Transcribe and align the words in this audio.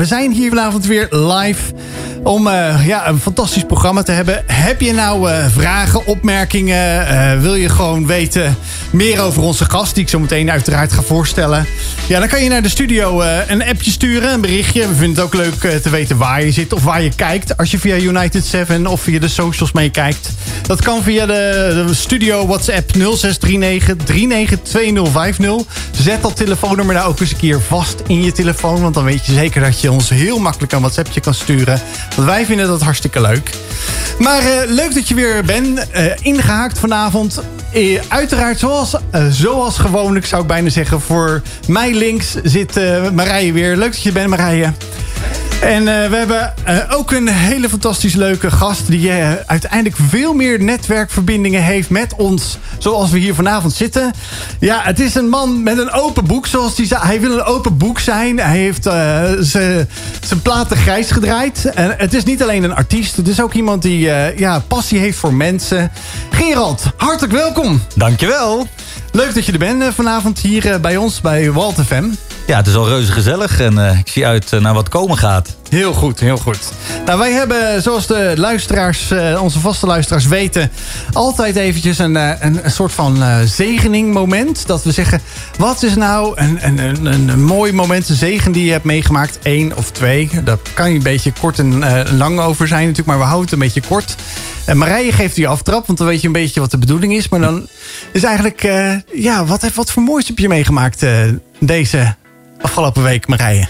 we 0.00 0.06
zijn 0.06 0.32
hier 0.32 0.48
vanavond 0.48 0.86
weer 0.86 1.06
live 1.10 1.72
om 2.22 2.46
uh, 2.46 2.86
ja, 2.86 3.08
een 3.08 3.20
fantastisch 3.20 3.64
programma 3.64 4.02
te 4.02 4.12
hebben. 4.12 4.42
Heb 4.46 4.80
je 4.80 4.92
nou 4.92 5.30
uh, 5.30 5.46
vragen, 5.52 6.06
opmerkingen? 6.06 7.06
Uh, 7.12 7.40
wil 7.40 7.54
je 7.54 7.68
gewoon 7.68 8.06
weten 8.06 8.56
meer 8.90 9.20
over 9.20 9.42
onze 9.42 9.64
gast, 9.64 9.94
die 9.94 10.02
ik 10.02 10.08
zo 10.08 10.18
meteen 10.18 10.50
uiteraard 10.50 10.92
ga 10.92 11.02
voorstellen? 11.02 11.66
Ja, 12.06 12.18
dan 12.18 12.28
kan 12.28 12.42
je 12.42 12.48
naar 12.48 12.62
de 12.62 12.68
studio 12.68 13.22
een 13.46 13.64
appje 13.64 13.90
sturen, 13.90 14.32
een 14.32 14.40
berichtje. 14.40 14.88
We 14.88 14.94
vinden 14.94 15.14
het 15.14 15.24
ook 15.24 15.34
leuk 15.34 15.80
te 15.82 15.90
weten 15.90 16.16
waar 16.16 16.44
je 16.44 16.52
zit 16.52 16.72
of 16.72 16.84
waar 16.84 17.02
je 17.02 17.14
kijkt. 17.14 17.56
Als 17.56 17.70
je 17.70 17.78
via 17.78 17.96
United 17.96 18.44
7 18.44 18.86
of 18.86 19.00
via 19.00 19.18
de 19.18 19.28
socials 19.28 19.72
meekijkt. 19.72 20.30
Dat 20.66 20.82
kan 20.82 21.02
via 21.02 21.26
de, 21.26 21.82
de 21.86 21.94
studio 21.94 22.46
WhatsApp 22.46 22.90
0639 22.92 23.96
392050. 24.04 25.74
Zet 25.90 26.22
dat 26.22 26.36
telefoonnummer 26.36 26.94
nou 26.94 27.08
ook 27.08 27.20
eens 27.20 27.30
een 27.30 27.36
keer 27.36 27.60
vast 27.60 28.02
in 28.06 28.22
je 28.22 28.32
telefoon. 28.32 28.80
Want 28.80 28.94
dan 28.94 29.04
weet 29.04 29.26
je 29.26 29.32
zeker 29.32 29.60
dat 29.60 29.80
je 29.80 29.92
ons 29.92 30.08
heel 30.08 30.38
makkelijk 30.38 30.72
een 30.72 30.80
WhatsAppje 30.80 31.20
kan 31.20 31.34
sturen. 31.34 31.82
Wij 32.24 32.44
vinden 32.46 32.66
dat 32.66 32.82
hartstikke 32.82 33.20
leuk. 33.20 33.50
Maar 34.18 34.42
uh, 34.42 34.48
leuk 34.66 34.94
dat 34.94 35.08
je 35.08 35.14
weer 35.14 35.44
bent. 35.44 35.86
Uh, 35.96 36.04
ingehaakt 36.20 36.78
vanavond. 36.78 37.40
Uh, 37.74 38.00
uiteraard 38.08 38.58
zoals, 38.58 38.96
zoals 39.30 39.78
gewoonlijk 39.78 40.26
zou 40.26 40.42
ik 40.42 40.48
bijna 40.48 40.68
zeggen. 40.68 41.00
Voor 41.00 41.42
mij 41.68 41.94
links 41.94 42.34
zit 42.42 42.74
Marije 43.14 43.52
weer. 43.52 43.76
Leuk 43.76 43.92
dat 43.92 44.02
je 44.02 44.12
bent 44.12 44.28
Marije. 44.28 44.72
En 45.60 45.80
uh, 45.82 45.86
we 45.86 46.16
hebben 46.16 46.54
uh, 46.68 46.78
ook 46.88 47.10
een 47.10 47.28
hele 47.28 47.68
fantastisch 47.68 48.14
leuke 48.14 48.50
gast... 48.50 48.86
die 48.86 49.08
uh, 49.08 49.32
uiteindelijk 49.46 49.96
veel 50.08 50.32
meer 50.32 50.62
netwerkverbindingen 50.62 51.62
heeft 51.62 51.90
met 51.90 52.14
ons... 52.16 52.58
zoals 52.78 53.10
we 53.10 53.18
hier 53.18 53.34
vanavond 53.34 53.72
zitten. 53.72 54.12
Ja, 54.60 54.80
het 54.82 55.00
is 55.00 55.14
een 55.14 55.28
man 55.28 55.62
met 55.62 55.78
een 55.78 55.90
open 55.90 56.26
boek, 56.26 56.46
zoals 56.46 56.76
hij 56.76 56.86
zei. 56.86 57.00
Hij 57.04 57.20
wil 57.20 57.32
een 57.32 57.42
open 57.42 57.76
boek 57.76 57.98
zijn. 57.98 58.38
Hij 58.38 58.58
heeft 58.58 58.82
zijn 60.20 60.42
platen 60.42 60.76
grijs 60.76 61.10
gedraaid. 61.10 61.64
En 61.64 61.94
het 61.98 62.14
is 62.14 62.24
niet 62.24 62.42
alleen 62.42 62.62
een 62.62 62.74
artiest. 62.74 63.16
Het 63.16 63.28
is 63.28 63.40
ook 63.40 63.52
iemand 63.52 63.82
die 63.82 63.98
ja, 64.36 64.62
passie 64.68 64.98
heeft 64.98 65.18
voor 65.18 65.34
mensen. 65.34 65.90
Gerald, 66.30 66.82
hartelijk 66.96 67.32
welkom. 67.32 67.82
Dankjewel. 67.96 68.66
Leuk 69.12 69.34
dat 69.34 69.46
je 69.46 69.52
er 69.52 69.58
bent 69.58 69.94
vanavond 69.94 70.38
hier 70.38 70.80
bij 70.80 70.96
ons, 70.96 71.20
bij 71.20 71.52
Walt 71.52 71.80
FM. 71.86 72.04
Ja, 72.50 72.56
het 72.56 72.66
is 72.66 72.74
al 72.74 72.88
reuze 72.88 73.12
gezellig 73.12 73.60
en 73.60 73.74
uh, 73.74 73.98
ik 73.98 74.08
zie 74.08 74.26
uit 74.26 74.52
uh, 74.52 74.60
naar 74.60 74.74
wat 74.74 74.88
komen 74.88 75.16
gaat. 75.16 75.56
Heel 75.68 75.92
goed, 75.92 76.20
heel 76.20 76.36
goed. 76.36 76.58
Nou, 77.06 77.18
wij 77.18 77.32
hebben, 77.32 77.82
zoals 77.82 78.06
de 78.06 78.32
luisteraars, 78.36 79.10
uh, 79.10 79.42
onze 79.42 79.60
vaste 79.60 79.86
luisteraars 79.86 80.26
weten... 80.26 80.70
altijd 81.12 81.56
eventjes 81.56 81.98
een, 81.98 82.14
een, 82.14 82.60
soort 82.66 82.92
van 82.92 83.22
zegening 83.44 84.12
moment. 84.12 84.66
Dat 84.66 84.84
we 84.84 84.92
zeggen, 84.92 85.20
wat 85.58 85.82
is 85.82 85.94
nou 85.94 86.32
een, 86.40 86.58
een, 86.60 86.78
een, 86.78 87.28
een 87.28 87.44
mooi 87.44 87.72
moment, 87.72 88.08
een 88.08 88.14
zegen 88.14 88.52
die 88.52 88.64
je 88.64 88.72
hebt 88.72 88.84
meegemaakt? 88.84 89.38
Eén 89.42 89.76
of 89.76 89.90
twee. 89.90 90.30
Daar 90.44 90.58
kan 90.74 90.90
je 90.90 90.96
een 90.96 91.02
beetje 91.02 91.32
kort 91.40 91.58
en 91.58 91.84
lang 92.16 92.40
over 92.40 92.68
zijn 92.68 92.80
natuurlijk, 92.80 93.08
maar 93.08 93.18
we 93.18 93.24
houden 93.24 93.44
het 93.44 93.52
een 93.52 93.58
beetje 93.58 93.88
kort. 93.88 94.14
En 94.64 94.78
Marije 94.78 95.12
geeft 95.12 95.34
die 95.34 95.48
aftrap, 95.48 95.86
want 95.86 95.98
dan 95.98 96.06
weet 96.06 96.20
je 96.20 96.26
een 96.26 96.32
beetje 96.32 96.60
wat 96.60 96.70
de 96.70 96.78
bedoeling 96.78 97.12
is. 97.12 97.28
Maar 97.28 97.40
dan 97.40 97.68
is 98.12 98.24
eigenlijk, 98.24 98.62
ja, 99.12 99.44
wat, 99.44 99.74
wat 99.74 99.90
voor 99.90 100.02
moois 100.02 100.26
heb 100.26 100.38
je 100.38 100.48
meegemaakt 100.48 101.04
deze 101.58 102.14
afgelopen 102.60 103.02
week, 103.02 103.26
Marije? 103.26 103.66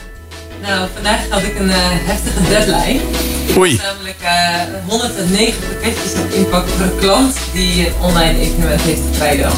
Nou, 0.63 0.89
vandaag 0.95 1.29
had 1.29 1.43
ik 1.43 1.59
een 1.59 1.69
uh, 1.69 1.75
heftige 1.79 2.49
deadline. 2.49 3.01
Ik 3.47 3.57
Oei. 3.59 3.71
moest 3.71 3.83
namelijk 3.83 4.17
uh, 4.23 4.89
109 4.89 5.55
pakketjes 5.69 6.13
inpakken 6.33 6.73
voor 6.73 6.87
een 6.87 6.99
klant 6.99 7.37
die 7.53 7.87
een 7.87 7.95
online 8.01 8.41
evenement 8.41 8.81
heeft 8.81 9.01
vrijdag. 9.13 9.55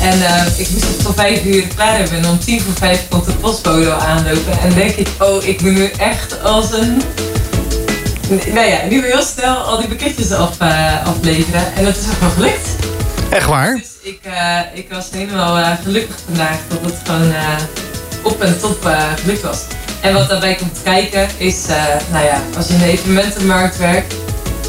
En 0.00 0.18
uh, 0.18 0.58
ik 0.58 0.70
moest 0.70 0.86
het 0.86 1.02
voor 1.02 1.14
vijf 1.14 1.44
uur 1.44 1.66
klaar 1.74 1.98
hebben 1.98 2.18
en 2.18 2.28
om 2.28 2.38
tien 2.38 2.60
voor 2.60 2.74
vijf 2.74 3.08
komt 3.08 3.24
de 3.24 3.32
postbode 3.32 3.92
aanlopen. 3.92 4.58
En 4.60 4.74
denk 4.74 4.90
ik, 4.90 5.08
oh, 5.18 5.44
ik 5.44 5.60
moet 5.60 5.72
nu 5.72 5.90
echt 5.90 6.42
als 6.42 6.72
een... 6.72 7.02
Nou 8.28 8.66
ja, 8.66 8.78
nu 8.88 9.04
heel 9.04 9.22
snel 9.22 9.56
al 9.56 9.78
die 9.78 9.88
pakketjes 9.88 10.32
af, 10.32 10.58
afleveren. 11.04 11.74
En 11.74 11.84
dat 11.84 11.96
is 11.96 12.04
ook 12.08 12.20
wel 12.20 12.30
gelukt. 12.30 12.68
Echt 13.30 13.46
waar? 13.46 13.74
Dus 13.74 14.12
ik, 14.12 14.20
ik 14.74 14.86
was 14.90 15.08
helemaal 15.10 15.76
gelukkig 15.84 16.16
vandaag 16.26 16.58
dat 16.68 16.80
het 16.82 16.94
gewoon 17.04 17.32
op 18.22 18.40
en 18.40 18.60
top 18.60 18.84
uh, 18.86 19.12
gelukt 19.20 19.42
was. 19.42 19.60
En 20.00 20.14
wat 20.14 20.28
daarbij 20.28 20.54
komt 20.54 20.80
kijken 20.82 21.28
is, 21.36 21.68
uh, 21.68 21.84
nou 22.10 22.24
ja, 22.24 22.42
als 22.56 22.66
je 22.66 22.72
in 22.72 22.78
de 22.78 22.84
evenementenmarkt 22.84 23.78
werkt, 23.78 24.14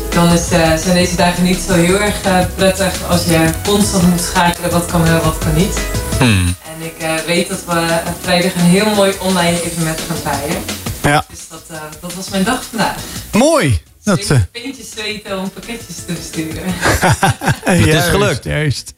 dan 0.09 0.33
is, 0.33 0.51
uh, 0.51 0.75
zijn 0.75 0.93
deze 0.93 1.15
dagen 1.15 1.43
niet 1.43 1.59
zo 1.67 1.73
heel 1.73 1.99
erg 1.99 2.15
prettig 2.55 3.09
als 3.09 3.23
je 3.25 3.49
constant 3.65 4.09
moet 4.09 4.21
schakelen 4.21 4.71
wat 4.71 4.85
kan 4.85 5.03
wel, 5.03 5.21
wat 5.21 5.37
kan 5.37 5.53
niet. 5.53 5.79
Hmm. 6.19 6.55
En 6.75 6.85
ik 6.85 7.25
weet 7.25 7.49
dat 7.49 7.63
we 7.65 7.99
vrijdag 8.21 8.53
een 8.53 8.61
heel 8.61 8.89
mooi 8.95 9.13
online 9.19 9.63
evenement 9.63 9.99
gaan 10.07 10.39
vieren. 10.39 10.63
Ja. 11.01 11.25
Dus 11.29 11.47
dat, 11.49 11.79
dat 12.01 12.13
was 12.13 12.29
mijn 12.29 12.43
dag 12.43 12.63
vandaag. 12.69 12.95
Mooi! 13.31 13.81
Dat, 14.07 14.29
uh... 14.31 14.39
pintjes 14.51 14.89
zweten 14.89 15.39
om 15.39 15.49
pakketjes 15.49 15.95
te 16.05 16.13
versturen. 16.15 16.63
het 17.77 17.87
is 17.87 18.03
gelukt. 18.03 18.43
Juist. 18.43 18.93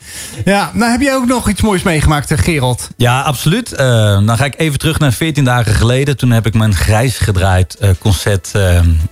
Ja, 0.46 0.72
nou 0.74 0.92
heb 0.92 1.02
jij 1.02 1.16
ook 1.16 1.26
nog 1.26 1.50
iets 1.50 1.62
moois 1.62 1.84
meegemaakt, 1.84 2.34
Gerald? 2.36 2.90
Ja, 2.98 3.22
absoluut. 3.22 3.72
Uh, 3.72 3.78
dan 4.26 4.38
ga 4.38 4.46
ik 4.46 4.54
even 4.58 4.80
terug 4.80 5.00
naar 5.00 5.14
14 5.14 5.44
dagen 5.44 5.74
geleden. 5.74 6.18
Toen 6.18 6.32
heb 6.32 6.46
ik 6.46 6.54
mijn 6.54 6.76
grijs 6.76 7.18
gedraaid 7.18 7.78
uh, 7.82 7.90
concert 8.00 8.52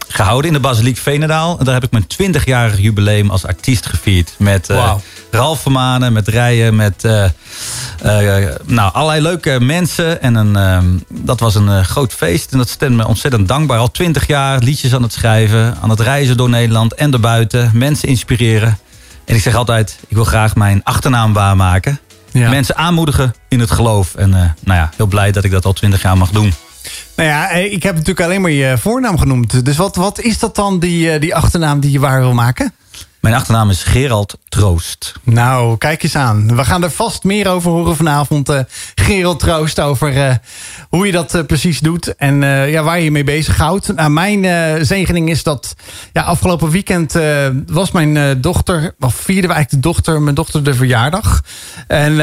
gehouden 0.08 0.48
in 0.48 0.54
de 0.54 0.60
Basiliek 0.60 0.98
Venendaal. 0.98 1.60
En 1.60 1.66
daar 1.66 1.74
heb 1.74 1.84
ik 1.84 1.92
mijn 1.92 2.36
20-jarig 2.36 2.80
jubileum 2.80 3.30
als 3.30 3.46
artiest 3.46 3.86
gevierd. 3.86 4.34
Met 4.38 4.68
wow. 4.68 5.00
Ralf 5.38 5.62
Vermanen, 5.62 6.14
met 6.14 6.28
Rijen, 6.28 6.76
met 6.76 7.04
nou, 8.66 8.94
allerlei 8.94 9.22
leuke 9.22 9.60
mensen. 9.60 10.22
En 10.22 10.36
een, 10.36 11.04
dat 11.10 11.40
was 11.40 11.56
een 11.56 11.86
groot 11.86 12.14
feest. 12.14 12.52
En 12.52 12.58
dat 12.58 12.70
stemde 12.70 12.96
me 12.96 13.08
ontzettend 13.08 13.48
dankbaar. 13.48 13.78
Al 13.78 13.92
20 13.92 14.28
jaar 14.28 14.60
liedjes 14.60 14.94
aan 14.94 15.02
het 15.02 15.14
schrijven 15.14 15.78
aan 15.82 15.90
het 15.90 16.00
reizen 16.00 16.38
door 16.38 16.50
Nederland 16.50 16.94
en 16.94 17.12
daarbuiten. 17.12 17.72
Mensen 17.74 18.08
inspireren. 18.08 18.78
En 19.26 19.36
ik 19.36 19.42
zeg 19.42 19.56
altijd, 19.56 20.00
ik 20.08 20.16
wil 20.16 20.26
graag 20.26 20.56
mijn 20.56 20.84
achternaam 20.84 21.34
waarmaken. 21.34 22.00
Ja. 22.32 22.50
Mensen 22.50 22.76
aanmoedigen 22.76 23.34
in 23.48 23.60
het 23.60 23.72
geloof. 23.72 24.16
En 24.16 24.30
nou 24.30 24.54
ja, 24.80 24.90
heel 24.96 25.08
blij 25.08 25.32
dat 25.32 25.44
ik 25.44 25.52
dat 25.52 25.66
al 25.66 25.74
twintig 25.74 26.02
jaar 26.02 26.18
mag 26.18 26.30
doen. 26.30 26.54
Nou 27.16 27.30
ja, 27.30 27.50
ik 27.50 27.84
heb 27.84 27.94
natuurlijk 27.94 28.22
alleen 28.22 28.42
maar 28.42 28.52
je 28.52 28.78
voornaam 28.78 29.18
genoemd. 29.18 29.66
Dus 29.66 29.78
wat, 29.78 29.96
wat 29.96 30.20
is 30.20 30.40
dat 30.40 30.56
dan, 30.56 30.80
die, 30.80 31.20
die 31.20 31.36
achternaam 31.36 31.80
die 31.80 31.92
je 31.92 32.00
waar 32.00 32.20
wil 32.20 32.34
maken? 32.34 32.74
Mijn 33.28 33.40
achternaam 33.40 33.70
is 33.70 33.84
Gerald 33.84 34.38
Troost. 34.50 35.14
Nou, 35.24 35.78
kijk 35.78 36.04
eens 36.04 36.16
aan. 36.16 36.56
We 36.56 36.66
gaan 36.66 36.84
er 36.84 36.92
vast 36.92 37.24
meer 37.24 37.48
over 37.48 37.72
horen 37.72 37.96
vanavond. 37.96 38.50
Uh, 38.50 38.60
Gerald 38.96 39.40
Troost, 39.40 39.80
over 39.80 40.14
uh, 40.14 40.34
hoe 40.90 41.06
je 41.06 41.12
dat 41.12 41.36
uh, 41.36 41.44
precies 41.44 41.80
doet. 41.80 42.16
En 42.16 42.42
ja, 42.70 42.84
waar 42.84 42.98
je 42.98 43.04
je 43.04 43.12
mee 43.12 43.24
bezighoudt. 43.24 43.96
Nou, 43.96 44.10
mijn 44.10 44.86
zegening 44.86 45.30
is 45.30 45.44
dat... 45.44 45.76
Ja, 46.14 46.22
afgelopen 46.22 46.70
weekend 46.70 47.16
was 47.68 47.92
mijn 47.92 48.42
dochter... 48.42 48.96
Of 49.00 49.16
vierden 49.16 49.50
we 49.50 49.56
eigenlijk 49.56 49.84
de 49.84 49.90
dochter, 49.90 50.22
mijn 50.22 50.36
dochter 50.36 50.64
de 50.64 50.74
verjaardag. 50.74 51.44
En 51.88 52.14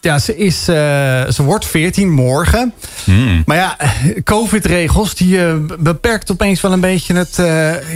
ja, 0.00 0.18
ze, 0.18 0.36
is, 0.36 0.64
ze 0.64 1.42
wordt 1.42 1.66
14 1.66 2.10
morgen. 2.10 2.74
Hmm. 3.04 3.42
Maar 3.46 3.56
ja, 3.56 3.76
covid-regels... 4.24 5.14
die 5.14 5.38
beperkt 5.78 6.30
opeens 6.30 6.60
wel 6.60 6.72
een 6.72 6.80
beetje 6.80 7.14
het... 7.14 7.36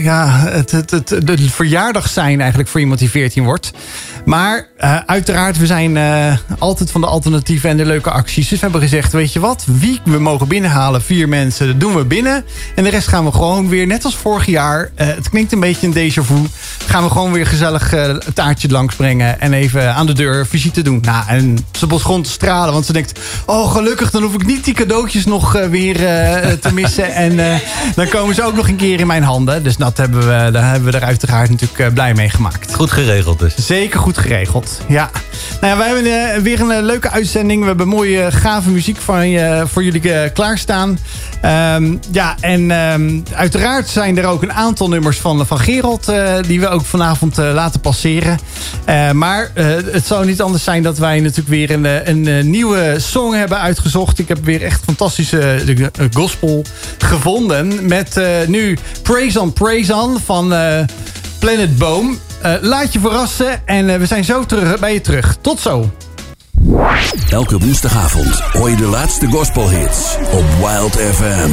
ja, 0.03 0.29
het, 0.29 0.71
het, 0.71 0.91
het, 0.91 1.09
de 1.09 1.51
verjaardag 1.51 2.09
zijn 2.09 2.41
eigenlijk 2.41 2.56
voor 2.65 2.81
iemand 2.81 2.99
die 2.99 3.11
14 3.11 3.45
wordt. 3.45 3.73
Maar 4.25 4.69
uh, 4.81 4.97
uiteraard, 5.07 5.59
we 5.59 5.67
zijn 5.67 5.97
uh, 5.97 6.37
altijd 6.59 6.91
van 6.91 7.01
de 7.01 7.07
alternatieven 7.07 7.71
en 7.71 7.77
de 7.77 7.85
leuke 7.85 8.11
acties. 8.11 8.49
Dus 8.49 8.59
we 8.59 8.65
hebben 8.65 8.81
gezegd, 8.81 9.13
weet 9.13 9.33
je 9.33 9.41
wat? 9.41 9.65
Wie 9.67 10.01
we 10.05 10.19
mogen 10.19 10.49
binnenhalen, 10.49 11.03
vier 11.03 11.29
mensen, 11.29 11.67
dat 11.67 11.81
doen 11.81 11.95
we 11.95 12.05
binnen. 12.05 12.45
En 12.75 12.85
de 12.85 12.91
rest 12.91 13.09
gaan 13.09 13.25
we 13.25 13.33
gewoon 13.33 13.69
weer, 13.69 13.87
net 13.87 14.05
als 14.05 14.17
vorig 14.17 14.47
jaar. 14.47 14.91
Uh, 14.97 15.07
het 15.07 15.29
klinkt 15.29 15.53
een 15.53 15.61
beetje 15.61 15.87
een 15.87 15.95
déjà 15.95 16.23
vu. 16.23 16.35
Gaan 16.87 17.03
we 17.03 17.11
gewoon 17.11 17.33
weer 17.33 17.47
gezellig 17.47 17.91
het 17.91 18.35
taartje 18.35 18.69
langsbrengen. 18.69 19.41
En 19.41 19.53
even 19.53 19.95
aan 19.95 20.07
de 20.07 20.13
deur 20.13 20.47
visite 20.47 20.83
doen. 20.83 20.99
Nou, 21.03 21.25
en 21.29 21.59
ze 21.73 21.87
begon 21.87 22.23
te 22.23 22.31
stralen. 22.31 22.73
Want 22.73 22.87
ze 22.87 22.93
denkt, 22.93 23.21
oh 23.47 23.73
gelukkig, 23.73 24.11
dan 24.11 24.23
hoef 24.23 24.35
ik 24.35 24.47
niet 24.47 24.65
die 24.65 24.75
cadeautjes 24.75 25.25
nog 25.25 25.53
weer 25.53 25.97
te 26.61 26.71
missen. 26.73 27.15
en 27.15 27.61
dan 27.95 28.09
komen 28.09 28.35
ze 28.35 28.43
ook 28.43 28.55
nog 28.55 28.69
een 28.69 28.77
keer 28.77 29.01
in 29.01 29.07
mijn 29.07 29.23
handen. 29.23 29.63
Dus 29.63 29.77
dat 29.77 29.97
hebben 29.97 30.21
we, 30.21 30.51
daar 30.51 30.71
hebben 30.71 30.93
we 30.93 30.99
er 30.99 31.05
uiteraard 31.05 31.51
natuurlijk 31.51 31.95
blij 31.95 32.15
mee 32.15 32.31
Goed 32.73 32.91
geregeld 32.91 33.39
dus. 33.39 33.55
Zeker 33.57 34.01
goed 34.01 34.19
geregeld, 34.19 34.81
ja. 34.89 35.11
Nou 35.61 35.73
ja, 35.73 35.77
wij 35.79 35.87
hebben 35.87 36.07
uh, 36.07 36.43
weer 36.43 36.61
een 36.61 36.79
uh, 36.79 36.87
leuke 36.87 37.11
uitzending. 37.11 37.61
We 37.61 37.67
hebben 37.67 37.89
mooie, 37.89 38.33
gave 38.33 38.71
muziek 38.71 38.97
van, 38.97 39.23
uh, 39.23 39.63
voor 39.67 39.85
jullie 39.85 40.31
klaarstaan. 40.31 40.99
Um, 41.45 42.01
ja, 42.13 42.37
en 42.41 42.71
um, 42.71 43.23
uiteraard 43.35 43.89
zijn 43.89 44.19
er 44.19 44.27
ook 44.27 44.43
een 44.43 44.53
aantal 44.53 44.89
nummers 44.89 45.19
van, 45.19 45.47
van 45.47 45.59
Gerald... 45.59 46.13
die 46.47 46.61
we 46.61 46.69
ook 46.69 46.85
vanavond 46.85 47.37
laten 47.37 47.81
passeren. 47.81 48.39
maar 49.13 49.51
het 49.91 50.07
zou 50.07 50.27
niet 50.27 50.43
anders 50.43 50.65
zijn 50.65 50.83
dat 50.83 50.99
wij 50.99 51.21
natuurlijk 51.21 51.49
weer 51.49 51.71
een, 51.71 52.09
een 52.09 52.51
nieuwe 52.51 52.95
song 52.99 53.33
hebben 53.33 53.61
uitgezocht. 53.61 54.19
Ik 54.19 54.29
heb 54.29 54.45
weer 54.45 54.63
echt 54.63 54.83
fantastische 54.85 55.63
gospel 56.13 56.65
gevonden. 56.99 57.87
Met 57.87 58.21
nu 58.47 58.79
Praise 59.03 59.41
on 59.41 59.53
Praise 59.53 59.95
on 59.95 60.19
van 60.25 60.49
Planet 61.39 61.79
Boom. 61.79 62.19
Eh, 62.47 62.55
laat 62.61 62.93
je 62.93 63.01
verrassen 63.01 63.67
en 63.67 63.91
eh, 63.91 63.99
we 63.99 64.07
zijn 64.07 64.25
zo 64.25 64.45
terug 64.45 64.79
bij 64.79 64.93
je 64.93 65.01
terug. 65.01 65.37
Tot 65.41 65.61
zo. 65.61 65.91
Elke 67.31 67.59
woensdagavond 67.59 68.41
hoor 68.53 68.71
je 68.71 68.77
de 68.77 68.87
laatste 68.87 69.27
gospelhits 69.27 70.17
op 70.31 70.45
Wild 70.59 70.97
FM. 70.97 71.51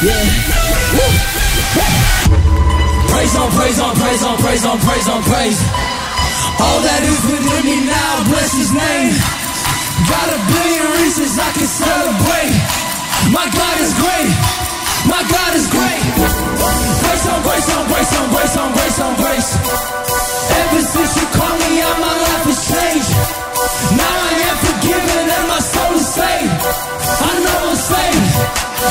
Yeah. 0.00 0.14
Praise 3.06 3.40
on, 3.42 3.48
praise 3.48 3.82
on, 3.82 3.92
praise 3.92 4.26
on, 4.26 4.36
praise 4.36 4.68
on, 4.68 4.78
praise 4.78 5.10
on, 5.10 5.22
praise. 5.22 5.60
All 6.58 6.80
that 6.82 7.02
is 7.02 7.20
within 7.30 7.64
me 7.64 7.76
now, 7.84 8.24
bless 8.28 8.52
his 8.52 8.72
name. 8.72 9.12
Got 10.08 10.28
a 10.28 10.40
billion 10.52 10.86
reasons 11.00 11.38
I 11.38 11.50
can 11.58 11.68
celebrate. 11.84 12.54
My 13.32 13.46
God 13.58 13.80
is 13.80 13.92
great. 13.94 14.60
My 15.06 15.22
God 15.24 15.52
is 15.54 15.66
great. 15.70 16.02
Grace 17.00 17.26
on 17.32 17.40
grace 17.42 17.68
on 17.76 17.84
grace 17.88 18.12
on 18.18 18.26
grace 18.34 18.56
on 18.56 18.68
grace 18.72 18.98
on 19.00 19.12
grace. 19.16 19.50
Ever 20.60 20.82
since 20.82 21.12
you 21.16 21.26
called 21.36 21.58
me 21.60 21.80
out, 21.80 21.98
my 22.00 22.14
life 22.26 22.44
has 22.50 22.60
changed. 22.68 23.12
Now 23.96 24.14
I 24.28 24.32
am 24.48 24.56
forgiven 24.66 25.24
and 25.36 25.46
my 25.48 25.60
soul 25.60 25.92
is 25.94 26.08
saved. 26.08 26.52
I 27.28 27.32
know 27.44 27.58
I'm 27.70 27.76
saved. 27.76 28.28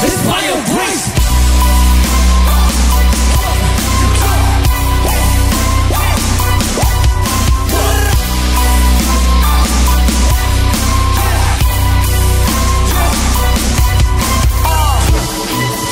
It's 0.07 0.19
by 0.25 0.39
your 0.49 0.61
grace. 0.73 1.18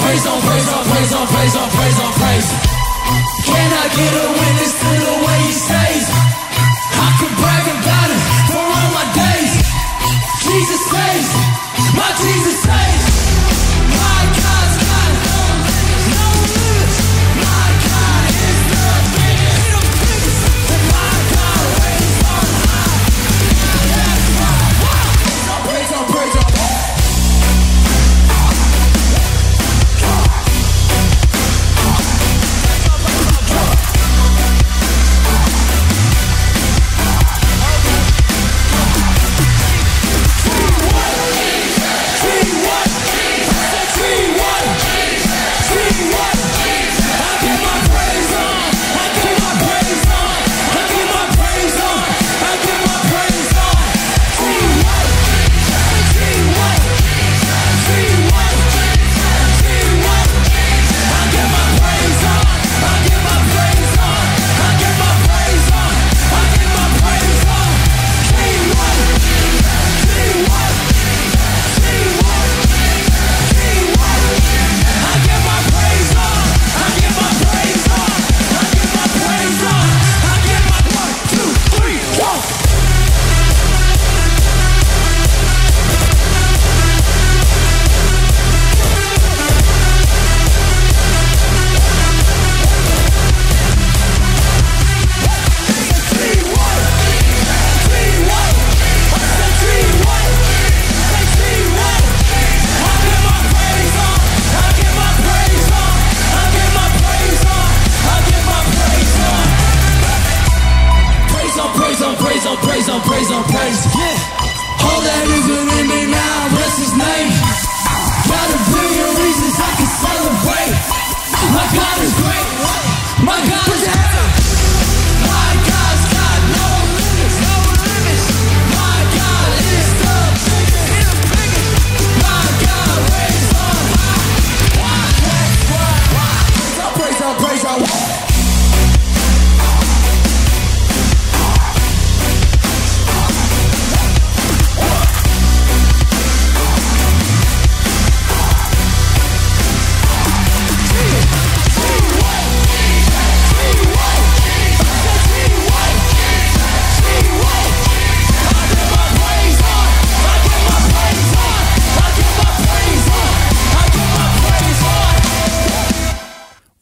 Praise 0.07 0.25
on, 0.25 0.39
praise 0.39 0.69
on, 0.71 0.86
praise 0.86 1.13
on, 1.13 1.27
praise 1.27 1.56
on, 1.57 1.69
praise 1.69 2.00
on, 2.00 2.13
praise. 2.13 2.48
Can 3.44 3.69
I 3.75 3.86
get 3.92 4.13
a 4.24 4.27
witness 4.39 4.74
to 4.80 4.92
the 5.04 5.15
way 5.27 5.38
he 5.44 5.51
stays? 5.51 6.07
I 6.95 7.09
can 7.19 7.31
brag 7.36 7.65
about 7.75 8.09
it 8.15 8.21
for 8.48 8.63
all 8.63 8.89
my 8.95 9.04
days. 9.12 9.51
Jesus 10.48 10.81
saves, 10.88 11.30
my 11.92 12.07
Jesus 12.24 12.56
saves. 12.63 13.66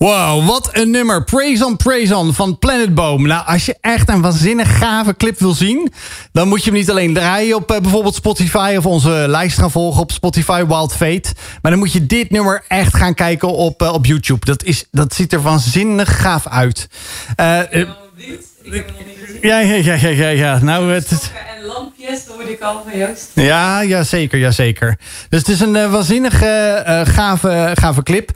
Wow, 0.06 0.46
wat 0.48 0.70
een 0.72 0.90
nummer. 0.92 1.24
Praise 1.24 1.66
on, 1.66 1.78
praise 1.78 2.16
on 2.16 2.34
van 2.34 2.60
Planet 2.60 2.94
Boom. 2.96 3.28
Nou, 3.28 3.46
als 3.46 3.66
je 3.66 3.76
echt 3.82 4.10
een 4.10 4.22
waanzinnig 4.22 4.78
gave 4.78 5.16
clip 5.16 5.40
wil 5.40 5.54
zien... 5.54 5.92
dan 6.32 6.48
moet 6.48 6.64
je 6.64 6.70
hem 6.70 6.80
niet 6.80 6.90
alleen 6.90 7.14
draaien 7.14 7.56
op 7.56 7.72
eh, 7.72 7.80
bijvoorbeeld 7.82 8.16
Spotify... 8.16 8.76
of 8.78 8.86
onze 8.86 9.10
lijst 9.28 9.58
gaan 9.58 9.72
volgen 9.72 10.02
op 10.02 10.12
Spotify 10.12 10.66
Wild 10.68 10.96
Fate. 10.96 11.34
Maar 11.62 11.72
dan 11.72 11.80
moet 11.80 11.92
je 11.94 12.06
dit 12.06 12.30
nummer 12.30 12.64
echt 12.68 12.96
gaan 12.98 13.14
kijken 13.14 13.48
op, 13.52 13.82
eh, 13.82 13.94
op 13.94 14.06
YouTube. 14.06 14.46
Dat, 14.46 14.64
is, 14.64 14.86
dat 14.92 15.14
ziet 15.14 15.34
er 15.34 15.42
waanzinnig 15.42 16.22
gaaf 16.22 16.48
uit. 16.48 16.88
Gezien. 17.36 17.88
ja, 19.42 19.60
ja, 19.60 19.76
ja, 19.76 19.94
ja, 19.94 20.10
ja, 20.10 20.28
ja. 20.30 20.60
Nou, 20.62 20.92
het... 20.94 21.10
het- 21.10 21.32
En 21.58 21.66
lampjes 21.66 22.20
hoorde 22.28 22.52
ik 22.52 22.62
al 22.62 22.84
van 22.90 23.00
Joost. 23.00 23.30
Ja, 23.34 23.82
ja, 23.82 24.04
zeker, 24.04 24.40
ja, 24.40 24.52
zeker. 24.52 25.00
Dus 25.30 25.40
het 25.40 25.50
is 25.50 25.60
een 25.60 25.76
uh, 25.76 25.92
waanzinnige, 25.92 26.46
eh, 26.86 27.02
gave, 27.06 27.72
gave 27.76 28.04
clip. 28.04 28.32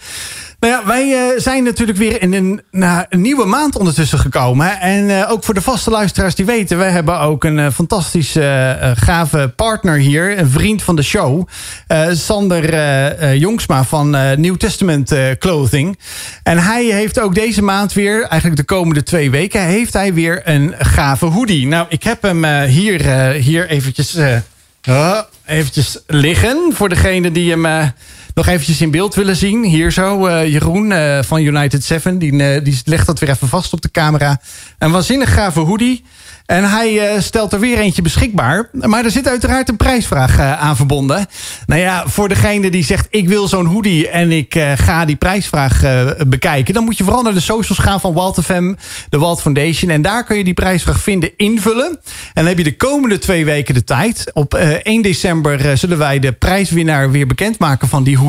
Nou 0.59 0.73
ja, 0.73 0.85
wij 0.85 1.13
eh, 1.13 1.39
zijn 1.41 1.63
natuurlijk 1.63 1.97
weer 1.97 2.21
in 2.21 2.33
een, 2.33 2.61
een 3.09 3.21
nieuwe 3.21 3.45
maand 3.45 3.77
ondertussen 3.77 4.19
gekomen. 4.19 4.79
En 4.79 5.09
eh, 5.09 5.31
ook 5.31 5.43
voor 5.43 5.53
de 5.53 5.61
vaste 5.61 5.89
luisteraars 5.89 6.35
die 6.35 6.45
weten... 6.45 6.77
wij 6.77 6.89
hebben 6.89 7.19
ook 7.19 7.43
een 7.43 7.57
uh, 7.57 7.69
fantastisch 7.69 8.35
uh, 8.35 8.71
gave 8.95 9.53
partner 9.55 9.97
hier. 9.97 10.39
Een 10.39 10.49
vriend 10.49 10.83
van 10.83 10.95
de 10.95 11.01
show. 11.01 11.47
Sander 12.11 13.35
Jongsma 13.35 13.83
van 13.83 14.09
New 14.41 14.55
Testament 14.55 15.13
Clothing. 15.39 15.99
En 16.43 16.57
hij 16.57 16.85
heeft 16.85 17.19
ook 17.19 17.35
deze 17.35 17.61
maand 17.61 17.93
weer... 17.93 18.21
eigenlijk 18.21 18.55
de 18.55 18.75
komende 18.75 19.03
twee 19.03 19.31
weken... 19.31 19.61
heeft 19.61 19.93
hij 19.93 20.13
weer 20.13 20.41
een 20.43 20.73
gave 20.79 21.25
hoodie. 21.25 21.67
Nou, 21.67 21.85
ik 21.89 22.03
heb 22.03 22.21
hem 22.21 22.45
hier, 22.63 23.01
hier 23.31 23.67
eventjes... 23.67 24.15
Uh, 24.87 25.19
eventjes 25.45 26.03
liggen 26.07 26.71
voor 26.73 26.89
degene 26.89 27.31
die 27.31 27.51
hem 27.51 27.91
nog 28.39 28.47
eventjes 28.47 28.81
in 28.81 28.91
beeld 28.91 29.15
willen 29.15 29.35
zien. 29.35 29.63
Hier 29.63 29.91
zo, 29.91 30.27
uh, 30.27 30.47
Jeroen 30.47 30.91
uh, 30.91 31.19
van 31.21 31.41
United 31.41 31.83
7. 31.83 32.17
Die, 32.17 32.61
die 32.61 32.81
legt 32.85 33.05
dat 33.05 33.19
weer 33.19 33.29
even 33.29 33.47
vast 33.47 33.73
op 33.73 33.81
de 33.81 33.91
camera. 33.91 34.41
Een 34.77 34.91
waanzinnig 34.91 35.33
gave 35.33 35.59
hoodie. 35.59 36.03
En 36.45 36.69
hij 36.69 37.21
stelt 37.21 37.53
er 37.53 37.59
weer 37.59 37.77
eentje 37.77 38.01
beschikbaar. 38.01 38.69
Maar 38.71 39.05
er 39.05 39.11
zit 39.11 39.27
uiteraard 39.27 39.69
een 39.69 39.77
prijsvraag 39.77 40.39
aan 40.39 40.75
verbonden. 40.75 41.27
Nou 41.65 41.81
ja, 41.81 42.03
voor 42.07 42.29
degene 42.29 42.69
die 42.69 42.83
zegt... 42.83 43.07
ik 43.09 43.27
wil 43.27 43.47
zo'n 43.47 43.65
hoodie 43.65 44.09
en 44.09 44.31
ik 44.31 44.59
ga 44.75 45.05
die 45.05 45.15
prijsvraag 45.15 45.83
bekijken... 46.27 46.73
dan 46.73 46.83
moet 46.83 46.97
je 46.97 47.03
vooral 47.03 47.21
naar 47.21 47.33
de 47.33 47.39
socials 47.39 47.79
gaan 47.79 47.99
van 47.99 48.13
Walt 48.13 48.39
FM, 48.43 48.73
de 49.09 49.17
Walt 49.17 49.41
Foundation. 49.41 49.91
En 49.91 50.01
daar 50.01 50.23
kun 50.23 50.37
je 50.37 50.43
die 50.43 50.53
prijsvraag 50.53 51.01
vinden, 51.01 51.31
invullen. 51.37 51.89
En 51.89 51.99
dan 52.33 52.45
heb 52.45 52.57
je 52.57 52.63
de 52.63 52.77
komende 52.77 53.17
twee 53.17 53.45
weken 53.45 53.73
de 53.73 53.83
tijd. 53.83 54.31
Op 54.33 54.53
1 54.53 55.01
december 55.01 55.69
eh, 55.69 55.75
zullen 55.75 55.97
wij 55.97 56.19
de 56.19 56.31
prijswinnaar 56.31 57.11
weer 57.11 57.27
bekendmaken 57.27 57.87
van 57.87 58.03
die 58.03 58.17
hoodie. 58.17 58.28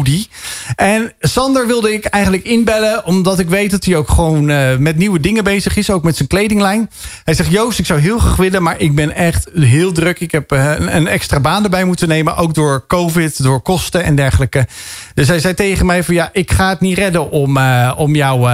En 0.76 1.12
Sander 1.21 1.66
wilde 1.66 1.92
ik 1.92 2.04
eigenlijk 2.04 2.45
inbellen, 2.45 3.04
omdat 3.04 3.38
ik 3.38 3.49
weet 3.49 3.71
dat 3.71 3.85
hij 3.85 3.97
ook 3.97 4.09
gewoon 4.09 4.50
eh, 4.50 4.76
met 4.76 4.97
nieuwe 4.97 5.21
dingen 5.21 5.45
bezig 5.45 5.76
is, 5.76 5.90
ook 5.90 6.02
met 6.02 6.16
zijn 6.16 6.28
kledinglijn. 6.28 6.90
Hij 7.25 7.35
zegt, 7.35 7.50
Joost, 7.50 7.78
ik 7.78 7.87
zou 7.87 8.00
heel 8.00 8.19
graag 8.19 8.37
willen, 8.37 8.62
maar 8.62 8.80
ik 8.80 8.95
ben 8.95 9.14
echt 9.14 9.49
heel 9.54 9.92
druk. 9.92 10.21
Ik 10.21 10.33
heb 10.33 10.52
eh, 10.52 10.75
een, 10.78 11.07
extra 11.07 11.40
baan 11.40 11.64
erbij 11.64 11.85
moeten 11.85 12.09
nemen, 12.09 12.37
ook 12.37 12.54
door 12.54 12.85
COVID, 12.87 13.42
door 13.42 13.61
kosten 13.61 14.04
en 14.04 14.14
dergelijke. 14.14 14.66
Dus 15.14 15.28
hij 15.28 15.38
zei 15.38 15.54
tegen 15.54 15.87
mij 15.87 16.04
van, 16.04 16.14
ja, 16.14 16.30
ik 16.33 16.50
ga 16.50 16.69
het 16.69 16.80
niet 16.80 16.99
redden 16.99 17.30
om, 17.30 17.57
eh, 17.57 17.92
om 17.97 18.14
jou... 18.14 18.50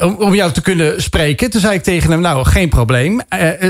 om, 0.00 0.14
om 0.14 0.34
jou 0.34 0.52
te 0.52 0.60
kunnen 0.60 1.02
spreken. 1.02 1.50
Toen 1.50 1.60
zei 1.60 1.74
ik 1.74 1.82
tegen 1.82 2.10
hem, 2.10 2.20
nou, 2.20 2.44
geen 2.44 2.68
probleem. 2.68 3.20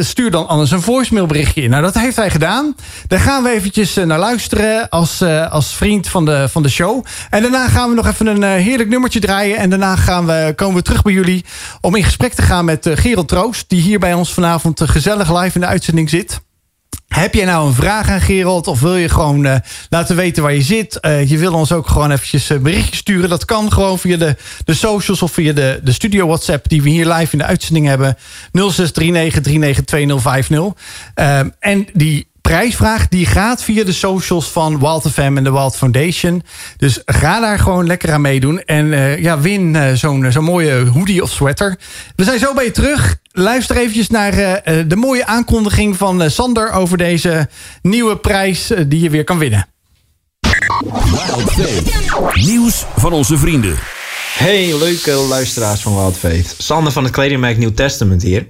Stuur 0.01 0.31
dan 0.31 0.49
anders 0.49 0.71
een 0.71 0.83
voicemailberichtje 0.83 1.63
in. 1.63 1.71
Nou, 1.71 1.83
dat 1.83 1.95
heeft 1.95 2.17
hij 2.17 2.31
gedaan. 2.31 2.75
Daar 3.07 3.21
gaan 3.21 3.43
we 3.43 3.51
eventjes 3.51 3.95
naar 3.95 4.19
luisteren 4.19 4.89
als, 4.89 5.23
als 5.51 5.75
vriend 5.75 6.09
van 6.09 6.25
de, 6.25 6.48
van 6.49 6.62
de 6.62 6.69
show. 6.69 7.05
En 7.31 7.43
daarna 7.43 7.69
gaan 7.69 7.88
we 7.88 7.95
nog 7.95 8.07
even 8.07 8.26
een 8.26 8.43
eh, 8.43 8.50
heerlijk 8.50 8.88
nummertje 8.88 9.21
draaien. 9.21 9.57
En 9.57 9.71
daarna 9.71 9.97
gaan 9.97 10.26
we, 10.26 10.52
komen 10.57 10.76
we 10.76 10.83
terug 10.83 11.02
bij 11.02 11.12
jullie 11.12 11.45
om 11.81 11.95
in 11.95 12.05
gesprek 12.05 12.33
te 12.33 12.43
gaan 12.43 12.64
met 12.64 12.87
eh, 12.87 12.97
Gerald 12.97 13.28
Troost... 13.28 13.69
die 13.69 13.81
hier 13.81 13.99
bij 13.99 14.14
ons 14.14 14.33
vanavond 14.33 14.81
eh, 14.81 14.88
gezellig 14.88 15.43
live 15.43 15.55
in 15.55 15.61
de 15.61 15.67
uitzending 15.67 16.11
zit. 16.11 16.40
Heb 17.09 17.35
jij 17.35 17.45
nou 17.45 17.67
een 17.67 17.75
vraag 17.75 18.09
aan 18.09 18.21
Gerald? 18.21 18.67
Of 18.67 18.81
wil 18.81 18.97
je 18.97 19.09
gewoon 19.09 19.47
eh, 19.47 19.57
laten 19.88 20.17
weten 20.17 20.43
waar 20.43 20.55
je 20.55 20.62
zit? 20.62 21.00
Eh, 21.00 21.31
je 21.31 21.38
wil 21.38 21.55
ons 21.55 21.73
ook 21.73 21.88
gewoon 21.88 22.11
eventjes 22.11 22.49
een 22.49 22.62
berichtje 22.62 22.97
sturen. 22.97 23.28
Dat 23.28 23.45
kan 23.45 23.73
gewoon 23.73 23.99
via 23.99 24.17
de, 24.17 24.37
de 24.64 24.75
socials 24.75 25.23
of 25.23 25.33
via 25.33 25.52
de, 25.52 25.81
de 25.83 25.93
studio 25.93 26.26
WhatsApp... 26.26 26.69
die 26.69 26.83
we 26.83 26.88
hier 26.88 27.07
live 27.12 27.33
in 27.33 27.38
de 27.38 27.45
uitzending 27.45 27.87
hebben. 27.87 28.17
0639392050. 28.17 28.21
Ehm, 31.14 31.49
en 31.59 31.87
die 31.93 32.28
prijsvraag 32.49 33.09
die 33.09 33.26
gaat 33.26 33.62
via 33.62 33.85
de 33.85 33.93
socials 33.93 34.50
van 34.50 34.78
Wild 34.78 35.11
FM 35.12 35.37
en 35.37 35.45
de 35.45 35.52
Wild 35.52 35.76
Foundation. 35.76 36.43
Dus 36.76 37.02
ga 37.05 37.40
daar 37.40 37.59
gewoon 37.59 37.87
lekker 37.87 38.12
aan 38.12 38.21
meedoen. 38.21 38.62
En 38.62 38.93
eh, 38.93 39.23
ja, 39.23 39.40
win 39.40 39.76
eh, 39.76 39.93
zo'n 39.93 40.33
zo'n 40.33 40.45
mooie 40.45 40.87
hoodie 40.87 41.23
of 41.23 41.31
sweater. 41.31 41.78
We 42.17 42.25
zijn 42.25 42.38
zo 42.38 42.55
bij 42.55 42.64
je 42.64 42.71
terug. 42.71 43.19
Luister 43.33 43.76
eventjes 43.76 44.09
naar 44.09 44.33
eh, 44.33 44.81
eh, 44.81 44.88
de 44.88 44.97
mooie 44.97 45.26
aankondiging 45.26 45.97
van 45.97 46.23
eh, 46.23 46.31
Sander... 46.31 46.73
over 46.73 46.99
deze 46.99 47.49
nieuwe 47.83 48.17
prijs 48.17 48.71
eh, 48.71 48.85
die 48.87 49.00
je 49.00 49.11
weer 49.11 49.25
kan 49.25 49.38
winnen. 49.38 49.67
Wild 50.81 51.52
Faith. 51.52 52.45
Nieuws 52.47 52.85
van 52.97 53.12
onze 53.12 53.38
vrienden. 53.38 53.76
Hey, 54.37 54.78
leuke 54.78 55.12
luisteraars 55.12 55.81
van 55.81 55.95
Wild 55.95 56.17
Faith. 56.17 56.55
Sander 56.59 56.93
van 56.93 57.05
het 57.05 57.12
kledingmerk 57.12 57.59
New 57.59 57.75
Testament 57.75 58.23
hier. 58.23 58.47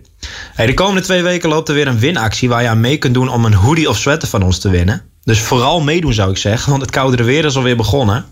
De 0.57 0.75
komende 0.75 1.01
twee 1.01 1.23
weken 1.23 1.49
loopt 1.49 1.69
er 1.69 1.75
weer 1.75 1.87
een 1.87 1.99
winactie 1.99 2.49
waar 2.49 2.63
je 2.63 2.69
aan 2.69 2.81
mee 2.81 2.99
kunt 2.99 3.15
doen 3.15 3.29
om 3.29 3.45
een 3.45 3.55
hoodie 3.55 3.89
of 3.89 3.97
sweater 3.97 4.29
van 4.29 4.43
ons 4.43 4.59
te 4.59 4.69
winnen. 4.69 5.03
Dus 5.25 5.41
vooral 5.41 5.81
meedoen 5.81 6.13
zou 6.13 6.31
ik 6.31 6.37
zeggen, 6.37 6.71
want 6.71 6.83
het 6.83 6.91
koudere 6.91 7.23
weer 7.23 7.45
is 7.45 7.57
alweer 7.57 7.77
begonnen. 7.77 8.25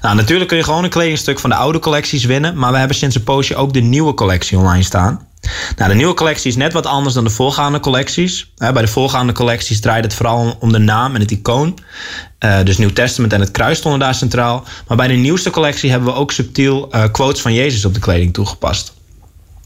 Nou, 0.00 0.16
natuurlijk 0.16 0.48
kun 0.48 0.58
je 0.58 0.64
gewoon 0.64 0.84
een 0.84 0.90
kledingstuk 0.90 1.38
van 1.38 1.50
de 1.50 1.56
oude 1.56 1.78
collecties 1.78 2.24
winnen, 2.24 2.56
maar 2.56 2.72
we 2.72 2.78
hebben 2.78 2.96
sinds 2.96 3.16
een 3.16 3.24
poosje 3.24 3.56
ook 3.56 3.72
de 3.72 3.80
nieuwe 3.80 4.14
collectie 4.14 4.58
online 4.58 4.82
staan. 4.82 5.26
Nou, 5.76 5.90
de 5.90 5.96
nieuwe 5.96 6.14
collectie 6.14 6.50
is 6.50 6.56
net 6.56 6.72
wat 6.72 6.86
anders 6.86 7.14
dan 7.14 7.24
de 7.24 7.30
voorgaande 7.30 7.80
collecties. 7.80 8.52
Bij 8.56 8.72
de 8.72 8.88
voorgaande 8.88 9.32
collecties 9.32 9.80
draait 9.80 10.04
het 10.04 10.14
vooral 10.14 10.56
om 10.60 10.72
de 10.72 10.78
naam 10.78 11.14
en 11.14 11.20
het 11.20 11.30
icoon. 11.30 11.78
Eh, 12.38 12.62
dus 12.64 12.78
Nieuw 12.78 12.92
Testament 12.92 13.32
en 13.32 13.40
het 13.40 13.50
kruis 13.50 13.78
stonden 13.78 14.00
daar 14.00 14.14
centraal. 14.14 14.64
Maar 14.86 14.96
bij 14.96 15.08
de 15.08 15.14
nieuwste 15.14 15.50
collectie 15.50 15.90
hebben 15.90 16.12
we 16.12 16.18
ook 16.18 16.32
subtiel 16.32 16.90
eh, 16.90 17.04
quotes 17.12 17.40
van 17.40 17.54
Jezus 17.54 17.84
op 17.84 17.94
de 17.94 18.00
kleding 18.00 18.32
toegepast. 18.34 18.92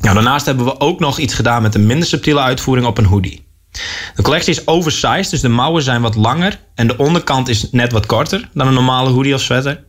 Nou, 0.01 0.15
daarnaast 0.15 0.47
hebben 0.47 0.65
we 0.65 0.81
ook 0.81 1.01
nog 1.01 1.19
iets 1.19 1.35
gedaan 1.35 1.63
met 1.63 1.75
een 1.75 1.87
minder 1.87 2.09
subtiele 2.09 2.41
uitvoering 2.41 2.87
op 2.87 2.99
een 2.99 3.05
hoodie. 3.05 3.45
De 4.15 4.23
collectie 4.23 4.53
is 4.53 4.67
oversized, 4.67 5.31
dus 5.31 5.41
de 5.41 5.49
mouwen 5.49 5.83
zijn 5.83 6.03
wat 6.03 6.15
langer 6.15 6.59
en 6.75 6.87
de 6.87 6.97
onderkant 6.97 7.49
is 7.49 7.71
net 7.71 7.93
wat 7.93 8.07
korter 8.07 8.49
dan 8.53 8.67
een 8.67 8.75
normale 8.75 9.11
hoodie 9.11 9.35
of 9.35 9.41
sweater. 9.41 9.85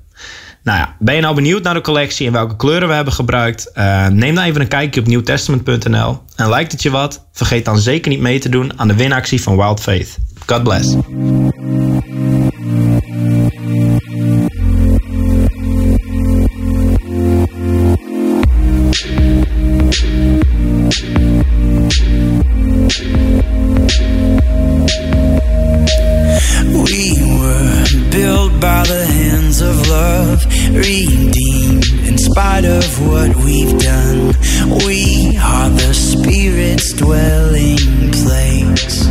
Nou 0.64 0.80
ja, 0.80 0.96
ben 1.00 1.16
je 1.16 1.22
nou 1.22 1.36
benieuwd 1.36 1.64
naar 1.64 1.74
de 1.74 1.82
collectie 1.82 2.28
en 2.28 2.34
welke 2.34 2.56
kleuren 2.56 2.88
we 2.88 2.94
hebben 2.94 3.14
gebruikt? 3.14 3.72
Eh, 3.72 4.08
neem 4.08 4.36
dan 4.36 4.44
even 4.44 4.62
een 4.62 4.68
kijkje 4.68 5.00
op 5.00 5.08
nieuwtestament.nl. 5.08 6.22
En 6.36 6.50
lijkt 6.50 6.72
het 6.72 6.82
je 6.82 6.90
wat? 6.90 7.28
Vergeet 7.32 7.66
dan 7.66 7.78
zeker 7.78 8.12
niet 8.12 8.20
mee 8.20 8.40
te 8.40 8.50
doen 8.50 8.80
aan 8.80 8.88
de 8.88 8.96
winactie 8.96 9.42
van 9.42 9.58
Wild 9.58 9.80
Faith. 9.80 10.18
God 10.46 10.64
bless. 10.64 10.96
Spite 32.38 32.66
of 32.66 33.08
what 33.08 33.36
we've 33.38 33.80
done. 33.80 34.28
We 34.86 35.36
are 35.42 35.70
the 35.72 35.92
Spirit's 35.92 36.94
dwelling 36.94 38.12
place. 38.12 39.08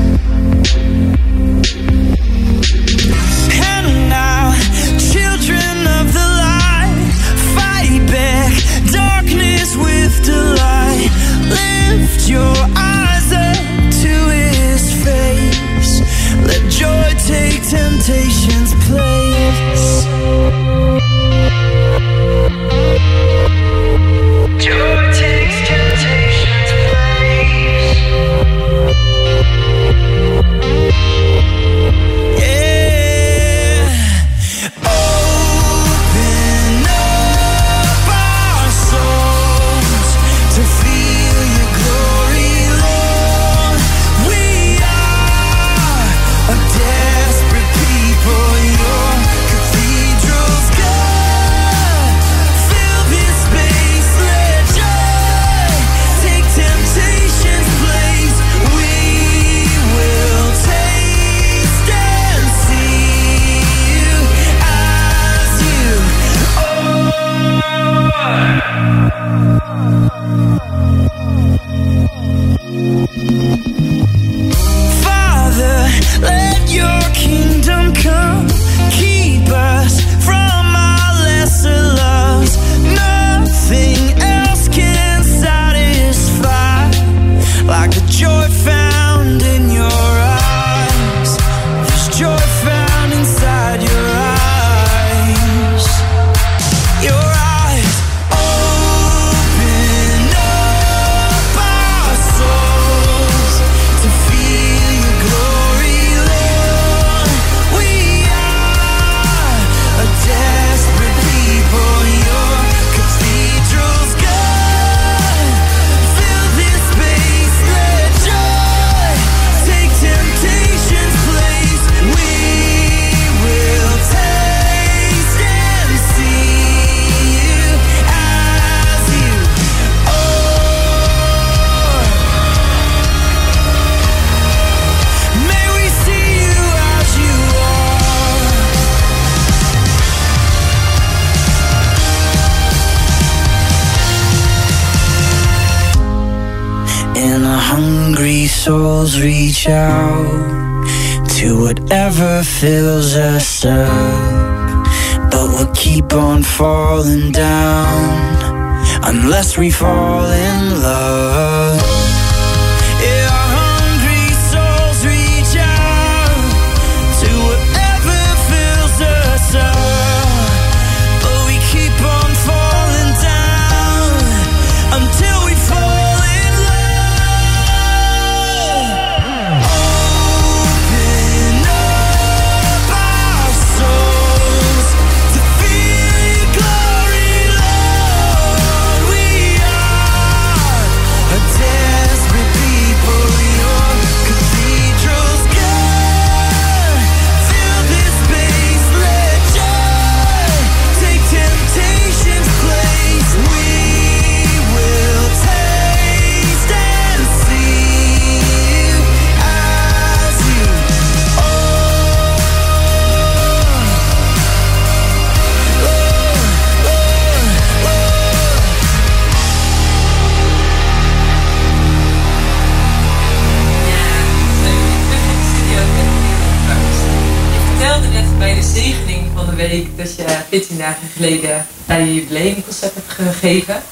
14 230.56 230.78
dagen 230.78 231.08
geleden 231.08 231.66
bij 231.86 232.06
je 232.06 232.14
jubileumconcert 232.14 232.94
hebt 232.94 233.12
gegeven. 233.12 233.82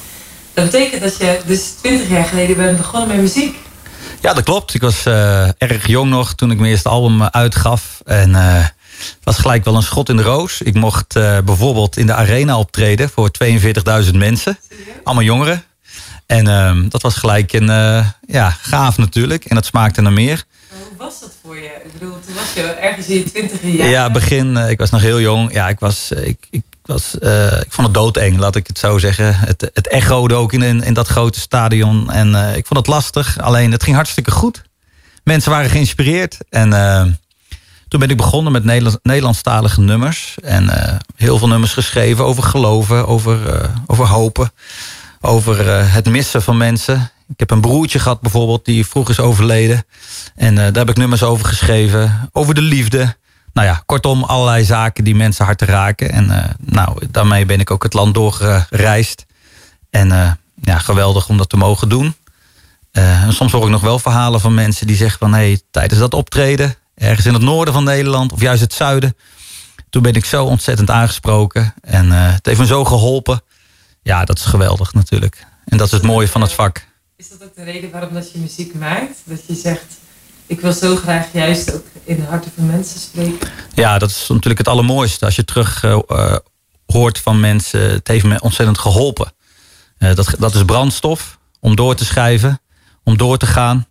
Dat 0.55 0.65
betekent 0.65 1.03
dat 1.03 1.17
je 1.17 1.41
dus 1.47 1.71
20 1.71 2.09
jaar 2.09 2.25
geleden 2.25 2.57
bent 2.57 2.77
begonnen 2.77 3.09
met 3.09 3.17
muziek. 3.17 3.57
Ja, 4.21 4.35
dat 4.35 4.45
klopt. 4.45 4.75
Ik 4.75 4.81
was 4.81 5.07
eh, 5.07 5.49
erg 5.59 5.87
jong 5.87 6.11
nog 6.11 6.35
toen 6.35 6.51
ik 6.51 6.59
mijn 6.59 6.71
eerste 6.71 6.89
album 6.89 7.21
eh, 7.21 7.27
uitgaf. 7.27 8.01
En 8.05 8.35
het 8.35 8.75
was 9.23 9.39
gelijk 9.39 9.65
wel 9.65 9.77
een 9.77 9.83
schot 9.83 10.09
in 10.09 10.17
de 10.17 10.23
roos. 10.23 10.63
Ik 10.63 10.75
mocht 10.75 11.13
bijvoorbeeld 11.45 11.97
in 11.97 12.07
de 12.07 12.15
arena 12.15 12.59
optreden 12.59 13.11
voor 13.11 13.31
42.000 14.05 14.11
mensen. 14.13 14.59
Allemaal 15.05 15.25
jongeren. 15.25 15.65
En 16.27 16.47
ehm, 16.47 16.89
dat 16.89 17.03
was 17.03 17.15
gelijk 17.15 17.53
een 17.53 17.67
ja, 18.27 18.51
gaaf 18.61 18.99
natuurlijk. 18.99 19.45
En 19.45 19.55
dat 19.55 19.67
smaakte 19.67 20.01
naar 20.01 20.13
meer. 20.13 20.45
Was 21.05 21.21
dat 21.21 21.33
voor 21.43 21.57
je? 21.57 21.81
Ik 21.85 21.93
bedoel, 21.93 22.21
toen 22.27 22.35
was 22.35 22.53
je 22.55 22.63
ergens 22.63 23.07
in 23.07 23.17
je 23.17 23.25
20 23.25 23.63
jaar. 23.63 23.89
Ja, 23.89 24.11
begin, 24.11 24.57
eh, 24.57 24.71
ik 24.71 24.79
was 24.79 24.91
nog 24.91 25.01
heel 25.01 25.21
jong. 25.21 25.53
Ja, 25.53 25.69
ik 25.69 25.79
was, 25.79 26.13
eh, 26.13 26.27
ik, 26.27 26.47
ik 26.51 26.63
was, 26.83 27.19
eh, 27.19 27.61
ik 27.61 27.73
vond 27.73 27.87
het 27.87 27.97
doodeng, 27.97 28.39
laat 28.39 28.57
ik 28.57 28.67
het 28.67 28.79
zo 28.79 28.99
zeggen. 28.99 29.35
Het, 29.35 29.71
het 29.75 29.89
echode 29.89 30.35
ook 30.35 30.53
in, 30.53 30.83
in, 30.83 30.95
dat 30.95 31.09
grote 31.09 31.41
stadion. 31.41 32.11
En 32.11 32.57
ik 32.57 32.67
vond 32.67 32.79
het 32.79 32.87
lastig, 32.87 33.39
alleen 33.41 33.73
het 33.73 33.83
ging 33.83 33.97
hartstikke 33.97 34.31
goed. 34.31 34.63
Mensen 35.25 35.51
waren 35.51 35.71
geïnspireerd. 35.71 36.39
En 36.49 36.71
toen 37.89 38.01
ben 38.01 38.11
ik 38.11 38.17
begonnen 38.17 38.53
met 38.53 38.65
Nederlands, 38.65 38.99
Nederlandstalige 39.03 39.81
nummers. 39.81 40.35
En 40.43 40.71
heel 41.17 41.39
veel 41.39 41.49
nummers 41.49 41.73
geschreven 41.73 42.25
over 42.25 42.43
geloven, 42.43 43.07
over, 43.07 43.71
over 43.87 44.07
hopen. 44.07 44.53
Over 45.21 45.91
het 45.93 46.09
missen 46.09 46.43
van 46.43 46.57
mensen. 46.57 47.11
Ik 47.29 47.39
heb 47.39 47.51
een 47.51 47.61
broertje 47.61 47.99
gehad 47.99 48.21
bijvoorbeeld, 48.21 48.65
die 48.65 48.87
vroeg 48.87 49.11
is 49.11 49.21
overleden. 49.21 49.85
En 50.35 50.59
eh, 50.59 50.65
daar 50.65 50.75
heb 50.75 50.89
ik 50.89 50.97
nummers 50.97 51.23
over 51.23 51.47
geschreven. 51.47 52.29
Over 52.33 52.55
de 52.55 52.61
liefde. 52.61 53.17
Nou 53.53 53.67
ja, 53.67 53.83
kortom, 53.87 54.25
allerlei 54.25 54.65
zaken 54.65 55.05
die 55.05 55.15
mensen 55.15 55.45
hard 55.45 55.63
raken. 55.63 56.13
En 56.13 56.31
eh, 56.31 56.51
nou, 56.59 57.07
daarmee 57.11 57.47
ben 57.47 57.61
ik 57.61 57.71
ook 57.71 57.83
het 57.83 57.93
land 57.93 58.15
doorgereisd. 58.15 59.27
En 59.91 60.13
eh, 60.13 60.31
ja, 60.63 60.79
geweldig 60.79 61.29
om 61.29 61.37
dat 61.37 61.49
te 61.49 61.57
mogen 61.57 61.89
doen. 61.89 62.15
En 62.93 63.33
soms 63.33 63.53
hoor 63.53 63.65
ik 63.65 63.71
nog 63.71 63.81
wel 63.81 63.99
verhalen 63.99 64.41
van 64.41 64.55
mensen 64.55 64.87
die 64.87 64.97
zeggen 64.97 65.19
van... 65.19 65.33
hé, 65.33 65.47
hey, 65.47 65.61
tijdens 65.71 66.01
dat 66.01 66.15
optreden, 66.15 66.75
ergens 66.95 67.27
in 67.27 67.33
het 67.33 67.43
noorden 67.43 67.75
van 67.75 67.85
Nederland... 67.85 68.33
of 68.33 68.41
juist 68.41 68.61
het 68.61 68.73
zuiden, 68.73 69.17
toen 69.91 70.03
ben 70.03 70.15
ik 70.15 70.25
zo 70.25 70.45
ontzettend 70.45 70.91
aangesproken. 70.91 71.75
En 71.81 72.13
eh, 72.13 72.33
het 72.33 72.47
heeft 72.47 72.59
me 72.59 72.67
zo 72.67 72.85
geholpen. 72.85 73.43
Ja, 74.03 74.25
dat 74.25 74.39
is 74.39 74.45
geweldig 74.45 74.93
natuurlijk. 74.93 75.47
En 75.65 75.77
dat 75.77 75.87
is 75.87 75.93
het 75.93 76.03
mooie 76.03 76.29
van 76.29 76.41
het 76.41 76.53
vak. 76.53 76.87
Is 77.25 77.39
dat 77.39 77.49
ook 77.49 77.55
de 77.55 77.65
reden 77.65 77.91
waarom 77.91 78.15
dat 78.15 78.33
je 78.33 78.39
muziek 78.39 78.75
maakt? 78.75 79.19
Dat 79.25 79.47
je 79.47 79.55
zegt, 79.55 79.85
ik 80.47 80.61
wil 80.61 80.73
zo 80.73 80.97
graag 80.97 81.33
juist 81.33 81.75
ook 81.75 81.85
in 82.05 82.17
de 82.17 82.23
harten 82.23 82.51
van 82.57 82.67
mensen 82.67 83.01
spreken. 83.01 83.49
Ja, 83.75 83.99
dat 83.99 84.11
is 84.11 84.29
natuurlijk 84.29 84.59
het 84.59 84.69
allermooiste. 84.69 85.25
Als 85.25 85.37
je 85.37 85.45
terug 85.45 85.85
eh, 85.85 85.99
eh, 86.09 86.37
hoort 86.87 87.19
van 87.19 87.41
mensen, 87.41 87.91
het 87.91 88.09
heeft 88.09 88.25
me 88.25 88.41
ontzettend 88.41 88.79
geholpen. 88.79 89.33
Eh, 89.99 90.15
dat, 90.15 90.35
dat 90.39 90.55
is 90.55 90.65
brandstof 90.65 91.39
om 91.61 91.77
door 91.77 91.95
te 91.95 92.05
schrijven, 92.05 92.61
om 93.05 93.17
door 93.17 93.37
te 93.37 93.47
gaan. 93.47 93.87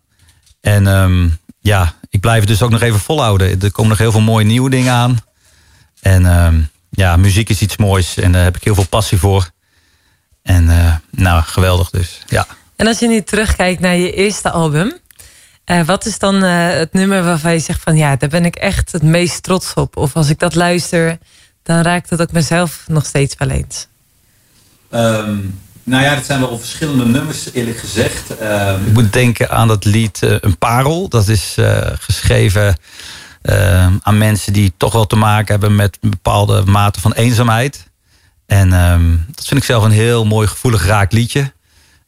En 0.60 0.86
ehm, 0.86 1.28
ja, 1.60 1.94
ik 2.08 2.20
blijf 2.20 2.40
het 2.40 2.48
dus 2.48 2.62
ook 2.62 2.70
nog 2.70 2.82
even 2.82 3.00
volhouden. 3.00 3.60
Er 3.60 3.72
komen 3.72 3.90
nog 3.90 3.98
heel 3.98 4.12
veel 4.12 4.20
mooie 4.20 4.44
nieuwe 4.44 4.70
dingen 4.70 4.92
aan. 4.92 5.18
En 6.00 6.26
ehm, 6.26 6.60
ja, 6.90 7.16
muziek 7.16 7.48
is 7.48 7.60
iets 7.60 7.76
moois 7.76 8.16
en 8.16 8.32
daar 8.32 8.44
heb 8.44 8.56
ik 8.56 8.64
heel 8.64 8.74
veel 8.74 8.88
passie 8.88 9.18
voor. 9.18 9.50
En 10.42 10.64
nou, 11.10 11.42
geweldig 11.42 11.90
dus. 11.90 12.20
Ja. 12.26 12.46
En 12.76 12.86
als 12.86 12.98
je 12.98 13.08
nu 13.08 13.22
terugkijkt 13.22 13.80
naar 13.80 13.96
je 13.96 14.12
eerste 14.12 14.50
album, 14.50 14.98
eh, 15.64 15.84
wat 15.84 16.06
is 16.06 16.18
dan 16.18 16.44
eh, 16.44 16.68
het 16.68 16.92
nummer 16.92 17.24
waarvan 17.24 17.52
je 17.52 17.58
zegt 17.58 17.82
van 17.82 17.96
ja, 17.96 18.16
daar 18.16 18.28
ben 18.28 18.44
ik 18.44 18.56
echt 18.56 18.92
het 18.92 19.02
meest 19.02 19.42
trots 19.42 19.74
op? 19.74 19.96
Of 19.96 20.16
als 20.16 20.28
ik 20.28 20.38
dat 20.38 20.54
luister, 20.54 21.18
dan 21.62 21.80
raakt 21.82 22.10
het 22.10 22.20
ook 22.20 22.32
mezelf 22.32 22.84
nog 22.86 23.06
steeds 23.06 23.34
wel 23.38 23.48
eens. 23.48 23.86
Ehm, 24.90 25.36
nou 25.82 26.02
ja, 26.02 26.14
dat 26.14 26.24
zijn 26.24 26.40
wel 26.40 26.58
verschillende 26.58 27.04
nummers, 27.04 27.52
eerlijk 27.52 27.78
gezegd. 27.78 28.38
Ehm, 28.38 28.86
ik 28.86 28.92
moet 28.92 29.12
denken 29.12 29.50
aan 29.50 29.68
dat 29.68 29.84
lied 29.84 30.22
eh, 30.22 30.36
Een 30.40 30.58
Parel. 30.58 31.08
Dat 31.08 31.28
is 31.28 31.54
eh, 31.56 31.90
geschreven 31.98 32.76
ehm, 33.42 33.92
aan 34.02 34.18
mensen 34.18 34.52
die 34.52 34.72
toch 34.76 34.92
wel 34.92 35.06
te 35.06 35.16
maken 35.16 35.50
hebben 35.52 35.76
met 35.76 35.98
een 36.00 36.10
bepaalde 36.10 36.62
mate 36.64 37.00
van 37.00 37.12
eenzaamheid. 37.12 37.90
En 38.46 38.72
ehm, 38.72 39.16
dat 39.30 39.46
vind 39.46 39.60
ik 39.60 39.66
zelf 39.66 39.84
een 39.84 39.90
heel 39.90 40.24
mooi, 40.24 40.46
gevoelig, 40.46 40.86
raak 40.86 41.12
liedje. 41.12 41.52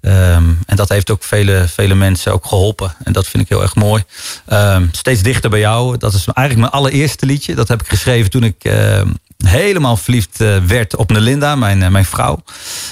Ehm, 0.07 0.45
en 0.67 0.77
dat 0.77 0.89
heeft 0.89 1.11
ook 1.11 1.23
vele, 1.23 1.69
vele 1.69 1.95
mensen 1.95 2.33
ook 2.33 2.47
geholpen. 2.47 2.95
En 3.05 3.13
dat 3.13 3.27
vind 3.27 3.43
ik 3.43 3.49
heel 3.49 3.63
erg 3.63 3.75
mooi. 3.75 4.05
Ehm, 4.47 4.87
steeds 4.93 5.23
dichter 5.23 5.51
bij 5.51 5.59
jou. 5.59 5.97
Dat 5.99 6.15
is 6.15 6.27
eigenlijk 6.27 6.59
mijn 6.59 6.83
allereerste 6.83 7.27
liedje. 7.27 7.55
Dat 7.55 7.69
heb 7.69 7.81
ik 7.81 7.89
geschreven 7.89 8.31
toen 8.31 8.45
ik 8.45 8.65
ehm, 8.65 9.09
helemaal 9.45 9.97
verliefd 9.97 10.41
eh, 10.41 10.57
werd 10.57 10.97
op 10.97 11.11
Nelinda, 11.11 11.57
mijn, 11.57 11.83
eh, 11.83 11.89
mijn 11.89 12.05
vrouw. 12.05 12.43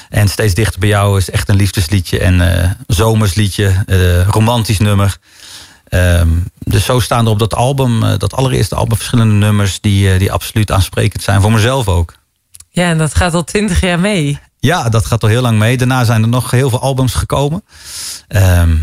En 0.09 0.29
steeds 0.29 0.55
dichter 0.55 0.81
bij 0.81 0.89
jou 0.89 1.19
is 1.19 1.31
echt 1.31 1.49
een 1.49 1.57
liefdesliedje. 1.57 2.19
En 2.19 2.41
eh 2.41 2.71
zomersliedje, 2.87 3.85
romantisch 4.29 4.79
nummer. 4.79 5.17
Dus 6.59 6.85
zo 6.85 7.01
staan 7.01 7.25
er 7.25 7.31
op 7.31 7.39
dat 7.39 7.55
album, 7.55 8.19
dat 8.19 8.35
allereerste 8.35 8.75
album, 8.75 8.97
verschillende 8.97 9.35
nummers 9.35 9.81
die, 9.81 10.19
die 10.19 10.33
absoluut 10.33 10.71
aansprekend 10.71 11.23
zijn 11.23 11.41
voor 11.41 11.53
mezelf 11.53 11.89
ook. 11.89 12.15
Ja, 12.71 12.89
en 12.89 12.99
dat 12.99 13.15
gaat 13.15 13.35
al 13.35 13.45
twintig 13.45 13.81
jaar 13.81 14.01
mee. 14.01 14.41
Ja, 14.65 14.89
dat 14.89 15.07
gaat 15.07 15.23
al 15.23 15.29
heel 15.29 15.43
lang 15.43 15.59
mee. 15.59 15.77
Daarna 15.77 16.05
zijn 16.05 16.23
er 16.23 16.29
nog 16.29 16.51
heel 16.51 16.71
veel 16.71 16.81
albums 16.81 17.15
gekomen. 17.15 17.65
Ehm, 18.29 18.77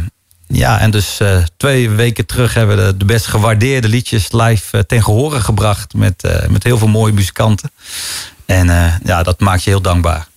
ja, 0.47 0.79
en 0.79 0.91
dus 0.91 1.19
eh, 1.19 1.37
twee 1.57 1.89
weken 1.89 2.25
terug 2.25 2.53
hebben 2.53 2.77
we 2.77 2.83
de, 2.83 2.97
de 2.97 3.05
best 3.05 3.25
gewaardeerde 3.25 3.87
liedjes 3.87 4.31
live 4.31 4.77
eh, 4.77 4.83
ten 4.83 5.03
gehore 5.03 5.39
gebracht. 5.39 5.93
Met, 5.93 6.23
eh, 6.23 6.47
met 6.47 6.63
heel 6.63 6.77
veel 6.77 6.87
mooie 6.87 7.13
muzikanten. 7.13 7.71
En 8.45 8.99
ja, 9.03 9.23
dat 9.23 9.39
maakt 9.39 9.63
je 9.63 9.69
heel 9.69 9.81
dankbaar. 9.81 10.27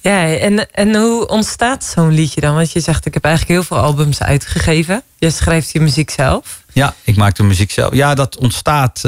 Ja, 0.00 0.26
en, 0.26 0.70
en 0.70 0.94
hoe 0.94 1.28
ontstaat 1.28 1.84
zo'n 1.84 2.12
liedje 2.12 2.40
dan? 2.40 2.54
Want 2.54 2.72
je 2.72 2.80
zegt, 2.80 3.06
ik 3.06 3.14
heb 3.14 3.24
eigenlijk 3.24 3.54
heel 3.54 3.66
veel 3.76 3.86
albums 3.86 4.22
uitgegeven. 4.22 5.02
Je 5.18 5.30
schrijft 5.30 5.72
je 5.72 5.80
muziek 5.80 6.10
zelf. 6.10 6.62
Ja, 6.72 6.94
ik 7.04 7.16
maak 7.16 7.36
de 7.36 7.42
muziek 7.42 7.70
zelf. 7.70 7.94
Ja, 7.94 8.14
dat 8.14 8.36
ontstaat 8.36 9.00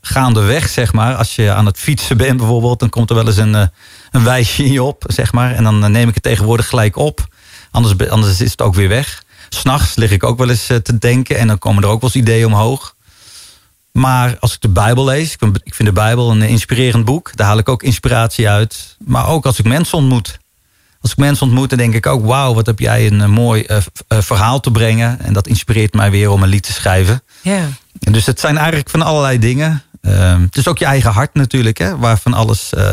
gaandeweg, 0.00 0.68
zeg 0.68 0.92
maar. 0.92 1.14
Als 1.14 1.34
je 1.34 1.52
aan 1.52 1.66
het 1.66 1.78
fietsen 1.78 2.16
bent 2.16 2.36
bijvoorbeeld, 2.36 2.80
dan 2.80 2.88
komt 2.88 3.10
er 3.10 3.16
wel 3.16 3.26
eens 3.26 3.36
een, 3.36 3.70
een 4.18 4.24
wijsje 4.24 4.64
in 4.64 4.72
je 4.72 4.82
op, 4.82 5.04
zeg 5.06 5.32
maar. 5.32 5.54
En 5.54 5.64
dan 5.64 5.84
eh, 5.84 5.90
neem 5.90 6.08
ik 6.08 6.14
het 6.14 6.22
tegenwoordig 6.22 6.68
gelijk 6.68 6.96
op. 6.96 7.26
Anders, 7.70 8.10
anders 8.10 8.40
is 8.40 8.50
het 8.50 8.62
ook 8.62 8.74
weer 8.74 8.88
weg. 8.88 9.22
S'nachts 9.48 9.94
lig 9.96 10.10
ik 10.10 10.22
ook 10.24 10.38
wel 10.38 10.48
eens 10.48 10.68
eh, 10.68 10.76
te 10.76 10.98
denken 10.98 11.38
en 11.38 11.46
dan 11.46 11.58
komen 11.58 11.82
er 11.82 11.88
ook 11.88 12.00
wel 12.00 12.10
eens 12.14 12.22
ideeën 12.22 12.46
omhoog. 12.46 12.94
Maar 13.92 14.36
als 14.40 14.54
ik 14.54 14.60
de 14.60 14.68
Bijbel 14.68 15.04
lees, 15.04 15.32
ik 15.32 15.38
vind- 15.74 15.88
de 15.88 15.92
Bijbel 15.92 16.30
een 16.30 16.42
inspirerend 16.42 17.04
boek. 17.04 17.30
Daar 17.36 17.46
haal 17.46 17.58
ik 17.58 17.68
ook 17.68 17.82
inspiratie 17.82 18.48
uit. 18.48 18.96
Maar 19.04 19.26
ook 19.26 19.46
als 19.46 19.58
ik 19.58 19.64
mensen 19.64 19.98
ontmoet. 19.98 20.38
Als 21.00 21.10
ik 21.10 21.16
mensen 21.16 21.46
ontmoet, 21.46 21.68
dan 21.68 21.78
denk 21.78 21.94
ik 21.94 22.06
ook... 22.06 22.24
wauw, 22.26 22.54
wat 22.54 22.66
heb 22.66 22.78
jij 22.78 23.06
een 23.06 23.20
eh, 23.20 23.28
mooi 23.28 23.62
eh, 23.62 23.76
eh, 24.08 24.18
verhaal 24.20 24.60
te 24.60 24.70
brengen. 24.70 25.20
En 25.20 25.32
dat 25.32 25.46
inspireert 25.46 25.94
mij 25.94 26.10
weer 26.10 26.30
om 26.30 26.42
een 26.42 26.48
lied 26.48 26.62
te 26.62 26.72
schrijven. 26.72 27.22
Ja. 27.42 27.68
En 28.00 28.12
dus 28.12 28.26
het 28.26 28.40
zijn 28.40 28.56
eigenlijk 28.56 28.90
van 28.90 29.02
allerlei 29.02 29.38
dingen. 29.38 29.82
Ehm, 30.02 30.40
het 30.42 30.56
is 30.56 30.68
ook 30.68 30.78
je 30.78 30.84
eigen 30.84 31.10
hart 31.12 31.34
natuurlijk, 31.34 31.78
hè, 31.78 31.96
waar 31.96 32.18
van 32.18 32.34
alles... 32.34 32.72
eh, 32.74 32.92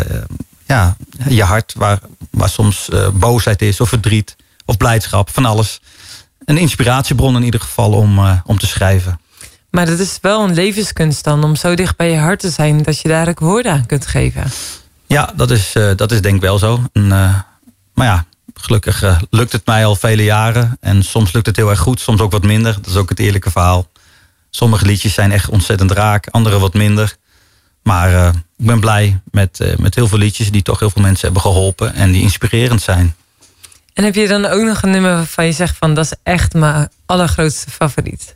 ja, 0.65 0.95
je 1.27 1.43
hart, 1.43 1.73
waar, 1.77 1.99
waar 2.31 2.49
soms 2.49 2.89
eh, 2.89 3.07
boosheid 3.13 3.61
is 3.61 3.79
of 3.79 3.89
verdriet 3.89 4.35
of 4.65 4.77
blijdschap, 4.77 5.29
van 5.29 5.45
alles. 5.45 5.81
Een 6.45 6.57
inspiratiebron 6.57 7.35
in 7.35 7.43
ieder 7.43 7.59
geval 7.59 7.91
om, 7.91 8.17
eh, 8.17 8.39
om 8.45 8.57
te 8.57 8.67
schrijven. 8.67 9.19
Maar 9.69 9.85
dat 9.85 9.99
is 9.99 10.17
wel 10.21 10.43
een 10.43 10.53
levenskunst 10.53 11.23
dan, 11.23 11.43
om 11.43 11.55
zo 11.55 11.75
dicht 11.75 11.97
bij 11.97 12.11
je 12.11 12.17
hart 12.17 12.39
te 12.39 12.49
zijn 12.49 12.83
dat 12.83 12.99
je 12.99 13.07
daar 13.07 13.27
ook 13.29 13.39
woorden 13.39 13.71
aan 13.71 13.85
kunt 13.85 14.07
geven. 14.07 14.51
Ja, 15.07 15.33
dat 15.35 15.51
is, 15.51 15.75
eh, 15.75 15.91
dat 15.95 16.11
is 16.11 16.21
denk 16.21 16.35
ik 16.35 16.41
wel 16.41 16.57
zo. 16.57 16.83
En, 16.93 17.07
maar 17.93 18.07
ja, 18.07 18.25
gelukkig 18.53 19.19
lukt 19.29 19.51
het 19.51 19.65
mij 19.65 19.85
al 19.85 19.95
vele 19.95 20.23
jaren. 20.23 20.77
En 20.79 21.03
soms 21.03 21.31
lukt 21.31 21.45
het 21.45 21.55
heel 21.55 21.69
erg 21.69 21.79
goed, 21.79 21.99
soms 21.99 22.21
ook 22.21 22.31
wat 22.31 22.43
minder. 22.43 22.73
Dat 22.73 22.85
is 22.87 22.95
ook 22.95 23.09
het 23.09 23.19
eerlijke 23.19 23.51
verhaal. 23.51 23.87
Sommige 24.49 24.85
liedjes 24.85 25.13
zijn 25.13 25.31
echt 25.31 25.49
ontzettend 25.49 25.91
raak, 25.91 26.27
andere 26.27 26.59
wat 26.59 26.73
minder. 26.73 27.15
Maar 27.87 28.13
eh, 28.13 28.27
ik 28.57 28.65
ben 28.65 28.79
blij 28.79 29.19
met, 29.31 29.59
eh, 29.59 29.77
met 29.77 29.95
heel 29.95 30.07
veel 30.07 30.17
liedjes 30.17 30.51
die 30.51 30.61
toch 30.61 30.79
heel 30.79 30.89
veel 30.89 31.01
mensen 31.01 31.25
hebben 31.25 31.41
geholpen 31.41 31.93
en 31.93 32.11
die 32.11 32.21
inspirerend 32.21 32.81
zijn. 32.81 33.15
En 33.93 34.03
heb 34.03 34.15
je 34.15 34.27
dan 34.27 34.45
ook 34.45 34.61
nog 34.61 34.81
een 34.81 34.89
nummer 34.89 35.11
waarvan 35.11 35.45
je 35.45 35.51
zegt 35.51 35.77
van 35.77 35.93
dat 35.93 36.05
is 36.05 36.13
echt 36.23 36.53
mijn 36.53 36.89
allergrootste 37.05 37.71
favoriet? 37.71 38.35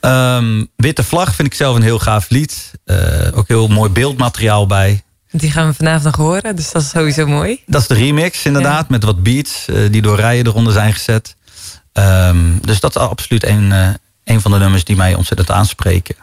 Ehm, 0.00 0.64
Witte 0.76 1.04
Vlag 1.04 1.34
vind 1.34 1.48
ik 1.48 1.54
zelf 1.54 1.76
een 1.76 1.82
heel 1.82 1.98
gaaf 1.98 2.28
lied. 2.28 2.70
Eh, 2.84 2.96
ook 3.34 3.48
heel 3.48 3.68
mooi 3.68 3.90
beeldmateriaal 3.90 4.66
bij. 4.66 5.02
Die 5.30 5.50
gaan 5.50 5.68
we 5.68 5.74
vanavond 5.74 6.04
nog 6.04 6.16
horen, 6.16 6.56
dus 6.56 6.72
dat 6.72 6.82
is 6.82 6.88
sowieso 6.88 7.26
mooi. 7.26 7.62
Dat 7.66 7.80
is 7.80 7.86
de 7.86 7.94
remix 7.94 8.44
inderdaad, 8.44 8.88
met 8.88 9.04
wat 9.04 9.22
beats 9.22 9.66
die 9.90 10.02
door 10.02 10.16
rijen 10.16 10.46
eronder 10.46 10.72
zijn 10.72 10.92
gezet. 10.92 11.36
Ehm, 11.92 12.58
dus 12.60 12.80
dat 12.80 12.96
is 12.96 13.02
absoluut 13.02 13.44
een, 13.44 13.72
een 14.24 14.40
van 14.40 14.50
de 14.50 14.58
nummers 14.58 14.84
die 14.84 14.96
mij 14.96 15.14
ontzettend 15.14 15.50
aanspreken. 15.50 16.16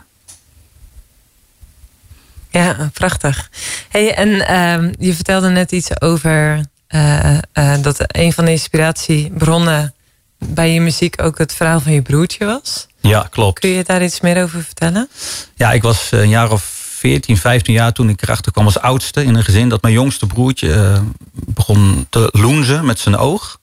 Ja, 2.49 2.89
prachtig. 2.93 3.49
Hey, 3.89 4.15
en 4.15 4.47
ehm, 4.47 4.93
je 4.99 5.13
vertelde 5.13 5.49
net 5.49 5.71
iets 5.71 6.01
over 6.01 6.65
eh, 6.87 7.37
eh, 7.51 7.81
dat 7.81 8.03
een 8.07 8.33
van 8.33 8.45
de 8.45 8.51
inspiratiebronnen 8.51 9.93
bij 10.37 10.73
je 10.73 10.81
muziek 10.81 11.21
ook 11.21 11.37
het 11.37 11.53
verhaal 11.53 11.79
van 11.79 11.91
je 11.91 12.01
broertje 12.01 12.45
was. 12.45 12.87
Ja, 13.01 13.27
klopt. 13.29 13.59
Kun 13.59 13.69
je 13.69 13.83
daar 13.83 14.03
iets 14.03 14.21
meer 14.21 14.43
over 14.43 14.63
vertellen? 14.63 15.09
Ja, 15.55 15.71
ik 15.71 15.81
was 15.81 16.09
eh, 16.11 16.19
een 16.19 16.29
jaar 16.29 16.51
of 16.51 16.63
14, 16.63 17.37
15 17.37 17.73
jaar 17.73 17.93
toen 17.93 18.09
ik 18.09 18.21
erachter 18.21 18.51
kwam 18.51 18.65
als 18.65 18.79
oudste 18.79 19.23
in 19.23 19.35
een 19.35 19.43
gezin 19.43 19.69
dat 19.69 19.81
mijn 19.81 19.93
jongste 19.93 20.27
broertje 20.27 21.01
begon 21.31 22.07
te 22.09 22.29
loenzen 22.31 22.85
met 22.85 22.99
zijn 22.99 23.17
oog. 23.17 23.59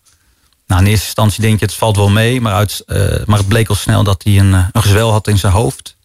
Nou, 0.66 0.80
in 0.80 0.86
eerste 0.86 1.04
instantie 1.04 1.42
denk 1.42 1.58
je 1.58 1.64
het 1.64 1.74
valt 1.74 1.96
wel 1.96 2.10
mee, 2.10 2.40
maar, 2.40 2.54
uit, 2.54 2.82
maar 3.26 3.38
het 3.38 3.48
bleek 3.48 3.68
al 3.68 3.74
snel 3.74 4.04
dat 4.04 4.22
hij 4.24 4.38
een, 4.38 4.52
een 4.52 4.82
gezwel 4.82 5.10
had 5.10 5.28
in 5.28 5.38
zijn 5.38 5.52
hoofd. 5.52 5.96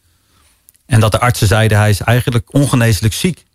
En 0.89 0.99
dat 0.99 1.11
de 1.11 1.19
artsen 1.19 1.47
zeiden 1.47 1.77
hij 1.77 1.89
is 1.89 2.01
eigenlijk 2.01 2.53
ongeneeslijk 2.53 3.13
ziek. 3.13 3.45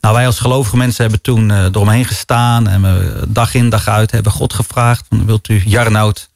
Nou, 0.00 0.14
wij 0.14 0.26
als 0.26 0.38
gelovige 0.38 0.76
mensen 0.76 1.02
hebben 1.02 1.20
toen 1.20 1.50
eh, 1.50 1.64
eromheen 1.64 2.04
gestaan 2.04 2.68
en 2.68 2.82
we 2.82 3.24
dag 3.28 3.54
in 3.54 3.68
dag 3.68 3.88
uit 3.88 4.10
hebben 4.10 4.32
God 4.32 4.52
gevraagd: 4.52 5.06
van, 5.08 5.26
wilt 5.26 5.48
u 5.48 5.62
Jarnoud 5.64 6.30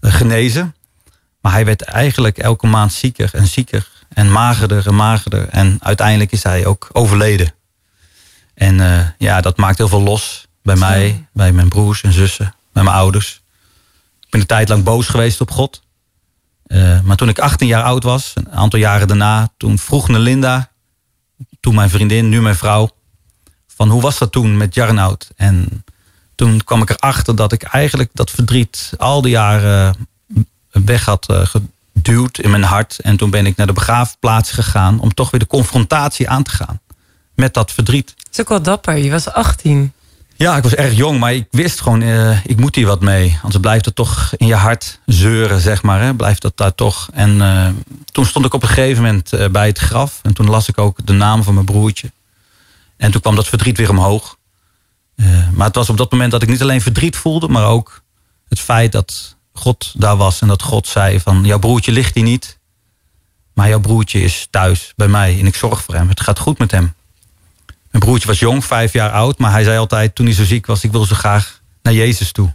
eh, 0.00 0.12
genezen? 0.12 0.74
Maar 1.40 1.52
hij 1.52 1.64
werd 1.64 1.82
eigenlijk 1.82 2.38
elke 2.38 2.66
maand 2.66 2.92
zieker 2.92 3.30
en 3.32 3.46
zieker 3.46 3.88
en 4.08 4.32
magerder 4.32 4.86
en 4.86 4.94
magerder. 4.94 5.48
En 5.48 5.78
uiteindelijk 5.82 6.32
is 6.32 6.42
hij 6.42 6.66
ook 6.66 6.88
overleden. 6.92 7.54
En 8.54 8.80
eh, 8.80 9.06
ja, 9.18 9.40
dat 9.40 9.56
maakt 9.56 9.78
heel 9.78 9.88
veel 9.88 10.02
los 10.02 10.46
bij 10.62 10.76
mij, 10.76 11.26
bij 11.32 11.52
mijn 11.52 11.68
broers 11.68 12.02
en 12.02 12.12
zussen, 12.12 12.54
bij 12.72 12.82
mijn 12.82 12.96
ouders. 12.96 13.42
Ik 14.20 14.30
ben 14.30 14.40
een 14.40 14.46
tijd 14.46 14.68
lang 14.68 14.84
boos 14.84 15.06
geweest 15.06 15.40
op 15.40 15.50
God. 15.50 15.82
Eh, 16.66 17.00
maar 17.00 17.16
toen 17.16 17.28
ik 17.28 17.38
18 17.38 17.66
jaar 17.66 17.82
oud 17.82 18.02
was, 18.02 18.32
een 18.34 18.50
aantal 18.50 18.78
jaren 18.78 19.08
daarna, 19.08 19.48
toen 19.56 19.78
vroeg 19.78 20.08
Nelinda, 20.08 20.70
toen 21.60 21.74
mijn 21.74 21.90
vriendin, 21.90 22.28
nu 22.28 22.40
mijn 22.40 22.56
vrouw, 22.56 22.90
van 23.66 23.88
hoe 23.88 24.02
was 24.02 24.18
dat 24.18 24.32
toen 24.32 24.56
met 24.56 24.74
Jarnoud? 24.74 25.30
En 25.36 25.84
toen 26.34 26.64
kwam 26.64 26.82
ik 26.82 26.90
erachter 26.90 27.36
dat 27.36 27.52
ik 27.52 27.62
eigenlijk 27.62 28.10
dat 28.12 28.30
verdriet 28.30 28.92
al 28.98 29.22
die 29.22 29.30
jaren 29.30 30.08
weg 30.70 31.04
had 31.04 31.28
eh, 31.28 31.46
geduwd 31.46 32.38
in 32.38 32.50
mijn 32.50 32.62
hart. 32.62 32.98
En 32.98 33.16
toen 33.16 33.30
ben 33.30 33.46
ik 33.46 33.56
naar 33.56 33.66
de 33.66 33.72
begraafplaats 33.72 34.50
gegaan 34.50 35.00
om 35.00 35.14
toch 35.14 35.30
weer 35.30 35.40
de 35.40 35.46
confrontatie 35.46 36.28
aan 36.28 36.42
te 36.42 36.50
gaan 36.50 36.80
met 37.34 37.54
dat 37.54 37.72
verdriet. 37.72 38.14
Het 38.16 38.28
is 38.32 38.40
ook 38.40 38.48
wel 38.48 38.62
dapper, 38.62 38.96
je 38.96 39.10
was 39.10 39.28
18. 39.28 39.92
Ja, 40.36 40.56
ik 40.56 40.62
was 40.62 40.74
erg 40.74 40.96
jong, 40.96 41.18
maar 41.18 41.34
ik 41.34 41.46
wist 41.50 41.80
gewoon, 41.80 42.02
eh, 42.02 42.44
ik 42.44 42.60
moet 42.60 42.74
hier 42.74 42.86
wat 42.86 43.00
mee. 43.00 43.38
Anders 43.42 43.60
blijft 43.60 43.84
het 43.84 43.94
toch 43.94 44.32
in 44.36 44.46
je 44.46 44.54
hart 44.54 45.00
zeuren, 45.06 45.60
zeg 45.60 45.82
maar. 45.82 46.02
Hè? 46.02 46.14
Blijft 46.14 46.42
dat 46.42 46.56
daar 46.56 46.74
toch. 46.74 47.08
En 47.12 47.40
eh, 47.40 47.68
toen 48.12 48.26
stond 48.26 48.44
ik 48.44 48.54
op 48.54 48.62
een 48.62 48.68
gegeven 48.68 49.02
moment 49.02 49.32
eh, 49.32 49.48
bij 49.48 49.66
het 49.66 49.78
graf. 49.78 50.20
En 50.22 50.34
toen 50.34 50.50
las 50.50 50.68
ik 50.68 50.78
ook 50.78 51.06
de 51.06 51.12
naam 51.12 51.42
van 51.42 51.54
mijn 51.54 51.66
broertje. 51.66 52.12
En 52.96 53.10
toen 53.10 53.20
kwam 53.20 53.34
dat 53.34 53.48
verdriet 53.48 53.76
weer 53.76 53.90
omhoog. 53.90 54.36
Maar 55.54 55.66
het 55.66 55.74
was 55.74 55.90
op 55.90 55.96
dat 55.96 56.10
moment 56.10 56.30
dat 56.30 56.42
ik 56.42 56.48
niet 56.48 56.62
alleen 56.62 56.80
verdriet 56.80 57.16
voelde, 57.16 57.48
maar 57.48 57.66
ook 57.66 58.02
het 58.48 58.60
feit 58.60 58.92
dat 58.92 59.36
God 59.52 59.92
daar 59.96 60.16
was. 60.16 60.40
En 60.40 60.48
dat 60.48 60.62
God 60.62 60.86
zei 60.86 61.20
van, 61.20 61.44
jouw 61.44 61.58
broertje 61.58 61.92
ligt 61.92 62.14
hier 62.14 62.24
niet. 62.24 62.58
Maar 63.52 63.68
jouw 63.68 63.80
broertje 63.80 64.20
is 64.22 64.46
thuis 64.50 64.92
bij 64.96 65.08
mij 65.08 65.38
en 65.38 65.46
ik 65.46 65.54
zorg 65.54 65.82
voor 65.82 65.94
hem. 65.94 66.08
Het 66.08 66.20
gaat 66.20 66.38
goed 66.38 66.58
met 66.58 66.70
hem. 66.70 66.94
Mijn 67.94 68.06
broertje 68.06 68.28
was 68.28 68.38
jong, 68.38 68.64
vijf 68.64 68.92
jaar 68.92 69.10
oud, 69.10 69.38
maar 69.38 69.50
hij 69.50 69.64
zei 69.64 69.78
altijd 69.78 70.14
toen 70.14 70.26
hij 70.26 70.34
zo 70.34 70.44
ziek 70.44 70.66
was: 70.66 70.84
Ik 70.84 70.92
wil 70.92 71.04
zo 71.04 71.14
graag 71.14 71.60
naar 71.82 71.94
Jezus 71.94 72.32
toe. 72.32 72.54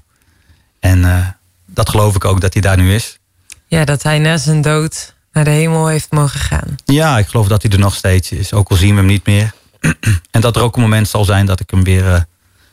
En 0.79 1.05
eh, 1.05 1.27
dat 1.65 1.89
geloof 1.89 2.15
ik 2.15 2.25
ook 2.25 2.41
dat 2.41 2.53
hij 2.53 2.61
daar 2.61 2.77
nu 2.77 2.93
is. 2.93 3.19
Ja, 3.67 3.85
dat 3.85 4.03
hij 4.03 4.19
na 4.19 4.37
zijn 4.37 4.61
dood 4.61 5.13
naar 5.31 5.43
de 5.43 5.49
hemel 5.49 5.87
heeft 5.87 6.11
mogen 6.11 6.39
gaan. 6.39 6.75
Ja, 6.85 7.17
ik 7.17 7.27
geloof 7.27 7.47
dat 7.47 7.61
hij 7.61 7.71
er 7.71 7.79
nog 7.79 7.95
steeds 7.95 8.31
is, 8.31 8.53
ook 8.53 8.69
al 8.69 8.75
zien 8.75 8.89
we 8.89 8.95
hem 8.95 9.05
niet 9.05 9.25
meer. 9.25 9.53
en 10.31 10.41
dat 10.41 10.55
er 10.55 10.61
ook 10.61 10.75
een 10.75 10.81
moment 10.81 11.07
zal 11.07 11.25
zijn 11.25 11.45
dat 11.45 11.59
ik 11.59 11.69
hem 11.69 11.83
weer, 11.83 12.13
eh, 12.13 12.21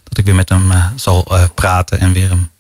dat 0.03 0.19
ik 0.19 0.25
weer 0.25 0.35
met 0.35 0.49
hem 0.49 0.71
eh, 0.71 0.87
zal 0.97 1.29
praten 1.55 2.01
en 2.01 2.13
weer 2.13 2.29
hem 2.29 2.51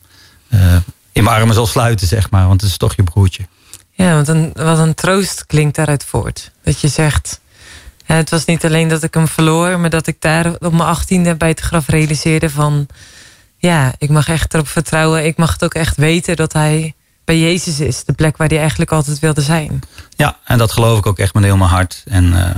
in 1.12 1.24
mijn 1.24 1.36
armen 1.36 1.54
zal 1.54 1.66
sluiten, 1.66 2.06
zeg 2.06 2.30
maar. 2.30 2.46
Want 2.46 2.60
het 2.60 2.70
is 2.70 2.76
toch 2.76 2.96
je 2.96 3.02
broertje. 3.02 3.46
Ja, 3.90 4.14
want 4.14 4.28
een, 4.28 4.50
wat 4.54 4.78
een 4.78 4.94
troost 4.94 5.46
klinkt 5.46 5.76
daaruit 5.76 6.04
voort. 6.04 6.50
Dat 6.62 6.80
je 6.80 6.88
zegt, 6.88 7.40
het 8.14 8.30
was 8.30 8.44
niet 8.44 8.64
alleen 8.64 8.88
dat 8.88 9.02
ik 9.02 9.14
hem 9.14 9.28
verloor... 9.28 9.80
maar 9.80 9.90
dat 9.90 10.06
ik 10.06 10.20
daar 10.20 10.52
op 10.52 10.72
mijn 10.72 10.88
achttiende 10.88 11.34
bij 11.34 11.48
het 11.48 11.60
graf 11.60 11.88
realiseerde 11.88 12.50
van... 12.50 12.86
ja, 13.56 13.94
ik 13.98 14.08
mag 14.08 14.28
echt 14.28 14.54
erop 14.54 14.68
vertrouwen. 14.68 15.24
Ik 15.26 15.36
mag 15.36 15.52
het 15.52 15.64
ook 15.64 15.74
echt 15.74 15.96
weten 15.96 16.36
dat 16.36 16.52
hij 16.52 16.94
bij 17.24 17.38
Jezus 17.38 17.80
is. 17.80 18.04
De 18.04 18.12
plek 18.12 18.36
waar 18.36 18.48
hij 18.48 18.58
eigenlijk 18.58 18.92
altijd 18.92 19.18
wilde 19.18 19.42
zijn. 19.42 19.80
Ja, 20.16 20.36
en 20.44 20.58
dat 20.58 20.72
geloof 20.72 20.98
ik 20.98 21.06
ook 21.06 21.18
echt 21.18 21.34
met 21.34 21.44
heel 21.44 21.56
mijn 21.56 21.70
hart. 21.70 22.02
En 22.04 22.46
eh, 22.46 22.56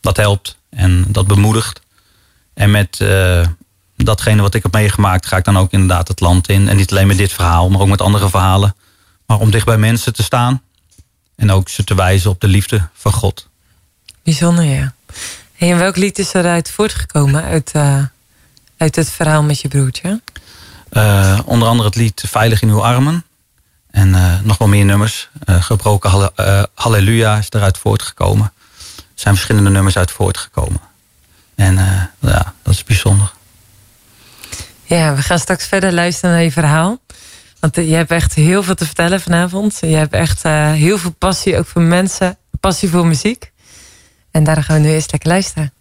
dat 0.00 0.16
helpt 0.16 0.56
en 0.70 1.04
dat 1.08 1.26
bemoedigt. 1.26 1.80
En 2.54 2.70
met 2.70 3.00
eh, 3.00 3.46
datgene 3.96 4.42
wat 4.42 4.54
ik 4.54 4.62
heb 4.62 4.72
meegemaakt, 4.72 5.26
ga 5.26 5.36
ik 5.36 5.44
dan 5.44 5.58
ook 5.58 5.72
inderdaad 5.72 6.08
het 6.08 6.20
land 6.20 6.48
in. 6.48 6.68
En 6.68 6.76
niet 6.76 6.90
alleen 6.90 7.06
met 7.06 7.16
dit 7.16 7.32
verhaal, 7.32 7.70
maar 7.70 7.80
ook 7.80 7.88
met 7.88 8.00
andere 8.00 8.28
verhalen. 8.28 8.74
Maar 9.26 9.38
om 9.38 9.50
dicht 9.50 9.66
bij 9.66 9.78
mensen 9.78 10.12
te 10.12 10.22
staan. 10.22 10.62
En 11.36 11.50
ook 11.50 11.68
ze 11.68 11.84
te 11.84 11.94
wijzen 11.94 12.30
op 12.30 12.40
de 12.40 12.48
liefde 12.48 12.88
van 12.92 13.12
God. 13.12 13.48
Bijzonder, 14.26 14.64
ja. 14.64 14.94
Hey, 15.52 15.70
en 15.70 15.78
welk 15.78 15.96
lied 15.96 16.18
is 16.18 16.34
eruit 16.34 16.70
voortgekomen 16.70 17.44
uit, 17.44 17.70
eh, 17.72 18.02
uit 18.76 18.96
het 18.96 19.10
verhaal 19.10 19.42
met 19.42 19.60
je 19.60 19.68
broertje? 19.68 20.20
Eh, 20.88 21.40
onder 21.44 21.68
andere 21.68 21.88
het 21.88 21.96
lied 21.98 22.24
Veilig 22.26 22.62
in 22.62 22.68
uw 22.68 22.84
armen. 22.84 23.24
En 23.90 24.14
eh, 24.14 24.40
nog 24.42 24.58
wel 24.58 24.68
meer 24.68 24.84
nummers. 24.84 25.28
Gebroken 25.46 26.10
Halle- 26.10 26.68
Halleluja 26.74 27.38
is 27.38 27.46
eruit 27.50 27.78
voortgekomen. 27.78 28.52
Er 28.96 29.02
zijn 29.14 29.34
verschillende 29.34 29.70
nummers 29.70 29.96
uit 29.96 30.10
voortgekomen. 30.10 30.80
En 31.54 31.74
ja, 32.18 32.54
dat 32.62 32.74
is 32.74 32.84
bijzonder. 32.84 33.32
Ja, 34.84 35.14
we 35.14 35.22
gaan 35.22 35.38
straks 35.38 35.66
verder 35.66 35.92
luisteren 35.92 36.30
naar 36.30 36.42
je 36.42 36.52
verhaal. 36.52 36.98
Want 37.60 37.76
je 37.76 37.94
hebt 37.94 38.10
echt 38.10 38.34
heel 38.34 38.62
veel 38.62 38.74
te 38.74 38.84
vertellen 38.86 39.20
vanavond. 39.20 39.78
Je 39.80 39.96
hebt 39.96 40.12
echt 40.12 40.42
heel 40.42 40.98
veel 40.98 41.12
passie, 41.18 41.58
ook 41.58 41.66
voor 41.66 41.82
mensen. 41.82 42.38
Passie 42.60 42.88
voor 42.90 43.06
muziek. 43.06 43.52
En 44.36 44.44
daar 44.44 44.62
gaan 44.62 44.82
we 44.82 44.88
nu 44.88 44.94
eerst 44.94 45.10
lekker 45.10 45.30
luisteren. 45.30 45.72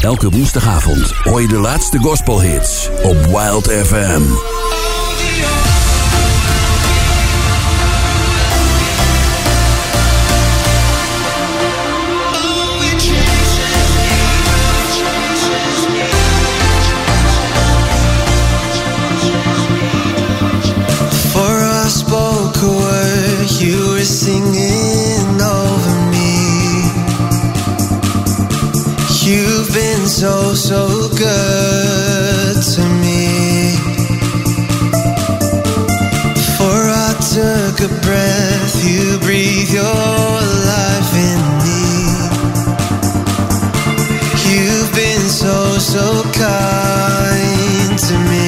Elke 0.00 0.30
woensdagavond 0.30 1.12
hoor 1.12 1.40
je 1.40 1.48
de 1.48 1.58
laatste 1.58 1.98
gospelhits 1.98 2.88
op 3.02 3.24
Wild 3.24 3.66
FM. 3.66 4.22
For 21.30 21.62
I 21.84 21.88
spoke 21.88 22.58
a 22.58 22.66
word, 22.66 23.60
you 23.60 23.92
were 23.92 24.04
singing 24.04 24.93
so, 30.14 30.54
so 30.54 31.08
good 31.18 32.56
to 32.62 32.82
me. 33.02 33.74
For 36.56 36.78
I 37.06 37.14
took 37.34 37.80
a 37.80 37.92
breath, 38.06 38.76
you 38.88 39.18
breathe 39.18 39.70
your 39.72 39.82
life 39.82 41.12
in 41.30 41.40
me. 41.64 41.82
You've 44.54 44.92
been 44.94 45.28
so, 45.28 45.78
so 45.78 46.22
kind 46.32 47.98
to 47.98 48.14
me. 48.30 48.43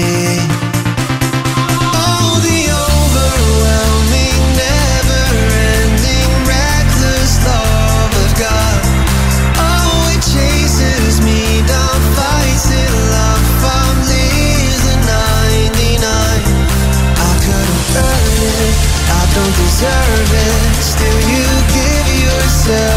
Deserve 19.76 20.32
it. 20.32 20.74
Still, 20.80 21.20
you 21.28 21.44
give 21.76 22.08
yourself 22.24 22.95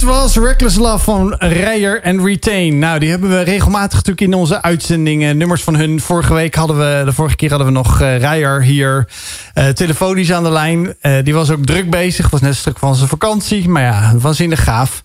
dit 0.00 0.08
was 0.08 0.36
Reckless 0.36 0.76
Love 0.76 1.04
van 1.04 1.34
Rijer 1.38 2.02
en 2.02 2.24
Retain. 2.24 2.78
Nou, 2.78 2.98
die 2.98 3.10
hebben 3.10 3.30
we 3.30 3.40
regelmatig 3.40 3.92
natuurlijk 3.92 4.20
in 4.20 4.34
onze 4.34 4.62
uitzendingen. 4.62 5.36
Nummers 5.36 5.62
van 5.62 5.76
hun. 5.76 6.00
Vorige 6.00 6.34
week 6.34 6.54
hadden 6.54 6.78
we, 6.78 7.02
de 7.04 7.12
vorige 7.12 7.36
keer 7.36 7.48
hadden 7.48 7.66
we 7.66 7.72
nog 7.72 8.00
uh, 8.00 8.18
Rijer 8.18 8.62
hier 8.62 9.08
eh, 9.54 9.68
telefonisch 9.68 10.32
aan 10.32 10.42
de 10.42 10.50
lijn. 10.50 10.94
Eh, 11.00 11.24
die 11.24 11.34
was 11.34 11.50
ook 11.50 11.64
druk 11.64 11.90
bezig. 11.90 12.30
Was 12.30 12.40
net 12.40 12.50
een 12.50 12.56
stuk 12.56 12.78
van 12.78 12.94
zijn 12.94 13.08
vakantie. 13.08 13.68
Maar 13.68 13.82
ja, 13.82 14.12
waanzinnig 14.16 14.64
gaaf. 14.64 15.02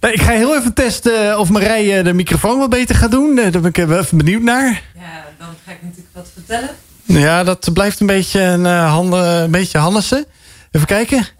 Nou, 0.00 0.14
ik 0.14 0.22
ga 0.22 0.32
heel 0.32 0.56
even 0.56 0.74
testen 0.74 1.38
of 1.38 1.50
Marije 1.50 2.02
de 2.02 2.12
microfoon 2.12 2.58
wat 2.58 2.70
beter 2.70 2.94
gaat 2.96 3.10
doen. 3.10 3.34
Daar 3.34 3.50
ben 3.50 3.64
ik 3.64 3.76
even 3.78 4.16
benieuwd 4.16 4.42
naar. 4.42 4.82
Ja, 4.94 5.24
dan 5.38 5.48
ga 5.66 5.72
ik 5.72 5.82
natuurlijk 5.82 6.10
wat 6.14 6.28
vertellen. 6.32 6.70
Ja, 7.04 7.44
dat 7.44 7.72
blijft 7.72 8.00
een 8.00 8.06
beetje 8.06 8.40
een, 8.40 8.64
handen, 8.64 9.42
een 9.42 9.50
beetje 9.50 9.78
Hannessen. 9.78 10.24
Even 10.70 10.86
kijken. 10.86 11.37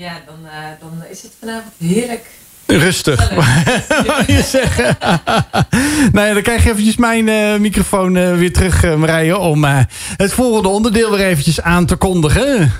Ja, 0.00 0.22
dan, 0.26 0.50
eh, 0.50 0.58
dan 0.80 1.04
is 1.10 1.22
het 1.22 1.32
vanavond 1.38 1.72
heerlijk. 1.78 2.26
Rustig, 2.66 3.30
wou 4.06 4.24
je 4.26 4.42
zeggen. 4.42 4.96
nou 6.12 6.26
ja, 6.26 6.34
dan 6.34 6.42
krijg 6.42 6.64
je 6.64 6.70
eventjes 6.70 6.96
mijn 6.96 7.28
eh, 7.28 7.56
microfoon 7.56 8.16
eh, 8.16 8.36
weer 8.36 8.52
terug, 8.52 8.84
eh, 8.84 8.94
Marije... 8.94 9.38
om 9.38 9.64
eh, 9.64 9.78
het 10.16 10.32
volgende 10.32 10.68
onderdeel 10.68 11.10
weer 11.10 11.26
eventjes 11.26 11.60
aan 11.60 11.86
te 11.86 11.96
kondigen. 11.96 12.72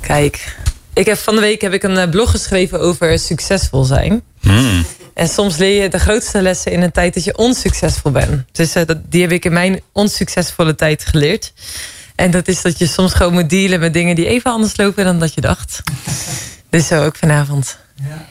Kijk, 0.00 0.56
ik 0.92 1.06
heb, 1.06 1.18
van 1.18 1.34
de 1.34 1.40
week 1.40 1.60
heb 1.60 1.72
ik 1.72 1.82
een 1.82 2.10
blog 2.10 2.30
geschreven 2.30 2.80
over 2.80 3.18
succesvol 3.18 3.84
zijn. 3.84 4.22
En 5.14 5.28
soms 5.28 5.56
leer 5.56 5.82
je 5.82 5.88
de 5.88 5.98
grootste 5.98 6.42
lessen 6.42 6.72
in 6.72 6.82
een 6.82 6.92
tijd 6.92 7.14
dat 7.14 7.24
je 7.24 7.36
onsuccesvol 7.36 8.10
bent. 8.10 8.44
Dus 8.52 8.74
eh, 8.74 8.86
dat, 8.86 8.98
die 9.08 9.22
heb 9.22 9.32
ik 9.32 9.44
in 9.44 9.52
mijn 9.52 9.80
onsuccesvolle 9.92 10.74
tijd 10.74 11.04
geleerd. 11.04 11.52
En 12.14 12.30
dat 12.30 12.48
is 12.48 12.62
dat 12.62 12.78
je 12.78 12.86
soms 12.86 13.14
gewoon 13.14 13.32
moet 13.32 13.50
dealen 13.50 13.80
met 13.80 13.92
dingen 13.92 14.14
die 14.14 14.26
even 14.26 14.50
anders 14.50 14.76
lopen 14.76 15.04
dan 15.04 15.18
dat 15.18 15.34
je 15.34 15.40
dacht. 15.40 15.82
Dus 16.70 16.86
zo 16.86 17.04
ook 17.04 17.16
vanavond. 17.16 17.78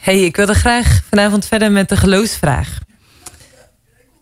hey, 0.00 0.20
ik 0.20 0.36
wilde 0.36 0.54
graag 0.54 1.00
vanavond 1.08 1.46
verder 1.46 1.72
met 1.72 1.88
de 1.88 1.96
geloofsvraag. 1.96 2.78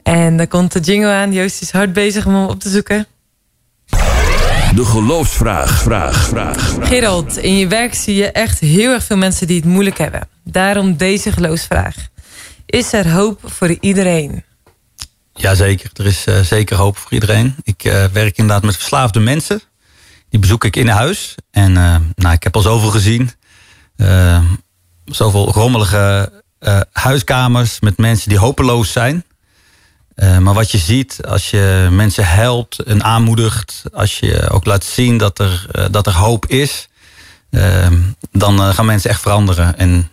En 0.03 0.37
dan 0.37 0.49
komt 0.49 0.73
de 0.73 0.81
jingle 0.81 1.11
aan. 1.11 1.33
Joost 1.33 1.63
is 1.63 1.71
hard 1.71 1.93
bezig 1.93 2.27
om 2.27 2.35
hem 2.35 2.47
op 2.47 2.61
te 2.61 2.69
zoeken. 2.69 3.07
De 4.75 4.85
geloofsvraag, 4.85 5.83
vraag, 5.83 6.25
vraag, 6.25 6.69
vraag. 6.69 6.89
Gerald, 6.89 7.37
in 7.37 7.57
je 7.57 7.67
werk 7.67 7.95
zie 7.95 8.15
je 8.15 8.31
echt 8.31 8.59
heel 8.59 8.93
erg 8.93 9.05
veel 9.05 9.17
mensen 9.17 9.47
die 9.47 9.57
het 9.57 9.65
moeilijk 9.65 9.99
hebben. 9.99 10.29
Daarom 10.45 10.97
deze 10.97 11.33
geloofsvraag. 11.33 11.95
Is 12.67 12.93
er 12.93 13.11
hoop 13.11 13.41
voor 13.45 13.77
iedereen? 13.81 14.45
Jazeker, 15.35 15.91
er 15.95 16.07
is 16.07 16.27
eh, 16.27 16.41
zeker 16.41 16.77
hoop 16.77 16.97
voor 16.97 17.13
iedereen. 17.13 17.57
Ik 17.63 17.85
eh, 17.85 18.05
werk 18.05 18.37
inderdaad 18.37 18.63
met 18.63 18.77
verslaafde 18.77 19.21
mensen. 19.21 19.61
Die 20.29 20.41
bezoek 20.41 20.65
ik 20.65 20.77
in 20.77 20.89
huis. 20.89 21.35
En 21.51 21.77
eh, 21.77 21.97
nou, 22.15 22.35
ik 22.35 22.43
heb 22.43 22.57
al 22.57 22.63
zoveel 22.63 22.91
gezien. 22.91 23.31
Zoveel 25.05 25.53
rommelige 25.53 26.33
huiskamers 26.93 27.81
met 27.81 27.99
mensen 27.99 28.29
die 28.29 28.39
hopeloos 28.39 28.93
zijn. 28.93 29.25
Maar 30.15 30.55
wat 30.55 30.71
je 30.71 30.79
ziet 30.79 31.27
als 31.27 31.51
je 31.51 31.89
mensen 31.91 32.27
helpt 32.27 32.79
en 32.79 33.05
aanmoedigt... 33.05 33.83
als 33.93 34.19
je 34.19 34.51
ook 34.51 34.65
laat 34.65 34.85
zien 34.85 35.19
dat 35.19 35.39
er, 35.39 35.67
dat 35.91 36.07
er 36.07 36.13
hoop 36.13 36.47
is... 36.47 36.89
dan 38.33 38.75
gaan 38.75 38.87
mensen 38.87 39.11
echt 39.11 39.21
veranderen. 39.21 39.79
En 39.79 40.11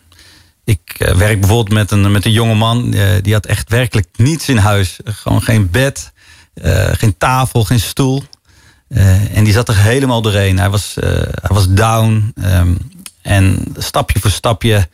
ik 0.67 0.95
eh, 0.97 1.15
werk 1.15 1.39
bijvoorbeeld 1.39 1.73
met 1.73 1.91
een, 1.91 2.12
met 2.12 2.25
een 2.25 2.32
jonge 2.32 2.56
man... 2.56 2.93
eh, 2.93 3.10
die 3.21 3.34
had 3.34 3.45
echt 3.45 3.69
werkelijk 3.69 4.08
niets 4.15 4.49
in 4.49 4.58
huis. 4.58 4.99
Gewoon 5.03 5.41
geen 5.41 5.69
bed, 5.69 6.12
eh, 6.53 6.88
geen 6.91 7.17
tafel, 7.17 7.63
geen 7.63 7.80
stoel. 7.80 8.23
En 9.34 9.43
die 9.43 9.53
zat 9.53 9.67
er 9.67 9.77
helemaal 9.77 10.21
doorheen. 10.21 10.60
Hij 10.60 10.69
was, 10.69 10.95
hij 11.41 11.49
was 11.49 11.67
down. 11.69 12.34
ehm, 12.41 12.75
en 13.21 13.75
stapje 13.77 14.19
voor 14.19 14.32
stapje 14.32 14.88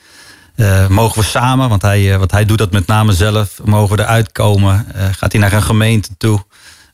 mogen 0.89 1.21
we 1.21 1.27
samen, 1.27 1.69
want 1.69 1.81
hij, 1.81 2.17
want 2.17 2.31
hij 2.31 2.45
doet 2.45 2.57
dat 2.57 2.71
met 2.71 2.87
name 2.87 3.13
zelf, 3.13 3.59
mogen 3.63 3.95
we 3.95 4.01
eruit 4.01 4.31
komen. 4.31 4.85
Gaat 5.11 5.31
hij 5.31 5.41
naar 5.41 5.53
een 5.53 5.63
gemeente 5.63 6.09
toe. 6.17 6.45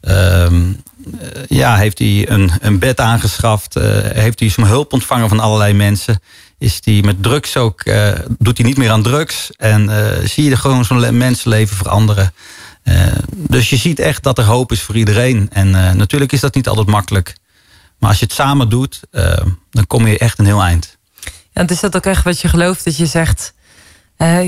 Ehm, 0.01 0.61
eh, 1.19 1.43
ja, 1.47 1.75
heeft 1.75 1.99
hij 1.99 2.29
een, 2.29 2.51
een 2.61 2.79
bed 2.79 2.99
aangeschaft. 2.99 3.73
heeft 4.13 4.39
hij 4.39 4.49
zijn 4.49 4.67
hulp 4.67 4.93
ontvangen 4.93 5.29
van 5.29 5.39
allerlei 5.39 5.73
mensen. 5.73 6.19
Is 6.59 6.79
hij 6.83 7.01
met 7.05 7.23
drugs 7.23 7.57
ook, 7.57 7.81
eh, 7.81 8.11
doet 8.37 8.57
hij 8.57 8.67
niet 8.67 8.77
meer 8.77 8.91
aan 8.91 9.03
drugs. 9.03 9.51
En 9.55 9.89
eh, 9.89 10.25
zie 10.27 10.43
je 10.43 10.51
er 10.51 10.57
gewoon 10.57 10.85
zo'n 10.85 10.99
le- 10.99 11.11
mensenleven 11.11 11.77
veranderen. 11.77 12.33
Eh, 12.83 13.05
dus 13.31 13.69
je 13.69 13.75
ziet 13.77 13.99
echt 13.99 14.23
dat 14.23 14.37
er 14.37 14.43
hoop 14.43 14.71
is 14.71 14.81
voor 14.81 14.95
iedereen. 14.97 15.49
En 15.53 15.71
natuurlijk 15.97 16.31
is 16.31 16.39
dat 16.39 16.55
niet 16.55 16.67
altijd 16.67 16.87
makkelijk. 16.87 17.35
Maar 17.99 18.09
als 18.09 18.19
je 18.19 18.25
het 18.25 18.33
samen 18.33 18.69
doet, 18.69 18.99
dan 19.71 19.87
kom 19.87 20.07
je 20.07 20.17
echt 20.17 20.39
een 20.39 20.45
heel 20.45 20.61
eind. 20.61 20.97
Ja, 21.23 21.31
want 21.53 21.71
is 21.71 21.79
dat 21.79 21.95
ook 21.95 22.05
echt 22.05 22.23
wat 22.23 22.39
je 22.41 22.47
gelooft? 22.47 22.85
Dat 22.85 22.97
je 22.97 23.05
zegt, 23.05 23.53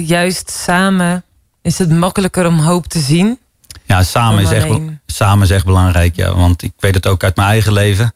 juist 0.06 0.50
samen 0.50 1.24
is 1.62 1.78
het 1.78 1.90
makkelijker 1.90 2.46
om 2.48 2.60
hoop 2.60 2.88
te 2.88 3.00
zien. 3.00 3.40
Ja, 3.84 4.04
samen 4.04 4.44
is, 4.44 4.52
echt, 4.52 4.80
samen 5.06 5.44
is 5.44 5.50
echt 5.50 5.66
belangrijk. 5.66 6.16
Ja. 6.16 6.36
Want 6.36 6.62
ik 6.64 6.74
weet 6.80 6.96
het 6.96 7.08
ook 7.08 7.24
uit 7.24 7.36
mijn 7.36 7.48
eigen 7.48 7.74
leven. 7.74 8.14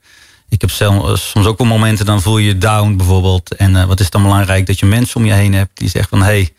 Ik 0.49 0.61
heb 0.61 0.71
zelf, 0.71 1.19
soms 1.19 1.45
ook 1.45 1.57
wel 1.57 1.67
momenten, 1.67 2.05
dan 2.05 2.21
voel 2.21 2.37
je 2.37 2.47
je 2.47 2.57
down 2.57 2.95
bijvoorbeeld. 2.95 3.55
En 3.55 3.75
eh, 3.75 3.85
wat 3.85 3.99
is 3.99 4.09
dan 4.09 4.21
belangrijk 4.21 4.65
dat 4.65 4.79
je 4.79 4.85
mensen 4.85 5.15
om 5.15 5.25
je 5.25 5.33
heen 5.33 5.53
hebt 5.53 5.77
die 5.77 5.89
zeggen 5.89 6.09
van... 6.09 6.19
hé, 6.19 6.25
hey, 6.25 6.53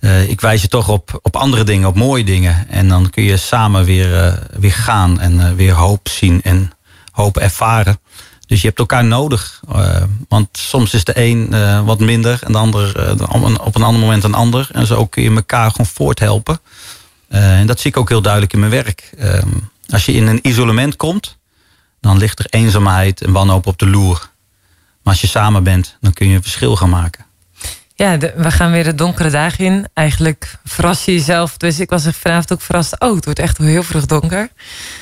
eh, 0.00 0.28
ik 0.30 0.40
wijs 0.40 0.62
je 0.62 0.68
toch 0.68 0.88
op, 0.88 1.18
op 1.22 1.36
andere 1.36 1.64
dingen, 1.64 1.88
op 1.88 1.94
mooie 1.94 2.24
dingen. 2.24 2.68
En 2.68 2.88
dan 2.88 3.10
kun 3.10 3.22
je 3.22 3.36
samen 3.36 3.84
weer, 3.84 4.24
eh, 4.24 4.32
weer 4.58 4.72
gaan 4.72 5.20
en 5.20 5.40
eh, 5.40 5.52
weer 5.52 5.72
hoop 5.72 6.08
zien 6.08 6.42
en 6.42 6.70
hoop 7.12 7.36
ervaren. 7.36 8.00
Dus 8.46 8.60
je 8.60 8.66
hebt 8.66 8.78
elkaar 8.78 9.04
nodig. 9.04 9.60
eh, 9.72 10.02
want 10.28 10.48
soms 10.52 10.94
is 10.94 11.04
de 11.04 11.12
een 11.14 11.52
eh, 11.52 11.84
wat 11.84 12.00
minder 12.00 12.38
en 12.42 12.52
de 12.52 12.58
ander 12.58 12.96
eh, 12.96 13.10
op 13.64 13.74
een 13.74 13.82
ander 13.82 14.00
moment 14.00 14.24
een 14.24 14.34
ander. 14.34 14.68
En 14.72 14.86
zo 14.86 15.06
kun 15.06 15.22
je 15.22 15.30
elkaar 15.34 15.70
gewoon 15.70 15.86
voorthelpen. 15.86 16.60
Eh, 17.28 17.58
en 17.58 17.66
dat 17.66 17.80
zie 17.80 17.90
ik 17.90 17.96
ook 17.96 18.08
heel 18.08 18.22
duidelijk 18.22 18.52
in 18.52 18.58
mijn 18.58 18.70
werk. 18.70 19.10
Ehm, 19.18 19.48
als 19.88 20.04
je 20.06 20.12
in 20.12 20.26
een 20.26 20.38
isolement 20.42 20.96
komt, 20.96 21.36
dan 22.02 22.16
ligt 22.18 22.38
er 22.38 22.46
eenzaamheid 22.48 23.22
en 23.22 23.32
wanhoop 23.32 23.66
op 23.66 23.78
de 23.78 23.86
loer. 23.86 24.30
Maar 25.02 25.12
als 25.12 25.20
je 25.20 25.26
samen 25.26 25.62
bent, 25.62 25.96
dan 26.00 26.12
kun 26.12 26.28
je 26.28 26.34
een 26.36 26.42
verschil 26.42 26.76
gaan 26.76 26.90
maken. 26.90 27.24
Ja, 27.94 28.16
de- 28.16 28.32
we 28.36 28.50
gaan 28.50 28.72
weer 28.72 28.84
de 28.84 28.94
donkere 28.94 29.30
dagen 29.30 29.64
in. 29.64 29.88
Eigenlijk 29.94 30.54
verras 30.64 31.04
je 31.04 31.12
jezelf. 31.12 31.56
Dus 31.56 31.80
ik 31.80 31.90
was 31.90 32.04
er 32.04 32.12
vanavond 32.12 32.52
ook 32.52 32.60
verrast. 32.60 33.00
Oh, 33.00 33.14
het 33.14 33.24
wordt 33.24 33.38
echt 33.40 33.58
heel 33.58 33.82
vroeg 33.82 34.06
donker. 34.06 34.48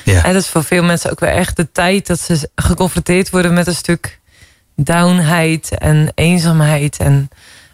Ja. 0.03 0.23
En 0.23 0.33
dat 0.33 0.41
is 0.41 0.47
voor 0.49 0.63
veel 0.63 0.83
mensen 0.83 1.11
ook 1.11 1.19
weer 1.19 1.29
echt 1.29 1.55
de 1.55 1.71
tijd 1.71 2.07
dat 2.07 2.19
ze 2.19 2.49
geconfronteerd 2.55 3.29
worden 3.29 3.53
met 3.53 3.67
een 3.67 3.75
stuk 3.75 4.19
downheid 4.75 5.77
en 5.77 6.11
eenzaamheid. 6.15 6.97
En 6.97 7.29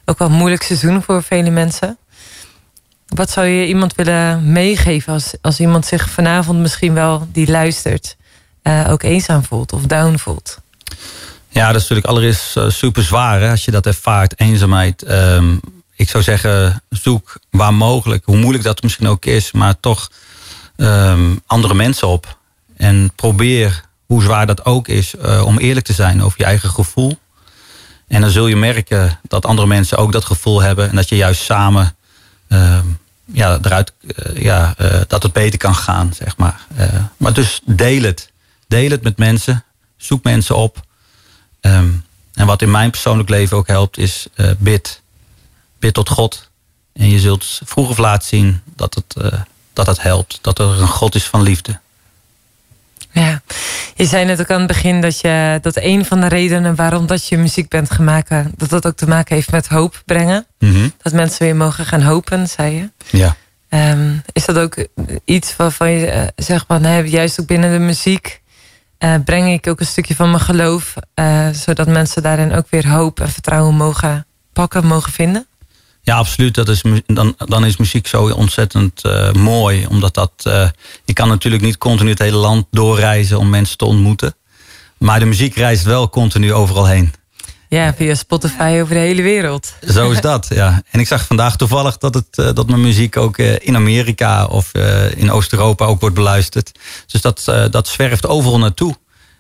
ook 0.06 0.20
wel 0.20 0.28
een 0.28 0.34
moeilijk 0.34 0.64
seizoen 0.64 1.04
voor 1.04 1.24
vele 1.24 1.50
mensen. 1.50 1.98
Wat 3.08 3.30
zou 3.30 3.48
je 3.48 3.68
iemand 3.68 3.96
willen 3.96 4.52
meegeven 4.52 5.14
als, 5.14 5.34
als 5.42 5.60
iemand 5.60 5.86
zich 5.86 6.10
vanavond 6.10 6.60
misschien 6.60 6.94
wel 6.94 7.28
die 7.32 7.52
luistert, 7.52 8.16
eh, 8.68 8.92
ook 8.92 9.04
eenzaam 9.04 9.44
voelt 9.44 9.74
of 9.74 9.82
down 9.82 10.18
voelt? 10.18 10.60
Ja, 11.50 11.66
dat 11.66 11.76
is 11.76 11.82
natuurlijk 11.82 12.08
allereerst 12.08 12.58
eh, 12.58 12.70
super 12.70 13.04
zwaar 13.04 13.40
hè, 13.40 13.50
als 13.50 13.66
je 13.66 13.72
dat 13.72 13.86
ervaart, 13.86 14.40
eenzaamheid. 14.40 15.04
Ehm, 15.04 15.56
ik 15.96 16.10
zou 16.10 16.24
zeggen, 16.24 16.84
zoek 16.90 17.40
waar 17.50 17.74
mogelijk, 17.74 18.26
hoe 18.26 18.38
moeilijk 18.38 18.64
dat 18.64 18.84
misschien 18.84 19.08
ook 19.08 19.26
is, 19.26 19.52
maar 19.52 19.80
toch 19.80 20.12
ehm, 20.76 21.36
andere 21.46 21.74
mensen 21.74 22.08
op. 22.08 22.38
En 22.78 23.12
probeer, 23.16 23.84
hoe 24.06 24.22
zwaar 24.22 24.46
dat 24.46 24.66
ook 24.66 24.88
is, 24.88 25.16
eh, 25.16 25.46
om 25.46 25.58
eerlijk 25.58 25.86
te 25.86 25.94
zijn 25.94 26.24
over 26.24 26.40
je 26.40 26.46
eigen 26.46 26.70
gevoel. 26.70 27.18
En 28.08 28.22
dan 28.22 28.30
zul 28.30 28.48
je 28.48 28.56
merken 28.56 29.20
dat 29.28 29.46
andere 29.46 29.68
mensen 29.68 29.98
ook 29.98 30.12
dat 30.12 30.26
gevoel 30.26 30.62
hebben 30.62 30.90
en 30.90 30.96
dat 30.96 31.10
je 31.10 31.16
juist 31.16 31.42
samen 31.42 31.96
ehm, 32.48 32.86
ja, 33.26 33.60
eruit, 33.62 33.94
ja, 34.34 34.76
dat 35.08 35.24
het 35.24 35.34
beter 35.34 35.60
kan 35.60 35.76
gaan, 35.76 36.14
zeg 36.14 36.38
maar. 36.38 36.66
Maar 37.18 37.34
dus 37.34 37.62
deel 37.66 38.04
het. 38.04 38.32
Deel 38.68 38.90
het 38.90 39.04
met 39.04 39.18
mensen. 39.18 39.64
Zoek 39.98 40.24
mensen 40.24 40.56
op. 40.56 40.86
Ehm, 41.62 41.90
en 42.34 42.46
wat 42.46 42.62
in 42.62 42.72
mijn 42.72 42.92
persoonlijk 42.92 43.30
leven 43.30 43.58
ook 43.58 43.68
helpt, 43.68 43.98
is 43.98 44.28
eh, 44.36 44.52
bid. 44.58 45.02
Bid 45.80 45.94
tot 45.94 46.10
God. 46.10 46.50
En 46.94 47.10
je 47.10 47.20
zult 47.20 47.62
vroeg 47.66 47.90
of 47.90 47.98
laat 47.98 48.26
zien 48.26 48.62
dat 48.76 48.94
het, 48.94 49.24
eh, 49.24 49.40
dat 49.74 49.88
het 49.88 50.02
helpt. 50.02 50.40
Dat 50.42 50.60
er 50.60 50.82
een 50.82 50.88
God 50.88 51.16
is 51.16 51.26
van 51.26 51.42
liefde. 51.42 51.80
Ja, 53.12 53.42
je 53.96 54.06
zei 54.06 54.26
net 54.26 54.40
ook 54.40 54.52
aan 54.52 54.60
het 54.60 54.68
begin 54.68 55.02
dat, 55.02 55.20
je, 55.20 55.60
dat 55.62 55.76
een 55.76 56.06
van 56.06 56.22
de 56.22 56.28
redenen 56.28 56.76
waarom 56.76 57.06
dat 57.08 57.28
je 57.28 57.38
muziek 57.38 57.70
bent 57.70 57.92
gaan 57.92 58.06
maken, 58.06 58.52
dat 58.58 58.70
dat 58.70 58.86
ook 58.86 58.96
te 58.96 59.08
maken 59.08 59.36
heeft 59.36 59.52
met 59.52 59.68
hoop 59.68 60.02
brengen. 60.06 60.46
Mhm. 60.60 60.90
Dat 61.02 61.14
mensen 61.14 61.46
weer 61.46 61.56
mogen 61.56 61.86
gaan 61.86 62.02
hopen, 62.02 62.48
zei 62.48 62.76
je. 62.76 62.90
Ja. 63.18 63.36
Ehm, 63.70 64.16
is 64.32 64.46
dat 64.46 64.58
ook 64.58 64.88
iets 65.26 65.56
waarvan 65.56 65.92
je 65.92 66.06
eh, 66.06 66.28
zegt 66.36 66.66
van, 66.68 66.84
hè, 66.84 67.00
juist 67.00 67.40
ook 67.40 67.48
binnen 67.48 67.72
de 67.72 67.80
muziek 67.80 68.42
eh, 68.98 69.16
breng 69.26 69.54
ik 69.54 69.68
ook 69.68 69.80
een 69.80 69.86
stukje 69.86 70.16
van 70.16 70.30
mijn 70.30 70.44
geloof, 70.44 70.94
eh, 71.14 71.50
zodat 71.50 71.88
mensen 71.88 72.24
daarin 72.24 72.54
ook 72.54 72.66
weer 72.70 72.90
hoop 72.90 73.20
en 73.20 73.30
vertrouwen 73.30 73.76
mogen 73.76 74.26
pakken, 74.54 74.86
mogen 74.86 75.12
vinden? 75.12 75.48
Ja, 76.02 76.16
absoluut. 76.16 76.56
Dat 76.56 76.70
is, 76.70 76.84
dan, 77.06 77.36
dan 77.38 77.66
is 77.66 77.78
muziek 77.78 78.08
zo 78.08 78.30
ontzettend 78.30 79.04
eh, 79.04 79.32
mooi. 79.32 79.86
Omdat 79.88 80.14
dat. 80.14 80.32
je 81.06 81.14
kan 81.14 81.28
natuurlijk 81.28 81.64
niet 81.64 81.78
continu 81.78 82.10
het 82.10 82.20
hele 82.20 82.38
land 82.38 82.66
doorreizen 82.72 83.40
om 83.40 83.50
mensen 83.50 83.78
te 83.78 83.86
ontmoeten. 83.86 84.36
Maar 84.98 85.20
de 85.20 85.26
muziek 85.26 85.56
reist 85.56 85.84
wel 85.84 86.10
continu 86.10 86.54
overal 86.54 86.88
heen. 86.88 87.14
Ja, 87.70 87.94
via 87.94 88.16
Spotify 88.16 88.80
over 88.82 88.94
de 88.94 89.00
hele 89.00 89.22
wereld. 89.22 89.74
Zo 89.88 90.12
is 90.12 90.22
dat, 90.22 90.48
ja. 90.50 90.82
En 90.92 91.00
ik 91.00 91.08
zag 91.08 91.26
vandaag 91.26 91.56
toevallig 91.56 91.98
dat, 91.98 92.14
het, 92.14 92.28
eh, 92.32 92.54
dat 92.54 92.68
mijn 92.68 92.82
muziek 92.82 93.18
ook 93.18 93.38
eh, 93.38 93.56
in 93.60 93.76
Amerika 93.76 94.46
of 94.46 94.74
eh, 94.74 95.18
in 95.18 95.32
Oost-Europa 95.32 95.86
ook 95.86 96.00
wordt 96.00 96.16
beluisterd. 96.16 96.72
Dus 97.08 97.22
dat, 97.22 97.44
dat 97.72 97.88
zwerft 97.88 98.28
overal 98.28 98.60
naartoe. 98.60 98.96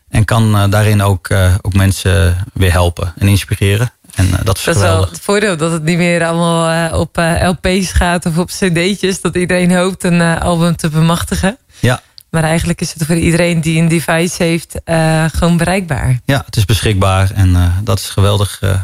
En 0.09 0.25
kan 0.25 0.69
daarin 0.69 1.01
ook, 1.01 1.29
ook 1.61 1.73
mensen 1.73 2.45
weer 2.53 2.71
helpen 2.71 3.13
en 3.17 3.27
inspireren. 3.27 3.91
En 4.15 4.29
dat 4.43 4.57
is 4.57 4.63
Dat 4.63 4.75
is 4.75 4.81
wel 4.81 5.01
het 5.01 5.19
voordeel 5.21 5.57
dat 5.57 5.71
het 5.71 5.83
niet 5.83 5.97
meer 5.97 6.25
allemaal 6.25 6.99
op 6.99 7.17
LP's 7.41 7.91
gaat 7.91 8.25
of 8.25 8.37
op 8.37 8.49
CD'tjes. 8.49 9.21
Dat 9.21 9.35
iedereen 9.35 9.75
hoopt 9.75 10.03
een 10.03 10.21
album 10.21 10.75
te 10.75 10.89
bemachtigen. 10.89 11.57
Ja, 11.79 12.01
Maar 12.29 12.43
eigenlijk 12.43 12.81
is 12.81 12.93
het 12.93 13.05
voor 13.05 13.15
iedereen 13.15 13.61
die 13.61 13.81
een 13.81 13.87
device 13.87 14.43
heeft 14.43 14.83
eh, 14.83 15.25
gewoon 15.33 15.57
bereikbaar. 15.57 16.19
ja, 16.25 16.43
het 16.45 16.55
is 16.55 16.65
beschikbaar 16.65 17.31
en 17.31 17.55
eh, 17.55 17.77
dat 17.83 17.99
is 17.99 18.09
geweldig. 18.09 18.61
eh, 18.61 18.81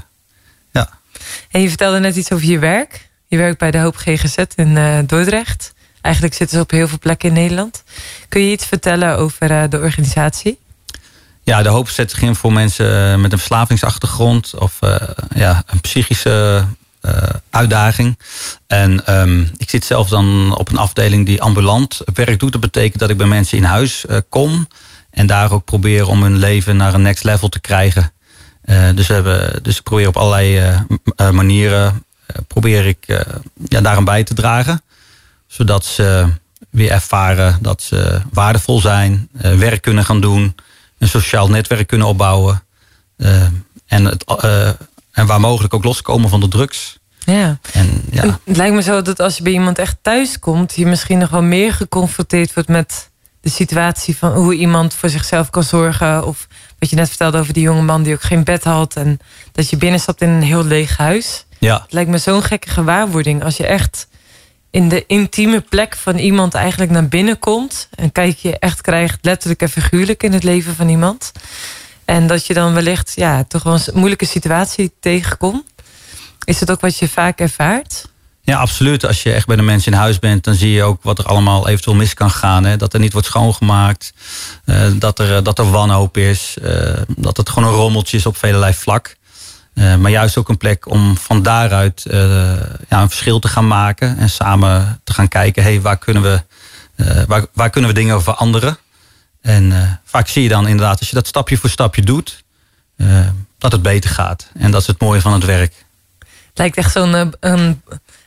ja. 0.72 0.90
En 1.52 1.62
je 1.62 1.68
vertelde 1.68 2.00
net 2.00 2.16
iets 2.16 2.32
over 2.32 2.46
je 2.46 2.60
werk. 2.60 3.10
Je 3.28 3.38
werkt 3.38 3.60
bij 3.60 3.72
de 3.72 3.78
Hoop 3.78 3.96
GGZ 3.96 4.38
in 4.56 5.06
Dordrecht. 5.06 5.74
Eigenlijk 6.02 6.36
zitten 6.36 6.58
ze 6.58 6.64
op 6.64 6.72
heel 6.72 6.88
veel 6.88 7.00
plekken 7.00 7.30
in 7.30 7.36
Nederland. 7.36 7.84
Kun 8.30 8.42
je 8.42 8.52
iets 8.52 8.66
vertellen 8.66 9.18
over 9.18 9.70
de 9.70 9.80
organisatie? 9.80 10.60
Ja, 11.44 11.62
de 11.62 11.70
hoop 11.70 11.90
zet 11.90 12.12
zich 12.12 12.22
in 12.22 12.36
voor 12.36 12.54
mensen 12.54 13.22
met 13.22 13.32
een 13.32 13.38
verslavingsachtergrond 13.38 14.56
of 14.56 14.80
ja, 15.36 15.64
een 15.66 15.82
psychische 15.82 16.66
uitdaging. 17.50 18.18
En 18.68 19.06
ehm, 19.06 19.42
ik 19.58 19.70
zit 19.70 19.86
zelf 19.86 20.10
dan 20.10 20.56
op 20.58 20.70
een 20.72 20.78
afdeling 20.78 21.26
die 21.26 21.42
ambulant 21.42 22.02
werk 22.14 22.40
doet. 22.40 22.52
Dat 22.52 22.62
betekent 22.62 23.00
dat 23.00 23.10
ik 23.10 23.18
bij 23.18 23.28
mensen 23.28 23.58
in 23.58 23.64
huis 23.64 24.06
eh, 24.06 24.18
kom 24.30 24.68
en 25.10 25.28
daar 25.28 25.52
ook 25.52 25.66
probeer 25.66 26.08
om 26.08 26.24
hun 26.24 26.38
leven 26.38 26.78
naar 26.78 26.94
een 26.94 27.02
next 27.02 27.24
level 27.24 27.50
te 27.50 27.60
krijgen. 27.60 28.12
Eh, 28.62 28.90
dus, 28.96 29.08
we 29.08 29.14
hebben, 29.14 29.64
dus 29.64 29.78
ik 29.78 29.84
probeer 29.84 30.08
op 30.08 30.18
allerlei 30.18 30.58
eh, 30.58 30.80
eh, 31.16 31.30
manieren 31.30 32.04
eh, 32.26 32.36
probeer 32.48 32.86
ik 32.86 33.04
eh, 33.08 33.20
ja, 33.68 33.82
daaraan 33.82 34.06
bij 34.06 34.24
te 34.24 34.34
dragen. 34.34 34.82
Zodat 35.48 35.86
ze 35.86 36.28
weer 36.70 36.92
ervaren 36.92 37.58
dat 37.62 37.82
ze 37.82 38.22
waardevol 38.32 38.80
zijn, 38.82 39.30
eh, 39.42 39.56
werk 39.56 39.82
kunnen 39.82 40.06
gaan 40.06 40.22
doen, 40.22 40.56
een 40.98 41.08
sociaal 41.08 41.50
netwerk 41.50 41.88
kunnen 41.88 42.08
opbouwen. 42.08 42.64
eh, 43.18 43.44
en, 43.88 44.06
het, 44.06 44.24
eh, 44.26 44.70
en 45.14 45.26
waar 45.26 45.40
mogelijk 45.40 45.74
ook 45.74 45.84
loskomen 45.84 46.30
van 46.30 46.40
de 46.40 46.48
drugs. 46.48 47.00
Ja. 47.20 47.60
En 47.72 48.04
ja, 48.12 48.22
En 48.22 48.40
Het 48.44 48.58
lijkt 48.58 48.76
me 48.76 48.82
zo 48.82 49.02
dat 49.02 49.20
als 49.20 49.38
je 49.38 49.44
bij 49.44 49.52
iemand 49.52 49.80
echt 49.80 49.98
thuis 50.02 50.40
komt, 50.40 50.76
je 50.76 50.86
misschien 50.86 51.18
nog 51.18 51.30
wel 51.30 51.42
meer 51.42 51.74
geconfronteerd 51.74 52.54
wordt 52.54 52.70
met 52.70 53.12
de 53.42 53.50
situatie 53.50 54.18
van 54.18 54.34
hoe 54.34 54.56
iemand 54.56 54.94
voor 54.94 55.10
zichzelf 55.10 55.50
kan 55.50 55.64
zorgen. 55.64 56.26
Of 56.26 56.48
wat 56.80 56.90
je 56.90 56.96
net 56.96 57.10
vertelde 57.10 57.38
over 57.38 57.54
die 57.54 57.64
jonge 57.64 57.82
man 57.82 58.04
die 58.04 58.14
ook 58.14 58.22
geen 58.22 58.44
bed 58.44 58.64
had. 58.64 58.96
En 58.96 59.20
dat 59.52 59.70
je 59.70 59.78
binnenstapt 59.78 60.22
in 60.22 60.30
een 60.30 60.42
heel 60.42 60.64
leeg 60.64 60.98
huis. 60.98 61.46
ja, 61.60 61.82
Het 61.82 61.94
lijkt 61.94 62.10
me 62.10 62.18
zo'n 62.18 62.44
gekke 62.44 62.70
gewaarwording 62.70 63.44
als 63.44 63.58
je 63.58 63.66
echt 63.66 64.08
in 64.72 64.90
de 64.90 65.06
intieme 65.08 65.62
plek 65.62 65.96
van 65.96 66.18
iemand 66.18 66.54
eigenlijk 66.54 66.92
naar 66.92 67.08
binnen 67.08 67.40
komt. 67.40 67.90
En 67.96 68.12
kijk 68.12 68.38
je 68.38 68.60
echt 68.60 68.82
krijgt, 68.82 69.18
letterlijk 69.22 69.62
en 69.62 69.70
figuurlijk 69.70 70.24
in 70.24 70.34
het 70.34 70.44
leven 70.44 70.76
van 70.76 70.90
iemand. 70.90 71.32
En 72.06 72.28
dat 72.28 72.46
je 72.46 72.54
dan 72.54 72.74
wellicht 72.74 73.12
ja, 73.16 73.44
toch 73.44 73.64
wel 73.64 73.74
een 73.74 73.82
moeilijke 73.94 74.26
situatie 74.26 74.92
tegenkomt. 75.00 75.64
Is 76.44 76.60
het 76.60 76.72
ook 76.72 76.82
wat 76.82 76.98
je 76.98 77.10
vaak 77.10 77.40
ervaart? 77.40 78.12
Ja, 78.46 78.58
absoluut. 78.58 79.06
Als 79.06 79.24
je 79.24 79.34
echt 79.34 79.48
bij 79.48 79.56
de 79.56 79.62
mensen 79.62 79.92
in 79.92 79.98
huis 79.98 80.20
bent, 80.20 80.44
dan 80.44 80.54
zie 80.54 80.72
je 80.72 80.84
ook 80.84 81.04
wat 81.04 81.20
er 81.20 81.26
allemaal 81.26 81.68
eventueel 81.68 81.96
mis 81.96 82.14
kan 82.14 82.32
gaan. 82.32 82.64
Hè? 82.64 82.78
Dat 82.78 82.94
er 82.94 83.00
niet 83.00 83.12
wordt 83.12 83.28
schoongemaakt, 83.28 84.14
eh, 84.66 84.88
dat, 84.96 85.20
er, 85.20 85.36
eh, 85.36 85.44
dat 85.44 85.60
er 85.60 85.72
wanhoop 85.72 86.18
is, 86.18 86.58
eh, 86.62 87.02
dat 87.08 87.38
het 87.38 87.50
gewoon 87.50 87.70
een 87.70 87.76
rommeltje 87.76 88.18
is 88.18 88.26
op 88.26 88.38
velelei 88.38 88.74
vlak. 88.74 89.16
Maar 89.74 90.12
juist 90.12 90.38
ook 90.38 90.50
een 90.50 90.58
plek 90.58 90.90
om 90.90 91.18
van 91.18 91.42
daaruit 91.42 92.06
ja, 92.90 93.02
een 93.02 93.10
verschil 93.10 93.40
te 93.40 93.48
gaan 93.48 93.68
maken 93.68 94.18
en 94.18 94.30
samen 94.30 95.02
te 95.04 95.14
gaan 95.14 95.28
kijken, 95.28 95.64
hey, 95.64 95.82
waar, 95.82 95.98
kunnen 95.98 96.24
we, 96.24 96.42
waar, 97.28 97.46
waar 97.54 97.70
kunnen 97.70 97.90
we 97.90 97.96
dingen 97.96 98.24
veranderen? 98.24 98.78
En 99.44 99.72
eh, 99.72 99.92
vaak 100.04 100.28
zie 100.28 100.44
je 100.44 100.50
dan 100.50 100.68
inderdaad, 100.68 101.00
als 101.00 101.10
je 101.10 101.16
dat 101.16 101.28
stapje 101.28 101.58
voor 101.58 101.70
stapje 101.70 102.02
doet, 102.02 102.44
eh, 102.96 103.28
dat 103.58 103.72
het 103.72 103.82
beter 103.82 104.10
gaat. 104.10 104.50
En 104.54 104.72
dat 104.72 104.82
is 104.82 104.88
het 104.88 105.00
mooie 105.00 105.22
van 105.22 105.34
het 105.34 105.46
werk. 105.46 105.74
Het 106.20 106.58
lijkt 106.58 106.78
echt 106.78 106.92
zo'n 106.92 107.16
eh, 107.16 107.28
een, 107.40 107.82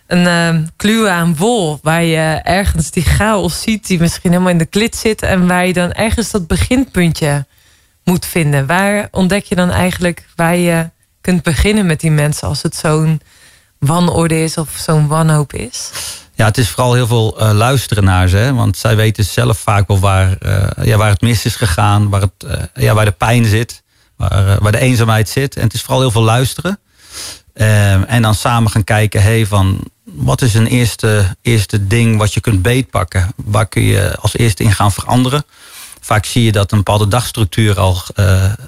een 0.07 1.09
aan 1.09 1.37
wol. 1.37 1.79
Waar 1.83 2.03
je 2.03 2.41
ergens 2.43 2.91
die 2.91 3.03
chaos 3.03 3.63
ziet 3.63 3.87
die 3.87 3.99
misschien 3.99 4.31
helemaal 4.31 4.53
in 4.53 4.59
de 4.59 4.67
klit 4.67 4.97
zit. 4.97 5.23
En 5.23 5.47
waar 5.47 5.67
je 5.67 5.73
dan 5.73 5.93
ergens 5.93 6.31
dat 6.31 6.47
beginpuntje 6.47 7.47
moet 8.05 8.27
vinden. 8.27 8.67
Waar 8.67 9.09
ontdek 9.11 9.45
je 9.45 9.55
dan 9.55 9.71
eigenlijk 9.71 10.27
waar 10.35 10.57
je 10.57 10.91
kunt 11.21 11.43
beginnen 11.43 11.87
met 11.87 12.01
die 12.01 12.11
mensen. 12.11 12.49
Als 12.49 12.63
het 12.63 12.77
zo'n 12.77 13.21
wanorde 13.79 14.43
is 14.43 14.57
of 14.57 14.71
zo'n 14.77 15.07
wanhoop 15.07 15.53
is. 15.53 15.91
Ja, 16.37 16.45
het 16.45 16.59
is 16.59 16.69
vooral 16.69 16.95
heel 16.95 17.07
veel 17.07 17.41
eh, 17.41 17.53
luisteren 17.53 18.05
naar 18.05 18.29
ze. 18.29 18.37
Hè? 18.37 18.55
Want 18.55 18.77
zij 18.77 18.97
weten 18.97 19.25
zelf 19.25 19.59
vaak 19.59 19.89
wel 19.89 19.99
waar, 19.99 20.37
eh, 20.39 20.85
ja, 20.87 20.97
waar 20.97 21.11
het 21.11 21.21
mis 21.21 21.45
is 21.45 21.57
gegaan. 21.57 22.09
Waar, 22.09 22.21
het, 22.21 22.45
eh, 22.47 22.83
ja, 22.85 22.95
waar 22.95 23.05
de 23.05 23.11
pijn 23.11 23.45
zit. 23.45 23.83
Waar, 24.17 24.59
waar 24.61 24.73
de 24.73 24.79
eenzaamheid 24.79 25.29
zit. 25.29 25.57
En 25.57 25.63
het 25.63 25.75
is 25.75 25.81
vooral 25.81 26.01
heel 26.01 26.11
veel 26.11 26.23
luisteren. 26.23 26.79
En 28.07 28.23
dan 28.23 28.35
samen 28.35 28.71
gaan 28.71 28.85
kijken. 28.85 29.23
Hey, 29.23 29.47
van, 29.47 29.81
wat 30.05 30.43
is 30.43 30.55
een 30.55 30.67
eerste, 30.67 31.37
eerste 31.43 31.87
ding 31.87 32.19
wat 32.19 32.35
je 32.35 32.41
kunt 32.41 32.63
beetpakken? 32.63 33.33
Waar 33.37 33.67
kun 33.67 33.83
je 33.83 34.17
als 34.21 34.37
eerste 34.37 34.63
in 34.63 34.73
gaan 34.73 34.93
veranderen? 34.93 35.45
Vaak 36.01 36.25
zie 36.25 36.45
je 36.45 36.53
dat 36.53 36.73
een 36.73 36.79
bepaalde 36.79 37.09
dagstructuur 37.09 37.79
al, 37.79 38.03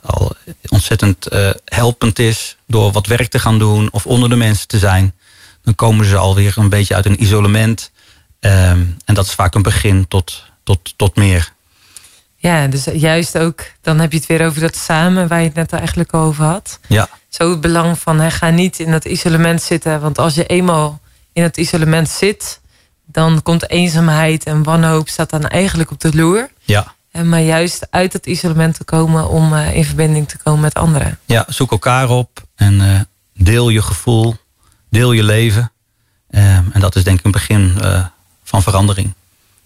al 0.03 0.33
ontzettend 0.69 1.29
helpend 1.65 2.19
is. 2.19 2.57
Door 2.67 2.93
wat 2.93 3.07
werk 3.07 3.31
te 3.31 3.39
gaan 3.39 3.59
doen 3.59 3.89
of 3.93 4.07
onder 4.07 4.29
de 4.29 4.37
mensen 4.37 4.69
te 4.69 4.79
zijn. 4.79 5.15
Dan 5.69 5.77
komen 5.77 6.07
ze 6.07 6.17
alweer 6.17 6.53
een 6.57 6.69
beetje 6.69 6.95
uit 6.95 7.07
een 7.07 7.23
isolement. 7.23 7.91
Ehm, 8.41 8.85
en 9.05 9.15
dat 9.15 9.27
is 9.27 9.33
vaak 9.35 9.55
een 9.55 9.63
begin 9.63 10.09
tot, 10.09 10.45
tot, 10.65 10.95
tot 10.97 11.17
meer. 11.17 11.53
Ja, 12.37 12.67
dus 12.67 12.85
juist 12.85 13.39
ook, 13.39 13.61
dan 13.81 13.99
heb 14.01 14.13
je 14.13 14.19
het 14.19 14.27
weer 14.27 14.47
over 14.47 14.61
dat 14.61 14.77
samen 14.77 15.29
waar 15.29 15.39
je 15.39 15.45
het 15.47 15.55
net 15.55 15.73
eigenlijk 15.73 16.15
over 16.15 16.45
had. 16.45 16.79
Ja, 16.87 17.09
Zo 17.29 17.51
het 17.51 17.61
belang 17.61 17.99
van, 17.99 18.21
hè, 18.21 18.31
ga 18.31 18.51
niet 18.51 18.79
in 18.79 18.91
dat 18.91 19.05
isolement 19.05 19.63
zitten. 19.63 20.01
Want 20.01 20.19
als 20.19 20.35
je 20.35 20.47
eenmaal 20.47 21.01
in 21.33 21.43
het 21.43 21.57
isolement 21.57 22.09
zit, 22.09 22.61
dan 23.07 23.43
komt 23.43 23.71
eenzaamheid 23.71 24.45
en 24.45 24.63
wanhoop 24.63 25.09
staat 25.09 25.31
dan 25.31 25.49
eigenlijk 25.49 25.91
op 25.91 26.01
de 26.01 26.15
loer. 26.15 26.51
ja. 26.65 26.97
En 27.11 27.29
maar 27.29 27.41
juist 27.41 27.87
uit 27.91 28.13
het 28.13 28.27
isolement 28.27 28.75
te 28.75 28.85
komen 28.85 29.29
om 29.29 29.55
eh, 29.55 29.77
in 29.77 29.85
verbinding 29.85 30.29
te 30.29 30.39
komen 30.39 30.61
met 30.61 30.75
anderen. 30.75 31.19
ja 31.25 31.45
zoek 31.49 31.71
elkaar 31.71 32.09
op 32.09 32.43
en 32.55 32.81
eh, 32.81 33.01
deel 33.35 33.69
je 33.69 33.83
gevoel, 33.83 34.37
deel 34.99 35.13
je 35.13 35.23
leven. 35.23 35.73
Ehm, 36.31 36.65
en 36.73 36.81
dat 36.81 36.97
is 36.97 37.05
denk 37.05 37.19
ik 37.19 37.25
een 37.25 37.31
begin 37.31 37.75
eh, 37.81 38.05
van 38.45 38.63
verandering. 38.63 39.15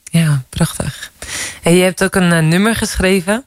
Ja, 0.05 0.43
prachtig. 0.49 1.11
En 1.63 1.75
je 1.75 1.83
hebt 1.83 2.05
ook 2.05 2.15
een 2.15 2.33
eh, 2.33 2.43
nummer 2.43 2.77
geschreven. 2.77 3.45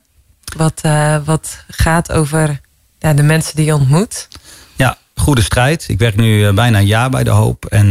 Wat, 0.58 0.80
eh, 0.82 1.18
wat 1.26 1.64
gaat 1.68 2.12
over 2.12 2.62
ja, 3.00 3.14
de 3.14 3.24
mensen 3.24 3.56
die 3.56 3.66
je 3.66 3.74
ontmoet. 3.74 4.28
Ja, 4.76 4.98
goede 5.16 5.42
strijd. 5.42 5.86
Ik 5.88 6.00
werk 6.00 6.16
nu 6.16 6.52
bijna 6.52 6.78
een 6.78 6.86
jaar 6.86 7.10
bij 7.10 7.24
De 7.24 7.30
Hoop. 7.30 7.66
En 7.66 7.90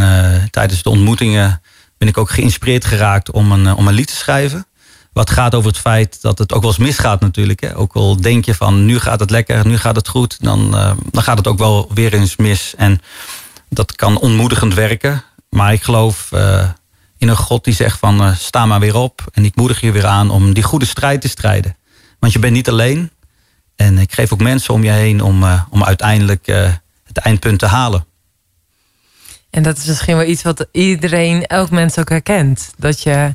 tijdens 0.50 0.82
de 0.82 0.90
ontmoetingen 0.90 1.62
ben 1.98 2.08
ik 2.08 2.18
ook 2.18 2.30
geïnspireerd 2.30 2.84
geraakt 2.84 3.30
om 3.30 3.52
een, 3.52 3.74
om 3.74 3.88
een 3.88 3.94
lied 3.94 4.08
te 4.08 4.16
schrijven. 4.16 4.66
Wat 5.12 5.30
gaat 5.30 5.54
over 5.54 5.68
het 5.68 5.78
feit 5.78 6.22
dat 6.22 6.38
het 6.38 6.52
ook 6.52 6.62
wel 6.62 6.70
eens 6.70 6.80
misgaat 6.80 7.20
natuurlijk. 7.20 7.60
Hè. 7.60 7.76
Ook 7.76 7.94
al 7.94 8.20
denk 8.20 8.44
je 8.44 8.54
van 8.54 8.84
nu 8.84 8.98
gaat 8.98 9.20
het 9.20 9.30
lekker, 9.30 9.66
nu 9.66 9.78
gaat 9.78 9.96
het 9.96 10.08
goed. 10.08 10.36
Dan, 10.40 10.70
dan 11.10 11.22
gaat 11.22 11.38
het 11.38 11.46
ook 11.46 11.58
wel 11.58 11.90
weer 11.94 12.14
eens 12.14 12.36
mis. 12.36 12.74
En 12.76 13.00
dat 13.74 13.96
kan 13.96 14.18
ontmoedigend 14.18 14.74
werken. 14.74 15.22
Maar 15.48 15.72
ik 15.72 15.82
geloof 15.82 16.32
eh, 16.32 16.68
in 17.18 17.28
een 17.28 17.36
God 17.36 17.64
die 17.64 17.74
zegt 17.74 17.98
van 17.98 18.20
eh, 18.20 18.36
sta 18.36 18.66
maar 18.66 18.80
weer 18.80 18.94
op. 18.96 19.24
En 19.32 19.44
ik 19.44 19.56
moedig 19.56 19.80
je 19.80 19.92
weer 19.92 20.06
aan 20.06 20.30
om 20.30 20.52
die 20.52 20.62
goede 20.62 20.86
strijd 20.86 21.20
te 21.20 21.28
strijden. 21.28 21.76
Want 22.18 22.32
je 22.32 22.38
bent 22.38 22.52
niet 22.52 22.68
alleen. 22.68 23.10
En 23.76 23.98
ik 23.98 24.12
geef 24.12 24.32
ook 24.32 24.40
mensen 24.40 24.74
om 24.74 24.84
je 24.84 24.90
heen 24.90 25.22
om, 25.22 25.42
eh, 25.42 25.62
om 25.70 25.84
uiteindelijk 25.84 26.46
het 27.04 27.18
eindpunt 27.18 27.58
te 27.58 27.66
halen. 27.66 28.06
En 29.50 29.62
dat 29.62 29.76
is 29.76 29.84
misschien 29.84 30.16
wel 30.16 30.26
iets 30.26 30.42
wat 30.42 30.66
iedereen, 30.72 31.46
elk 31.46 31.70
mens 31.70 31.98
ook 31.98 32.08
herkent. 32.08 32.72
Dat, 32.78 33.02
je, 33.02 33.34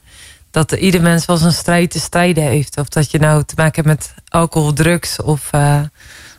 dat 0.52 0.72
ieder 0.72 1.02
mens 1.02 1.26
wel 1.26 1.38
zijn 1.38 1.54
strijd 1.54 1.92
te 1.92 2.00
strijden 2.00 2.44
heeft. 2.44 2.78
Of 2.78 2.88
dat 2.88 3.12
je 3.12 3.20
nou 3.20 3.44
te 3.44 3.54
maken 3.58 3.84
hebt 3.84 3.88
met 3.88 4.14
alcohol, 4.28 4.74
drugs 4.74 5.22
of 5.22 5.50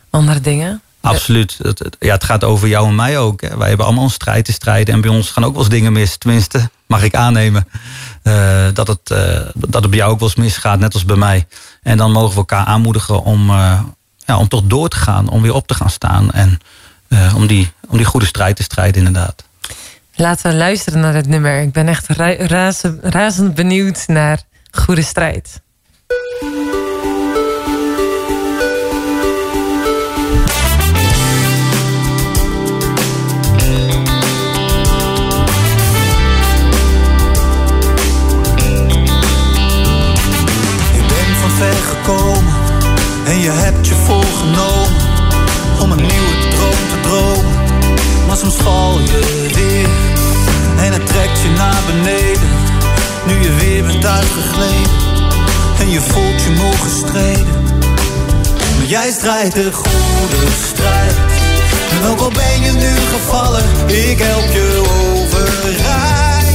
andere 0.09 0.41
dingen. 0.41 0.81
Absoluut. 1.01 1.57
Ja, 1.99 2.13
het 2.13 2.23
gaat 2.23 2.43
over 2.43 2.67
jou 2.67 2.87
en 2.87 2.95
mij 2.95 3.17
ook. 3.17 3.41
Hè. 3.41 3.57
Wij 3.57 3.67
hebben 3.67 3.85
allemaal 3.85 4.03
een 4.03 4.09
strijd 4.09 4.45
te 4.45 4.51
strijden. 4.51 4.93
En 4.93 5.01
bij 5.01 5.09
ons 5.09 5.29
gaan 5.29 5.43
ook 5.45 5.51
wel 5.53 5.61
eens 5.61 5.69
dingen 5.71 5.91
mis. 5.93 6.17
Tenminste, 6.17 6.69
mag 6.85 7.03
ik 7.03 7.15
aannemen. 7.15 7.67
eh, 8.23 8.65
dat, 8.73 8.87
het, 8.87 9.11
eh, 9.11 9.39
dat 9.55 9.81
het 9.81 9.89
bij 9.89 9.99
jou 9.99 10.11
ook 10.11 10.19
wel 10.19 10.27
eens 10.27 10.37
misgaat, 10.37 10.79
net 10.79 10.93
als 10.93 11.05
bij 11.05 11.15
mij. 11.15 11.47
En 11.83 11.97
dan 11.97 12.11
mogen 12.11 12.29
we 12.31 12.35
elkaar 12.37 12.65
aanmoedigen 12.65 13.23
om, 13.23 13.49
eh, 13.49 13.79
ja, 14.25 14.37
om 14.37 14.47
toch 14.47 14.61
door 14.63 14.89
te 14.89 14.95
gaan. 14.97 15.29
Om 15.29 15.41
weer 15.41 15.53
op 15.53 15.67
te 15.67 15.73
gaan 15.73 15.89
staan. 15.89 16.31
En 16.31 16.59
om, 17.35 17.47
die, 17.47 17.71
om 17.87 17.97
die 17.97 18.05
goede 18.05 18.25
strijd 18.25 18.55
te 18.55 18.63
strijden, 18.63 19.05
inderdaad. 19.05 19.43
Laten 20.15 20.51
we 20.51 20.57
luisteren 20.57 20.99
naar 20.99 21.13
het 21.13 21.27
nummer. 21.27 21.61
Ik 21.61 21.71
ben 21.71 21.87
echt 21.87 22.07
ra- 22.07 22.45
razend, 22.45 22.99
razend 23.03 23.55
benieuwd 23.55 24.03
naar 24.07 24.39
Goede 24.71 25.01
Strijd. 25.01 25.61
En 43.31 43.39
je 43.39 43.51
hebt 43.51 43.87
je 43.87 43.95
voorgenomen 43.95 44.89
om 45.79 45.91
een 45.91 46.05
nieuwe 46.11 46.35
droom 46.49 46.83
te 46.93 46.99
dromen. 47.01 47.55
Maar 48.27 48.37
soms 48.37 48.55
val 48.55 48.99
je 48.99 49.47
weer 49.53 49.89
en 50.85 50.93
het 50.93 51.07
trekt 51.07 51.39
je 51.41 51.49
naar 51.57 51.81
beneden. 51.87 52.49
Nu 53.27 53.33
je 53.41 53.55
weer 53.55 53.83
bent 53.83 54.05
uitgegleden 54.05 54.91
en 55.79 55.89
je 55.89 56.01
voelt 56.01 56.41
je 56.43 56.51
moe 56.57 56.73
gestreden. 56.73 57.47
Maar 58.77 58.87
jij 58.87 59.11
strijdt 59.11 59.53
de 59.53 59.71
goede 59.71 60.41
strijd. 60.71 61.15
En 61.91 62.09
ook 62.09 62.19
al 62.19 62.31
ben 62.31 62.61
je 62.61 62.71
nu 62.71 62.93
gevallen, 63.13 63.63
ik 63.87 64.19
help 64.19 64.51
je 64.51 64.83
overeind. 65.01 66.49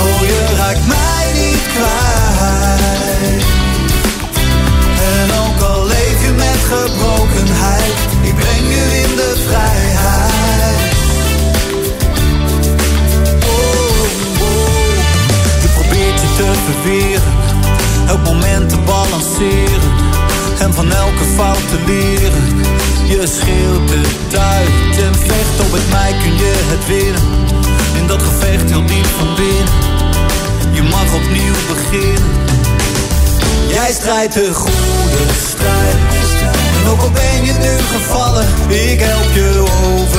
Oh, 0.00 0.20
je 0.20 0.54
raakt 0.56 0.86
mij 0.86 1.26
niet 1.34 1.62
kwijt. 1.74 2.77
Gebrokenheid, 6.68 7.94
ik 8.22 8.34
breng 8.34 8.66
je 8.74 8.84
in 9.02 9.16
de 9.16 9.32
vrijheid. 9.46 10.94
Oh, 13.44 14.00
oh. 14.40 14.98
Je 15.62 15.68
probeert 15.74 16.20
je 16.20 16.28
te 16.36 16.52
verweren, 16.66 17.32
elk 18.06 18.24
moment 18.24 18.68
te 18.68 18.78
balanceren. 18.78 19.92
En 20.58 20.74
van 20.74 20.92
elke 20.92 21.24
fout 21.36 21.68
te 21.68 21.78
leren. 21.86 22.44
Je 23.08 23.26
scheelt 23.26 23.90
het 23.90 24.38
uit 24.38 25.02
en 25.06 25.14
vecht 25.14 25.60
op 25.66 25.72
het 25.72 25.90
mij 25.90 26.12
kun 26.22 26.36
je 26.36 26.52
het 26.72 26.86
winnen. 26.86 27.22
In 28.00 28.06
dat 28.06 28.22
gevecht 28.22 28.70
heel 28.70 28.86
diep 28.86 29.06
van 29.06 29.34
binnen. 29.34 29.74
Je 30.72 30.82
mag 30.82 31.14
opnieuw 31.14 31.54
beginnen. 31.68 32.57
Jij 33.68 33.92
strijdt 33.92 34.34
de 34.34 34.54
goede 34.54 35.32
strijd. 35.48 35.96
En 36.82 36.90
ook 36.90 37.00
al 37.00 37.10
ben 37.10 37.44
je 37.44 37.52
nu 37.52 37.78
gevallen, 37.78 38.46
ik 38.68 39.00
help 39.00 39.34
je 39.34 39.58
overeind. 39.58 40.18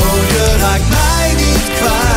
Oh, 0.00 0.28
je 0.28 0.56
raakt 0.58 0.88
mij 0.88 1.34
niet 1.36 1.76
kwijt. 1.76 2.14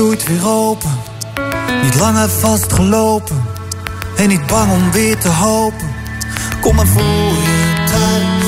Open. 0.00 0.90
Niet 1.82 1.94
langer 1.94 2.28
vastgelopen. 2.28 3.42
En 4.16 4.28
niet 4.28 4.46
bang 4.46 4.72
om 4.72 4.92
weer 4.92 5.18
te 5.18 5.28
hopen. 5.28 5.88
Kom 6.60 6.74
maar 6.74 6.86
voor 6.86 7.02
je 7.02 7.84
thuis. 7.86 8.44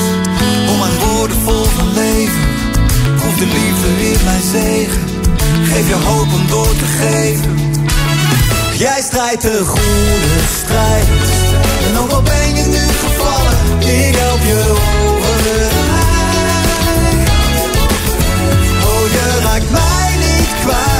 Om 0.69 0.79
mijn 0.79 0.99
woorden 0.99 1.37
vol 1.37 1.63
van 1.63 1.93
leven. 1.93 2.41
Proef 3.17 3.35
de 3.35 3.45
liefde 3.45 4.11
in 4.11 4.23
mijn 4.23 4.41
zegen. 4.51 5.01
Geef 5.63 5.87
je 5.87 5.95
hoop 5.95 6.33
om 6.33 6.47
door 6.47 6.75
te 6.75 6.85
geven. 6.85 7.79
Jij 8.77 9.01
strijdt 9.01 9.41
de 9.41 9.61
goede 9.65 10.43
strijd. 10.63 11.07
En 11.87 11.97
ook 11.99 12.11
al 12.11 12.21
ben 12.21 12.55
je 12.55 12.63
nu 12.63 12.87
gevallen, 13.03 13.57
ik 13.79 14.15
help 14.15 14.39
je 14.43 14.75
overeind. 15.07 15.73
Oh, 18.83 19.11
je 19.11 19.39
raakt 19.43 19.71
mij 19.71 20.15
niet 20.17 20.49
kwijt. 20.61 20.92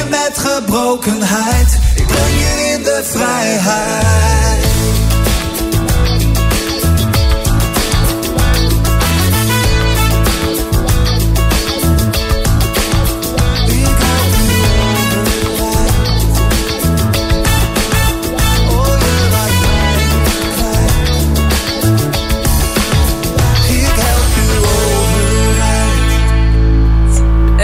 Je 0.00 0.04
met 0.08 0.38
gebrokenheid, 0.38 1.78
ik 1.94 2.06
breng 2.06 2.38
je 2.38 2.72
in 2.74 2.82
de 2.82 3.00
vrijheid. 3.04 4.64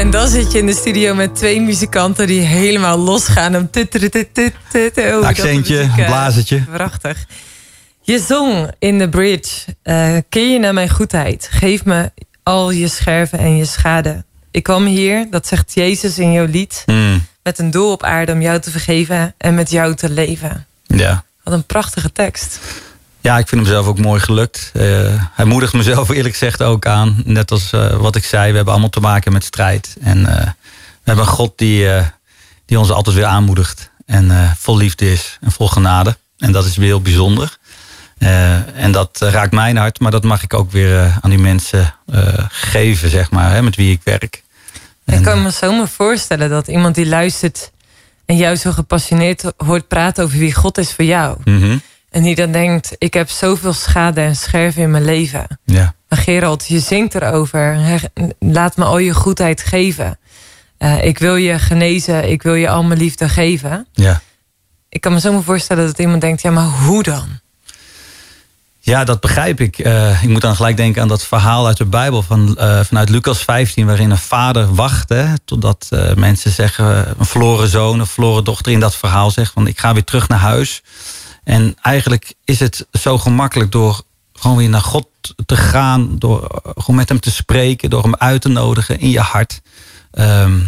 En 0.07 0.13
dan 0.13 0.29
zit 0.29 0.53
je 0.53 0.59
in 0.59 0.67
de 0.67 0.75
studio 0.75 1.15
met 1.15 1.35
twee 1.35 1.61
muzikanten 1.61 2.27
die 2.27 2.41
helemaal 2.41 2.99
losgaan 2.99 3.57
om 3.57 3.71
tut, 3.71 3.91
tut, 3.91 4.13
tut, 4.13 4.35
tut, 4.35 4.53
tut. 4.71 4.99
Oh, 4.99 5.23
Accentje, 5.27 5.79
eh, 5.81 5.95
blazertje. 5.95 6.61
Prachtig. 6.61 7.27
Je 8.03 8.19
zong 8.19 8.71
in 8.79 8.99
de 8.99 9.09
bridge. 9.09 9.65
eh 9.83 10.17
keer 10.29 10.51
je 10.53 10.59
naar 10.59 10.75
mijn 10.75 10.89
goedheid. 10.91 11.49
Geef 11.51 11.85
me 11.85 12.11
al 12.43 12.71
je 12.71 12.89
scherven 12.89 13.39
en 13.39 13.57
je 13.57 13.65
schade. 13.65 14.25
Ik 14.51 14.63
kwam 14.63 14.85
hier, 14.85 15.27
dat 15.31 15.47
zegt 15.47 15.75
Jezus 15.75 16.19
in 16.19 16.33
jouw 16.33 16.47
lied. 16.47 16.83
Mm, 16.87 17.27
Met 17.43 17.59
een 17.59 17.71
doel 17.71 17.93
op 17.93 18.03
aarde 18.03 18.33
om 18.33 18.41
jou 18.43 18.61
te 18.61 18.71
vergeven 18.71 19.35
en 19.39 19.55
met 19.55 19.71
jou 19.71 19.95
te 19.95 20.11
leven. 20.11 20.67
ja. 20.83 21.25
Wat 21.43 21.55
een 21.55 21.67
prachtige 21.67 22.13
tekst. 22.13 22.59
Ja, 23.27 23.39
ik 23.39 23.49
vind 23.49 23.61
hem 23.61 23.71
zelf 23.71 23.87
ook 23.87 23.99
mooi 23.99 24.21
gelukt. 24.21 24.71
Eh, 24.75 25.25
hij 25.33 25.45
moedigt 25.45 25.73
mezelf 25.73 26.09
eerlijk 26.17 26.35
gezegd 26.35 26.63
ook 26.63 26.87
aan. 26.87 27.23
Net 27.25 27.51
als 27.51 27.73
eh, 27.73 27.97
wat 27.97 28.17
ik 28.17 28.25
zei, 28.25 28.51
we 28.51 28.57
hebben 28.57 28.73
allemaal 28.73 28.91
te 28.91 29.01
maken 29.01 29.33
met 29.33 29.45
strijd. 29.45 29.97
En 30.01 30.27
eh, 30.27 30.45
we 30.45 31.03
hebben 31.05 31.25
een 31.25 31.31
God 31.31 31.59
die, 31.59 31.89
die 32.67 32.79
ons 32.79 32.91
altijd 32.91 33.17
weer 33.17 33.25
aanmoedigt. 33.25 33.91
En 34.07 34.55
vol 34.59 34.77
liefde 34.77 35.13
is 35.13 35.39
en 35.41 35.53
vol 35.53 35.69
genade. 35.69 36.17
En 36.39 36.53
dat 36.53 36.65
is 36.65 36.77
weer 36.77 36.87
heel 36.87 37.01
bijzonder. 37.01 37.59
En 38.75 38.93
dat 38.93 39.19
raakt 39.21 39.53
mijn 39.53 39.77
hart, 39.77 40.01
maar 40.01 40.11
dat 40.11 40.25
mag 40.25 40.43
ik 40.43 40.55
ook 40.55 40.71
weer 40.71 41.19
aan 41.21 41.31
die 41.31 41.39
mensen 41.39 41.95
geven, 42.49 43.11
zeg 43.11 43.31
maar, 43.31 43.51
hè, 43.51 43.63
met 43.63 43.77
wie 43.77 43.93
ik 43.93 44.01
werk. 44.05 44.43
Ik 45.05 45.23
kan 45.23 45.43
me 45.43 45.53
zo 45.53 45.73
me 45.73 45.87
voorstellen 45.87 46.51
dat 46.51 46.69
iemand 46.69 46.95
die 46.95 47.07
luistert 47.07 47.71
en 48.25 48.37
jou 48.37 48.57
zo 48.57 48.73
gepassioneerd 48.73 49.45
hoort 49.57 49.89
praten 49.89 50.25
over 50.25 50.39
wie 50.39 50.55
God 50.55 50.79
is 50.79 50.93
voor 50.93 51.05
jou. 51.05 51.39
Mhm. 51.45 51.77
En 52.11 52.23
die 52.23 52.35
dan 52.35 52.53
denkt, 52.53 52.95
ik 52.99 53.15
heb 53.15 53.29
zoveel 53.29 53.73
schade 53.73 54.21
en 54.21 54.37
scherven 54.37 54.83
in 54.83 54.91
mijn 54.91 55.05
leven. 55.05 55.47
Ja. 55.65 55.95
Maar 56.09 56.19
Gerald, 56.19 56.67
je 56.67 56.81
zingt 56.81 57.15
erover. 57.15 57.79
Laat 58.39 58.77
me 58.77 58.85
al 58.85 58.99
je 58.99 59.15
goedheid 59.15 59.63
geven. 59.63 60.19
Eh, 60.79 61.05
ik 61.05 61.19
wil 61.19 61.37
je 61.37 61.59
genezen, 61.59 62.31
ik 62.31 62.43
wil 62.43 62.55
je 62.55 62.69
al 62.69 62.83
mijn 62.83 63.01
liefde 63.01 63.29
geven. 63.29 63.87
Ja. 63.93 64.21
Ik 64.89 65.01
kan 65.01 65.13
me 65.13 65.21
zo 65.21 65.33
me 65.33 65.43
voorstellen 65.43 65.87
dat 65.87 65.99
iemand 65.99 66.21
denkt, 66.21 66.43
ja, 66.43 66.51
maar 66.51 66.65
hoe 66.65 67.03
dan? 67.03 67.27
Ja, 68.81 69.05
dat 69.05 69.21
begrijp 69.21 69.61
ik. 69.61 69.79
Eh, 69.79 70.23
ik 70.23 70.29
moet 70.29 70.41
dan 70.41 70.57
gelijk 70.57 70.77
denken 70.77 71.03
aan 71.03 71.09
dat 71.09 71.25
verhaal 71.25 71.67
uit 71.67 71.77
de 71.77 71.85
Bijbel 71.85 72.23
van, 72.23 72.57
eh, 72.57 72.81
vanuit 72.81 73.09
Lucas 73.09 73.43
15, 73.43 73.87
waarin 73.87 74.11
een 74.11 74.19
vader 74.19 74.75
wacht 74.75 75.09
hè, 75.09 75.39
totdat 75.45 75.89
mensen 76.15 76.51
zeggen, 76.51 77.15
een 77.19 77.27
verloren 77.27 77.69
zoon 77.69 78.01
of 78.01 78.11
verloren 78.11 78.45
dochter 78.45 78.73
in 78.73 78.81
dat 78.81 78.97
verhaal 78.97 79.31
zegt 79.31 79.53
van 79.53 79.67
ik 79.67 79.79
ga 79.79 79.93
weer 79.93 80.05
terug 80.05 80.29
naar 80.29 80.39
huis. 80.39 80.83
En 81.47 81.77
eigenlijk 81.83 82.35
is 82.45 82.61
het 82.61 82.87
zo 82.93 83.19
gemakkelijk 83.19 83.73
door 83.73 84.03
gewoon 84.33 84.57
weer 84.57 84.69
naar 84.69 84.81
God 84.81 85.09
te 85.47 85.57
gaan, 85.57 86.19
door 86.19 86.45
eh, 86.45 86.73
gewoon 86.75 86.97
met 86.97 87.09
hem 87.09 87.21
te 87.21 87.31
spreken, 87.31 87.91
door 87.91 88.03
hem 88.03 88.15
uit 88.17 88.41
te 88.41 88.49
nodigen 88.49 88.99
in 89.01 89.11
je 89.11 89.21
hart. 89.21 89.61
Ehm, 90.11 90.61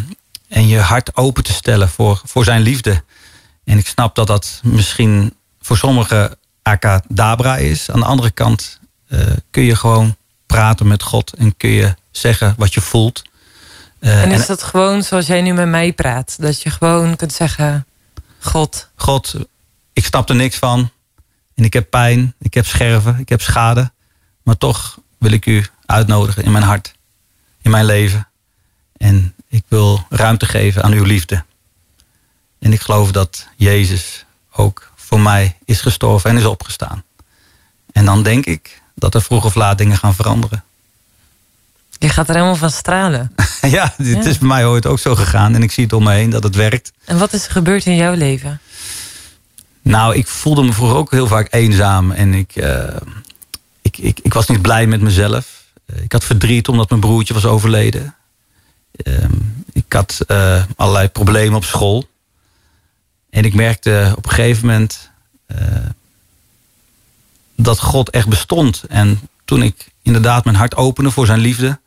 en 0.48 0.66
je 0.66 0.78
hart 0.78 1.16
open 1.16 1.44
te 1.44 1.52
stellen 1.52 1.88
voor, 1.88 2.20
voor 2.24 2.44
zijn 2.44 2.60
liefde. 2.60 3.02
En 3.64 3.78
ik 3.78 3.86
snap 3.86 4.14
dat 4.14 4.26
dat 4.26 4.60
misschien 4.62 5.34
voor 5.60 5.76
sommigen 5.76 6.36
akadabra 6.62 7.56
is. 7.56 7.90
Aan 7.90 8.00
de 8.00 8.06
andere 8.06 8.30
kant 8.30 8.78
eh, 9.08 9.20
kun 9.50 9.62
je 9.62 9.76
gewoon 9.76 10.16
praten 10.46 10.86
met 10.86 11.02
God 11.02 11.32
en 11.32 11.56
kun 11.56 11.70
je 11.70 11.94
zeggen 12.10 12.54
wat 12.56 12.74
je 12.74 12.80
voelt. 12.80 13.22
Eh, 13.98 14.22
en 14.22 14.30
is 14.30 14.46
dat 14.46 14.62
gewoon 14.62 15.02
zoals 15.02 15.26
jij 15.26 15.42
nu 15.42 15.52
met 15.52 15.68
mij 15.68 15.92
praat? 15.92 16.36
Dat 16.40 16.62
je 16.62 16.70
gewoon 16.70 17.16
kunt 17.16 17.32
zeggen, 17.32 17.86
God, 18.40 18.88
God, 18.94 19.34
ik 19.98 20.04
snap 20.04 20.28
er 20.28 20.34
niks 20.34 20.56
van. 20.56 20.90
En 21.54 21.64
ik 21.64 21.72
heb 21.72 21.90
pijn, 21.90 22.34
ik 22.38 22.54
heb 22.54 22.66
scherven, 22.66 23.18
ik 23.18 23.28
heb 23.28 23.40
schade. 23.42 23.90
Maar 24.42 24.56
toch 24.56 24.98
wil 25.18 25.32
ik 25.32 25.46
u 25.46 25.66
uitnodigen 25.86 26.44
in 26.44 26.52
mijn 26.52 26.64
hart, 26.64 26.94
in 27.62 27.70
mijn 27.70 27.84
leven. 27.84 28.28
En 28.96 29.34
ik 29.48 29.64
wil 29.68 30.06
ruimte 30.08 30.46
geven 30.46 30.82
aan 30.82 30.92
uw 30.92 31.04
liefde. 31.04 31.44
En 32.58 32.72
ik 32.72 32.80
geloof 32.80 33.12
dat 33.12 33.46
Jezus 33.56 34.24
ook 34.52 34.92
voor 34.96 35.20
mij 35.20 35.56
is 35.64 35.80
gestorven 35.80 36.30
en 36.30 36.36
is 36.36 36.44
opgestaan. 36.44 37.02
En 37.92 38.04
dan 38.04 38.22
denk 38.22 38.46
ik 38.46 38.82
dat 38.94 39.14
er 39.14 39.22
vroeg 39.22 39.44
of 39.44 39.54
laat 39.54 39.78
dingen 39.78 39.96
gaan 39.98 40.14
veranderen. 40.14 40.64
je 41.98 42.08
gaat 42.08 42.28
er 42.28 42.34
helemaal 42.34 42.56
van 42.56 42.70
stralen. 42.70 43.34
ja, 43.60 43.94
dit 43.96 44.24
Ja. 44.24 44.30
is 44.30 44.38
bij 44.38 44.48
mij 44.48 44.66
ooit 44.66 44.86
ook 44.86 44.98
zo 44.98 45.14
gegaan. 45.14 45.54
En 45.54 45.62
ik 45.62 45.72
zie 45.72 45.84
het 45.84 45.92
om 45.92 46.02
me 46.04 46.12
heen 46.12 46.30
dat 46.30 46.42
het 46.42 46.54
werkt. 46.54 46.92
En 47.04 47.18
wat 47.18 47.32
is 47.32 47.44
er 47.44 47.50
gebeurd 47.50 47.86
in 47.86 47.94
jouw 47.96 48.14
leven? 48.14 48.60
Nou, 49.88 50.14
ik 50.16 50.26
voelde 50.26 50.62
me 50.62 50.72
vroeger 50.72 50.96
ook 50.96 51.10
heel 51.10 51.26
vaak 51.26 51.52
eenzaam. 51.54 52.10
En 52.10 52.34
ik, 52.34 52.56
eh, 52.56 52.96
ik, 53.82 53.98
ik, 53.98 54.20
ik 54.22 54.34
was 54.34 54.48
niet 54.48 54.62
blij 54.62 54.86
met 54.86 55.00
mezelf. 55.00 55.64
Eh, 55.86 56.02
ik 56.02 56.12
had 56.12 56.24
verdriet 56.24 56.68
omdat 56.68 56.88
mijn 56.88 57.00
broertje 57.00 57.34
was 57.34 57.44
overleden. 57.44 58.14
Ehm, 58.92 59.32
ik 59.72 59.92
had 59.92 60.20
eh, 60.26 60.62
allerlei 60.76 61.08
problemen 61.08 61.56
op 61.56 61.64
school. 61.64 62.08
En 63.30 63.44
ik 63.44 63.54
merkte 63.54 64.12
op 64.16 64.24
een 64.24 64.30
gegeven 64.30 64.66
moment 64.66 65.10
dat 67.54 67.80
God 67.80 68.10
echt 68.10 68.28
bestond. 68.28 68.84
En 68.88 69.20
toen 69.44 69.62
ik 69.62 69.88
inderdaad 70.02 70.44
mijn 70.44 70.56
hart 70.56 70.76
opende 70.76 71.10
voor 71.10 71.26
zijn 71.26 71.38
liefde, 71.38 71.78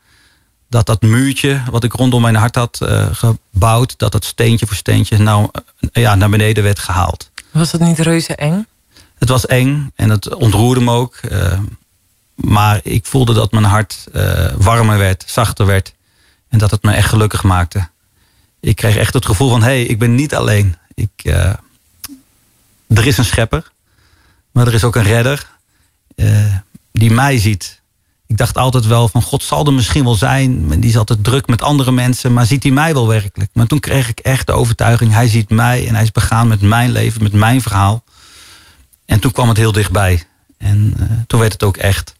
dat 0.68 0.86
dat 0.86 1.02
muurtje 1.02 1.62
wat 1.70 1.84
ik 1.84 1.92
rondom 1.92 2.22
mijn 2.22 2.34
hart 2.34 2.54
had 2.54 2.80
gebouwd, 3.12 3.94
dat 3.98 4.12
dat 4.12 4.24
steentje 4.24 4.66
voor 4.66 4.76
steentje 4.76 5.18
nou, 5.18 5.50
ja, 5.92 6.14
naar 6.14 6.30
beneden 6.30 6.64
werd 6.64 6.78
gehaald. 6.78 7.31
Was 7.52 7.70
dat 7.70 7.80
niet 7.80 7.98
reuze 7.98 8.34
eng? 8.34 8.66
Het 9.18 9.28
was 9.28 9.46
eng 9.46 9.92
en 9.94 10.10
het 10.10 10.34
ontroerde 10.34 10.80
me 10.80 10.90
ook. 10.90 11.16
eh, 11.16 11.58
maar 12.34 12.80
ik 12.82 13.06
voelde 13.06 13.34
dat 13.34 13.52
mijn 13.52 13.64
hart 13.64 14.06
eh, 14.12 14.52
warmer 14.56 14.98
werd, 14.98 15.24
zachter 15.26 15.66
werd. 15.66 15.94
En 16.48 16.58
dat 16.58 16.70
het 16.70 16.82
me 16.82 16.92
echt 16.92 17.08
gelukkig 17.08 17.42
maakte. 17.42 17.88
Ik 18.60 18.76
kreeg 18.76 18.96
echt 18.96 19.14
het 19.14 19.26
gevoel 19.26 19.48
van, 19.48 19.62
hé, 19.62 19.66
hey, 19.66 19.82
ik 19.82 19.98
ben 19.98 20.14
niet 20.14 20.34
alleen. 20.34 20.76
Ik, 20.94 21.10
eh, 21.22 21.54
er 22.86 23.06
is 23.06 23.18
een 23.18 23.24
schepper, 23.24 23.72
maar 24.50 24.66
er 24.66 24.74
is 24.74 24.84
ook 24.84 24.96
een 24.96 25.02
redder 25.02 25.50
die 26.92 27.10
mij 27.10 27.38
ziet. 27.38 27.80
Ik 28.32 28.38
dacht 28.38 28.56
altijd 28.56 28.86
wel 28.86 29.08
van, 29.08 29.22
God 29.22 29.42
zal 29.42 29.66
er 29.66 29.72
misschien 29.72 30.04
wel 30.04 30.14
zijn. 30.14 30.80
Die 30.80 30.90
is 30.90 30.96
altijd 30.96 31.24
druk 31.24 31.46
met 31.46 31.62
andere 31.62 31.92
mensen, 31.92 32.32
maar 32.32 32.46
ziet 32.46 32.62
hij 32.62 32.72
mij 32.72 32.94
wel 32.94 33.08
werkelijk? 33.08 33.50
Maar 33.52 33.66
toen 33.66 33.80
kreeg 33.80 34.08
ik 34.08 34.20
echt 34.20 34.46
de 34.46 34.52
overtuiging, 34.52 35.12
hij 35.12 35.28
ziet 35.28 35.50
mij 35.50 35.88
en 35.88 35.94
hij 35.94 36.02
is 36.02 36.12
begaan 36.12 36.48
met 36.48 36.60
mijn 36.60 36.90
leven, 36.90 37.22
met 37.22 37.32
mijn 37.32 37.62
verhaal. 37.62 38.04
En 39.06 39.20
toen 39.20 39.32
kwam 39.32 39.48
het 39.48 39.56
heel 39.56 39.72
dichtbij. 39.72 40.24
En 40.58 40.94
eh, 40.98 41.06
toen 41.26 41.40
werd 41.40 41.52
het 41.52 41.62
ook 41.62 41.76
echt. 41.76 42.14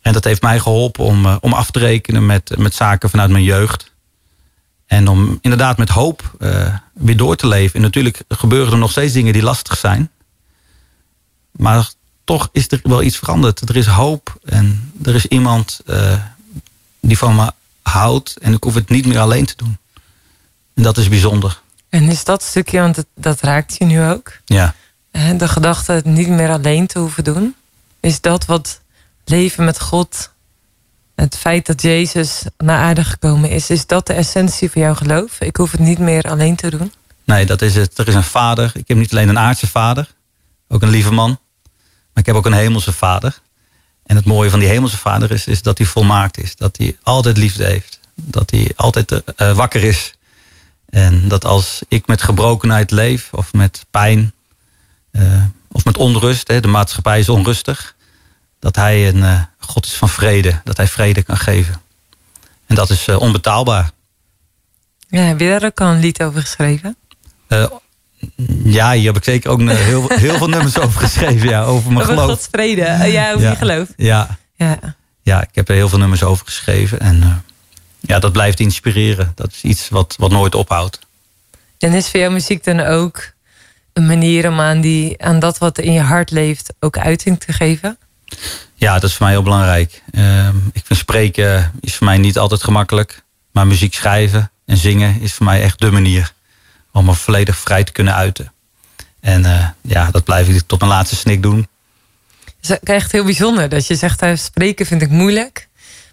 En 0.00 0.12
dat 0.12 0.24
heeft 0.24 0.42
mij 0.42 0.58
geholpen 0.58 1.04
om, 1.04 1.26
eh, 1.26 1.36
om 1.40 1.52
af 1.52 1.70
te 1.70 1.78
rekenen 1.78 2.26
met, 2.26 2.58
met 2.58 2.74
zaken 2.74 3.10
vanuit 3.10 3.30
mijn 3.30 3.44
jeugd. 3.44 3.92
En 4.86 5.08
om 5.08 5.38
inderdaad 5.40 5.78
met 5.78 5.88
hoop 5.88 6.34
eh, 6.38 6.74
weer 6.92 7.16
door 7.16 7.36
te 7.36 7.46
leven. 7.46 7.74
En 7.74 7.82
natuurlijk 7.82 8.22
gebeuren 8.28 8.72
er 8.72 8.78
nog 8.78 8.90
steeds 8.90 9.12
dingen 9.12 9.32
die 9.32 9.42
lastig 9.42 9.78
zijn. 9.78 10.10
Maar 11.50 11.88
toch 12.26 12.48
is 12.52 12.70
er 12.70 12.80
wel 12.82 13.02
iets 13.02 13.16
veranderd. 13.16 13.68
Er 13.68 13.76
is 13.76 13.86
hoop 13.86 14.38
en 14.44 14.92
er 15.02 15.14
is 15.14 15.26
iemand 15.26 15.80
eh, 15.86 16.20
die 17.00 17.18
van 17.18 17.34
me 17.34 17.52
houdt. 17.82 18.36
En 18.36 18.52
ik 18.52 18.62
hoef 18.64 18.74
het 18.74 18.88
niet 18.88 19.06
meer 19.06 19.18
alleen 19.18 19.46
te 19.46 19.56
doen. 19.56 19.78
En 20.74 20.82
dat 20.82 20.96
is 20.98 21.08
bijzonder. 21.08 21.60
En 21.88 22.02
is 22.10 22.24
dat 22.24 22.42
stukje, 22.42 22.80
want 22.80 22.96
het- 22.96 23.06
dat 23.14 23.40
raakt 23.40 23.76
je 23.78 23.84
nu 23.84 24.02
ook. 24.02 24.32
Ja. 24.44 24.74
De 25.36 25.48
gedachte 25.48 25.92
het 25.92 26.04
niet 26.04 26.28
meer 26.28 26.50
alleen 26.50 26.86
te 26.86 26.98
hoeven 26.98 27.24
doen. 27.24 27.54
Is 28.00 28.20
dat 28.20 28.44
wat 28.44 28.80
leven 29.24 29.64
met 29.64 29.80
God 29.80 30.30
Het 31.14 31.36
feit 31.36 31.66
dat 31.66 31.82
Jezus 31.82 32.42
naar 32.58 32.78
aarde 32.78 33.04
gekomen 33.04 33.50
is, 33.50 33.70
is 33.70 33.86
dat 33.86 34.06
de 34.06 34.12
essentie 34.12 34.70
van 34.70 34.82
jouw 34.82 34.94
geloof? 34.94 35.40
Ik 35.40 35.56
hoef 35.56 35.70
het 35.70 35.80
niet 35.80 35.98
meer 35.98 36.22
alleen 36.22 36.56
te 36.56 36.70
doen. 36.70 36.92
Nee, 37.24 37.46
dat 37.46 37.62
is 37.62 37.74
het. 37.74 37.98
Er 37.98 38.08
is 38.08 38.14
een 38.14 38.22
vader. 38.22 38.72
Ik 38.74 38.88
heb 38.88 38.96
niet 38.96 39.10
alleen 39.10 39.28
een 39.28 39.38
aardse 39.38 39.66
vader, 39.66 40.14
ook 40.68 40.82
een 40.82 40.88
lieve 40.88 41.12
man. 41.12 41.38
Maar 42.16 42.24
ik 42.24 42.26
heb 42.26 42.34
ook 42.34 42.46
een 42.46 42.52
hemelse 42.52 42.92
vader. 42.92 43.38
En 44.06 44.16
het 44.16 44.24
mooie 44.24 44.50
van 44.50 44.58
die 44.58 44.68
hemelse 44.68 44.96
vader 44.96 45.30
is, 45.30 45.46
is 45.46 45.62
dat 45.62 45.78
hij 45.78 45.86
volmaakt 45.86 46.38
is. 46.38 46.56
Dat 46.56 46.76
hij 46.76 46.96
altijd 47.02 47.36
liefde 47.36 47.64
heeft. 47.64 48.00
Dat 48.14 48.50
hij 48.50 48.72
altijd 48.76 49.12
eh, 49.12 49.56
wakker 49.56 49.84
is. 49.84 50.14
En 50.88 51.28
dat 51.28 51.44
als 51.44 51.82
ik 51.88 52.06
met 52.06 52.22
gebrokenheid 52.22 52.90
leef, 52.90 53.28
of 53.32 53.52
met 53.52 53.86
pijn, 53.90 54.32
eh, 55.10 55.44
of 55.72 55.84
met 55.84 55.96
onrust, 55.96 56.48
hè, 56.48 56.60
de 56.60 56.68
maatschappij 56.68 57.18
is 57.18 57.28
onrustig, 57.28 57.94
dat 58.58 58.76
hij 58.76 59.08
een 59.08 59.22
eh, 59.22 59.42
God 59.58 59.86
is 59.86 59.94
van 59.94 60.08
vrede. 60.08 60.60
Dat 60.64 60.76
hij 60.76 60.88
vrede 60.88 61.22
kan 61.22 61.36
geven. 61.36 61.80
En 62.66 62.74
dat 62.74 62.90
is 62.90 63.06
eh, 63.06 63.20
onbetaalbaar. 63.20 63.90
Ja, 65.08 65.20
heb 65.20 65.40
je 65.40 65.48
daar 65.48 65.64
ook 65.64 65.80
al 65.80 65.86
een 65.86 66.00
lied 66.00 66.22
over 66.22 66.40
geschreven? 66.40 66.96
Ja, 68.64 68.92
hier 68.92 69.06
heb 69.06 69.16
ik 69.16 69.24
zeker 69.24 69.50
ook 69.50 69.60
eh, 69.60 69.68
heel, 69.68 70.08
heel 70.08 70.36
veel 70.36 70.48
nummers 70.48 70.78
over 70.78 71.00
geschreven. 71.00 71.48
Ja, 71.48 71.62
over 71.64 71.92
mijn 71.92 72.02
over 72.02 72.12
geloof. 72.12 72.30
Gods 72.30 72.48
vrede. 72.50 72.82
Eh, 72.82 73.12
ja, 73.12 73.32
over 73.32 73.48
je 73.48 73.56
geloof. 73.56 73.88
Ja, 73.96 74.38
Ja. 74.56 74.78
ja, 75.22 75.42
ik 75.42 75.48
heb 75.52 75.68
er 75.68 75.74
heel 75.74 75.88
veel 75.88 75.98
nummers 75.98 76.22
over 76.22 76.46
geschreven. 76.46 77.00
En 77.00 77.22
eh, 77.22 77.36
ja, 78.00 78.18
dat 78.18 78.32
blijft 78.32 78.60
inspireren. 78.60 79.32
Dat 79.34 79.52
is 79.52 79.62
iets 79.62 79.88
wat, 79.88 80.14
wat 80.18 80.30
nooit 80.30 80.54
ophoudt. 80.54 80.98
En 81.78 81.92
is 81.92 82.08
voor 82.08 82.20
jou 82.20 82.32
muziek 82.32 82.64
dan 82.64 82.80
ook 82.80 83.32
een 83.92 84.06
manier 84.06 84.48
om 84.48 84.60
aan, 84.60 84.80
die, 84.80 85.22
aan 85.22 85.38
dat 85.38 85.58
wat 85.58 85.78
in 85.78 85.92
je 85.92 86.00
hart 86.00 86.30
leeft 86.30 86.74
ook 86.80 86.98
uiting 86.98 87.40
te 87.40 87.52
geven? 87.52 87.98
Ja, 88.74 88.94
dat 88.94 89.10
is 89.10 89.16
voor 89.16 89.24
mij 89.26 89.34
heel 89.34 89.42
belangrijk. 89.44 90.02
Ehm, 90.10 90.56
ik 90.72 90.82
vind 90.84 90.98
spreken 90.98 91.72
is 91.80 91.94
voor 91.94 92.06
mij 92.06 92.18
niet 92.18 92.38
altijd 92.38 92.62
gemakkelijk. 92.62 93.22
Maar 93.52 93.66
muziek 93.66 93.94
schrijven 93.94 94.50
en 94.66 94.76
zingen 94.76 95.20
is 95.20 95.32
voor 95.32 95.46
mij 95.46 95.62
echt 95.62 95.80
de 95.80 95.90
manier. 95.90 96.32
Om 96.96 97.04
me 97.04 97.14
volledig 97.14 97.56
vrij 97.58 97.84
te 97.84 97.92
kunnen 97.92 98.14
uiten. 98.14 98.52
En 99.20 99.44
eh, 99.44 99.66
ja, 99.80 100.10
dat 100.10 100.24
blijf 100.24 100.48
ik 100.48 100.62
tot 100.66 100.78
mijn 100.80 100.90
laatste 100.90 101.16
snik 101.16 101.42
doen. 101.42 101.68
Het 102.60 102.70
is 102.70 102.78
echt 102.94 103.12
heel 103.12 103.24
bijzonder 103.24 103.68
dat 103.68 103.86
je 103.86 103.94
zegt, 103.94 104.22
uh, 104.22 104.36
spreken 104.36 104.86
vind 104.86 105.02
ik 105.02 105.10
moeilijk. 105.10 105.68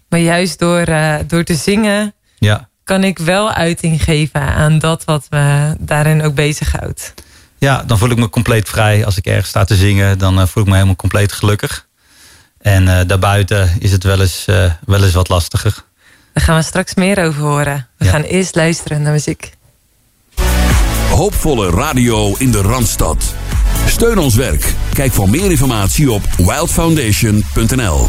Maar 0.08 0.20
juist 0.20 0.58
door, 0.58 0.80
eh, 0.80 1.14
door 1.26 1.44
te 1.44 1.54
zingen 1.54 2.14
Ja. 2.38 2.68
kan 2.84 3.04
ik 3.04 3.18
wel 3.18 3.52
uiting 3.52 4.02
geven 4.02 4.40
aan 4.40 4.78
dat 4.78 5.04
wat 5.04 5.26
me 5.30 5.76
daarin 5.78 6.22
ook 6.22 6.34
bezighoudt. 6.34 7.14
Ja, 7.58 7.82
dan 7.82 7.98
voel 7.98 8.10
ik 8.10 8.16
me 8.18 8.28
compleet 8.28 8.68
vrij. 8.68 9.04
Als 9.04 9.16
ik 9.16 9.26
ergens 9.26 9.48
sta 9.48 9.64
te 9.64 9.76
zingen, 9.76 10.18
dan 10.18 10.48
voel 10.48 10.62
ik 10.62 10.68
me 10.68 10.74
helemaal 10.74 10.96
compleet 10.96 11.32
gelukkig. 11.32 11.86
En 12.58 13.06
daarbuiten 13.06 13.70
is 13.78 13.92
het 13.92 14.02
wel 14.04 14.20
eens, 14.20 14.44
wel 14.86 15.04
eens 15.04 15.12
wat 15.12 15.28
lastiger. 15.28 15.84
Daar 16.32 16.44
gaan 16.44 16.56
we 16.56 16.62
straks 16.62 16.94
meer 16.94 17.24
over 17.24 17.42
horen. 17.42 17.88
We 17.98 18.04
Ja. 18.04 18.10
gaan 18.10 18.22
eerst 18.22 18.54
luisteren 18.54 19.02
naar 19.02 19.12
muziek. 19.12 19.52
Hoopvolle 21.14 21.70
radio 21.70 22.34
in 22.38 22.50
de 22.50 22.62
Randstad. 22.62 23.34
Steun 23.86 24.18
ons 24.18 24.34
werk. 24.34 24.74
Kijk 24.92 25.12
voor 25.12 25.30
meer 25.30 25.50
informatie 25.50 26.12
op 26.12 26.22
wildfoundation.nl. 26.36 28.06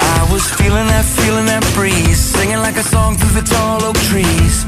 I 0.00 0.30
was 0.30 0.42
feeling 0.42 0.88
that, 0.88 1.04
feeling 1.04 1.46
that 1.46 1.72
breeze, 1.74 2.30
singing 2.38 2.60
like 2.60 2.78
a 2.78 2.82
song 2.82 3.18
through 3.18 3.42
the 3.42 3.54
tall 3.54 3.84
oak 3.84 3.96
trees. 3.96 4.64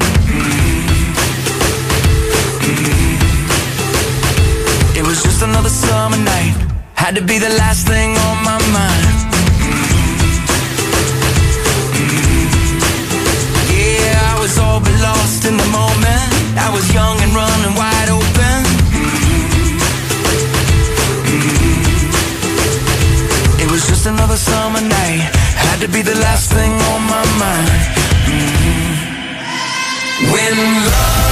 It 4.93 5.05
was 5.05 5.23
just 5.23 5.41
another 5.41 5.69
summer 5.69 6.17
night, 6.17 6.55
had 6.93 7.15
to 7.15 7.23
be 7.23 7.39
the 7.39 7.53
last 7.57 7.87
thing 7.87 8.17
on 8.17 8.43
my 8.43 8.57
mind. 8.73 9.10
Lost 15.01 15.45
in 15.45 15.55
the 15.57 15.69
moment. 15.79 16.27
I 16.65 16.69
was 16.75 16.85
young 16.93 17.17
and 17.25 17.31
running 17.33 17.75
wide 17.81 18.09
open. 18.17 18.57
It 23.63 23.69
was 23.69 23.87
just 23.87 24.05
another 24.05 24.37
summer 24.37 24.81
night. 24.81 25.21
Had 25.65 25.79
to 25.81 25.87
be 25.87 26.01
the 26.01 26.15
last 26.25 26.51
thing 26.51 26.71
on 26.91 27.01
my 27.13 27.25
mind. 27.43 27.69
Mhm. 28.27 28.91
When 30.31 30.55
love 30.89 31.30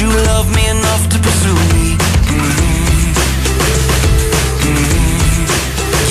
you 0.00 0.08
loved 0.08 0.50
me 0.56 0.66
enough 0.66 1.08
to 1.10 1.18
pursue 1.18 1.60
me. 1.72 1.96
Mhm. 2.26 3.12
Mhm. 4.64 5.46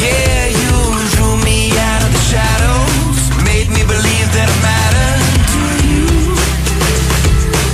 Yeah, 0.05 0.45
you 0.61 0.73
drew 1.13 1.35
me 1.47 1.57
out 1.89 2.01
of 2.05 2.11
the 2.17 2.23
shadows, 2.31 3.19
made 3.49 3.69
me 3.75 3.81
believe 3.93 4.27
that 4.37 4.49
I 4.49 4.59
you. 5.89 6.05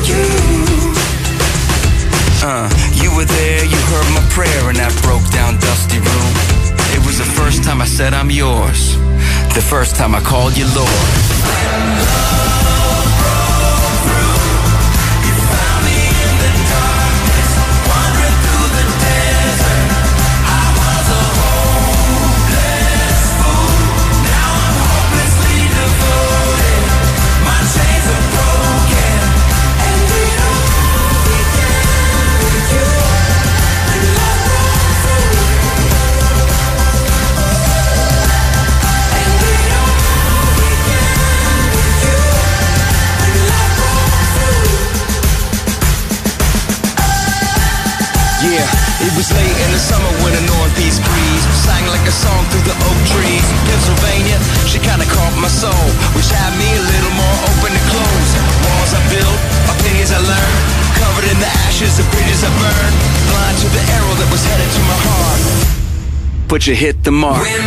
You. 0.10 0.26
Uh, 2.50 2.70
you 3.02 3.10
were 3.16 3.26
there, 3.26 3.66
you 3.66 3.80
heard 3.92 4.10
my 4.18 4.24
prayer 4.36 4.70
in 4.70 4.76
that 4.78 4.94
broke 5.02 5.28
down 5.32 5.58
dusty 5.60 6.00
room. 6.00 6.34
It 6.96 7.02
was 7.06 7.18
the 7.18 7.30
first 7.40 7.64
time 7.64 7.82
I 7.82 7.88
said 7.98 8.14
I'm 8.14 8.32
yours, 8.32 8.82
the 9.54 9.66
first 9.74 9.96
time 9.98 10.16
I 10.16 10.22
called 10.22 10.56
you 10.56 10.68
Lord. 10.82 11.15
The 67.06 67.12
mark. 67.12 67.65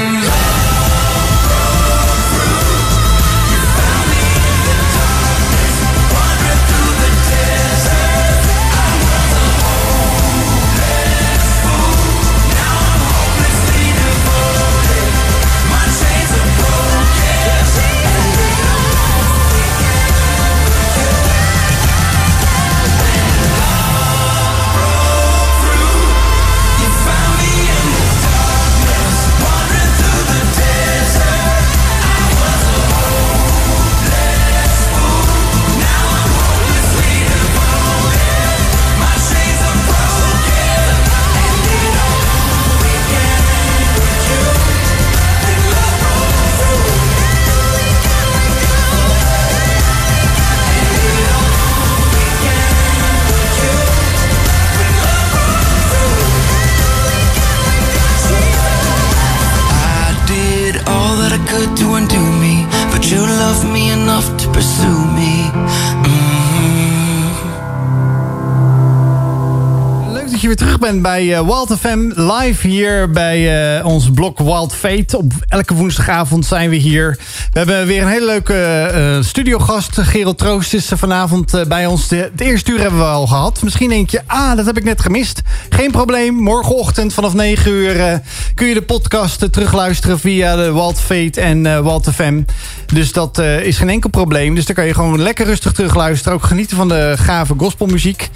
Bij 71.03 71.35
eh, 71.35 71.47
Wild 71.47 71.77
FM 71.81 72.11
live 72.15 72.67
hier 72.69 73.11
bij 73.11 73.77
eh, 73.79 73.87
ons 73.87 74.11
blok 74.11 74.39
Wild 74.39 74.75
Fate. 74.75 75.17
Op 75.17 75.33
elke 75.49 75.75
woensdagavond 75.75 76.47
zijn 76.47 76.71
we 76.71 76.77
hier. 76.77 77.19
We 77.53 77.59
hebben 77.59 77.87
weer 77.87 78.03
een 78.03 78.09
hele 78.09 78.27
leuke 78.27 78.55
eh, 78.55 79.23
studiogast. 79.23 80.01
Gerald 80.01 80.39
Troost 80.39 80.75
is 80.75 80.91
vanavond 80.95 81.65
bij 81.69 81.87
ons. 81.87 82.09
De, 82.09 82.17
het 82.17 82.41
eerste 82.41 82.73
uur 82.73 82.81
hebben 82.81 82.99
we 82.99 83.05
al 83.05 83.27
gehad. 83.27 83.63
Misschien 83.63 83.89
denk 83.89 84.11
je, 84.11 84.21
ah, 84.27 84.57
dat 84.57 84.67
heb 84.67 84.77
ik 84.77 84.85
net 84.85 85.01
gemist. 85.01 85.43
Geen 85.69 85.91
probleem. 85.91 86.35
Morgenochtend 86.35 87.15
vanaf 87.15 87.35
9 87.35 87.71
uur 87.71 88.21
kun 88.55 88.67
je 88.67 88.75
de 88.75 88.83
podcast 88.83 89.53
terugluisteren 89.53 90.19
via 90.19 90.57
de 90.57 90.73
Wild 90.73 91.01
Fate 91.01 91.41
en 91.41 91.63
Wild 91.63 92.09
FM. 92.13 92.43
Dus 92.87 93.13
dat 93.13 93.39
is 93.39 93.79
geen 93.79 93.89
enkel 93.89 94.11
probleem. 94.11 94.55
Dus 94.55 94.65
dan 94.67 94.75
kan 94.75 94.87
je 94.87 94.95
gewoon 94.95 95.23
lekker 95.23 95.47
rustig 95.47 95.73
terugluisteren. 95.73 96.39
Ook 96.39 96.45
genieten 96.45 96.77
van 96.77 96.89
de 96.89 97.15
gave 97.19 97.55
gospelmuziek. 97.57 98.29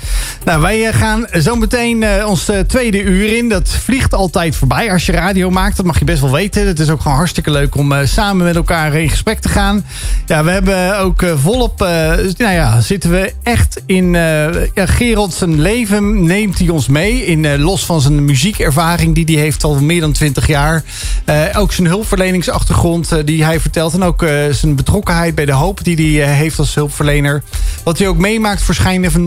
Nou, 0.44 0.60
wij 0.60 0.92
gaan 0.92 1.26
zo 1.32 1.56
meteen 1.56 2.24
ons 2.26 2.50
tweede 2.60 3.02
uur 3.02 3.36
in. 3.36 3.48
Dat 3.48 3.68
vliegt 3.68 4.14
altijd 4.14 4.56
voorbij 4.56 4.92
als 4.92 5.06
je 5.06 5.12
radio 5.12 5.50
maakt. 5.50 5.76
Dat 5.76 5.86
mag 5.86 5.98
je 5.98 6.04
best 6.04 6.20
wel 6.20 6.30
weten. 6.30 6.66
Het 6.66 6.78
is 6.80 6.90
ook 6.90 7.00
gewoon 7.00 7.16
hartstikke 7.16 7.50
leuk 7.50 7.76
om 7.76 7.92
eh, 7.92 8.06
samen 8.06 8.44
met 8.46 8.56
elkaar 8.56 8.94
in 8.94 9.10
gesprek 9.10 9.38
te 9.40 9.48
gaan. 9.48 9.84
Ja, 10.26 10.44
we 10.44 10.50
hebben 10.50 10.98
ook 10.98 11.22
eh, 11.22 11.32
volop... 11.36 11.82
eh, 11.82 11.88
nou 12.36 12.52
ja, 12.52 12.80
zitten 12.80 13.10
we 13.10 13.32
echt 13.42 13.82
in... 13.86 14.14
eh 14.14 14.46
ja, 14.74 14.86
zijn 15.28 15.60
leven 15.60 16.26
neemt 16.26 16.58
hij 16.58 16.68
ons 16.68 16.88
mee. 16.88 17.24
In, 17.26 17.44
eh, 17.44 17.58
los 17.58 17.84
van 17.84 18.00
zijn 18.00 18.24
muziekervaring 18.24 19.14
die 19.14 19.24
hij 19.24 19.44
heeft 19.44 19.64
al 19.64 19.74
meer 19.74 20.00
dan 20.00 20.12
20 20.12 20.46
jaar. 20.46 20.82
Eh, 21.24 21.40
ook 21.56 21.72
zijn 21.72 21.86
hulpverleningsachtergrond 21.86 23.12
eh, 23.12 23.18
die 23.24 23.44
hij 23.44 23.60
vertelt. 23.60 23.94
En 23.94 24.02
ook 24.02 24.22
eh, 24.22 24.30
zijn 24.50 24.74
betrokkenheid 24.74 25.34
bij 25.34 25.44
de 25.44 25.52
hoop 25.52 25.84
die 25.84 25.96
hij 26.16 26.28
eh, 26.30 26.36
heeft 26.36 26.58
als 26.58 26.74
hulpverlener. 26.74 27.42
Wat 27.82 27.98
hij 27.98 28.08
ook 28.08 28.16
meemaakt 28.18 28.62
voor 28.62 28.74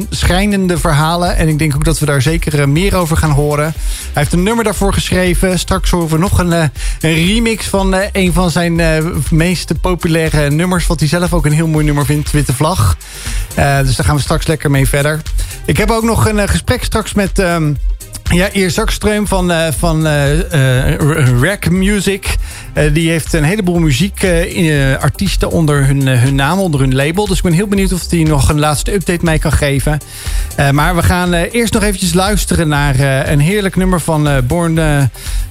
schijnende, 0.10 0.78
verhalen. 0.78 1.36
En 1.38 1.48
ik 1.48 1.60
denk 1.60 1.76
ook 1.76 1.86
dat 1.86 2.00
we 2.00 2.06
daar 2.06 2.22
zeker 2.22 2.60
eh, 2.60 2.68
meer 2.68 2.96
over 2.96 3.05
gaan 3.14 3.32
horen. 3.32 3.64
Hij 3.64 3.74
heeft 4.14 4.34
een 4.34 4.44
nummer 4.44 4.64
daarvoor 4.64 4.94
geschreven. 4.94 5.60
Straks 5.60 5.90
horen 5.90 6.10
we 6.10 6.18
nog 6.18 6.40
een, 6.40 6.54
eh, 6.54 6.68
remix 7.00 7.68
van 7.68 7.94
eh, 7.94 8.08
een 8.12 8.34
van 8.34 8.52
zijn 8.52 8.80
eh, 8.80 9.06
meest 9.32 9.82
populaire 9.82 10.50
nummers. 10.50 10.88
Wat 10.88 11.00
hij 11.00 11.10
zelf 11.10 11.34
ook 11.34 11.46
een 11.46 11.52
heel 11.52 11.68
mooi 11.68 11.86
nummer 11.86 12.06
vindt. 12.06 12.32
Witte 12.32 12.54
Vlag. 12.54 12.98
Dus 13.56 13.96
daar 13.96 14.06
gaan 14.06 14.16
we 14.16 14.22
straks 14.22 14.48
lekker 14.48 14.72
mee 14.72 14.88
verder. 14.88 15.22
Ik 15.66 15.78
heb 15.78 15.92
ook 15.92 16.04
nog 16.04 16.28
een 16.28 16.48
gesprek 16.50 16.84
straks 16.84 17.14
met... 17.14 17.40
ehm, 17.40 17.74
ja, 18.34 18.50
Eer 18.54 18.72
Zakstreum 18.72 19.28
van, 19.28 19.52
eh, 19.52 19.68
van 19.78 20.08
eh, 20.08 20.96
Rack 21.42 21.70
Music. 21.70 22.36
Die 22.94 23.10
heeft 23.10 23.34
een 23.34 23.44
heleboel 23.44 23.80
muziekartiesten 23.80 25.52
onder 25.52 25.86
hun, 25.86 26.08
hun 26.08 26.36
naam, 26.36 26.60
onder 26.60 26.80
hun 26.80 26.96
label. 26.96 27.28
Dus 27.28 27.38
ik 27.38 27.44
ben 27.44 27.54
heel 27.54 27.68
benieuwd 27.68 27.94
of 27.94 28.10
hij 28.10 28.24
nog 28.24 28.50
een 28.50 28.60
laatste 28.60 28.94
update 28.94 29.26
mee 29.26 29.40
kan 29.40 29.52
geven. 29.52 29.98
Maar 30.72 30.96
we 30.96 31.04
gaan 31.04 31.34
eerst 31.34 31.74
nog 31.74 31.84
eventjes 31.84 32.14
luisteren 32.14 32.68
naar 32.68 33.00
een 33.30 33.40
heerlijk 33.40 33.76
nummer 33.76 34.02
van 34.02 34.30
Born... 34.48 34.80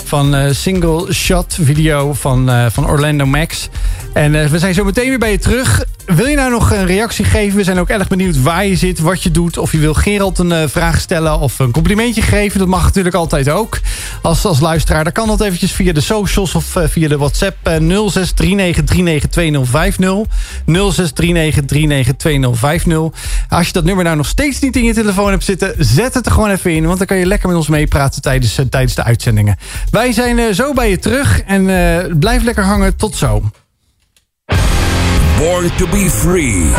van 0.05 0.55
Single 0.55 1.13
Shot 1.13 1.59
video 1.61 2.13
van, 2.13 2.71
van 2.71 2.87
Orlando 2.89 3.27
Max. 3.27 3.69
En 4.13 4.51
we 4.51 4.59
zijn 4.59 4.75
zo 4.75 4.85
meteen 4.85 5.09
weer 5.09 5.19
bij 5.19 5.31
je 5.31 5.39
terug. 5.39 5.85
Wil 6.07 6.27
je 6.27 6.37
nou 6.37 6.51
nog 6.51 6.71
een 6.71 6.87
reactie 6.87 7.25
geven? 7.25 7.57
We 7.57 7.65
zijn 7.65 7.79
ook 7.79 7.89
erg 7.89 8.09
benieuwd 8.09 8.43
waar 8.43 8.67
je 8.67 8.77
zit, 8.77 8.99
wat 8.99 9.23
je 9.23 9.31
doet. 9.31 9.59
Of 9.59 9.73
je 9.73 9.79
wil 9.79 9.95
Gerald 9.95 10.39
een 10.39 10.69
vraag 10.69 11.01
stellen 11.01 11.39
of 11.39 11.59
een 11.59 11.71
complimentje 11.71 12.23
geven. 12.23 12.61
Dat 12.65 12.73
mag 12.73 12.85
natuurlijk 12.85 13.15
altijd 13.15 13.51
ook. 13.51 13.81
Als, 14.23 14.45
als 14.45 14.61
luisteraar, 14.61 15.05
dan 15.05 15.13
kan 15.13 15.27
dat 15.27 15.41
eventjes 15.41 15.73
via 15.73 15.93
de 15.93 16.01
socials 16.01 16.55
of 16.55 16.77
eh, 16.77 16.89
via 16.89 17.09
de 17.09 17.17
WhatsApp 17.17 17.57
eh, 17.63 17.77
0639392050. 17.77 17.81
0639392050. 20.67 20.73
Als 23.49 23.67
je 23.67 23.73
dat 23.73 23.85
nummer 23.85 24.05
nou 24.05 24.17
nog 24.17 24.27
steeds 24.27 24.61
niet 24.61 24.77
in 24.77 24.85
je 24.85 24.95
telefoon 24.95 25.31
hebt 25.31 25.45
zitten, 25.45 25.75
zet 25.79 26.15
het 26.15 26.27
er 26.27 26.33
gewoon 26.33 26.51
even 26.51 26.71
in. 26.71 26.87
Want 26.87 26.99
dan 26.99 27.07
kan 27.07 27.17
je 27.17 27.27
lekker 27.27 27.49
met 27.49 27.57
ons 27.57 27.69
meepraten 27.69 28.23
tijdens, 28.23 28.59
eh, 28.59 28.65
tijdens 28.67 28.95
de 28.95 29.05
uitzendingen. 29.05 29.57
Wij 29.91 30.13
zijn 30.13 30.39
eh, 30.39 30.53
zo 30.53 30.73
bij 30.73 30.91
je 30.91 30.99
terug 30.99 31.41
en 31.41 31.65
blijf 32.19 32.43
lekker 32.43 32.65
hangen. 32.65 32.97
Tot 32.97 33.17
zo. 33.17 33.43
Born 35.39 35.71
to 35.77 35.87
be 35.89 36.11
free. 36.11 36.73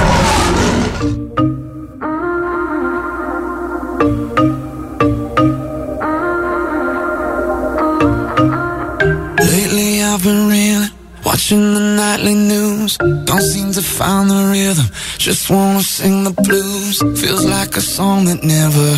Watching 11.46 11.76
the 11.76 11.80
nightly 11.80 12.34
news. 12.34 12.98
Don't 12.98 13.42
seem 13.42 13.72
to 13.72 13.82
find 13.82 14.32
the 14.32 14.50
rhythm, 14.52 14.88
just 15.20 15.48
wanna 15.50 15.84
sing 15.84 16.24
the 16.24 16.32
blues. 16.32 16.98
Feels 17.22 17.46
like 17.46 17.78
a 17.78 17.82
song 17.82 18.26
that 18.26 18.44
never 18.44 18.90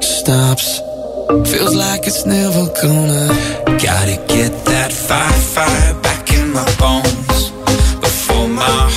stops. 0.00 0.78
Feels 1.50 1.74
like 1.74 2.06
it's 2.06 2.26
never 2.26 2.66
gonna. 2.80 3.26
Gotta 3.82 4.16
get 4.28 4.52
that 4.66 4.92
fire, 4.92 5.40
fire 5.54 5.94
back 6.00 6.32
in 6.32 6.52
my 6.52 6.64
bones. 6.78 7.50
Before 8.00 8.48
my 8.48 8.93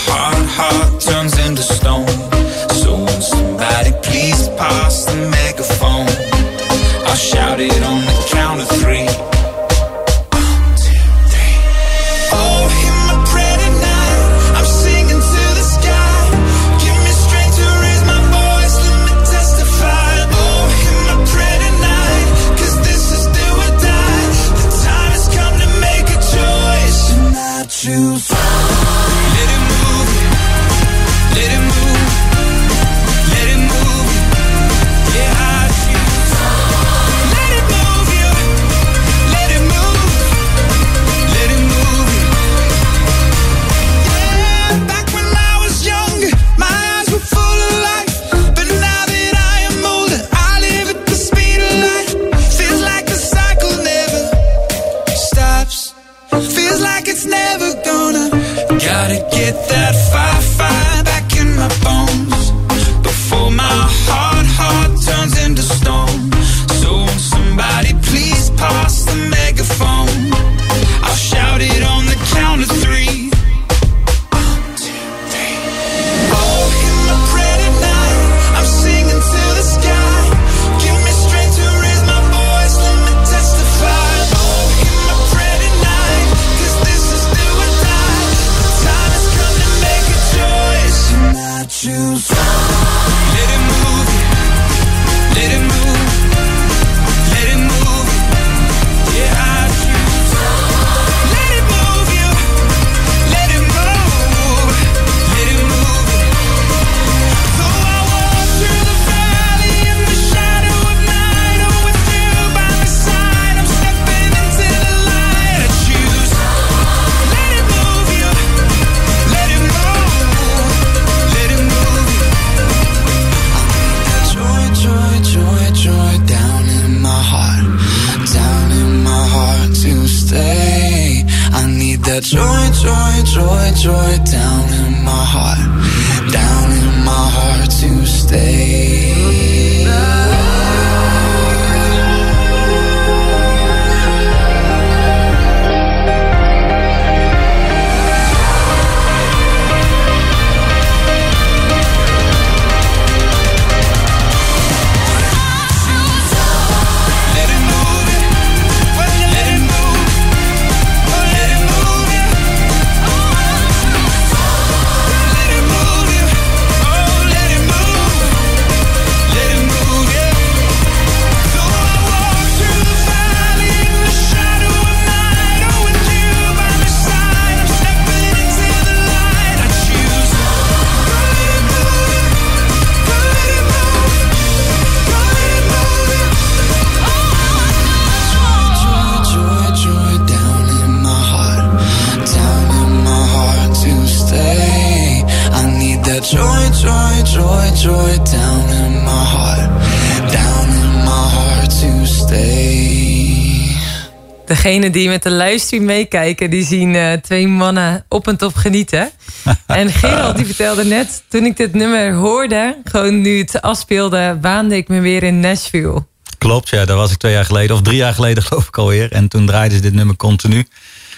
Die 204.77 205.07
met 205.07 205.23
de 205.23 205.31
livestream 205.31 205.85
meekijken, 205.85 206.49
die 206.49 206.65
zien 206.65 206.95
eh, 206.95 207.13
twee 207.13 207.47
mannen 207.47 208.05
op 208.09 208.27
en 208.27 208.37
top 208.37 208.55
genieten. 208.55 209.11
en 209.67 209.89
Gerald 209.89 210.35
die 210.35 210.45
vertelde 210.45 210.83
net, 210.83 211.23
toen 211.27 211.45
ik 211.45 211.57
dit 211.57 211.73
nummer 211.73 212.13
hoorde, 212.13 212.77
gewoon 212.83 213.21
nu 213.21 213.37
het 213.39 213.61
afspeelde, 213.61 214.37
waande 214.41 214.75
ik 214.75 214.87
me 214.87 214.99
weer 214.99 215.23
in 215.23 215.39
Nashville. 215.39 216.05
Klopt, 216.37 216.69
ja, 216.69 216.85
daar 216.85 216.95
was 216.95 217.11
ik 217.11 217.17
twee 217.17 217.31
jaar 217.33 217.45
geleden, 217.45 217.75
of 217.75 217.81
drie 217.81 217.97
jaar 217.97 218.13
geleden 218.13 218.43
geloof 218.47 218.67
ik 218.67 218.77
alweer. 218.77 219.11
En 219.11 219.27
toen 219.27 219.45
draaiden 219.45 219.77
ze 219.77 219.83
dit 219.83 219.93
nummer 219.93 220.15
continu 220.15 220.67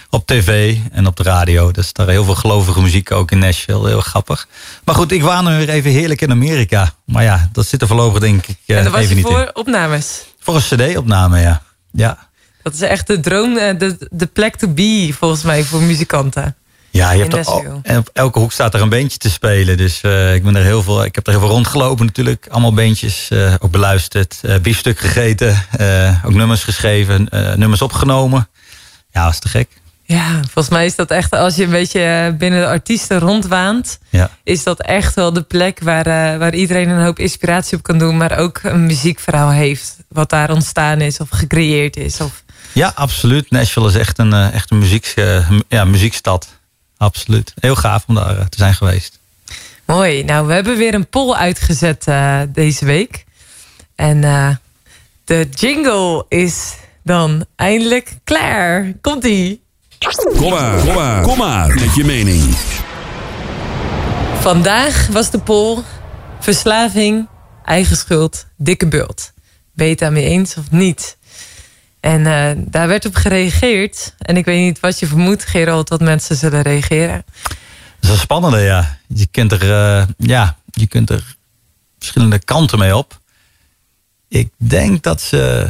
op 0.09 0.25
tv 0.25 0.77
en 0.91 1.07
op 1.07 1.15
de 1.15 1.23
radio. 1.23 1.71
Dus 1.71 1.93
daar 1.93 2.07
heel 2.07 2.23
veel 2.23 2.35
gelovige 2.35 2.81
muziek 2.81 3.11
ook 3.11 3.31
in 3.31 3.39
Nashville, 3.39 3.87
heel 3.87 4.01
grappig. 4.01 4.47
Maar 4.83 4.95
goed, 4.95 5.11
ik 5.11 5.21
waan 5.21 5.57
weer 5.57 5.69
even 5.69 5.91
heerlijk 5.91 6.21
in 6.21 6.31
Amerika. 6.31 6.93
Maar 7.05 7.23
ja, 7.23 7.49
dat 7.51 7.67
zit 7.67 7.81
er 7.81 7.87
voorlopig 7.87 8.19
denk 8.19 8.47
ik 8.47 8.57
eh, 8.65 8.77
en 8.77 8.83
dat 8.83 8.93
was 8.93 9.01
even 9.01 9.15
niet 9.15 9.25
voor 9.25 9.39
in. 9.39 9.55
opnames. 9.55 10.23
Voor 10.39 10.55
een 10.55 10.61
cd-opname, 10.61 11.39
ja. 11.39 11.61
Ja, 11.91 12.28
Dat 12.61 12.73
is 12.73 12.81
echt 12.81 13.07
de 13.07 13.19
droom, 13.19 13.57
eh, 13.57 13.77
de, 13.77 14.07
de 14.11 14.25
plek 14.25 14.55
to 14.55 14.67
be 14.67 15.09
volgens 15.17 15.43
mij 15.43 15.63
voor 15.63 15.81
muzikanten. 15.81 16.55
Ja, 16.91 17.11
je 17.11 17.21
hebt 17.21 17.33
er 17.33 17.45
al, 17.45 17.79
en 17.83 17.97
op 17.97 18.09
elke 18.13 18.39
hoek 18.39 18.51
staat 18.51 18.73
er 18.73 18.81
een 18.81 18.89
beentje 18.89 19.17
te 19.17 19.29
spelen. 19.29 19.77
Dus 19.77 20.01
eh, 20.01 20.33
ik, 20.35 20.43
ben 20.43 20.55
er 20.55 20.63
heel 20.63 20.83
veel, 20.83 21.03
ik 21.03 21.15
heb 21.15 21.25
er 21.25 21.31
heel 21.31 21.41
veel 21.41 21.49
rondgelopen 21.49 22.05
natuurlijk. 22.05 22.47
Allemaal 22.49 22.73
beentjes 22.73 23.29
eh, 23.29 23.53
ook 23.59 23.71
beluisterd. 23.71 24.41
biefstuk 24.61 24.99
gegeten. 24.99 25.65
ook 26.25 26.33
nummers 26.33 26.63
geschreven. 26.63 27.27
nummers 27.55 27.81
opgenomen. 27.81 28.47
Ja, 29.11 29.23
dat 29.23 29.33
is 29.33 29.39
te 29.39 29.47
gek. 29.47 29.67
Ja, 30.03 30.33
volgens 30.41 30.69
mij 30.69 30.85
is 30.85 30.95
dat 30.95 31.11
echt, 31.11 31.31
als 31.31 31.55
je 31.55 31.63
een 31.63 31.69
beetje 31.69 32.35
binnen 32.37 32.59
de 32.59 32.67
artiesten 32.67 33.19
rondwaant, 33.19 33.99
Ja. 34.09 34.29
is 34.43 34.63
dat 34.63 34.81
echt 34.81 35.15
wel 35.15 35.33
de 35.33 35.41
plek 35.41 35.79
waar, 35.79 36.03
waar 36.39 36.53
iedereen 36.53 36.89
een 36.89 37.03
hoop 37.03 37.19
inspiratie 37.19 37.77
op 37.77 37.83
kan 37.83 37.97
doen, 37.97 38.17
maar 38.17 38.37
ook 38.37 38.59
een 38.63 38.85
muziekverhaal 38.85 39.49
heeft. 39.49 39.97
Wat 40.07 40.29
daar 40.29 40.51
ontstaan 40.51 41.01
is 41.01 41.19
of 41.19 41.27
gecreëerd 41.29 41.97
is. 41.97 42.21
Of, 42.21 42.43
Ja, 42.73 42.91
absoluut. 42.95 43.51
Nashville 43.51 43.87
is 43.87 43.95
echt 43.95 44.17
een, 44.17 44.33
eh, 44.33 44.53
echt 44.53 44.71
een 44.71 44.77
muziek, 44.79 45.13
eh, 45.15 45.49
ja, 45.67 45.85
muziekstad. 45.85 46.47
Absoluut. 46.97 47.53
Heel 47.59 47.75
gaaf 47.75 48.03
om 48.07 48.15
daar 48.15 48.37
eh, 48.37 48.45
te 48.45 48.57
zijn 48.57 48.73
geweest. 48.73 49.19
mooi. 49.85 50.23
Nou, 50.23 50.47
we 50.47 50.53
hebben 50.53 50.77
weer 50.77 50.93
een 50.93 51.07
poll 51.09 51.33
uitgezet 51.33 52.07
eh, 52.07 52.39
deze 52.49 52.85
week. 52.85 53.25
En 53.95 54.23
eh, 54.23 54.49
de 55.25 55.47
jingle 55.51 56.25
is 56.29 56.73
dan 57.03 57.45
eindelijk 57.55 58.17
klaar. 58.23 58.93
Komt-ie. 59.01 59.61
Kom 60.37 60.49
maar, 60.49 60.79
kom 60.79 60.93
maar, 60.93 61.21
kom 61.21 61.37
maar 61.37 61.67
met 61.75 61.95
je 61.95 62.03
mening. 62.05 62.55
Vandaag 64.39 65.07
was 65.07 65.29
de 65.31 65.39
poll 65.39 65.77
verslaving, 66.39 67.27
eigen 67.65 67.97
schuld, 67.97 68.45
dikke 68.57 68.87
bult. 68.87 69.31
Ben 69.73 69.85
je 69.85 69.91
het 69.91 69.99
daarmee 70.01 70.23
eens 70.25 70.57
of 70.57 70.71
niet? 70.71 71.17
En 71.99 72.25
eh, 72.25 72.63
daar 72.65 72.87
werd 72.87 73.05
op 73.05 73.15
gereageerd. 73.15 74.15
En 74.17 74.37
ik 74.37 74.45
weet 74.45 74.59
niet 74.59 74.79
wat 74.79 74.99
je 74.99 75.07
vermoedt, 75.07 75.45
Gerald, 75.45 75.87
dat 75.87 76.01
mensen 76.01 76.35
zullen 76.35 76.61
reageren. 76.61 77.25
Dat 77.43 77.55
is 77.99 78.09
een 78.09 78.17
spannende, 78.17 78.59
ja. 78.59 78.97
Je 79.07 79.25
kunt 79.25 79.51
er, 79.51 79.61
eh, 79.61 80.07
ja, 80.17 80.57
je 80.71 80.87
kunt 80.87 81.09
er 81.09 81.35
verschillende 81.97 82.39
kanten 82.39 82.79
mee 82.79 82.95
op. 82.97 83.19
Ik 84.27 84.49
denk 84.57 85.03
dat 85.03 85.21
ze 85.21 85.67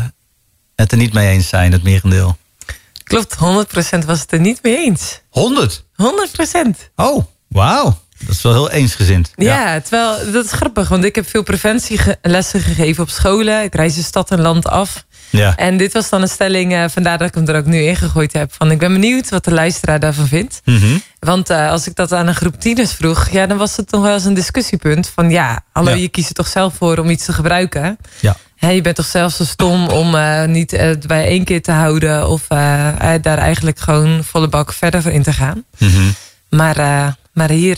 het 0.75 0.91
er 0.91 0.97
niet 0.97 1.13
mee 1.13 1.29
eens 1.29 1.47
zijn, 1.47 1.71
het 1.71 1.83
merendeel. 1.83 2.37
Klopt, 3.03 3.35
100% 3.35 4.05
was 4.05 4.21
het 4.21 4.31
er 4.31 4.39
niet 4.39 4.63
mee 4.63 4.77
eens. 4.77 5.21
100? 5.29 5.85
100%. 5.95 6.89
Oh, 6.95 7.25
wauw. 7.47 7.97
Dat 8.19 8.35
is 8.35 8.41
wel 8.41 8.53
heel 8.53 8.71
eensgezind. 8.71 9.31
Ja, 9.35 9.81
terwijl 9.81 10.31
dat 10.31 10.45
is 10.45 10.51
grappig, 10.51 10.89
want 10.89 11.03
ik 11.03 11.15
heb 11.15 11.29
veel 11.29 11.43
preventielessen 11.43 12.59
gegeven 12.61 13.03
op 13.03 13.09
scholen. 13.09 13.63
Ik 13.63 13.75
reis 13.75 13.95
de 13.95 14.03
stad 14.03 14.31
en 14.31 14.41
land 14.41 14.67
af. 14.67 15.05
Ja. 15.29 15.55
En 15.55 15.77
dit 15.77 15.93
was 15.93 16.09
dan 16.09 16.21
een 16.21 16.27
stelling, 16.27 16.73
eh, 16.73 16.83
vandaar 16.89 17.17
dat 17.17 17.27
ik 17.27 17.33
hem 17.33 17.47
er 17.47 17.55
ook 17.57 17.65
nu 17.65 17.77
in 17.83 17.95
gegooid 17.95 18.33
heb. 18.33 18.53
Van, 18.53 18.71
ik 18.71 18.79
ben 18.79 18.91
benieuwd 18.93 19.29
wat 19.29 19.43
de 19.43 19.51
luisteraar 19.51 19.99
daarvan 19.99 20.27
vindt. 20.27 20.61
Mhm. 20.65 20.97
Want 21.19 21.49
eh, 21.49 21.69
als 21.69 21.87
ik 21.87 21.95
dat 21.95 22.11
aan 22.13 22.27
een 22.27 22.35
groep 22.35 22.59
tieners 22.59 22.93
vroeg, 22.93 23.29
ja, 23.29 23.45
dan 23.47 23.57
was 23.57 23.75
het 23.77 23.87
toch 23.89 24.01
wel 24.01 24.13
eens 24.13 24.25
een 24.25 24.33
discussiepunt. 24.33 25.11
Van 25.15 25.29
ja, 25.29 25.63
hallo, 25.71 25.89
Ja. 25.89 25.95
je 25.95 26.09
kiest 26.09 26.29
er 26.29 26.35
toch 26.35 26.47
zelf 26.47 26.73
voor 26.75 26.97
om 26.97 27.09
iets 27.09 27.25
te 27.25 27.33
gebruiken. 27.33 27.97
Ja. 28.19 28.35
Je 28.55 28.81
bent 28.81 28.95
toch 28.95 29.05
zelf 29.05 29.33
zo 29.33 29.43
stom 29.43 29.87
om 29.87 30.15
eh, 30.15 30.45
niet 30.45 30.73
eh, 30.73 30.89
bij 31.07 31.25
één 31.25 31.43
keer 31.43 31.61
te 31.61 31.71
houden 31.71 32.27
of 32.29 32.47
daar 32.47 33.37
eigenlijk 33.37 33.79
gewoon 33.79 34.23
volle 34.23 34.47
bak 34.47 34.73
verder 34.73 35.01
voor 35.01 35.11
in 35.11 35.23
te 35.23 35.33
gaan. 35.33 35.63
Mhm. 35.77 36.01
Maar, 36.49 36.75
maar 37.33 37.49
hier 37.49 37.75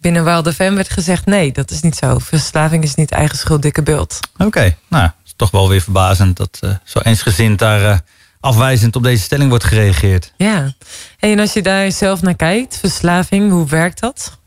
binnen 0.00 0.24
Wild 0.24 0.54
FM 0.54 0.74
werd 0.74 0.90
gezegd: 0.90 1.26
nee, 1.26 1.52
dat 1.52 1.70
is 1.70 1.80
niet 1.80 1.96
zo. 1.96 2.18
Verslaving 2.18 2.82
is 2.82 2.94
niet 2.94 3.10
eigen 3.10 3.38
schuld, 3.38 3.62
dikke 3.62 3.82
bult. 3.82 4.20
Oké, 4.36 4.76
nou, 4.88 5.02
het 5.04 5.12
toch 5.38 5.50
wel 5.50 5.68
weer 5.68 5.80
verbazend 5.80 6.36
dat 6.36 6.58
eh, 6.60 6.70
zo 6.84 6.98
eensgezind 6.98 7.58
daar 7.58 7.90
eh, 7.90 7.98
afwijzend 8.40 8.96
op 8.96 9.02
deze 9.02 9.22
stelling 9.22 9.48
wordt 9.48 9.64
gereageerd. 9.64 10.32
Ja. 10.36 10.72
En 11.18 11.38
als 11.38 11.52
je 11.52 11.62
daar 11.62 11.92
zelf 11.92 12.22
naar 12.22 12.36
kijkt, 12.36 12.76
verslaving, 12.78 13.50
hoe 13.50 13.68
werkt 13.68 14.00
dat? 14.00 14.38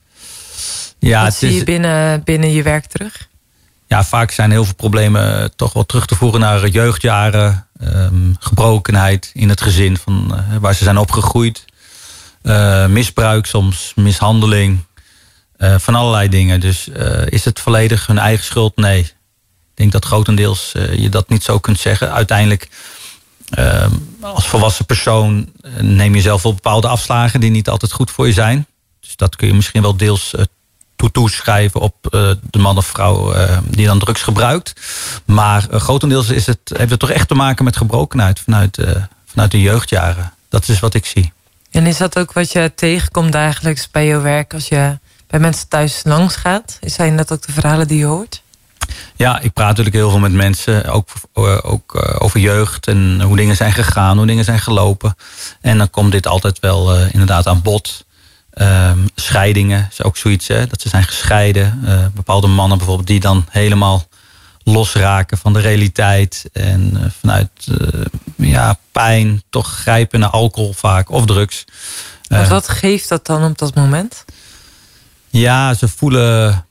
Ja, 1.00 1.18
Wat 1.18 1.28
het 1.28 1.38
zie 1.38 1.50
is, 1.50 1.58
je 1.58 1.64
binnen, 1.64 2.24
binnen 2.24 2.52
je 2.52 2.64
werk 2.64 2.86
terug? 2.86 3.30
ja, 3.88 4.04
vaak 4.04 4.32
zijn 4.32 4.52
heel 4.52 4.66
veel 4.66 4.76
problemen 4.76 5.42
eh, 5.42 5.50
toch 5.56 5.74
wel 5.74 5.86
terug 5.86 6.06
te 6.06 6.16
voeren 6.16 6.40
naar 6.40 6.68
jeugdjaren, 6.68 7.68
ehm, 7.80 8.34
gebrokenheid 8.40 9.32
in 9.34 9.50
het 9.50 9.62
gezin 9.62 9.98
van, 9.98 10.44
waar 10.60 10.76
ze 10.76 10.84
zijn 10.84 10.98
opgegroeid, 10.98 11.66
misbruik 12.88 13.46
soms, 13.46 13.94
mishandeling, 13.96 14.80
van 15.58 15.96
allerlei 15.96 16.30
dingen. 16.30 16.60
Dus 16.60 16.88
is 17.26 17.46
het 17.46 17.60
volledig 17.60 18.08
hun 18.08 18.18
eigen 18.18 18.46
schuld? 18.46 18.76
Nee. 18.76 19.12
Ik 19.82 19.92
denk 19.92 20.04
dat 20.04 20.12
grotendeels 20.12 20.72
eh, 20.74 20.94
je 20.94 21.10
dat 21.10 21.30
niet 21.30 21.44
zo 21.44 21.60
kunt 21.60 21.80
zeggen. 21.80 22.12
Uiteindelijk, 22.12 22.70
ehm, 23.50 23.92
als 24.22 24.48
volwassen 24.48 24.86
persoon, 24.86 25.52
eh, 25.62 25.72
neem 25.82 26.16
je 26.16 26.22
zelf 26.22 26.42
wel 26.42 26.54
bepaalde 26.54 26.88
afslagen 26.88 27.40
die 27.40 27.52
niet 27.52 27.70
altijd 27.70 27.92
goed 27.92 28.12
voor 28.12 28.28
je 28.28 28.34
zijn. 28.34 28.68
Dus 29.00 29.16
dat 29.16 29.36
kun 29.36 29.48
je 29.48 29.54
misschien 29.54 29.82
wel 29.82 29.98
deels 29.98 30.34
eh, 30.34 30.44
toe 30.96 31.12
toeschrijven 31.12 31.80
op 31.80 31.96
de 32.50 32.60
man 32.60 32.78
of 32.78 32.86
vrouw 32.86 33.34
eh, 33.34 33.58
die 33.64 33.86
dan 33.86 34.00
drugs 34.00 34.22
gebruikt. 34.22 34.74
Maar 35.26 35.68
grotendeels 35.70 36.30
is 36.30 36.46
het, 36.46 36.60
heeft 36.78 36.92
het 36.92 37.00
toch 37.00 37.10
echt 37.10 37.28
te 37.28 37.36
maken 37.36 37.66
met 37.66 37.78
gebrokenheid 37.78 38.40
vanuit, 38.40 38.78
vanuit 39.26 39.52
de 39.52 39.62
jeugdjaren. 39.62 40.34
Dat 40.50 40.68
is 40.68 40.80
wat 40.80 40.94
ik 40.94 41.06
zie. 41.06 41.34
En 41.72 41.86
is 41.86 41.98
dat 41.98 42.20
ook 42.20 42.34
wat 42.34 42.52
je 42.52 42.72
tegenkomt 42.76 43.32
dagelijks 43.32 43.90
bij 43.92 44.06
je 44.06 44.20
werk 44.20 44.54
als 44.54 44.68
je 44.68 45.00
bij 45.28 45.40
mensen 45.40 45.68
thuis 45.68 46.02
langs 46.04 46.36
gaat? 46.36 46.80
Zijn 46.82 47.18
dat 47.18 47.32
ook 47.32 47.46
de 47.46 47.52
verhalen 47.52 47.88
die 47.88 47.98
je 47.98 48.06
hoort? 48.06 48.41
Ja, 49.16 49.40
ik 49.40 49.54
praat 49.54 49.68
natuurlijk 49.68 49.96
heel 49.96 50.10
veel 50.10 50.20
met 50.20 50.32
mensen, 50.34 50.86
ook, 50.86 51.10
eh, 51.34 51.58
ook 51.62 51.96
eh, 51.96 52.16
over 52.20 52.40
jeugd 52.40 52.88
en 52.88 53.22
hoe 53.22 53.36
dingen 53.38 53.56
zijn 53.56 53.72
gegaan, 53.72 54.18
hoe 54.18 54.26
dingen 54.26 54.44
zijn 54.44 54.60
gelopen. 54.60 55.16
En 55.62 55.78
dan 55.78 55.90
komt 55.90 56.12
dit 56.12 56.28
altijd 56.28 56.60
wel 56.60 56.96
eh, 56.96 57.14
inderdaad 57.14 57.48
aan 57.48 57.62
bod. 57.62 58.06
Ehm, 58.52 59.00
scheidingen 59.16 59.88
is 59.92 60.04
ook 60.04 60.18
zoiets, 60.18 60.48
hè, 60.48 60.68
dat 60.68 60.82
ze 60.82 60.90
zijn 60.90 61.04
gescheiden. 61.04 61.82
Bepaalde 62.16 62.48
mannen 62.48 62.78
bijvoorbeeld 62.78 63.08
die 63.08 63.20
dan 63.20 63.46
helemaal 63.50 64.08
losraken 64.64 65.38
van 65.38 65.54
de 65.54 65.60
realiteit. 65.60 66.50
En 66.54 67.14
vanuit 67.20 67.68
ja, 68.36 68.78
pijn 68.92 69.44
toch 69.50 69.68
grijpen 69.68 70.20
naar 70.20 70.30
alcohol 70.30 70.74
vaak 70.74 71.10
of 71.10 71.26
drugs. 71.26 71.66
Want 72.32 72.44
Eh, 72.44 72.50
wat 72.50 72.70
geeft 72.70 73.10
dat 73.10 73.26
dan 73.26 73.44
op 73.44 73.58
dat 73.58 73.76
moment? 73.76 74.26
ja, 75.30 75.74
ze 75.74 75.88
voelen, 75.88 76.66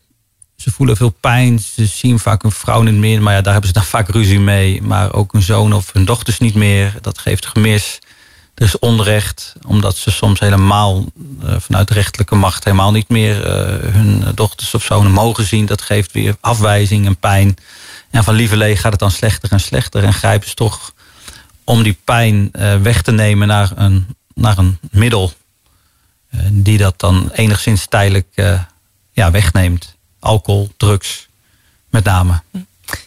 ze 0.61 0.71
voelen 0.71 0.97
veel 0.97 1.11
pijn. 1.11 1.59
Ze 1.59 1.87
zien 1.87 2.19
vaak 2.19 2.43
hun 2.43 2.53
vrouw 2.53 2.83
niet 2.83 2.95
meer. 2.95 3.23
Maar 3.23 3.35
ja, 3.35 3.41
daar 3.41 3.53
hebben 3.53 3.71
ze 3.71 3.79
dan 3.79 3.87
vaak 3.87 4.09
ruzie 4.09 4.41
mee. 4.41 4.83
Maar 4.83 5.13
ook 5.13 5.33
hun 5.33 5.43
zoon 5.43 5.73
of 5.73 5.93
hun 5.93 6.05
dochters 6.05 6.39
niet 6.39 6.55
meer. 6.55 6.95
Dat 7.01 7.19
geeft 7.19 7.47
gemis. 7.47 7.99
Er 8.55 8.65
is 8.65 8.79
onrecht. 8.79 9.55
Omdat 9.67 9.97
ze 9.97 10.11
soms 10.11 10.41
helemaal 10.41 11.05
eh, 11.45 11.55
vanuit 11.59 11.89
de 11.89 11.95
rechterlijke 11.95 12.35
macht... 12.35 12.65
helemaal 12.65 12.93
niet 12.93 13.09
meer 13.09 13.45
eh, 13.45 13.93
hun 13.93 14.25
dochters 14.35 14.75
of 14.75 14.85
zonen 14.85 15.13
mogen 15.13 15.45
zien. 15.45 15.67
Dat 15.67 15.83
geeft 15.83 16.13
weer 16.13 16.37
afwijzing 16.41 17.07
en 17.07 17.17
pijn. 17.17 17.57
En 18.11 18.25
van 18.25 18.35
lieverlee 18.35 18.77
gaat 18.77 18.93
het 18.93 19.01
dan 19.01 19.11
slechter 19.11 19.53
en 19.53 19.61
slechter. 19.61 20.05
En 20.05 20.13
grijpen 20.13 20.49
ze 20.49 20.55
toch 20.55 20.93
om 21.65 21.83
die 21.83 21.99
pijn 22.05 22.49
eh, 22.53 22.77
weg 22.77 23.03
te 23.03 23.13
nemen 23.13 23.49
naar 23.49 23.71
een, 23.75 24.17
naar 24.35 24.59
een 24.59 24.79
middel 24.91 25.33
die 26.51 26.79
dat 26.79 26.99
dan 26.99 27.31
enigszins 27.33 27.87
tijdelijk 27.87 28.27
ja, 29.13 29.31
wegneemt. 29.31 29.99
Alcohol, 30.21 30.69
drugs, 30.77 31.29
met 31.89 32.05
name. 32.05 32.43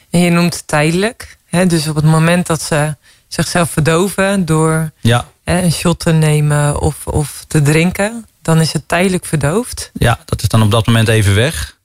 En 0.09 0.20
je 0.20 0.30
noemt 0.30 0.53
het 0.53 0.68
tijdelijk. 0.68 1.38
Hè? 1.45 1.66
Dus 1.66 1.88
op 1.88 1.95
het 1.95 2.05
moment 2.05 2.47
dat 2.47 2.61
ze 2.61 2.95
zichzelf 3.28 3.70
verdoven 3.70 4.45
door 4.45 4.91
Ja, 4.99 5.28
hè, 5.43 5.61
een 5.61 5.72
shot 5.72 5.99
te 5.99 6.11
nemen 6.11 6.80
of, 6.82 7.07
of 7.07 7.45
te 7.47 7.61
drinken, 7.61 8.26
dan 8.41 8.61
is 8.61 8.74
het 8.74 8.88
tijdelijk 8.88 9.26
verdoofd. 9.26 9.91
ja, 9.93 10.20
dat 10.26 10.41
is 10.41 10.47
dan 10.47 10.61
op 10.61 10.72
dat 10.72 10.86
moment 10.86 11.07
even 11.07 11.36
weg. 11.36 11.78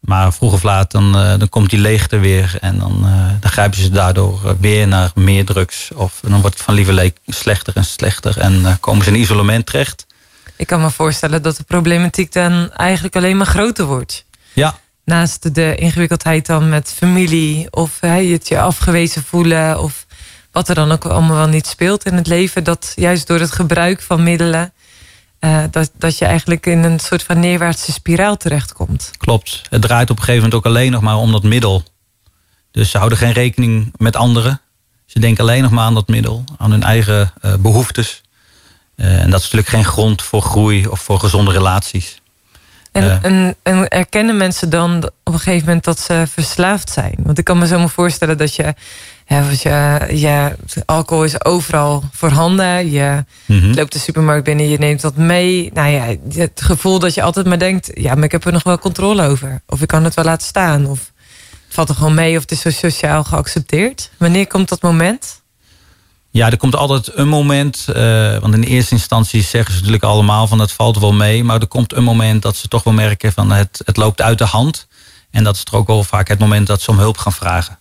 Maar 0.00 0.32
vroeg 0.32 0.52
of 0.52 0.62
laat 0.62 0.90
dan, 0.90 1.16
eh, 1.16 1.38
dan 1.38 1.48
komt 1.48 1.70
die 1.70 1.78
leegte 1.78 2.18
weer. 2.18 2.56
En 2.60 2.78
dan, 2.78 3.00
eh, 3.04 3.30
dan 3.40 3.50
grijpen 3.50 3.78
ze 3.78 3.90
daardoor 3.90 4.40
eh, 4.44 4.52
weer 4.60 4.88
naar 4.88 5.10
meer 5.14 5.44
drugs. 5.44 5.90
Of 5.94 6.20
dan 6.22 6.40
wordt 6.40 6.56
het 6.56 6.64
van 6.64 6.74
lieverlee 6.74 7.12
slechter 7.26 7.76
en 7.76 7.84
slechter. 7.84 8.38
En 8.38 8.66
eh, 8.66 8.72
komen 8.80 9.04
ze 9.04 9.10
in 9.10 9.20
isolement 9.20 9.66
terecht. 9.66 10.06
Ik 10.56 10.66
kan 10.66 10.80
me 10.80 10.90
voorstellen 10.90 11.42
dat 11.42 11.56
de 11.56 11.62
problematiek 11.62 12.32
dan 12.32 12.72
eigenlijk 12.72 13.16
alleen 13.16 13.36
maar 13.36 13.46
groter 13.46 13.84
wordt. 13.84 14.24
Ja, 14.58 14.78
naast 15.04 15.54
de 15.54 15.74
ingewikkeldheid 15.74 16.46
dan 16.46 16.68
met 16.68 16.92
familie 16.96 17.66
of 17.70 18.00
hè, 18.00 18.32
het 18.32 18.48
je 18.48 18.60
afgewezen 18.60 19.24
voelen 19.24 19.82
of 19.82 20.06
wat 20.52 20.68
er 20.68 20.74
dan 20.74 20.92
ook 20.92 21.04
allemaal 21.04 21.36
wel 21.36 21.48
niet 21.48 21.66
speelt 21.66 22.04
in 22.04 22.14
het 22.14 22.26
leven, 22.26 22.64
dat 22.64 22.92
juist 22.94 23.26
door 23.26 23.40
het 23.40 23.52
gebruik 23.52 24.02
van 24.02 24.22
middelen, 24.22 24.72
eh, 25.38 25.64
dat, 25.70 25.90
dat 25.98 26.18
je 26.18 26.24
eigenlijk 26.24 26.66
in 26.66 26.84
een 26.84 26.98
soort 26.98 27.22
van 27.22 27.40
neerwaartse 27.40 27.92
spiraal 27.92 28.36
terechtkomt. 28.36 29.10
Klopt. 29.16 29.62
Het 29.70 29.82
draait 29.82 30.10
op 30.10 30.16
een 30.16 30.24
gegeven 30.24 30.48
moment 30.48 30.66
ook 30.66 30.72
alleen 30.72 30.92
nog 30.92 31.00
maar 31.00 31.16
om 31.16 31.32
dat 31.32 31.42
middel. 31.42 31.82
Dus 32.70 32.90
ze 32.90 32.96
houden 32.98 33.18
geen 33.18 33.32
rekening 33.32 33.92
met 33.96 34.16
anderen. 34.16 34.60
Ze 35.06 35.20
denken 35.20 35.42
alleen 35.42 35.62
nog 35.62 35.70
maar 35.70 35.84
aan 35.84 35.94
dat 35.94 36.08
middel, 36.08 36.44
aan 36.56 36.70
hun 36.70 36.82
eigen 36.82 37.32
eh, 37.40 37.54
behoeftes. 37.54 38.22
Eh, 38.94 39.20
en 39.20 39.30
dat 39.30 39.40
is 39.40 39.44
natuurlijk 39.44 39.68
geen 39.68 39.84
grond 39.84 40.22
voor 40.22 40.42
groei 40.42 40.86
of 40.86 41.00
voor 41.00 41.20
gezonde 41.20 41.52
relaties. 41.52 42.20
En, 42.92 43.22
en, 43.22 43.56
en 43.62 43.88
erkennen 43.88 44.36
mensen 44.36 44.70
dan 44.70 45.04
op 45.24 45.32
een 45.32 45.38
gegeven 45.38 45.66
moment 45.66 45.84
dat 45.84 46.00
ze 46.00 46.24
verslaafd 46.28 46.90
zijn? 46.90 47.14
Want 47.18 47.38
ik 47.38 47.44
kan 47.44 47.58
me 47.58 47.66
zo 47.66 47.78
maar 47.78 47.88
voorstellen 47.88 48.38
dat 48.38 48.54
je, 48.54 48.74
hè, 49.24 49.48
als 49.48 49.62
je, 49.62 49.98
je 50.14 50.56
alcohol 50.84 51.24
is 51.24 51.44
overal 51.44 52.02
voorhanden. 52.12 52.90
Je 52.90 53.24
Mhm. 53.46 53.72
loopt 53.72 53.92
de 53.92 53.98
supermarkt 53.98 54.44
binnen, 54.44 54.68
je 54.68 54.78
neemt 54.78 55.00
dat 55.00 55.16
mee. 55.16 55.70
Nou 55.74 55.88
ja, 55.90 56.14
het 56.40 56.60
gevoel 56.62 56.98
dat 56.98 57.14
je 57.14 57.22
altijd 57.22 57.46
maar 57.46 57.58
denkt, 57.58 57.90
ja, 57.94 58.14
maar 58.14 58.24
ik 58.24 58.32
heb 58.32 58.44
er 58.44 58.52
nog 58.52 58.62
wel 58.62 58.78
controle 58.78 59.22
over. 59.22 59.60
Of 59.66 59.80
ik 59.82 59.88
kan 59.88 60.04
het 60.04 60.14
wel 60.14 60.24
laten 60.24 60.46
staan. 60.46 60.86
Of 60.86 60.98
het 61.66 61.74
valt 61.76 61.88
er 61.88 61.94
gewoon 61.94 62.14
mee 62.14 62.34
of 62.36 62.40
het 62.42 62.50
is 62.50 62.60
zo 62.60 62.70
sociaal 62.70 63.24
geaccepteerd. 63.24 64.10
Wanneer 64.16 64.46
komt 64.46 64.68
dat 64.68 64.82
moment? 64.82 65.42
Ja, 66.30 66.50
er 66.50 66.56
komt 66.56 66.76
altijd 66.76 67.16
een 67.16 67.28
moment, 67.28 67.84
eh, 67.88 68.38
want 68.38 68.54
in 68.54 68.62
eerste 68.62 68.94
instantie 68.94 69.42
zeggen 69.42 69.72
ze 69.72 69.78
natuurlijk 69.78 70.04
allemaal 70.04 70.46
van 70.46 70.58
het 70.58 70.72
valt 70.72 70.98
wel 70.98 71.12
mee, 71.12 71.44
maar 71.44 71.60
er 71.60 71.66
komt 71.66 71.92
een 71.92 72.04
moment 72.04 72.42
dat 72.42 72.56
ze 72.56 72.68
toch 72.68 72.84
wel 72.84 72.94
merken 72.94 73.32
van 73.32 73.50
het, 73.50 73.80
het 73.84 73.96
loopt 73.96 74.20
uit 74.20 74.38
de 74.38 74.44
hand. 74.44 74.86
En 75.30 75.44
dat 75.44 75.56
is 75.56 75.64
er 75.64 75.76
ook 75.76 75.86
wel 75.86 76.04
vaak 76.04 76.28
het 76.28 76.38
moment 76.38 76.66
dat 76.66 76.82
ze 76.82 76.90
om 76.90 76.98
hulp 76.98 77.18
gaan 77.18 77.32
vragen. 77.32 77.78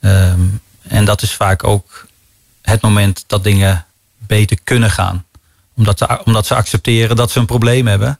Ehm, 0.00 0.40
en 0.82 1.04
dat 1.04 1.22
is 1.22 1.32
vaak 1.32 1.64
ook 1.64 2.06
het 2.62 2.80
moment 2.80 3.24
dat 3.26 3.44
dingen 3.44 3.84
beter 4.18 4.58
kunnen 4.64 4.90
gaan. 4.90 5.24
Omdat 5.76 5.98
ze, 5.98 6.24
omdat 6.24 6.46
ze 6.46 6.54
accepteren 6.54 7.16
dat 7.16 7.30
ze 7.30 7.38
een 7.38 7.46
probleem 7.46 7.86
hebben. 7.86 8.18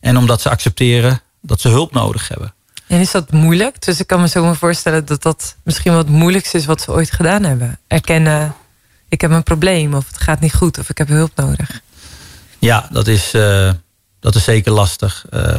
En 0.00 0.16
omdat 0.16 0.40
ze 0.40 0.50
accepteren 0.50 1.20
dat 1.40 1.60
ze 1.60 1.68
hulp 1.68 1.92
nodig 1.92 2.28
hebben. 2.28 2.54
En 2.86 3.00
is 3.00 3.10
dat 3.10 3.30
moeilijk? 3.32 3.84
Dus 3.84 4.00
ik 4.00 4.06
kan 4.06 4.20
me 4.20 4.28
zo 4.28 4.44
maar 4.44 4.56
voorstellen 4.56 5.04
dat 5.04 5.22
dat 5.22 5.56
misschien 5.62 5.92
wat 5.92 6.08
moeilijkste 6.08 6.56
is 6.56 6.66
wat 6.66 6.80
ze 6.80 6.92
ooit 6.92 7.10
gedaan 7.10 7.42
hebben. 7.42 7.78
Erkennen, 7.86 8.54
ik 9.10 9.20
heb 9.20 9.30
een 9.30 9.42
probleem 9.42 9.94
of 9.94 10.06
het 10.06 10.20
gaat 10.20 10.40
niet 10.40 10.54
goed 10.54 10.78
of 10.78 10.88
ik 10.88 10.98
heb 10.98 11.08
hulp 11.08 11.32
nodig. 11.34 11.80
Ja, 12.58 12.88
dat 12.90 13.06
is, 13.06 13.34
eh, 13.34 13.70
dat 14.20 14.34
is 14.34 14.44
zeker 14.44 14.72
lastig. 14.72 15.24
Eh, 15.30 15.56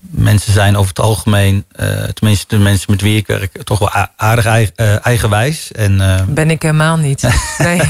mensen 0.00 0.52
zijn 0.52 0.76
over 0.76 0.88
het 0.88 1.00
algemeen, 1.00 1.64
eh, 1.72 2.02
tenminste 2.02 2.46
de 2.48 2.58
mensen 2.62 2.90
met 2.90 3.00
wie 3.00 3.16
ik 3.16 3.26
werk, 3.26 3.62
toch 3.62 3.78
wel 3.78 3.90
aardig 4.16 4.44
eigen, 4.44 5.02
eigenwijs. 5.02 5.72
En 5.72 5.96
Ben 6.28 6.50
ik 6.50 6.62
helemaal 6.62 6.96
niet. 6.96 7.28
Nee. 7.58 7.80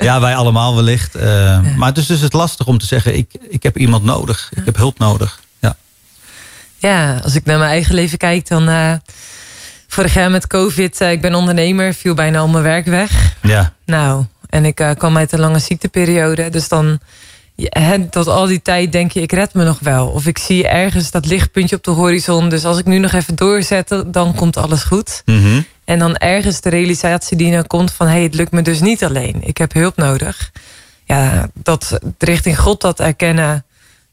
ja, 0.00 0.20
wij 0.20 0.34
allemaal 0.34 0.74
wellicht. 0.74 1.14
Maar 1.76 1.88
het 1.88 1.98
is 1.98 2.06
dus 2.06 2.20
het 2.20 2.32
lastig 2.32 2.66
om 2.66 2.78
te 2.78 2.86
zeggen, 2.86 3.16
ik, 3.16 3.30
ik 3.48 3.62
heb 3.62 3.78
iemand 3.78 4.04
nodig. 4.04 4.50
Ik 4.54 4.64
heb 4.64 4.76
hulp 4.76 4.98
nodig. 4.98 5.40
Ja. 5.58 5.76
Ja, 6.76 7.20
als 7.22 7.34
ik 7.34 7.44
naar 7.44 7.58
mijn 7.58 7.70
eigen 7.70 7.94
leven 7.94 8.18
kijk, 8.18 8.48
dan. 8.48 9.00
vorig 9.88 10.14
jaar 10.14 10.30
met 10.30 10.46
COVID, 10.46 11.00
ik 11.00 11.20
ben 11.20 11.34
ondernemer, 11.34 11.94
viel 11.94 12.14
bijna 12.14 12.38
al 12.38 12.48
mijn 12.48 12.64
werk 12.64 12.86
weg. 12.86 13.34
Ja. 13.42 13.72
Nou, 13.84 14.24
en 14.48 14.64
ik 14.64 14.80
eh, 14.80 14.90
kwam 14.98 15.16
uit 15.16 15.32
een 15.32 15.40
lange 15.40 15.58
ziekteperiode. 15.58 16.48
Dus 16.48 16.68
dan, 16.68 16.98
hè, 17.56 18.08
tot 18.08 18.26
al 18.26 18.46
die 18.46 18.62
tijd 18.62 18.92
denk 18.92 19.12
je, 19.12 19.20
ik 19.20 19.32
red 19.32 19.54
me 19.54 19.64
nog 19.64 19.78
wel. 19.80 20.08
Of 20.08 20.26
ik 20.26 20.38
zie 20.38 20.68
ergens 20.68 21.10
dat 21.10 21.26
lichtpuntje 21.26 21.76
op 21.76 21.84
de 21.84 21.90
horizon. 21.90 22.48
Dus 22.48 22.64
als 22.64 22.78
ik 22.78 22.84
nu 22.84 22.98
nog 22.98 23.12
even 23.12 23.34
doorzet, 23.34 24.04
dan 24.06 24.34
komt 24.34 24.56
alles 24.56 24.82
goed. 24.82 25.22
Mhm. 25.24 25.60
En 25.84 25.98
dan 25.98 26.16
ergens 26.16 26.60
de 26.60 26.68
realisatie 26.68 27.36
die 27.36 27.52
dan 27.52 27.66
komt 27.66 27.92
van... 27.92 28.06
hé, 28.06 28.12
hey, 28.12 28.22
het 28.22 28.34
lukt 28.34 28.52
me 28.52 28.62
dus 28.62 28.80
niet 28.80 29.04
alleen. 29.04 29.36
Ik 29.40 29.58
heb 29.58 29.72
hulp 29.72 29.96
nodig. 29.96 30.52
Ja, 31.04 31.48
dat 31.54 31.98
richting 32.18 32.58
God 32.58 32.80
dat 32.80 33.00
erkennen... 33.00 33.62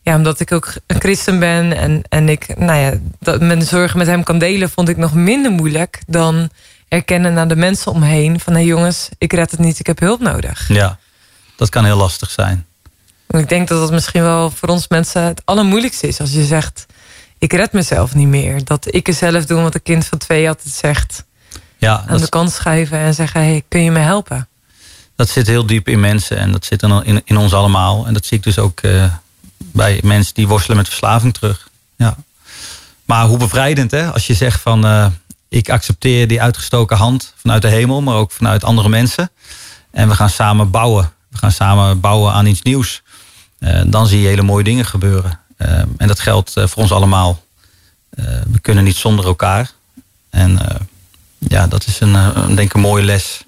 Ja, 0.02 0.16
omdat 0.16 0.40
ik 0.40 0.52
ook 0.52 0.74
een 0.88 1.00
christen 1.00 1.40
ben 1.40 1.78
en, 1.78 2.02
en 2.10 2.30
ik 2.30 2.58
nou 2.58 2.80
ja, 2.80 2.94
dat 3.20 3.42
mijn 3.42 3.62
zorgen 3.62 3.98
met 3.98 4.08
hem 4.08 4.24
kan 4.24 4.40
delen... 4.40 4.70
vond 4.70 4.90
ik 4.90 4.98
nog 4.98 5.14
minder 5.14 5.52
moeilijk 5.52 6.02
dan 6.08 6.50
erkennen 6.96 7.34
naar 7.34 7.48
de 7.48 7.56
mensen 7.56 7.92
omheen... 7.92 8.40
van 8.40 8.54
hé 8.54 8.60
hey 8.60 8.68
jongens, 8.68 9.10
ik 9.18 9.34
red 9.34 9.52
het 9.52 9.60
niet, 9.60 9.80
ik 9.80 9.88
heb 9.88 10.00
hulp 10.00 10.20
nodig. 10.20 10.68
ja, 10.68 11.00
dat 11.56 11.70
kan 11.70 11.86
heel 11.86 11.98
lastig 11.98 12.32
zijn. 12.32 12.66
Ik 13.28 13.50
denk 13.50 13.68
dat 13.68 13.80
dat 13.80 13.92
misschien 13.92 14.22
wel 14.22 14.52
voor 14.52 14.70
ons 14.70 14.88
mensen 14.88 15.24
het 15.24 15.42
allermoeilijkste 15.46 16.08
is... 16.08 16.20
als 16.20 16.32
je 16.32 16.46
zegt, 16.46 16.86
ik 17.38 17.54
red 17.54 17.72
mezelf 17.72 18.16
niet 18.16 18.28
meer. 18.28 18.64
Dat 18.64 18.94
ik 18.94 19.08
er 19.08 19.14
zelf 19.14 19.46
doe 19.46 19.62
wat 19.62 19.76
een 19.76 19.84
kind 19.84 20.06
van 20.06 20.18
twee 20.18 20.48
altijd 20.48 20.74
zegt... 20.74 21.24
Ja, 21.78 22.04
aan 22.08 22.18
de 22.18 22.30
kant 22.30 22.52
schuiven 22.52 22.98
en 22.98 23.14
zeggen... 23.14 23.42
hey, 23.42 23.64
kun 23.68 23.84
je 23.84 23.92
me 23.92 24.00
helpen? 24.00 24.48
dat 25.16 25.30
zit 25.30 25.48
heel 25.48 25.66
diep 25.66 25.88
in 25.88 26.00
mensen 26.00 26.38
en 26.38 26.52
dat 26.52 26.66
zit 26.66 26.84
in, 26.84 27.04
in, 27.04 27.22
in 27.26 27.38
ons 27.38 27.54
allemaal. 27.54 28.08
En 28.08 28.14
dat 28.14 28.26
zie 28.26 28.38
ik 28.38 28.44
dus 28.44 28.60
ook 28.60 28.80
eh, 28.80 29.14
bij 29.58 30.00
mensen 30.04 30.34
die 30.34 30.48
worstelen 30.48 30.78
met 30.78 30.88
verslaving 30.88 31.34
terug. 31.34 31.70
Ja. 31.96 32.16
Maar 33.06 33.26
hoe 33.26 33.38
bevrijdend 33.38 33.92
hè, 33.92 34.12
als 34.12 34.28
je 34.28 34.34
zegt 34.34 34.62
van 34.62 34.86
eh, 34.86 35.08
ik 35.56 35.70
accepteer 35.70 36.28
die 36.28 36.42
uitgestoken 36.42 36.98
hand 36.98 37.34
vanuit 37.36 37.62
de 37.62 37.68
hemel, 37.68 38.02
maar 38.02 38.16
ook 38.16 38.32
vanuit 38.32 38.64
andere 38.64 38.90
mensen. 38.90 39.32
En 39.92 40.08
we 40.08 40.16
gaan 40.16 40.30
samen 40.30 40.72
bouwen. 40.72 41.12
We 41.30 41.38
gaan 41.38 41.52
samen 41.52 42.00
bouwen 42.00 42.34
aan 42.34 42.46
iets 42.46 42.62
nieuws. 42.62 43.02
Eh, 43.60 43.82
dan 43.88 44.08
zie 44.08 44.22
je 44.22 44.28
hele 44.28 44.42
mooie 44.42 44.64
dingen 44.64 44.86
gebeuren. 44.86 45.40
Eh, 45.58 45.80
en 45.98 46.08
dat 46.08 46.20
geldt 46.20 46.58
eh, 46.58 46.68
voor 46.68 46.82
ons 46.82 46.92
allemaal. 46.92 47.44
We 48.52 48.60
kunnen 48.62 48.84
niet 48.84 48.96
zonder 48.96 49.26
elkaar. 49.26 49.72
En 50.30 50.60
ja, 51.38 51.68
dat 51.68 51.88
is 51.88 52.00
een, 52.00 52.14
een, 52.14 52.56
denk 52.56 52.70
ik 52.70 52.74
een 52.74 52.82
mooie 52.82 53.04
les. 53.04 53.44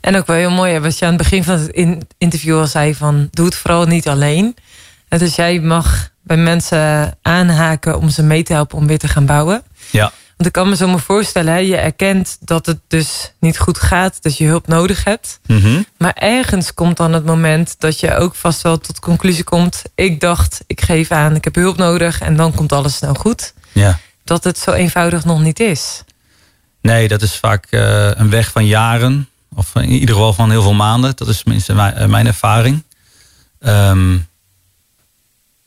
En 0.00 0.16
ook 0.16 0.26
wel 0.26 0.36
heel 0.36 0.50
mooi, 0.50 0.78
wat 0.78 0.98
je 0.98 1.04
aan 1.04 1.12
het 1.12 1.22
begin 1.22 1.44
van 1.44 1.58
het 1.58 1.68
in- 1.68 2.08
interview 2.18 2.58
al 2.58 2.66
zei 2.66 2.94
van... 2.94 3.28
doe 3.30 3.44
het 3.46 3.54
vooral 3.54 3.84
niet 3.84 4.08
alleen. 4.08 4.56
En 5.08 5.18
Dus 5.18 5.34
jij 5.34 5.60
mag 5.60 6.10
bij 6.22 6.36
mensen 6.36 7.18
aanhaken 7.22 7.98
om 7.98 8.08
ze 8.08 8.22
mee 8.22 8.42
te 8.42 8.52
helpen 8.52 8.78
om 8.78 8.86
weer 8.86 8.98
te 8.98 9.08
gaan 9.08 9.26
bouwen. 9.26 9.62
Ja. 9.90 10.12
Want 10.40 10.52
ik 10.56 10.60
kan 10.60 10.70
me 10.70 10.76
zo 10.76 10.88
maar 10.88 11.00
voorstellen, 11.00 11.52
hè, 11.52 11.58
je 11.58 11.76
erkent 11.76 12.36
dat 12.40 12.66
het 12.66 12.78
dus 12.88 13.32
niet 13.40 13.58
goed 13.58 13.78
gaat... 13.78 14.22
dat 14.22 14.36
je 14.36 14.46
hulp 14.46 14.66
nodig 14.66 15.04
hebt. 15.04 15.40
Mhm. 15.46 15.82
Maar 15.98 16.12
ergens 16.12 16.74
komt 16.74 16.96
dan 16.96 17.12
het 17.12 17.24
moment 17.24 17.74
dat 17.78 18.00
je 18.00 18.14
ook 18.14 18.34
vast 18.34 18.62
wel 18.62 18.78
tot 18.78 18.94
de 18.94 19.00
conclusie 19.00 19.44
komt... 19.44 19.82
ik 19.94 20.20
dacht, 20.20 20.64
ik 20.66 20.80
geef 20.80 21.10
aan, 21.10 21.34
ik 21.34 21.44
heb 21.44 21.54
hulp 21.54 21.76
nodig 21.76 22.20
en 22.20 22.36
dan 22.36 22.54
komt 22.54 22.72
alles 22.72 22.96
snel 22.96 23.14
goed. 23.14 23.54
Ja. 23.72 23.98
Dat 24.24 24.44
het 24.44 24.58
zo 24.58 24.72
eenvoudig 24.72 25.24
nog 25.24 25.40
niet 25.42 25.60
is. 25.60 26.02
Nee, 26.80 27.08
dat 27.08 27.22
is 27.22 27.36
vaak 27.36 27.66
eh, 27.70 28.10
een 28.10 28.30
weg 28.30 28.50
van 28.50 28.66
jaren. 28.66 29.28
Of 29.54 29.74
in 29.74 29.88
ieder 29.88 30.14
geval 30.14 30.32
van 30.32 30.50
heel 30.50 30.62
veel 30.62 30.74
maanden. 30.74 31.12
Dat 31.16 31.28
is 31.28 31.42
tenminste 31.42 31.74
mijn, 31.74 31.94
eh, 31.94 32.06
mijn 32.06 32.26
ervaring. 32.26 32.82
Ehm, 33.60 34.18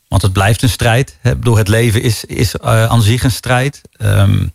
want 0.08 0.22
het 0.22 0.32
blijft 0.32 0.62
een 0.62 0.68
strijd. 0.68 1.16
Hè. 1.20 1.36
Bedoel, 1.36 1.56
het 1.56 1.68
leven 1.68 2.02
is, 2.02 2.24
is 2.24 2.56
eh, 2.56 2.84
aan 2.84 3.02
zich 3.02 3.22
een 3.24 3.30
strijd. 3.30 3.80
Ehm, 3.96 4.46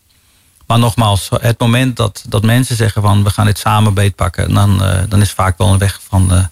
maar 0.69 0.79
nogmaals, 0.79 1.29
het 1.41 1.59
moment 1.59 1.95
dat, 1.95 2.23
dat 2.27 2.43
mensen 2.43 2.75
zeggen 2.75 3.01
van 3.01 3.23
we 3.23 3.29
gaan 3.29 3.45
dit 3.45 3.59
samen 3.59 3.93
beetpakken. 3.93 4.53
Dan, 4.53 4.83
eh, 4.83 4.99
dan 5.07 5.21
is 5.21 5.31
vaak 5.31 5.57
wel 5.57 5.67
een 5.67 5.77
weg 5.77 5.99
van, 6.07 6.31
eh, 6.33 6.43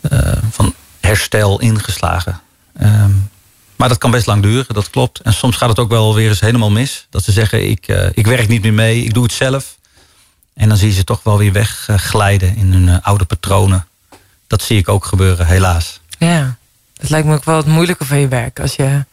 eh, 0.00 0.42
van 0.50 0.74
herstel 1.00 1.60
ingeslagen. 1.60 2.40
Ehm, 2.78 3.10
maar 3.76 3.88
dat 3.88 3.98
kan 3.98 4.10
best 4.10 4.26
lang 4.26 4.42
duren, 4.42 4.74
dat 4.74 4.90
klopt. 4.90 5.20
En 5.20 5.32
soms 5.32 5.56
gaat 5.56 5.68
het 5.68 5.78
ook 5.78 5.88
wel 5.88 6.14
weer 6.14 6.28
eens 6.28 6.40
helemaal 6.40 6.70
mis. 6.70 7.06
Dat 7.10 7.24
ze 7.24 7.32
zeggen, 7.32 7.70
ik, 7.70 7.86
ik 8.12 8.26
werk 8.26 8.48
niet 8.48 8.62
meer 8.62 8.74
mee, 8.74 9.04
ik 9.04 9.14
doe 9.14 9.22
het 9.22 9.32
zelf. 9.32 9.76
En 10.54 10.68
dan 10.68 10.76
zie 10.76 10.88
je 10.88 10.94
ze 10.94 11.04
toch 11.04 11.22
wel 11.22 11.38
weer 11.38 11.52
wegglijden 11.52 12.56
in 12.56 12.72
hun 12.72 13.02
oude 13.02 13.24
patronen. 13.24 13.86
Dat 14.46 14.62
zie 14.62 14.78
ik 14.78 14.88
ook 14.88 15.04
gebeuren, 15.04 15.46
helaas. 15.46 16.00
Ja, 16.18 16.56
dat 16.94 17.10
lijkt 17.10 17.26
me 17.26 17.34
ook 17.34 17.44
wel 17.44 17.56
het 17.56 17.66
moeilijke 17.66 18.04
van 18.04 18.18
je 18.18 18.28
werk. 18.28 18.60
Als 18.60 18.76
je 18.76 19.04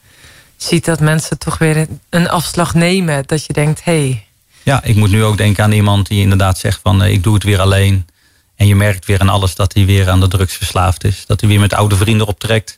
ziet 0.64 0.86
dat 0.86 1.00
mensen 1.00 1.38
toch 1.38 1.58
weer 1.58 1.88
een 2.10 2.30
afslag 2.30 2.74
nemen. 2.74 3.24
Dat 3.26 3.46
je 3.46 3.54
denkt, 3.54 3.84
hé, 3.84 3.92
hey, 3.92 4.26
Ja, 4.64 4.84
ik 4.84 4.96
moet 4.96 5.10
nu 5.12 5.24
ook 5.24 5.38
denken 5.38 5.64
aan 5.64 5.72
iemand 5.72 6.08
die 6.08 6.22
inderdaad 6.22 6.58
zegt 6.58 6.80
van 6.84 7.04
eh, 7.04 7.12
ik 7.12 7.24
doe 7.24 7.34
het 7.34 7.44
weer 7.44 7.60
alleen. 7.60 8.08
En 8.56 8.68
je 8.68 8.76
merkt 8.76 9.06
weer 9.06 9.20
aan 9.20 9.30
alles 9.30 9.56
dat 9.56 9.74
hij 9.74 9.86
weer 9.86 10.10
aan 10.10 10.20
de 10.20 10.28
drugs 10.28 10.56
verslaafd 10.56 11.04
is. 11.04 11.26
Dat 11.26 11.40
hij 11.40 11.50
weer 11.50 11.60
met 11.60 11.74
oude 11.74 11.96
vrienden 11.96 12.28
optrekt. 12.28 12.76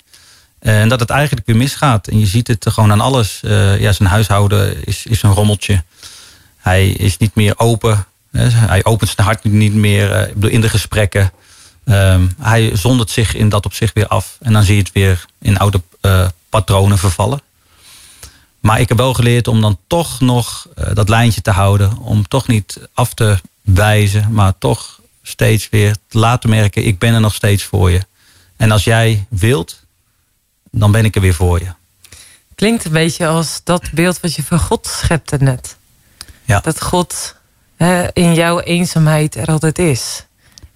Eh, 0.60 0.82
En 0.82 0.90
dat 0.90 1.00
het 1.00 1.10
eigenlijk 1.10 1.46
weer 1.46 1.56
misgaat. 1.56 2.08
En 2.08 2.20
je 2.20 2.26
ziet 2.26 2.48
het 2.48 2.66
gewoon 2.70 2.92
aan 2.92 3.02
alles. 3.02 3.40
Eh, 3.44 3.80
ja, 3.80 3.92
zijn 3.92 4.10
huishouden 4.10 4.86
is, 4.86 5.06
is 5.06 5.22
een 5.22 5.34
rommeltje. 5.34 5.84
Hij 6.58 6.90
is 6.90 7.18
niet 7.18 7.36
meer 7.36 7.54
open. 7.60 8.06
Hij 8.38 8.84
opent 8.84 9.10
zijn 9.10 9.28
hart 9.28 9.44
niet 9.44 9.74
meer 9.74 10.34
in 10.40 10.62
de 10.62 10.70
gesprekken. 10.70 11.32
Ehm, 11.86 12.28
hij 12.42 12.72
zondert 12.76 13.10
zich 13.10 13.36
in 13.36 13.50
dat 13.50 13.66
op 13.66 13.74
zich 13.74 13.94
weer 13.94 14.08
af. 14.08 14.38
En 14.42 14.54
dan 14.54 14.64
zie 14.64 14.76
je 14.76 14.82
het 14.82 14.92
weer 14.92 15.26
in 15.42 15.58
oude 15.58 15.82
patronen 16.50 16.98
vervallen. 16.98 17.42
Maar 18.66 18.80
ik 18.80 18.90
heb 18.90 18.98
wel 18.98 19.14
geleerd 19.14 19.48
om 19.48 19.62
dan 19.62 19.80
toch 19.88 20.20
nog 20.20 20.68
eh, 20.76 20.94
dat 20.94 21.10
lijntje 21.10 21.42
te 21.42 21.52
houden. 21.52 21.98
Om 21.98 22.28
toch 22.28 22.48
niet 22.48 22.80
af 22.94 23.14
te 23.14 23.40
wijzen, 23.62 24.34
maar 24.34 24.58
toch 24.58 25.00
steeds 25.22 25.70
weer 25.70 25.96
te 26.08 26.18
laten 26.18 26.50
merken: 26.50 26.86
ik 26.86 27.00
ben 27.00 27.14
er 27.14 27.20
nog 27.20 27.34
steeds 27.34 27.64
voor 27.64 27.92
je. 27.92 28.02
En 28.58 28.72
als 28.72 28.84
jij 28.84 29.26
wilt, 29.30 29.84
dan 30.72 30.92
ben 30.92 31.06
ik 31.06 31.16
er 31.16 31.22
weer 31.22 31.34
voor 31.34 31.60
je. 31.60 31.68
Klinkt 32.56 32.86
een 32.86 32.92
beetje 32.92 33.28
als 33.28 33.62
dat 33.64 33.92
beeld 33.92 34.20
wat 34.20 34.36
je 34.36 34.44
van 34.44 34.60
God 34.60 34.88
schepte 34.88 35.38
net. 35.38 35.78
Ja. 36.44 36.60
Dat 36.60 36.82
God 36.82 37.36
hè, 37.76 38.14
in 38.14 38.34
jouw 38.34 38.60
eenzaamheid 38.60 39.36
er 39.36 39.48
altijd 39.48 39.80
is. 39.80 40.26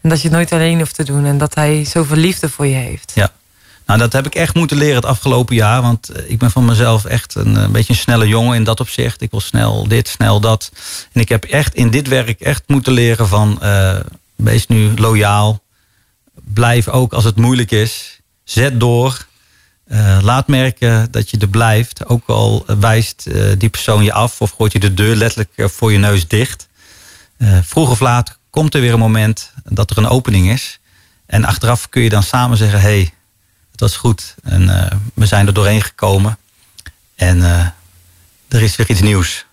En 0.02 0.10
dat 0.10 0.22
je 0.22 0.28
het 0.28 0.38
nooit 0.38 0.52
alleen 0.52 0.78
hoeft 0.78 0.96
te 0.96 1.04
doen. 1.04 1.26
En 1.26 1.38
dat 1.38 1.56
hij 1.56 1.86
zoveel 1.86 2.18
liefde 2.18 2.50
voor 2.50 2.68
je 2.68 2.76
heeft. 2.76 3.12
Ja. 3.16 3.32
Nou, 3.90 4.02
dat 4.02 4.14
heb 4.14 4.26
ik 4.26 4.36
echt 4.36 4.56
moeten 4.56 4.78
leren 4.78 4.96
het 4.96 5.06
afgelopen 5.06 5.56
jaar. 5.56 5.82
Want 5.82 6.10
eh, 6.10 6.30
ik 6.30 6.38
ben 6.38 6.52
van 6.52 6.66
mezelf 6.66 7.06
echt 7.06 7.36
een, 7.36 7.58
eh, 7.58 7.68
beetje 7.68 7.94
een 7.94 8.00
snelle 8.00 8.28
jongen 8.28 8.56
in 8.56 8.64
dat 8.64 8.80
opzicht. 8.80 9.22
Ik 9.22 9.32
wil 9.32 9.40
snel 9.40 9.88
dit, 9.88 10.08
snel 10.08 10.40
dat. 10.40 10.72
En 11.12 11.22
ik 11.22 11.30
heb 11.30 11.44
echt 11.44 11.76
in 11.76 11.90
dit 11.90 12.08
werk 12.08 12.42
echt 12.42 12.64
moeten 12.68 12.94
leren 12.94 13.28
van... 13.28 13.62
eh, 13.62 14.00
wees 14.36 14.68
nu 14.68 14.94
loyaal. 14.96 15.64
Blijf 16.54 16.88
ook 16.88 17.14
als 17.14 17.24
het 17.24 17.36
moeilijk 17.36 17.72
is. 17.72 18.22
Zet 18.44 18.80
door. 18.80 19.28
Laat 20.22 20.48
merken 20.48 21.12
dat 21.12 21.30
je 21.30 21.38
er 21.38 21.50
blijft. 21.50 22.06
Ook 22.06 22.28
al 22.28 22.66
wijst 22.80 23.28
die 23.58 23.70
persoon 23.70 24.04
je 24.04 24.14
af 24.14 24.42
of 24.42 24.52
gooit 24.52 24.72
je 24.72 24.80
de 24.80 24.94
deur 24.94 25.16
letterlijk 25.16 25.52
voor 25.56 25.92
je 25.92 25.98
neus 25.98 26.28
dicht. 26.28 26.68
Vroeg 27.62 27.90
of 27.90 28.00
laat 28.00 28.38
komt 28.50 28.76
er 28.76 28.82
weer 28.82 28.94
een 28.94 29.00
moment 29.00 29.54
dat 29.64 29.92
er 29.92 29.98
een 29.98 30.08
opening 30.08 30.50
is. 30.50 30.80
En 31.26 31.46
achteraf 31.46 31.90
kun 31.90 32.02
je 32.02 32.10
dan 32.10 32.24
samen 32.24 32.58
zeggen: 32.58 32.82
hey, 32.82 33.14
het 33.80 33.90
was 33.90 34.00
goed. 34.00 34.36
En 34.44 34.70
eh, 34.70 34.98
we 35.14 35.26
zijn 35.26 35.48
er 35.48 35.54
doorheen 35.54 35.82
gekomen. 35.82 36.38
En 37.16 37.44
eh, 37.44 37.66
er 38.48 38.62
is 38.62 38.76
weer 38.76 38.90
iets 38.90 39.02
nieuws. 39.02 39.46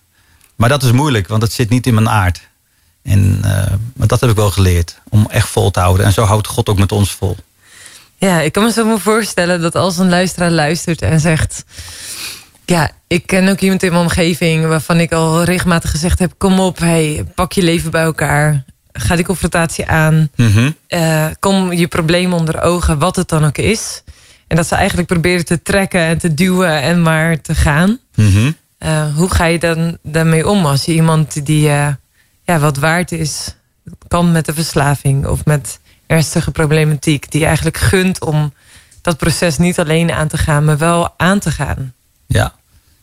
Maar 0.55 0.69
dat 0.69 0.83
is 0.83 0.91
moeilijk, 0.91 1.27
want 1.27 1.41
het 1.41 1.53
zit 1.53 1.69
niet 1.69 1.87
in 1.87 1.93
mijn 1.93 2.09
aard. 2.09 2.41
En, 3.03 3.39
eh, 3.43 3.73
maar 3.95 4.07
dat 4.07 4.19
heb 4.19 4.29
ik 4.29 4.35
wel 4.35 4.51
geleerd. 4.51 4.99
Om 5.09 5.27
echt 5.29 5.49
vol 5.49 5.71
te 5.71 5.79
houden. 5.79 6.05
En 6.05 6.13
zo 6.13 6.23
houdt 6.23 6.47
God 6.47 6.69
ook 6.69 6.77
met 6.77 6.91
ons 6.91 7.11
vol. 7.11 7.37
Ja, 8.17 8.39
ik 8.39 8.51
kan 8.51 8.63
me 8.63 8.71
zo 8.71 8.85
maar 8.85 8.99
voorstellen 8.99 9.61
dat 9.61 9.75
als 9.75 9.97
een 9.97 10.09
luisteraar 10.09 10.51
luistert 10.51 11.01
en 11.01 11.19
zegt... 11.19 11.63
Ja, 12.65 12.91
ik 13.07 13.27
ken 13.27 13.49
ook 13.49 13.59
iemand 13.59 13.83
in 13.83 13.91
mijn 13.91 14.03
omgeving 14.03 14.65
waarvan 14.65 14.99
ik 14.99 15.11
al 15.11 15.43
regelmatig 15.43 15.91
gezegd 15.91 16.19
heb... 16.19 16.33
kom 16.37 16.59
op, 16.59 16.77
hey, 16.77 17.25
pak 17.35 17.51
je 17.51 17.61
leven 17.61 17.91
bij 17.91 18.03
elkaar. 18.03 18.63
Ga 18.91 19.15
die 19.15 19.25
confrontatie 19.25 19.87
aan. 19.87 20.29
Mhm. 20.35 20.71
Kom 21.39 21.73
je 21.73 21.87
probleem 21.87 22.33
onder 22.33 22.61
ogen, 22.61 22.99
wat 22.99 23.15
het 23.15 23.29
dan 23.29 23.45
ook 23.45 23.57
is. 23.57 24.03
En 24.47 24.55
dat 24.55 24.67
ze 24.67 24.75
eigenlijk 24.75 25.07
proberen 25.07 25.45
te 25.45 25.61
trekken 25.61 26.01
en 26.01 26.17
te 26.17 26.33
duwen 26.33 26.81
en 26.81 27.01
maar 27.01 27.41
te 27.41 27.55
gaan. 27.55 27.99
Mhm. 28.15 28.51
Eh, 28.77 29.15
hoe 29.15 29.29
ga 29.29 29.45
je 29.45 29.59
dan 29.59 29.97
daarmee 30.03 30.47
om 30.47 30.65
als 30.65 30.85
je 30.85 30.93
iemand 30.93 31.45
die 31.45 31.69
eh, 31.69 31.87
ja, 32.43 32.59
wat 32.59 32.77
waard 32.77 33.11
is... 33.11 33.55
kan 34.07 34.31
met 34.31 34.45
de 34.45 34.53
verslaving 34.53 35.27
of 35.27 35.45
met 35.45 35.79
ernstige 36.07 36.51
problematiek... 36.51 37.31
die 37.31 37.39
je 37.39 37.45
eigenlijk 37.45 37.77
gunt 37.77 38.25
om 38.25 38.53
dat 39.01 39.17
proces 39.17 39.57
niet 39.57 39.79
alleen 39.79 40.11
aan 40.11 40.27
te 40.27 40.37
gaan... 40.37 40.65
maar 40.65 40.77
wel 40.77 41.13
aan 41.17 41.39
te 41.39 41.51
gaan. 41.51 41.93
Ja. 42.25 42.53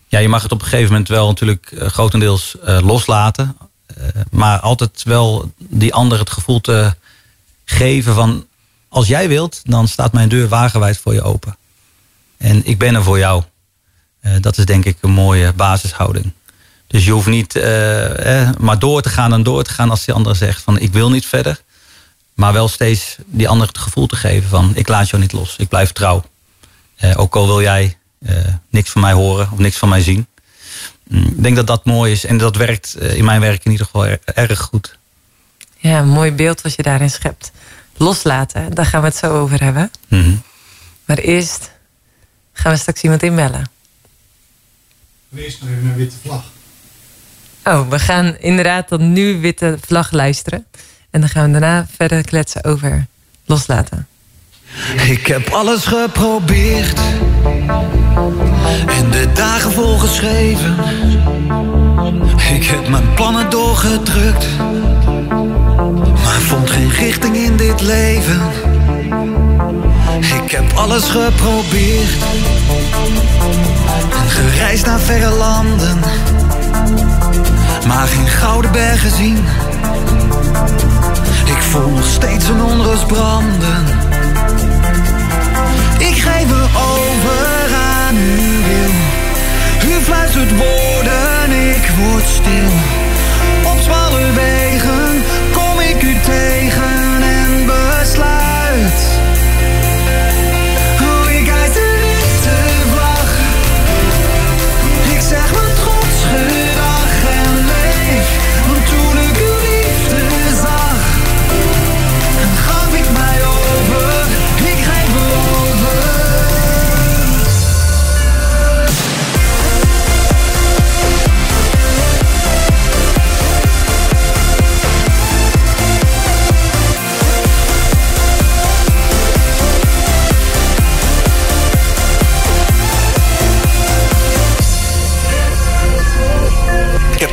ja, 0.09 0.19
je 0.19 0.29
mag 0.29 0.43
het 0.43 0.53
op 0.53 0.61
een 0.61 0.67
gegeven 0.69 0.91
moment 0.91 1.09
wel 1.09 1.27
natuurlijk 1.27 1.73
eh, 1.73 1.89
grotendeels 1.89 2.57
loslaten. 2.63 3.57
Maar 4.31 4.61
altijd 4.61 5.03
wel 5.03 5.53
die 5.59 5.95
ander 5.95 6.19
het 6.19 6.31
gevoel 6.31 6.61
te 6.61 6.95
geven 7.65 8.15
van... 8.15 8.47
als 8.95 9.07
jij 9.07 9.29
wilt, 9.29 9.61
dan 9.65 9.89
staat 9.89 10.13
mijn 10.13 10.29
deur 10.29 10.49
wagenwijd 10.49 10.99
voor 10.99 11.15
je 11.15 11.23
open. 11.23 11.57
En 12.37 12.67
ik 12.67 12.79
ben 12.79 12.95
er 12.95 13.03
voor 13.03 13.19
jou. 13.19 13.43
Eh, 14.21 14.33
dat 14.41 14.59
is 14.59 14.65
denk 14.65 14.85
ik 14.85 14.97
een 15.01 15.11
mooie 15.11 15.53
basishouding. 15.53 16.33
Dus 16.87 17.05
je 17.05 17.11
hoeft 17.11 17.27
niet 17.27 17.57
eh, 17.57 18.51
maar 18.59 18.79
door 18.79 19.03
te 19.03 19.09
gaan 19.09 19.33
en 19.33 19.43
door 19.43 19.65
te 19.65 19.71
gaan 19.73 19.91
als 19.91 20.05
die 20.05 20.15
ander 20.15 20.37
zegt 20.37 20.63
van 20.63 20.79
ik 20.79 20.93
wil 20.93 21.11
niet 21.11 21.27
verder. 21.27 21.61
Maar 22.35 22.53
wel 22.53 22.69
steeds 22.69 23.17
die 23.27 23.49
ander 23.49 23.67
het 23.67 23.79
gevoel 23.79 24.07
te 24.07 24.17
geven 24.17 24.49
van 24.49 24.73
ik 24.75 24.89
laat 24.89 25.09
jou 25.09 25.23
niet 25.23 25.33
los, 25.33 25.55
ik 25.59 25.69
blijf 25.69 25.93
trouw. 25.93 26.25
Eh, 26.97 27.19
ook 27.19 27.37
al 27.37 27.47
wil 27.47 27.61
jij 27.63 27.97
eh, 28.27 28.37
niks 28.71 28.91
van 28.91 29.01
mij 29.01 29.13
horen 29.13 29.49
of 29.53 29.59
niks 29.59 29.77
van 29.77 29.89
mij 29.89 30.03
zien. 30.03 30.27
Mm, 31.09 31.23
Ik 31.25 31.43
denk 31.43 31.57
dat 31.57 31.67
dat 31.67 31.85
mooi 31.85 32.13
is 32.13 32.25
en 32.27 32.39
dat 32.39 32.57
werkt 32.57 32.97
in 32.97 33.25
mijn 33.25 33.41
werk 33.41 33.65
in 33.65 33.71
ieder 33.71 33.87
geval 33.87 34.07
er- 34.07 34.21
erg 34.25 34.61
goed. 34.61 34.99
Ja, 35.77 35.99
een 35.99 36.09
mooi 36.09 36.33
beeld 36.33 36.61
wat 36.61 36.75
je 36.75 36.83
daarin 36.83 37.11
schept. 37.11 37.53
Loslaten, 37.97 38.75
daar 38.75 38.87
gaan 38.87 39.01
we 39.01 39.07
het 39.07 39.17
zo 39.17 39.41
over 39.41 39.63
hebben. 39.63 39.91
Mhm. 40.09 40.35
Maar 41.05 41.19
eerst 41.19 41.71
gaan 42.53 42.73
we 42.73 42.79
straks 42.79 43.03
iemand 43.03 43.23
inbellen. 43.23 43.71
Eerst 45.37 45.61
nog 45.61 45.71
even 45.71 45.85
een 45.85 45.95
witte 45.95 46.17
vlag. 46.23 46.45
Oh, 47.65 47.89
we 47.89 47.99
gaan 47.99 48.37
inderdaad 48.39 48.89
dan 48.89 49.13
nu 49.13 49.41
witte 49.41 49.79
vlag 49.87 50.11
luisteren. 50.11 50.67
En 51.11 51.21
dan 51.21 51.29
gaan 51.29 51.45
we 51.45 51.51
daarna 51.51 51.87
verder 51.97 52.25
kletsen 52.25 52.65
over 52.65 53.07
loslaten. 53.45 54.07
Ik 55.07 55.27
heb 55.27 55.49
alles 55.49 55.85
geprobeerd 55.85 56.99
en 58.87 59.11
de 59.11 59.31
dagen 59.35 59.73
volgeschreven. 59.73 60.77
Ik 62.55 62.65
heb 62.65 62.89
mijn 62.89 63.15
plannen 63.15 63.51
doorgedrukt, 63.51 64.47
maar 66.25 66.41
vond 66.41 66.71
geen 66.71 66.91
richting 66.91 67.37
in 67.37 67.57
dit 67.57 67.81
leven. 67.81 68.41
Ik 70.45 70.51
heb 70.51 70.73
alles 70.75 71.05
geprobeerd 71.05 72.23
en 74.11 74.31
gereisd 74.31 74.87
naar 74.87 75.01
verre 75.01 75.31
landen, 75.31 75.99
maar 77.87 78.07
geen 78.07 78.27
gouden 78.27 78.73
berg 78.73 79.01
gezien. 79.01 79.37
Ik 81.45 81.63
voel 81.63 81.91
nog 81.91 82.07
steeds 82.07 82.49
een 82.49 82.63
onrust 82.63 83.07
branden. 83.07 83.85
Ik 85.99 86.17
geef 86.17 86.47
me 86.47 86.67
over 86.93 87.75
aan 87.75 88.17
uw 88.17 88.63
wil. 88.69 88.93
U 89.91 90.03
fluistert 90.03 90.51
woorden, 90.57 91.51
ik 91.75 91.91
word 91.99 92.25
stil. 92.25 92.71
Op 93.73 93.79
smalle 93.81 94.33
wegen 94.33 94.64
kom 96.27 96.64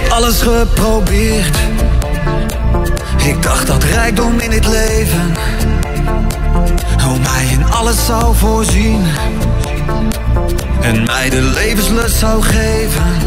alles 0.10 0.42
geprobeerd. 0.42 1.58
Ik 3.26 3.44
dacht 3.44 3.68
dat 3.68 3.84
rijkdom 3.84 4.40
in 4.40 4.52
het 4.52 4.68
leven. 4.68 5.34
Hoe 7.04 7.20
mij 7.20 7.46
in 7.52 7.66
alles 7.66 8.06
zou 8.06 8.36
voorzien. 8.36 9.04
En 10.82 11.04
mij 11.04 11.30
de 11.30 11.42
levenslust 11.42 12.18
zou 12.18 12.42
geven. 12.42 13.20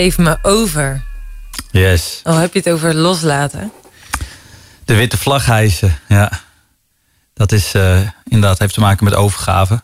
Geef 0.00 0.18
me 0.18 0.38
over. 0.42 1.02
Yes. 1.70 2.20
Oh, 2.24 2.38
heb 2.38 2.52
je 2.52 2.58
het 2.58 2.68
over 2.68 2.94
loslaten? 2.94 3.72
De 4.84 4.94
witte 4.94 5.18
vlag 5.18 5.46
hijsen, 5.46 5.98
ja. 6.08 6.40
Dat 7.34 7.52
is 7.52 7.74
eh, 7.74 8.00
inderdaad, 8.24 8.58
heeft 8.58 8.74
te 8.74 8.80
maken 8.80 9.04
met 9.04 9.14
overgave. 9.14 9.82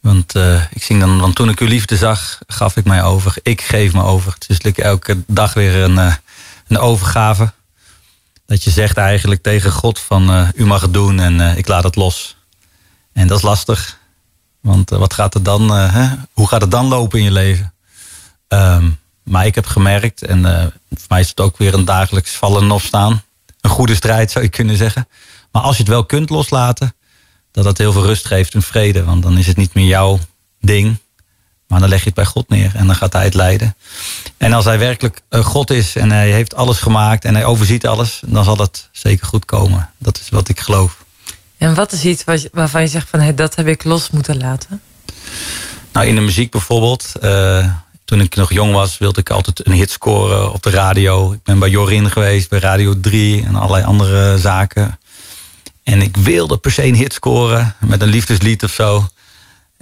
Want 0.00 0.34
eh, 0.34 0.62
ik 0.70 0.82
zing 0.82 1.00
dan, 1.00 1.20
want 1.20 1.34
toen 1.34 1.48
ik 1.48 1.60
uw 1.60 1.66
liefde 1.66 1.96
zag, 1.96 2.38
gaf 2.46 2.76
ik 2.76 2.84
mij 2.84 3.02
over. 3.02 3.36
Ik 3.42 3.62
geef 3.62 3.92
me 3.92 4.02
over. 4.02 4.32
Het 4.32 4.42
is 4.48 4.60
natuurlijk 4.60 4.84
elke 4.84 5.22
dag 5.26 5.54
weer 5.54 5.74
een, 5.74 5.98
eh, 5.98 6.14
een 6.68 6.78
overgave. 6.78 7.52
Dat 8.46 8.64
je 8.64 8.70
zegt 8.70 8.96
eigenlijk 8.96 9.42
tegen 9.42 9.72
God 9.72 10.00
van, 10.00 10.52
u 10.54 10.66
mag 10.66 10.80
het 10.80 10.92
doen 10.92 11.20
en 11.20 11.56
ik 11.56 11.68
laat 11.68 11.84
het 11.84 11.96
los. 11.96 12.36
En 13.12 13.26
dat 13.26 13.36
is 13.36 13.44
lastig. 13.44 13.98
Want 14.60 14.90
wat 14.90 15.14
gaat 15.14 15.34
er 15.34 15.42
dan, 15.42 15.70
hè? 15.70 16.08
hoe 16.32 16.48
gaat 16.48 16.60
het 16.60 16.70
dan 16.70 16.86
lopen 16.86 17.18
in 17.18 17.24
je 17.24 17.30
leven? 17.30 17.74
Ehm, 18.48 18.90
maar 19.24 19.46
ik 19.46 19.54
heb 19.54 19.66
gemerkt, 19.66 20.22
en 20.22 20.44
eh, 20.44 20.66
voor 20.90 21.06
mij 21.08 21.20
is 21.20 21.28
het 21.28 21.40
ook 21.40 21.58
weer 21.58 21.74
een 21.74 21.84
dagelijks 21.84 22.30
vallen 22.30 22.62
en 22.62 22.70
opstaan. 22.70 23.22
Een 23.60 23.70
goede 23.70 23.94
strijd 23.94 24.30
zou 24.30 24.44
je 24.44 24.50
kunnen 24.50 24.76
zeggen. 24.76 25.08
Maar 25.52 25.62
als 25.62 25.76
je 25.76 25.82
het 25.82 25.90
wel 25.92 26.04
kunt 26.04 26.30
loslaten, 26.30 26.94
dat 27.52 27.64
dat 27.64 27.78
heel 27.78 27.92
veel 27.92 28.04
rust 28.04 28.26
geeft 28.26 28.54
en 28.54 28.62
vrede. 28.62 29.04
Want 29.04 29.22
dan 29.22 29.38
is 29.38 29.46
het 29.46 29.56
niet 29.56 29.74
meer 29.74 29.86
jouw 29.86 30.18
ding, 30.60 30.96
maar 31.66 31.80
dan 31.80 31.88
leg 31.88 31.98
je 31.98 32.04
het 32.04 32.14
bij 32.14 32.24
God 32.24 32.48
neer 32.48 32.72
en 32.74 32.86
dan 32.86 32.96
gaat 32.96 33.12
hij 33.12 33.24
het 33.24 33.34
leiden. 33.34 33.76
En 34.36 34.52
als 34.52 34.64
hij 34.64 34.78
werkelijk 34.78 35.20
eh, 35.28 35.44
God 35.44 35.70
is 35.70 35.96
en 35.96 36.10
hij 36.10 36.30
heeft 36.30 36.54
alles 36.54 36.78
gemaakt 36.78 37.24
en 37.24 37.34
hij 37.34 37.44
overziet 37.44 37.86
alles, 37.86 38.20
dan 38.26 38.44
zal 38.44 38.56
dat 38.56 38.88
zeker 38.92 39.26
goed 39.26 39.44
komen. 39.44 39.90
Dat 39.98 40.20
is 40.20 40.28
wat 40.28 40.48
ik 40.48 40.60
geloof. 40.60 41.04
En 41.58 41.74
wat 41.74 41.92
is 41.92 42.04
iets 42.04 42.24
waarvan 42.52 42.80
je 42.80 42.88
zegt 42.88 43.08
van 43.08 43.20
hé, 43.20 43.34
dat 43.34 43.54
heb 43.54 43.66
ik 43.66 43.84
los 43.84 44.10
moeten 44.10 44.36
laten? 44.36 44.80
Nou, 45.92 46.06
in 46.06 46.14
de 46.14 46.20
muziek 46.20 46.50
bijvoorbeeld. 46.50 47.12
eh, 47.20 47.74
toen 48.04 48.20
ik 48.20 48.34
nog 48.34 48.52
jong 48.52 48.72
was, 48.72 48.98
wilde 48.98 49.20
ik 49.20 49.30
altijd 49.30 49.66
een 49.66 49.72
hit 49.72 49.90
scoren 49.90 50.52
op 50.52 50.62
de 50.62 50.70
radio. 50.70 51.32
Ik 51.32 51.42
ben 51.42 51.58
bij 51.58 51.70
Jorin 51.70 52.10
geweest, 52.10 52.48
bij 52.48 52.58
Radio 52.58 53.00
3 53.00 53.44
en 53.44 53.54
allerlei 53.54 53.84
andere 53.84 54.38
zaken. 54.38 54.98
En 55.82 56.02
ik 56.02 56.16
wilde 56.16 56.56
per 56.56 56.72
se 56.72 56.84
een 56.84 56.94
hit 56.94 57.12
scoren 57.12 57.74
met 57.80 58.02
een 58.02 58.08
liefdeslied 58.08 58.64
of 58.64 58.70
zo. 58.70 59.08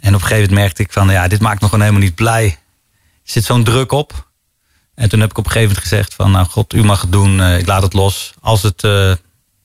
En 0.02 0.14
op 0.14 0.20
een 0.20 0.26
gegeven 0.26 0.48
moment 0.48 0.50
merkte 0.50 0.82
ik 0.82 0.92
van, 0.92 1.10
ja, 1.10 1.28
dit 1.28 1.40
maakt 1.40 1.60
me 1.60 1.66
gewoon 1.66 1.80
helemaal 1.80 2.04
niet 2.04 2.14
blij. 2.14 2.44
Er 2.44 2.58
zit 3.22 3.44
zo'n 3.44 3.64
druk 3.64 3.92
op. 3.92 4.30
En 4.94 5.08
toen 5.08 5.20
heb 5.20 5.30
ik 5.30 5.38
op 5.38 5.44
een 5.44 5.50
gegeven 5.50 5.74
moment 5.74 5.88
gezegd 5.88 6.14
van, 6.14 6.30
nou 6.30 6.46
God, 6.46 6.74
u 6.74 6.84
mag 6.84 7.00
het 7.00 7.12
doen, 7.12 7.40
eh, 7.40 7.58
ik 7.58 7.66
laat 7.66 7.82
het 7.82 7.92
los. 7.92 8.32
Als 8.40 8.62
het, 8.62 8.84
eh, 8.84 9.12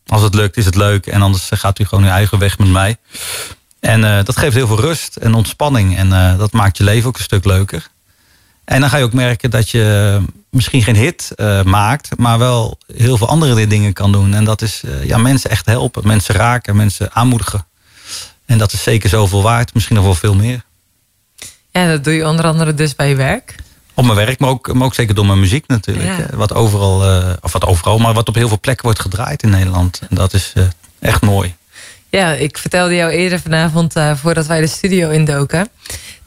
als 0.05 0.21
het 0.21 0.33
lukt, 0.33 0.57
is 0.57 0.65
het 0.65 0.75
leuk. 0.75 1.05
En 1.07 1.21
anders 1.21 1.49
gaat 1.53 1.79
u 1.79 1.85
gewoon 1.85 2.03
uw 2.03 2.09
eigen 2.09 2.39
weg 2.39 2.57
met 2.57 2.67
mij. 2.67 2.97
En 3.79 4.03
eh, 4.03 4.25
dat 4.25 4.37
geeft 4.37 4.55
heel 4.55 4.67
veel 4.67 4.79
rust 4.79 5.15
en 5.15 5.33
ontspanning. 5.33 5.97
En 5.97 6.37
dat 6.37 6.51
maakt 6.51 6.77
je 6.77 6.83
leven 6.83 7.07
ook 7.07 7.17
een 7.17 7.23
stuk 7.23 7.45
leuker. 7.45 7.87
En 8.67 8.79
dan 8.79 8.89
ga 8.89 8.97
je 8.97 9.03
ook 9.03 9.13
merken 9.13 9.49
dat 9.49 9.69
je 9.69 10.19
misschien 10.49 10.83
geen 10.83 10.95
hit 10.95 11.31
eh, 11.35 11.63
maakt, 11.63 12.17
maar 12.17 12.39
wel 12.39 12.77
heel 12.93 13.17
veel 13.17 13.27
andere 13.27 13.67
dingen 13.67 13.93
kan 13.93 14.11
doen. 14.11 14.33
En 14.33 14.43
dat 14.43 14.61
is 14.61 14.81
eh, 14.85 15.05
ja, 15.05 15.17
mensen 15.17 15.49
echt 15.49 15.65
helpen, 15.65 16.07
mensen 16.07 16.35
raken, 16.35 16.75
mensen 16.75 17.13
aanmoedigen. 17.13 17.65
En 18.45 18.57
dat 18.57 18.73
is 18.73 18.83
zeker 18.83 19.09
zoveel 19.09 19.41
waard, 19.41 19.73
misschien 19.73 19.95
nog 19.95 20.05
wel 20.05 20.15
veel 20.15 20.35
meer. 20.35 20.63
Ja, 21.71 21.87
dat 21.87 22.03
doe 22.03 22.13
je 22.13 22.27
onder 22.27 22.45
andere 22.45 22.73
dus 22.73 22.95
bij 22.95 23.09
je 23.09 23.15
werk. 23.15 23.55
Op 23.93 24.03
mijn 24.03 24.15
werk, 24.17 24.39
maar 24.39 24.49
ook, 24.49 24.73
maar 24.73 24.85
ook 24.85 24.93
zeker 24.93 25.15
door 25.15 25.25
mijn 25.25 25.39
muziek 25.39 25.67
natuurlijk. 25.67 26.17
Ja. 26.17 26.37
Wat 26.37 26.53
overal, 26.53 27.03
eh, 27.03 27.33
of 27.41 27.51
wat 27.51 27.65
overal, 27.65 27.97
maar 27.97 28.13
wat 28.13 28.27
op 28.27 28.35
heel 28.35 28.47
veel 28.47 28.59
plekken 28.59 28.85
wordt 28.85 28.99
gedraaid 28.99 29.43
in 29.43 29.49
Nederland. 29.49 30.01
En 30.09 30.15
dat 30.15 30.33
is 30.33 30.53
echt 30.99 31.21
mooi. 31.21 31.55
Ja, 32.09 32.33
ik 32.33 32.57
vertelde 32.57 32.95
jou 32.95 33.11
eerder 33.11 33.39
vanavond, 33.39 33.93
voordat 34.15 34.45
wij 34.45 34.61
de 34.61 34.67
studio 34.67 35.09
indoken, 35.09 35.69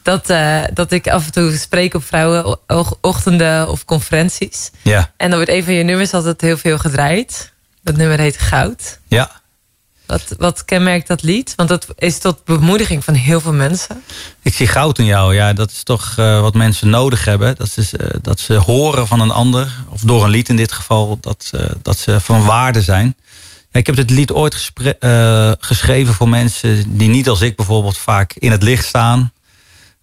dat, 0.03 0.29
eh, 0.29 0.61
dat 0.73 0.91
ik 0.91 1.07
af 1.07 1.25
en 1.25 1.31
toe 1.31 1.57
spreek 1.57 1.93
op 1.93 2.03
vrouwenochtenden 2.03 3.69
of 3.69 3.85
conferenties. 3.85 4.71
Ja, 4.81 5.11
En 5.17 5.29
dan 5.29 5.37
wordt 5.37 5.51
een 5.51 5.63
van 5.63 5.73
je 5.73 5.83
nummers 5.83 6.13
altijd 6.13 6.41
heel 6.41 6.57
veel 6.57 6.77
gedraaid. 6.77 7.51
Dat 7.83 7.95
nummer 7.95 8.19
heet 8.19 8.37
Goud. 8.37 8.99
ja. 9.07 9.39
Wat, 10.05 10.35
wat 10.37 10.65
kenmerkt 10.65 11.07
dat 11.07 11.21
lied? 11.23 11.53
Want 11.55 11.69
dat 11.69 11.87
is 11.97 12.17
tot 12.17 12.43
bemoediging 12.45 13.03
van 13.03 13.13
heel 13.13 13.41
veel 13.41 13.53
mensen. 13.53 14.03
Ik 14.41 14.53
zie 14.53 14.67
goud 14.67 14.99
in 14.99 15.05
jou. 15.05 15.35
Ja, 15.35 15.53
dat 15.53 15.71
is 15.71 15.83
toch 15.83 16.13
eh, 16.17 16.41
wat 16.41 16.53
mensen 16.53 16.89
nodig 16.89 17.25
hebben. 17.25 17.55
Dat, 17.57 17.71
is, 17.75 17.93
eh, 17.95 18.07
dat 18.21 18.39
ze 18.39 18.53
horen 18.53 19.07
van 19.07 19.19
een 19.19 19.31
ander, 19.31 19.71
of 19.89 20.01
door 20.01 20.23
een 20.23 20.29
lied 20.29 20.49
in 20.49 20.55
dit 20.55 20.71
geval, 20.71 21.17
dat, 21.21 21.51
dat 21.81 21.97
ze 21.97 22.19
van 22.19 22.45
waarde 22.45 22.81
zijn. 22.81 23.15
Ik 23.71 23.85
heb 23.85 23.95
dit 23.95 24.09
lied 24.09 24.31
ooit 24.31 24.71
geschreven 25.59 26.13
voor 26.13 26.29
mensen 26.29 26.97
die 26.97 27.09
niet 27.09 27.29
als 27.29 27.41
ik 27.41 27.55
bijvoorbeeld 27.55 27.97
vaak 27.97 28.33
in 28.33 28.51
het 28.51 28.63
licht 28.63 28.85
staan. 28.85 29.31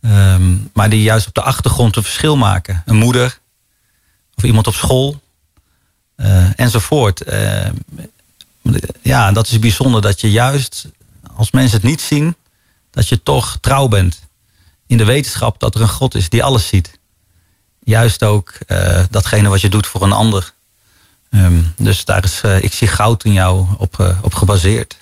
Ehm, 0.09 0.57
maar 0.73 0.91
die 0.91 1.03
juist 1.03 1.27
op 1.27 1.35
de 1.35 1.43
achtergrond 1.43 1.97
een 1.97 2.03
verschil 2.03 2.37
maken. 2.37 2.83
Een 2.87 2.97
moeder 2.97 3.39
of 4.35 4.45
iemand 4.45 4.67
op 4.67 4.75
school 4.75 5.21
eh, 6.15 6.59
enzovoort. 6.61 7.23
Eh, 7.23 7.71
ja, 9.03 9.33
dat 9.33 9.49
is 9.49 9.59
bijzonder 9.59 10.01
dat 10.01 10.21
je 10.21 10.31
juist 10.31 10.89
als 11.37 11.51
mensen 11.51 11.77
het 11.77 11.89
niet 11.89 12.01
zien, 12.01 12.37
dat 12.91 13.09
je 13.09 13.23
toch 13.23 13.59
trouw 13.61 13.89
bent 13.89 14.21
in 14.87 14.97
de 14.97 15.05
wetenschap 15.05 15.61
dat 15.61 15.75
er 15.75 15.81
een 15.81 15.89
God 15.89 16.15
is 16.15 16.29
die 16.29 16.45
alles 16.45 16.67
ziet. 16.67 16.99
Juist 17.85 18.23
ook 18.25 18.53
eh, 18.67 19.05
datgene 19.11 19.49
wat 19.49 19.61
je 19.61 19.69
doet 19.69 19.87
voor 19.87 20.03
een 20.03 20.13
ander. 20.13 20.53
Ehm, 21.31 21.63
dus 21.77 22.05
daar 22.05 22.25
is, 22.25 22.41
eh, 22.41 22.63
ik 22.63 22.73
zie 22.73 22.89
goud 22.89 23.25
in 23.25 23.33
jou 23.33 23.67
op, 23.79 24.17
op 24.23 24.35
gebaseerd. 24.35 24.97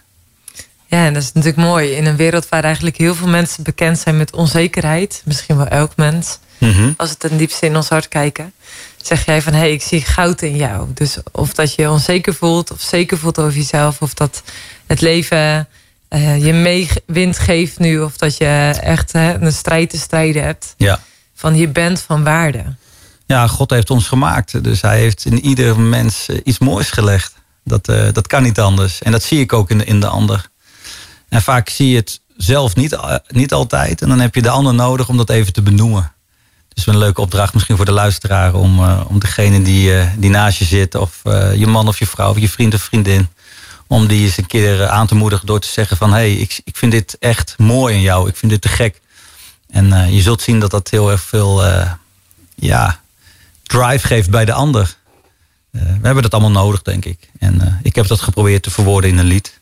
Ja, 0.87 1.07
en 1.07 1.13
dat 1.15 1.23
is 1.23 1.33
natuurlijk 1.33 1.69
mooi. 1.69 1.91
In 1.91 2.07
een 2.07 2.17
wereld 2.17 2.49
waar 2.49 2.65
eigenlijk 2.65 2.97
heel 2.97 3.15
veel 3.15 3.29
mensen 3.29 3.63
bekend 3.63 3.99
zijn 3.99 4.17
met 4.17 4.33
onzekerheid. 4.33 5.23
Misschien 5.25 5.57
wel 5.57 5.67
elk 5.67 5.97
mens. 5.97 6.39
Mhm. 6.59 6.93
Als 6.97 7.11
het 7.11 7.19
ten 7.19 7.37
diepste 7.37 7.67
in 7.67 7.77
ons 7.77 7.89
hart 7.89 8.09
kijken. 8.09 8.53
Zeg 9.03 9.25
jij 9.25 9.43
van, 9.43 9.53
hé, 9.53 9.59
hey, 9.59 9.73
ik 9.73 9.83
zie 9.83 10.01
goud 10.01 10.43
in 10.43 10.57
jou. 10.57 10.89
Dus 10.95 11.19
of 11.33 11.55
dat 11.55 11.75
je 11.75 11.91
onzeker 11.91 12.35
voelt 12.35 12.71
of 12.71 12.81
zeker 12.81 13.19
voelt 13.19 13.39
over 13.39 13.57
jezelf. 13.57 14.03
Of 14.03 14.15
dat 14.15 14.43
het 14.87 15.01
leven 15.01 15.69
eh, 16.09 16.45
je 16.45 16.53
mee 16.53 16.89
wind 17.07 17.39
geeft 17.39 17.79
nu. 17.79 18.01
Of 18.01 18.17
dat 18.17 18.37
je 18.37 18.75
echt 18.81 19.13
hè, 19.13 19.35
een 19.41 19.53
strijd 19.53 19.91
te 19.91 19.99
strijden 19.99 20.43
hebt. 20.43 20.75
Ja. 20.77 21.01
Van 21.35 21.57
je 21.57 21.69
bent 21.69 22.01
van 22.01 22.25
waarde. 22.25 22.65
ja, 23.27 23.47
God 23.47 23.71
heeft 23.71 23.91
ons 23.91 24.07
gemaakt. 24.07 24.65
Dus 24.65 24.81
hij 24.81 24.99
heeft 24.99 25.25
in 25.25 25.45
ieder 25.45 25.81
mens 25.81 26.29
eh, 26.29 26.37
iets 26.45 26.59
moois 26.59 26.91
gelegd. 26.91 27.35
Dat, 27.65 27.89
eh, 27.89 28.13
dat 28.13 28.27
kan 28.27 28.43
niet 28.43 28.61
anders. 28.61 29.03
En 29.03 29.13
dat 29.13 29.23
zie 29.23 29.41
ik 29.41 29.53
ook 29.53 29.71
in 29.71 29.79
de, 29.79 29.85
in 29.85 30.01
de 30.01 30.09
ander. 30.09 30.49
En 31.29 31.43
vaak 31.43 31.69
zie 31.69 31.89
je 31.89 31.97
het 31.97 32.21
zelf 32.37 32.77
niet, 32.77 32.93
eh, 32.93 33.15
niet 33.29 33.53
altijd. 33.53 34.03
En 34.03 34.09
dan 34.09 34.21
heb 34.21 34.35
je 34.35 34.43
de 34.43 34.51
ander 34.51 34.75
nodig 34.75 35.09
om 35.09 35.17
dat 35.17 35.31
even 35.31 35.53
te 35.53 35.63
benoemen. 35.63 36.13
Dus 36.75 36.87
een 36.87 36.99
leuke 36.99 37.21
opdracht 37.21 37.55
misschien 37.55 37.77
voor 37.77 37.85
de 37.85 37.93
luisteraar... 37.93 38.55
om, 38.55 38.85
eh, 38.85 39.01
om 39.09 39.19
degene 39.19 39.63
die, 39.63 39.99
eh, 39.99 40.09
die 40.17 40.31
naast 40.31 40.59
je 40.59 40.65
zit... 40.65 40.95
of 40.95 41.21
je 41.55 41.67
man 41.67 41.89
of 41.89 41.99
je 41.99 42.07
vrouw 42.07 42.31
of 42.31 42.39
je 42.39 42.49
vriend 42.49 42.75
of 42.75 42.83
vriendin... 42.83 43.29
om 43.87 44.07
die 44.07 44.25
eens 44.25 44.37
een 44.37 44.47
keer 44.47 44.89
aan 44.89 45.07
te 45.07 45.15
moedigen 45.15 45.47
door 45.47 45.61
te 45.61 45.69
zeggen 45.69 45.97
van... 45.97 46.11
hé, 46.11 46.17
hey, 46.17 46.33
ik, 46.33 46.61
ik 46.65 46.77
vind 46.77 46.93
dit 46.93 47.17
echt 47.19 47.55
mooi 47.59 47.95
in 47.95 48.01
jou. 48.01 48.29
Ik 48.29 48.37
vind 48.37 48.53
dit 48.53 48.61
te 48.61 48.69
gek. 48.69 49.01
En 49.69 50.13
je 50.13 50.23
zult 50.23 50.43
zien 50.43 50.61
dat 50.61 50.71
dat 50.71 50.91
heel 50.91 51.11
erg 51.11 51.23
veel... 51.23 51.65
ja, 52.55 53.01
drive 53.63 54.07
geeft 54.07 54.31
bij 54.31 54.45
de 54.45 54.53
ander. 54.53 54.97
We 55.71 56.03
hebben 56.03 56.23
dat 56.23 56.33
allemaal 56.33 56.63
nodig, 56.63 56.83
denk 56.83 57.05
ik. 57.05 57.31
En 57.39 57.81
ik 57.83 57.95
heb 57.95 58.07
dat 58.07 58.21
geprobeerd 58.21 58.63
te 58.63 58.71
verwoorden 58.71 59.11
in 59.11 59.19
een 59.19 59.25
lied. 59.25 59.61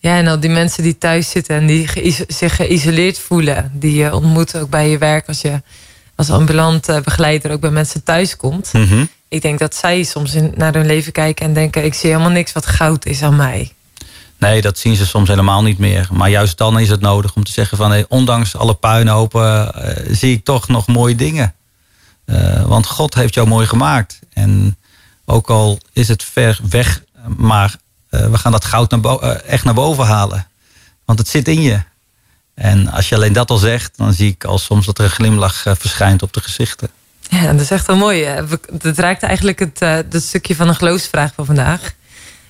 Ja, 0.00 0.16
en 0.16 0.26
al 0.26 0.40
die 0.40 0.50
mensen 0.50 0.82
die 0.82 0.98
thuis 0.98 1.30
zitten 1.30 1.56
en 1.56 1.66
die 1.66 1.88
zich 2.28 2.56
geïsoleerd 2.56 3.18
voelen, 3.18 3.70
die 3.74 3.94
je 3.94 4.14
ontmoet 4.14 4.56
ook 4.56 4.70
bij 4.70 4.90
je 4.90 4.98
werk 4.98 5.28
als 5.28 5.40
je 5.40 5.62
als 6.14 6.30
ambulant 6.30 6.88
eh, 6.88 7.00
begeleider 7.00 7.50
ook 7.50 7.60
bij 7.60 7.70
mensen 7.70 8.02
thuis 8.02 8.36
komt. 8.36 8.72
Mhm. 8.72 9.04
Ik 9.28 9.42
denk 9.42 9.58
dat 9.58 9.74
zij 9.74 10.02
soms 10.02 10.34
in, 10.34 10.52
naar 10.56 10.74
hun 10.74 10.86
leven 10.86 11.12
kijken 11.12 11.46
en 11.46 11.54
denken: 11.54 11.84
ik 11.84 11.94
zie 11.94 12.10
helemaal 12.10 12.30
niks 12.30 12.52
wat 12.52 12.66
goud 12.66 13.06
is 13.06 13.22
aan 13.22 13.36
mij. 13.36 13.72
Nee, 14.38 14.60
dat 14.60 14.78
zien 14.78 14.96
ze 14.96 15.06
soms 15.06 15.28
helemaal 15.28 15.62
niet 15.62 15.78
meer. 15.78 16.08
Maar 16.12 16.30
juist 16.30 16.58
dan 16.58 16.78
is 16.78 16.88
het 16.88 17.00
nodig 17.00 17.34
om 17.34 17.44
te 17.44 17.52
zeggen 17.52 17.76
van... 17.76 17.90
Hey, 17.90 18.04
ondanks 18.08 18.56
alle 18.56 18.74
puinhopen 18.74 19.74
eh, 19.74 20.14
zie 20.14 20.32
ik 20.32 20.44
toch 20.44 20.68
nog 20.68 20.86
mooie 20.86 21.14
dingen. 21.14 21.54
Eh, 22.24 22.66
want 22.66 22.86
God 22.86 23.14
heeft 23.14 23.34
jou 23.34 23.48
mooi 23.48 23.66
gemaakt. 23.66 24.18
En 24.32 24.78
ook 25.24 25.50
al 25.50 25.78
is 25.92 26.08
het 26.08 26.24
ver 26.24 26.60
weg, 26.70 27.02
maar 27.36 27.76
we 28.10 28.38
gaan 28.38 28.52
dat 28.52 28.64
goud 28.64 28.90
naar 28.90 29.00
eh, 29.04 29.52
echt 29.52 29.64
naar 29.64 29.74
boven 29.74 30.04
halen. 30.04 30.46
Want 31.04 31.18
het 31.18 31.28
zit 31.28 31.48
in 31.48 31.62
je. 31.62 31.80
En 32.54 32.88
als 32.88 33.08
je 33.08 33.14
alleen 33.14 33.32
dat 33.32 33.50
al 33.50 33.56
zegt, 33.56 33.96
dan 33.96 34.12
zie 34.12 34.30
ik 34.30 34.44
al 34.44 34.58
soms 34.58 34.86
dat 34.86 34.98
er 34.98 35.04
een 35.04 35.10
glimlach 35.10 35.66
eh, 35.66 35.72
verschijnt 35.78 36.22
op 36.22 36.32
de 36.32 36.40
gezichten. 36.40 36.88
Ja, 37.28 37.52
dat 37.52 37.60
is 37.60 37.70
echt 37.70 37.86
wel 37.86 37.96
mooi. 37.96 38.26
Dat 38.72 38.98
raakt 38.98 39.22
eigenlijk 39.22 39.58
het, 39.58 39.82
eh, 39.82 39.98
dat 40.08 40.22
stukje 40.22 40.54
van 40.56 40.68
een 40.68 40.74
geloofsvraag 40.74 41.32
van 41.34 41.46
vandaag. 41.46 41.92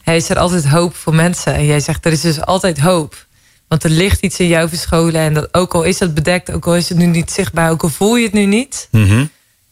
Hij 0.02 0.16
is 0.16 0.30
er 0.30 0.38
altijd 0.38 0.68
hoop 0.68 0.96
voor 0.96 1.14
mensen. 1.14 1.54
En 1.54 1.64
jij 1.66 1.80
zegt, 1.80 2.06
er 2.06 2.12
is 2.12 2.20
dus 2.20 2.40
altijd 2.40 2.80
hoop. 2.80 3.26
Want 3.68 3.84
er 3.84 3.90
ligt 3.90 4.20
iets 4.20 4.38
in 4.38 4.46
jou 4.46 4.68
verscholen. 4.68 5.20
En 5.20 5.34
dat, 5.34 5.54
ook 5.54 5.74
al 5.74 5.82
is 5.82 5.98
het 5.98 6.14
bedekt, 6.14 6.52
ook 6.52 6.66
al 6.66 6.76
is 6.76 6.88
het 6.88 6.98
nu 6.98 7.06
niet 7.06 7.30
zichtbaar, 7.30 7.70
ook 7.70 7.82
al 7.82 7.88
voel 7.88 8.16
je 8.16 8.24
het 8.24 8.32
nu 8.32 8.46
niet. 8.46 8.88
Mhm. 8.90 9.24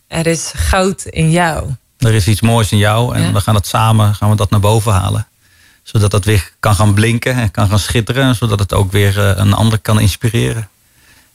Er 0.07 0.27
is 0.27 0.53
goud 0.55 1.03
in 1.05 1.31
jou. 1.31 1.71
Er 1.99 2.15
is 2.15 2.29
iets 2.29 2.41
moois 2.41 2.73
in 2.73 2.79
jou 2.79 3.15
en 3.15 3.23
Ja. 3.23 3.33
we 3.33 3.41
gaan 3.41 3.55
het 3.55 3.67
samen 3.67 4.15
gaan 4.15 4.31
we 4.31 4.37
dat 4.37 4.51
naar 4.51 4.61
boven 4.61 4.93
halen. 4.93 5.27
Zodat 5.93 6.11
dat 6.11 6.25
weer 6.25 6.53
kan 6.61 6.75
gaan 6.75 6.95
blinken 6.95 7.35
en 7.35 7.51
kan 7.51 7.69
gaan 7.69 7.79
schitteren. 7.79 8.25
En 8.25 8.35
zodat 8.35 8.59
het 8.59 8.73
ook 8.73 8.93
weer 8.93 9.19
eh, 9.19 9.37
een 9.37 9.53
ander 9.53 9.79
kan 9.79 10.01
inspireren. 10.01 10.69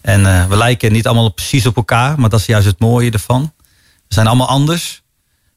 En 0.01 0.25
eh, 0.25 0.47
we 0.47 0.57
lijken 0.57 0.91
niet 0.91 1.07
allemaal 1.07 1.29
precies 1.29 1.65
op 1.65 1.75
elkaar, 1.75 2.19
maar 2.19 2.29
dat 2.29 2.39
is 2.39 2.45
juist 2.45 2.67
het 2.67 2.79
mooie 2.79 3.11
ervan. 3.11 3.53
We 4.07 4.13
zijn 4.13 4.27
allemaal 4.27 4.47
anders, 4.47 5.01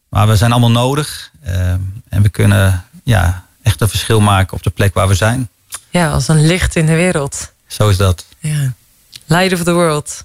maar 0.09 0.28
we 0.28 0.36
zijn 0.36 0.52
allemaal 0.52 0.70
nodig. 0.70 1.31
Eh, 1.43 1.70
en 2.09 2.23
we 2.23 2.28
kunnen 2.28 2.85
ja, 3.05 3.44
echt 3.62 3.81
een 3.81 3.89
verschil 3.89 4.20
maken 4.20 4.56
op 4.56 4.62
de 4.62 4.70
plek 4.70 4.94
waar 4.94 5.09
we 5.09 5.14
zijn. 5.14 5.48
Ja, 5.90 6.10
als 6.10 6.28
een 6.28 6.47
licht 6.47 6.77
in 6.77 6.86
de 6.86 6.94
wereld. 6.94 7.52
Zo 7.66 7.89
is 7.89 7.97
dat. 7.97 8.27
Ja. 8.39 8.73
Light 9.27 9.52
of 9.52 9.62
the 9.62 9.73
world. 9.73 10.24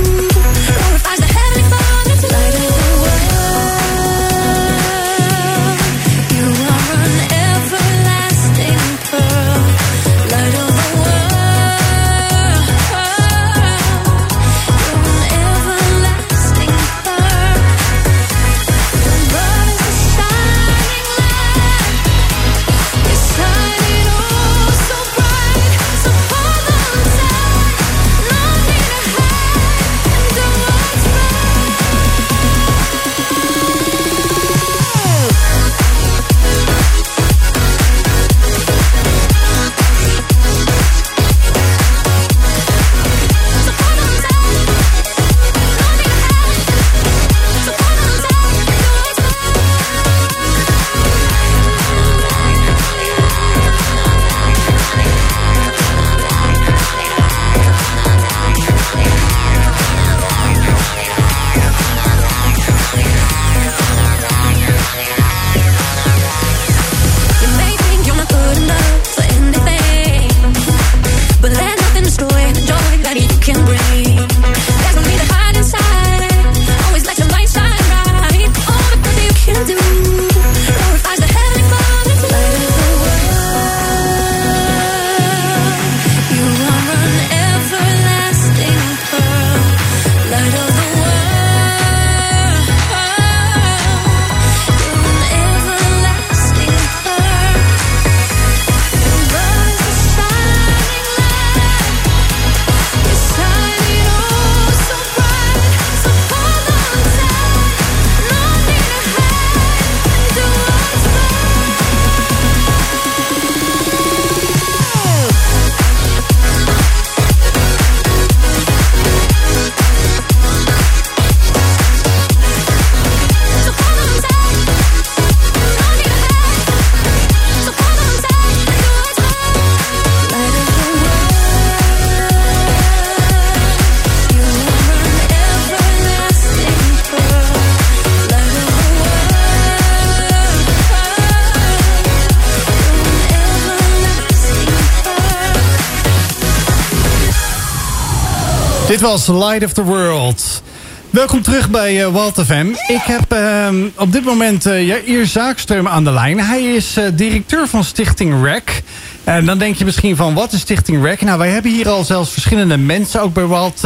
Dit 149.01 149.09
was 149.09 149.27
Light 149.27 149.63
of 149.63 149.73
the 149.73 149.83
World. 149.83 150.61
Welkom 151.09 151.41
terug 151.41 151.69
bij 151.69 152.03
eh 152.03 152.13
Walt 152.13 152.41
FM. 152.45 152.65
Ik 152.87 153.01
heb 153.01 153.31
ehm, 153.31 153.75
op 153.95 154.11
dit 154.11 154.25
moment 154.25 154.65
eh 154.65 154.87
Jair 154.87 155.25
Zaakstreum 155.25 155.87
aan 155.87 156.03
de 156.03 156.11
lijn. 156.11 156.39
Hij 156.39 156.63
is 156.63 156.97
eh, 156.97 157.03
directeur 157.13 157.67
van 157.67 157.83
Stichting 157.83 158.43
REC. 158.43 158.81
En 159.23 159.45
dan 159.45 159.57
denk 159.57 159.75
je 159.75 159.85
misschien 159.85 160.15
van, 160.15 160.33
wat 160.33 160.53
is 160.53 160.59
Stichting 160.59 161.03
REC? 161.03 161.21
Nou, 161.21 161.37
wij 161.37 161.49
hebben 161.49 161.71
hier 161.71 161.89
al 161.89 162.03
zelfs 162.03 162.31
verschillende 162.31 162.77
mensen, 162.77 163.21
ook 163.21 163.33
bij 163.33 163.45
Walt 163.45 163.81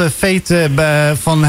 bij- 0.75 1.15
van 1.21 1.43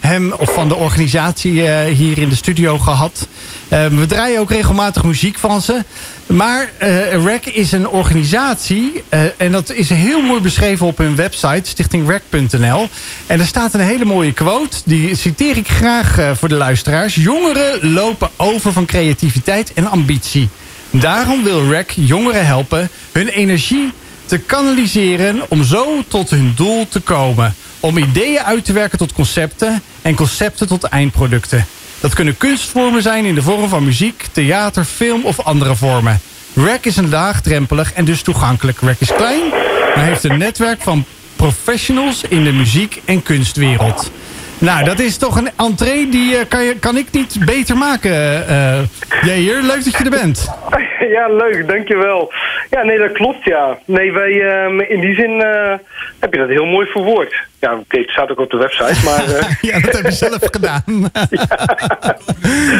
hem 0.00 0.32
of 0.32 0.52
van 0.52 0.68
de 0.68 0.74
organisatie 0.74 1.70
hier 1.88 2.18
in 2.18 2.28
de 2.28 2.36
studio 2.36 2.78
gehad. 2.78 3.26
Eh, 3.68 3.86
we 3.86 4.06
draaien 4.06 4.40
ook 4.40 4.50
regelmatig 4.50 5.04
muziek 5.04 5.38
van 5.38 5.62
ze. 5.62 5.84
Maar 6.28 6.70
eh 6.78 7.24
REC 7.24 7.46
is 7.46 7.72
een 7.72 7.88
organisatie 7.88 9.04
eh, 9.08 9.20
en 9.36 9.52
dat 9.52 9.72
is 9.72 9.88
heel 9.88 10.22
mooi 10.22 10.40
beschreven 10.40 10.86
op 10.86 10.98
hun 10.98 11.16
website, 11.16 11.68
stichtingrec.nl. 11.68 12.88
En 13.26 13.40
er 13.40 13.46
staat 13.46 13.74
een 13.74 13.80
hele 13.80 14.04
mooie 14.04 14.32
quote, 14.32 14.76
die 14.84 15.16
citeer 15.16 15.56
ik 15.56 15.68
graag 15.68 16.18
eh, 16.18 16.30
voor 16.34 16.48
de 16.48 16.54
luisteraars. 16.54 17.14
Jongeren 17.14 17.92
lopen 17.92 18.30
over 18.36 18.72
van 18.72 18.86
creativiteit 18.86 19.72
en 19.72 19.90
ambitie. 19.90 20.48
Daarom 20.90 21.42
wil 21.42 21.70
REC 21.70 21.90
jongeren 21.90 22.46
helpen 22.46 22.88
hun 23.12 23.28
energie 23.28 23.92
te 24.24 24.38
kanaliseren 24.38 25.42
om 25.48 25.64
zo 25.64 26.02
tot 26.08 26.30
hun 26.30 26.52
doel 26.56 26.88
te 26.88 27.00
komen. 27.00 27.54
Om 27.80 27.98
ideeën 27.98 28.42
uit 28.42 28.64
te 28.64 28.72
werken 28.72 28.98
tot 28.98 29.12
concepten 29.12 29.82
en 30.02 30.14
concepten 30.14 30.66
tot 30.66 30.84
eindproducten. 30.84 31.66
Dat 32.00 32.14
kunnen 32.14 32.36
kunstvormen 32.36 33.02
zijn 33.02 33.24
in 33.24 33.34
de 33.34 33.42
vorm 33.42 33.68
van 33.68 33.84
muziek, 33.84 34.26
theater, 34.32 34.84
film 34.84 35.24
of 35.24 35.40
andere 35.40 35.76
vormen. 35.76 36.20
REC 36.54 36.84
is 36.84 36.96
een 36.96 37.08
laagdrempelig 37.08 37.92
en 37.92 38.04
dus 38.04 38.22
toegankelijk. 38.22 38.80
REC 38.80 38.96
is 39.00 39.14
klein, 39.14 39.48
maar 39.94 40.04
heeft 40.04 40.24
een 40.24 40.38
netwerk 40.38 40.82
van 40.82 41.04
professionals 41.36 42.22
in 42.28 42.44
de 42.44 42.52
muziek- 42.52 43.00
en 43.04 43.22
kunstwereld. 43.22 44.10
Nou, 44.58 44.84
dat 44.84 44.98
is 44.98 45.16
toch 45.16 45.36
een 45.36 45.50
entree 45.56 46.08
die 46.08 46.36
eh, 46.36 46.44
kan, 46.48 46.64
je, 46.64 46.78
kan 46.78 46.96
ik 46.96 47.06
niet 47.10 47.36
beter 47.44 47.76
maken. 47.76 48.48
eh 48.48 48.78
Jair, 49.22 49.62
leuk 49.62 49.84
dat 49.84 49.96
je 49.98 50.04
er 50.04 50.10
bent. 50.10 50.48
Ja, 51.08 51.28
leuk, 51.28 51.68
dankjewel. 51.68 52.32
Ja, 52.70 52.82
nee, 52.82 52.98
dat 52.98 53.12
klopt, 53.12 53.44
ja. 53.44 53.78
Nee, 53.84 54.12
wij, 54.12 54.40
ehm, 54.40 54.80
in 54.80 55.00
die 55.00 55.14
zin 55.14 55.42
eh, 55.42 55.74
heb 56.18 56.32
je 56.32 56.38
dat 56.38 56.48
heel 56.48 56.64
mooi 56.64 56.86
verwoord. 56.86 57.34
Ja, 57.60 57.74
oké, 57.74 57.98
het 57.98 58.10
staat 58.10 58.30
ook 58.30 58.38
op 58.38 58.50
de 58.50 58.56
website, 58.56 59.04
maar... 59.04 59.24
ja, 59.70 59.80
dat 59.80 59.92
heb 59.96 60.04
je 60.04 60.10
zelf 60.12 60.38
gedaan. 60.58 60.82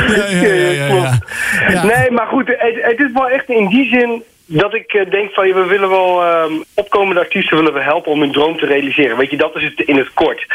ja, 0.09 0.27
ja, 0.31 0.53
ja, 0.53 0.53
ja, 0.53 0.87
ja. 0.95 1.19
Ja. 1.69 1.85
Nee, 1.85 2.11
maar 2.11 2.27
goed, 2.27 2.47
het, 2.49 2.75
het 2.81 2.99
is 2.99 3.13
wel 3.13 3.29
echt 3.29 3.49
in 3.49 3.69
die 3.69 3.89
zin 3.89 4.23
dat 4.51 4.75
ik 4.75 4.93
eh, 4.93 5.11
denk 5.11 5.33
van, 5.33 5.53
we 5.53 5.66
willen 5.66 5.89
wel 5.89 6.23
ehm, 6.25 6.53
opkomende 6.75 7.20
artiesten 7.20 7.57
willen 7.57 7.73
we 7.73 7.81
helpen 7.81 8.12
om 8.12 8.20
hun 8.20 8.33
droom 8.33 8.59
te 8.59 8.66
realiseren. 8.66 9.16
Weet 9.16 9.31
je, 9.31 9.37
dat 9.37 9.57
is 9.57 9.62
het 9.62 9.81
in 9.81 9.97
het 9.97 10.12
kort. 10.12 10.47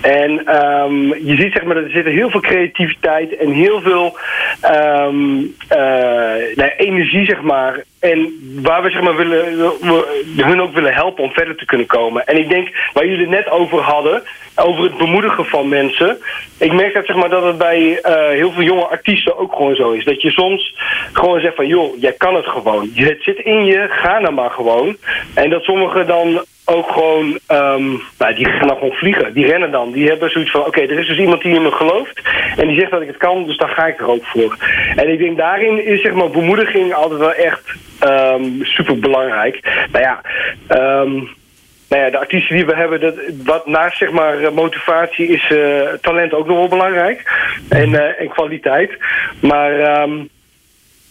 En 0.00 0.46
ehm, 0.46 1.26
je 1.26 1.36
ziet 1.36 1.52
zeg 1.52 1.64
maar, 1.64 1.74
dat 1.74 1.84
er 1.84 1.90
zit 1.90 2.04
heel 2.04 2.30
veel 2.30 2.40
creativiteit 2.40 3.36
en 3.36 3.50
heel 3.50 3.80
veel 3.80 4.16
ehm, 4.60 5.38
eh, 5.68 6.56
nou, 6.56 6.70
energie, 6.76 7.24
zeg 7.24 7.42
maar. 7.42 7.84
En 8.00 8.32
waar 8.62 8.82
we 8.82 8.90
zeg 8.90 9.02
maar 9.02 9.16
willen, 9.16 9.56
we, 9.80 10.24
hun 10.36 10.60
ook 10.60 10.74
willen 10.74 10.94
helpen 10.94 11.24
om 11.24 11.32
verder 11.32 11.56
te 11.56 11.64
kunnen 11.64 11.86
komen. 11.86 12.26
En 12.26 12.38
ik 12.38 12.48
denk, 12.48 12.90
waar 12.92 13.06
jullie 13.06 13.26
het 13.26 13.44
net 13.44 13.50
over 13.50 13.80
hadden, 13.80 14.22
over 14.58 14.84
het 14.84 14.96
bemoedigen 14.96 15.44
van 15.44 15.68
mensen. 15.68 16.18
Ik 16.58 16.72
merk 16.72 16.94
dat, 16.94 17.06
zeg 17.06 17.16
maar, 17.16 17.28
dat 17.28 17.44
het 17.44 17.58
bij 17.58 18.00
eh, 18.00 18.28
heel 18.28 18.52
veel 18.52 18.62
jonge 18.62 18.86
artiesten 18.86 19.38
ook 19.38 19.52
gewoon 19.52 19.74
zo 19.74 19.90
is. 19.90 20.04
Dat 20.04 20.22
je 20.22 20.30
soms 20.30 20.74
gewoon 21.12 21.40
zegt 21.40 21.54
van, 21.54 21.66
joh, 21.66 22.00
jij 22.00 22.12
kan 22.12 22.34
het 22.34 22.46
gewoon. 22.46 22.90
Het 22.94 23.22
zit 23.22 23.38
in 23.38 23.64
je, 23.64 23.86
ga 23.88 24.18
nou 24.18 24.34
maar 24.34 24.50
gewoon. 24.50 24.96
En 25.34 25.50
dat 25.50 25.62
sommigen 25.62 26.06
dan 26.06 26.44
ook 26.64 26.90
gewoon, 26.90 27.38
ehm, 27.46 27.88
nou, 28.18 28.34
die 28.34 28.46
gaan 28.46 28.68
dan 28.68 28.76
gewoon 28.76 28.92
vliegen. 28.92 29.32
Die 29.32 29.46
rennen 29.46 29.70
dan. 29.70 29.92
Die 29.92 30.08
hebben 30.08 30.30
zoiets 30.30 30.50
van, 30.50 30.66
oké, 30.66 30.80
er 30.80 30.98
is 30.98 31.06
dus 31.06 31.18
iemand 31.18 31.42
die 31.42 31.54
in 31.54 31.62
me 31.62 31.70
gelooft. 31.70 32.22
En 32.56 32.66
die 32.66 32.78
zegt 32.78 32.90
dat 32.90 33.00
ik 33.00 33.08
het 33.08 33.16
kan, 33.16 33.46
dus 33.46 33.56
dan 33.56 33.68
ga 33.68 33.86
ik 33.86 34.00
er 34.00 34.10
ook 34.10 34.24
voor. 34.24 34.56
En 34.94 35.08
ik 35.08 35.18
denk 35.18 35.36
daarin 35.36 35.86
is 35.86 36.02
zeg 36.02 36.12
maar 36.12 36.30
bemoediging 36.30 36.94
altijd 36.94 37.20
wel 37.20 37.34
echt 37.34 37.62
super 38.62 38.98
belangrijk. 38.98 39.86
Nou 39.92 40.04
ja, 40.04 40.20
ehm, 40.66 41.20
nou 41.88 42.02
ja, 42.02 42.10
de 42.10 42.18
artiesten 42.18 42.56
die 42.56 42.66
we 42.66 42.74
hebben, 42.74 43.00
dat, 43.00 43.14
wat 43.44 43.66
naast 43.66 43.98
zeg 43.98 44.10
maar 44.10 44.42
eh, 44.42 44.50
motivatie 44.52 45.26
is 45.26 45.50
eh, 45.50 45.92
talent 46.00 46.32
ook 46.32 46.46
nog 46.46 46.56
wel 46.56 46.68
belangrijk. 46.68 47.22
En, 47.68 47.94
eh, 47.94 48.20
en 48.20 48.28
kwaliteit. 48.28 48.90
Maar 49.40 49.80
ehm, 49.80 50.14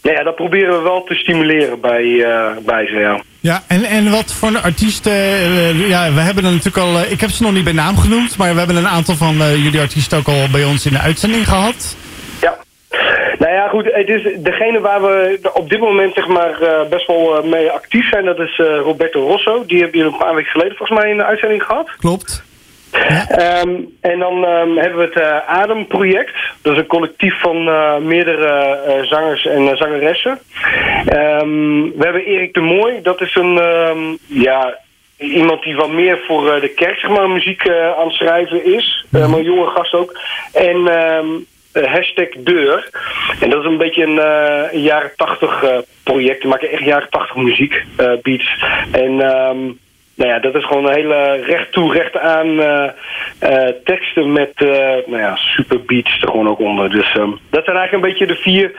nou 0.02 0.16
ja, 0.16 0.22
dat 0.22 0.34
proberen 0.34 0.76
we 0.76 0.82
wel 0.82 1.04
te 1.04 1.14
stimuleren 1.14 1.80
bij, 1.80 2.24
eh, 2.24 2.56
bij 2.64 2.86
ze, 2.86 3.20
ja. 3.40 3.62
En, 3.66 3.84
en 3.84 4.10
wat 4.10 4.32
voor 4.32 4.58
artiesten... 4.58 5.12
ja, 5.88 6.12
we 6.12 6.20
hebben 6.20 6.44
er 6.44 6.50
natuurlijk 6.50 6.76
al... 6.76 7.00
ik 7.00 7.20
heb 7.20 7.30
ze 7.30 7.42
nog 7.42 7.52
niet 7.52 7.64
bij 7.64 7.72
naam 7.72 7.96
genoemd... 7.96 8.36
maar 8.36 8.52
we 8.52 8.58
hebben 8.58 8.76
een 8.76 8.88
aantal 8.88 9.14
van 9.14 9.36
jullie 9.36 9.80
artiesten 9.80 10.18
ook 10.18 10.26
al 10.28 10.48
bij 10.52 10.64
ons 10.64 10.86
in 10.86 10.92
de 10.92 10.98
uitzending 10.98 11.48
gehad. 11.48 11.96
Nou 13.38 13.52
ja, 13.52 13.68
goed, 13.68 13.84
het 13.92 14.08
is 14.08 14.22
degene 14.38 14.80
waar 14.80 15.02
we 15.02 15.38
op 15.52 15.70
dit 15.70 15.80
moment 15.80 16.14
zeg 16.14 16.26
maar 16.26 16.62
eh, 16.62 16.88
best 16.88 17.06
wel 17.06 17.36
eh, 17.36 17.44
mee 17.44 17.70
actief 17.70 18.08
zijn, 18.08 18.24
dat 18.24 18.38
is 18.38 18.58
eh, 18.58 18.78
Roberto 18.78 19.26
Rosso. 19.26 19.64
Die 19.66 19.80
hebben 19.80 19.98
jullie 19.98 20.12
een 20.12 20.18
paar 20.18 20.34
weken 20.34 20.50
geleden 20.50 20.76
volgens 20.76 20.98
mij 20.98 21.10
in 21.10 21.16
de 21.16 21.24
uitzending 21.24 21.62
gehad. 21.62 21.90
Klopt. 21.98 22.46
Ehm, 23.28 23.70
en 24.00 24.18
dan 24.18 24.44
ehm, 24.44 24.76
hebben 24.76 24.98
we 24.98 25.04
het 25.04 25.20
eh, 25.20 25.48
Adem-project. 25.48 26.34
Dat 26.62 26.72
is 26.72 26.78
een 26.78 26.86
collectief 26.86 27.40
van 27.40 27.64
meerdere 28.06 29.04
zangers 29.08 29.46
en 29.46 29.76
zangeressen. 29.76 30.38
Ehm, 31.06 31.82
we 31.82 32.04
hebben 32.04 32.24
Erik 32.24 32.54
de 32.54 32.60
Mooi. 32.60 33.02
Dat 33.02 33.20
is 33.20 33.34
een, 33.34 33.60
ja, 34.26 34.78
iemand 35.16 35.62
die 35.62 35.76
wat 35.76 35.90
meer 35.90 36.18
voor 36.26 36.60
de 36.60 36.68
kerk 36.68 36.98
zeg 36.98 37.10
maar, 37.10 37.30
muziek 37.30 37.68
aan 37.68 38.06
het 38.06 38.14
schrijven 38.14 38.64
is. 38.74 39.06
Maar 39.10 39.22
een 39.22 39.42
jonge 39.42 39.66
gast 39.66 39.92
ook. 39.92 40.18
En 40.52 40.88
hashtag 41.72 42.28
deur. 42.38 42.90
En 43.40 43.50
dat 43.50 43.60
is 43.60 43.66
een 43.66 43.78
beetje 43.78 44.04
een, 44.04 44.18
eh, 44.18 44.82
jaren 44.84 45.12
tachtig 45.16 45.62
eh, 45.62 45.78
project. 46.02 46.40
Die 46.40 46.50
maken 46.50 46.70
echt 46.70 46.84
jaren 46.84 47.10
tachtig 47.10 47.36
muziek, 47.36 47.82
eh, 47.96 48.12
beats. 48.22 48.64
En... 48.92 49.20
ehm, 49.20 49.58
nou 50.18 50.30
ja, 50.30 50.38
dat 50.38 50.54
is 50.54 50.64
gewoon 50.64 50.86
een 50.86 50.94
hele 50.94 51.42
recht 51.46 51.72
toe, 51.72 51.92
recht 51.92 52.16
aan 52.16 52.60
eh, 52.60 52.84
eh, 53.38 53.74
teksten 53.84 54.32
met 54.32 54.50
eh, 54.54 54.66
nou 55.06 55.18
ja, 55.18 55.36
super 55.36 55.80
beats 55.84 56.20
er 56.20 56.28
gewoon 56.28 56.48
ook 56.48 56.58
onder. 56.58 56.90
Dus 56.90 57.12
ehm, 57.14 57.30
dat 57.50 57.64
zijn 57.64 57.76
eigenlijk 57.76 57.92
een 57.92 58.10
beetje 58.10 58.26
de 58.26 58.40
vier 58.40 58.72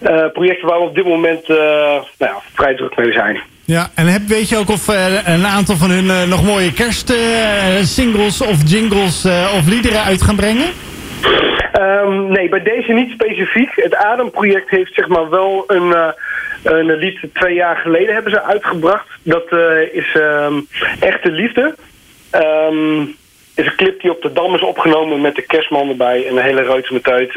eh, 0.00 0.26
projecten 0.32 0.68
waar 0.68 0.78
we 0.78 0.84
op 0.84 0.94
dit 0.94 1.04
moment 1.04 1.42
eh, 1.50 1.56
nou 1.56 2.04
ja, 2.18 2.34
vrij 2.54 2.74
druk 2.74 2.96
mee 2.96 3.12
zijn. 3.12 3.40
Ja, 3.64 3.90
en 3.94 4.06
heb, 4.06 4.22
weet 4.26 4.48
je 4.48 4.56
ook 4.56 4.68
of 4.70 4.88
eh, 4.88 5.26
een 5.26 5.46
aantal 5.46 5.76
van 5.76 5.90
hun 5.90 6.10
eh, 6.10 6.22
nog 6.28 6.44
mooie 6.44 6.72
kerstsingles 6.72 8.40
of 8.40 8.56
jingles 8.70 9.24
eh, 9.24 9.54
of 9.56 9.68
liederen 9.68 10.02
uit 10.02 10.22
gaan 10.22 10.36
brengen? 10.36 10.66
Ehm, 11.72 12.32
nee, 12.32 12.48
bij 12.48 12.62
deze 12.62 12.92
niet 12.92 13.10
specifiek. 13.10 13.70
Het 13.74 13.94
Ademproject 13.94 14.70
heeft 14.70 14.94
zeg 14.94 15.08
maar 15.08 15.30
wel 15.30 15.64
een, 15.66 15.94
eh, 15.94 16.08
een 16.62 16.96
lied 16.96 17.18
twee 17.32 17.54
jaar 17.54 17.76
geleden 17.76 18.14
hebben 18.14 18.32
ze 18.32 18.42
uitgebracht. 18.42 19.06
Dat 19.22 19.44
eh, 19.48 19.94
is 19.94 20.14
ehm, 20.14 20.60
Echte 21.00 21.30
Liefde. 21.30 21.74
Ehm 22.30 23.04
is 23.54 23.66
een 23.66 23.76
clip 23.76 24.00
die 24.00 24.10
op 24.10 24.22
de 24.22 24.32
Dam 24.32 24.54
is 24.54 24.62
opgenomen 24.62 25.20
met 25.20 25.34
de 25.34 25.42
kerstman 25.42 25.88
erbij 25.88 26.26
en 26.26 26.36
een 26.36 26.42
hele 26.42 26.62
reuze 26.62 26.92
met 26.92 27.08
uit. 27.08 27.34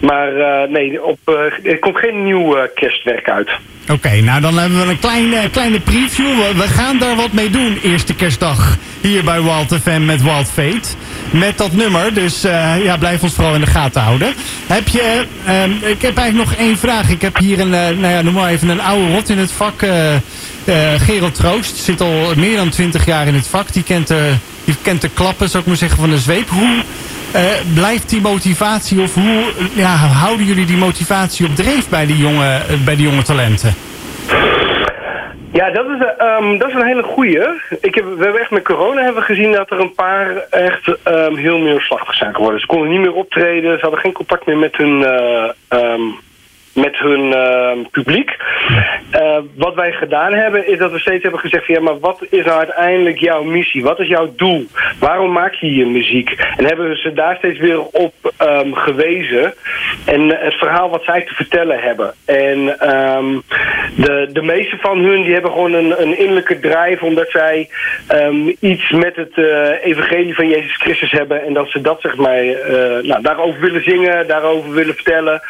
Maar 0.00 0.36
eh, 0.36 0.68
nee, 0.68 1.02
op, 1.02 1.18
er 1.62 1.78
komt 1.78 1.96
geen 1.96 2.24
nieuw 2.24 2.56
kerstwerk 2.74 3.30
uit. 3.30 3.50
Oké, 3.92 4.20
nou 4.20 4.40
dan 4.40 4.58
hebben 4.58 4.80
we 4.80 4.90
een 4.90 4.98
kleine, 4.98 5.50
kleine 5.50 5.80
preview. 5.80 6.26
We, 6.56 6.68
gaan 6.68 6.98
daar 6.98 7.16
wat 7.16 7.32
mee 7.32 7.50
doen, 7.50 7.78
eerste 7.82 8.14
kerstdag. 8.14 8.76
Hier 9.00 9.24
bij 9.24 9.42
Wild 9.42 9.74
FM 9.82 10.04
met 10.04 10.22
Wild 10.22 10.50
Fate. 10.50 10.88
Met 11.30 11.58
dat 11.58 11.72
nummer, 11.72 12.14
dus 12.14 12.44
eh, 12.44 12.84
ja, 12.84 12.96
blijf 12.96 13.22
ons 13.22 13.34
vooral 13.34 13.54
in 13.54 13.60
de 13.60 13.66
gaten 13.66 14.02
houden. 14.02 14.34
Heb 14.66 14.88
je, 14.88 15.26
ehm, 15.46 15.70
ik 15.70 16.02
heb 16.02 16.16
eigenlijk 16.16 16.48
nog 16.48 16.58
één 16.58 16.78
vraag. 16.78 17.10
Ik 17.10 17.22
heb 17.22 17.38
hier 17.38 17.60
een, 17.60 17.74
eh, 17.74 17.80
nou 17.80 18.06
ja, 18.06 18.22
noem 18.22 18.34
maar 18.34 18.50
even 18.50 18.68
een 18.68 18.80
oude 18.80 19.12
rot 19.14 19.28
in 19.28 19.38
het 19.38 19.52
vak. 19.52 19.82
eh, 19.82 20.14
Gerald 20.98 21.34
Troost 21.34 21.76
zit 21.76 22.00
al 22.00 22.32
meer 22.36 22.56
dan 22.56 22.68
twintig 22.68 23.04
jaar 23.06 23.26
in 23.26 23.34
het 23.34 23.46
vak. 23.46 23.72
Die 23.72 23.82
kent 23.82 24.06
de, 24.06 24.32
die 24.64 24.76
kent 24.82 25.00
de 25.00 25.10
klappen, 25.14 25.48
zou 25.48 25.62
ik 25.62 25.68
maar 25.68 25.78
zeggen, 25.78 25.98
van 25.98 26.10
de 26.10 26.18
zweep. 26.18 26.48
Hoe 26.48 26.82
blijft 27.74 28.08
die 28.08 28.20
motivatie 28.20 29.00
of 29.00 29.14
hoe 29.14 29.42
ja, 29.74 29.96
houden 29.96 30.46
jullie 30.46 30.66
die 30.66 30.76
motivatie 30.76 31.46
op 31.46 31.56
dreef 31.56 31.88
bij 31.88 32.06
die 32.06 32.16
jonge, 32.16 32.60
bij 32.84 32.96
die 32.96 33.06
jonge 33.06 33.22
talenten? 33.22 33.74
Ja, 35.54 35.70
dat 35.70 35.86
is, 35.86 36.06
ehm, 36.18 36.58
dat 36.58 36.68
is 36.68 36.74
een 36.74 36.86
hele 36.86 37.02
goeie. 37.02 37.40
Ik 37.80 37.94
heb, 37.94 38.04
we 38.04 38.24
hebben 38.24 38.40
echt 38.40 38.50
met 38.50 38.64
corona 38.64 39.02
hebben 39.02 39.22
gezien 39.22 39.52
dat 39.52 39.70
er 39.70 39.80
een 39.80 39.94
paar 39.94 40.36
echt 40.50 40.96
ehm, 41.02 41.34
heel 41.34 41.58
neerslachtig 41.58 42.14
zijn 42.14 42.34
geworden. 42.34 42.60
Ze 42.60 42.66
konden 42.66 42.88
niet 42.88 43.00
meer 43.00 43.12
optreden, 43.12 43.74
ze 43.74 43.80
hadden 43.80 44.00
geen 44.00 44.12
contact 44.12 44.46
meer 44.46 44.56
met 44.56 44.76
hun, 44.76 45.04
ehm, 45.68 46.00
met 46.74 46.98
hun 46.98 47.32
ehm, 47.32 47.78
publiek. 47.90 48.36
Eh, 49.10 49.38
wat 49.56 49.74
wij 49.74 49.92
gedaan 49.92 50.32
hebben 50.32 50.68
is 50.68 50.78
dat 50.78 50.90
we 50.90 50.98
steeds 50.98 51.22
hebben 51.22 51.40
gezegd 51.40 51.66
van 51.66 51.74
ja, 51.74 51.80
maar 51.80 51.98
wat 51.98 52.26
is 52.30 52.44
nou 52.44 52.58
uiteindelijk 52.58 53.18
jouw 53.18 53.42
missie? 53.42 53.82
Wat 53.82 54.00
is 54.00 54.08
jouw 54.08 54.32
doel? 54.36 54.66
Waarom 54.98 55.32
maak 55.32 55.54
je 55.54 55.74
je 55.74 55.86
muziek? 55.86 56.30
En 56.56 56.64
hebben 56.64 56.88
we 56.88 56.96
ze 56.96 57.12
daar 57.12 57.36
steeds 57.36 57.58
weer 57.58 57.80
op 57.80 58.14
ehm, 58.36 58.72
gewezen. 58.72 59.54
En 60.04 60.28
het 60.28 60.54
verhaal 60.54 60.90
wat 60.90 61.04
zij 61.04 61.22
te 61.22 61.34
vertellen 61.34 61.78
hebben. 61.80 62.14
En 62.24 62.78
ehm, 62.78 63.38
de, 63.96 64.28
de 64.32 64.42
meeste 64.42 64.76
van 64.76 64.98
hun 64.98 65.22
die 65.22 65.32
hebben 65.32 65.50
gewoon 65.50 65.72
een, 65.72 66.02
een 66.02 66.18
innerlijke 66.18 66.60
drijf 66.60 67.02
omdat 67.02 67.30
zij 67.30 67.68
iets 68.60 68.90
met 68.90 69.16
het 69.16 69.32
eh, 69.34 69.84
evangelie 69.84 70.34
van 70.34 70.48
Jezus 70.48 70.76
Christus 70.76 71.10
hebben. 71.10 71.44
En 71.44 71.52
dat 71.52 71.70
ze 71.70 71.80
dat 71.80 72.00
zeg 72.00 72.16
maar 72.16 72.38
eh, 72.38 73.02
nou, 73.02 73.22
daarover 73.22 73.60
willen 73.60 73.82
zingen, 73.82 74.26
daarover 74.26 74.72
willen 74.72 74.94
vertellen. 74.94 75.42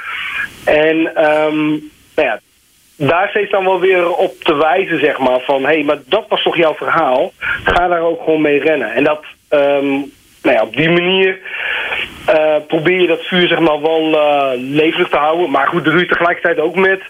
En 0.65 1.14
nou 1.15 2.29
ja, 2.29 2.41
daar 2.97 3.29
steeds 3.29 3.51
dan 3.51 3.65
wel 3.65 3.81
weer 3.81 4.15
op 4.15 4.43
te 4.43 4.55
wijzen, 4.55 4.99
zeg 4.99 5.19
maar. 5.19 5.41
Van, 5.41 5.61
hé, 5.61 5.67
hey, 5.67 5.83
maar 5.83 5.99
dat 6.07 6.25
was 6.29 6.43
toch 6.43 6.57
jouw 6.57 6.75
verhaal? 6.75 7.33
Ga 7.65 7.89
daar 7.89 8.01
ook 8.01 8.23
gewoon 8.25 8.41
mee 8.41 8.61
rennen. 8.61 8.93
En 8.95 9.05
dat, 9.05 9.25
ehm, 9.49 9.89
nou 10.43 10.57
ja, 10.57 10.63
op 10.63 10.77
die 10.77 10.91
manier 10.91 11.39
eh, 12.27 12.57
probeer 12.67 13.01
je 13.01 13.07
dat 13.07 13.27
vuur, 13.27 13.49
zeg 13.49 13.59
maar, 13.59 13.81
wel 13.81 14.19
eh, 14.19 14.51
levendig 14.57 15.09
te 15.09 15.17
houden. 15.17 15.51
Maar 15.51 15.67
goed, 15.67 15.85
dat 15.85 15.93
doe 15.93 16.07
tegelijkertijd 16.07 16.59
ook 16.59 16.75
met 16.75 17.01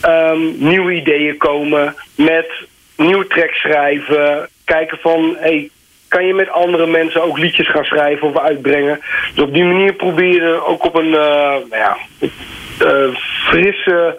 ehm, 0.00 0.40
nieuwe 0.56 0.92
ideeën 0.92 1.36
komen. 1.36 1.94
Met 2.14 2.50
nieuwe 2.96 3.26
tracks 3.26 3.58
schrijven. 3.60 4.48
Kijken 4.64 4.98
van, 5.00 5.36
hey, 5.38 5.70
kan 6.08 6.26
je 6.26 6.34
met 6.34 6.50
andere 6.50 6.86
mensen 6.86 7.22
ook 7.22 7.38
liedjes 7.38 7.70
gaan 7.70 7.84
schrijven 7.84 8.28
of 8.28 8.38
uitbrengen? 8.38 9.00
Dus 9.34 9.44
op 9.44 9.52
die 9.52 9.64
manier 9.64 9.92
probeer 9.92 10.42
je 10.42 10.64
ook 10.66 10.84
op 10.84 10.94
een, 10.94 11.14
eh, 11.14 11.56
nou 11.70 11.76
ja, 11.76 11.96
frisse 13.48 14.16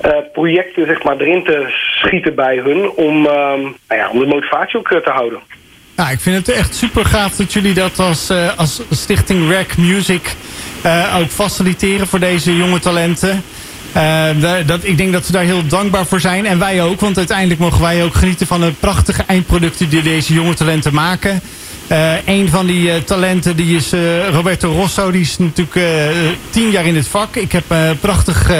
eh, 0.00 0.10
projecten 0.32 0.86
zeg 0.86 1.02
maar, 1.02 1.16
erin 1.16 1.44
te 1.44 1.64
schieten 1.68 2.34
bij 2.34 2.56
hun 2.56 2.90
om, 2.90 3.26
ehm, 3.26 3.60
nou 3.60 4.00
ja, 4.00 4.10
om 4.10 4.18
de 4.18 4.26
motivatie 4.26 4.78
ook 4.78 4.90
eh, 4.90 4.98
te 4.98 5.10
houden. 5.10 5.40
Nou, 5.96 6.14
ik 6.14 6.20
vind 6.20 6.46
het 6.46 6.56
echt 6.56 6.74
super 6.74 7.04
gaaf 7.04 7.36
dat 7.36 7.52
jullie 7.52 7.74
dat 7.74 7.98
als, 7.98 8.30
eh, 8.30 8.58
als 8.58 8.82
stichting 8.90 9.50
Rack 9.50 9.76
Music 9.76 10.34
eh, 10.82 11.16
ook 11.20 11.28
faciliteren 11.28 12.06
voor 12.06 12.18
deze 12.18 12.56
jonge 12.56 12.78
talenten. 12.78 13.42
Eh, 13.92 14.28
dat, 14.66 14.84
ik 14.84 14.96
denk 14.96 15.12
dat 15.12 15.26
we 15.26 15.32
daar 15.32 15.44
heel 15.44 15.66
dankbaar 15.66 16.06
voor 16.06 16.20
zijn. 16.20 16.46
En 16.46 16.58
wij 16.58 16.82
ook, 16.82 17.00
want 17.00 17.16
uiteindelijk 17.16 17.60
mogen 17.60 17.80
wij 17.80 18.04
ook 18.04 18.14
genieten 18.14 18.46
van 18.46 18.60
de 18.60 18.72
prachtige 18.80 19.22
eindproducten 19.26 19.88
die 19.88 20.02
deze 20.02 20.34
jonge 20.34 20.54
talenten 20.54 20.94
maken. 20.94 21.40
Eh 21.86 22.12
een 22.26 22.48
van 22.48 22.66
die 22.66 22.90
eh, 22.90 23.00
talenten 23.02 23.56
die 23.56 23.76
is 23.76 23.92
eh, 23.92 24.28
Roberto 24.28 24.72
Rosso. 24.72 25.10
Die 25.10 25.20
is 25.20 25.38
natuurlijk 25.38 25.76
tien 26.50 26.70
jaar 26.70 26.86
in 26.86 26.96
het 26.96 27.08
vak. 27.08 27.36
Ik 27.36 27.52
heb 27.52 27.64
een 27.68 27.98
prachtig 27.98 28.50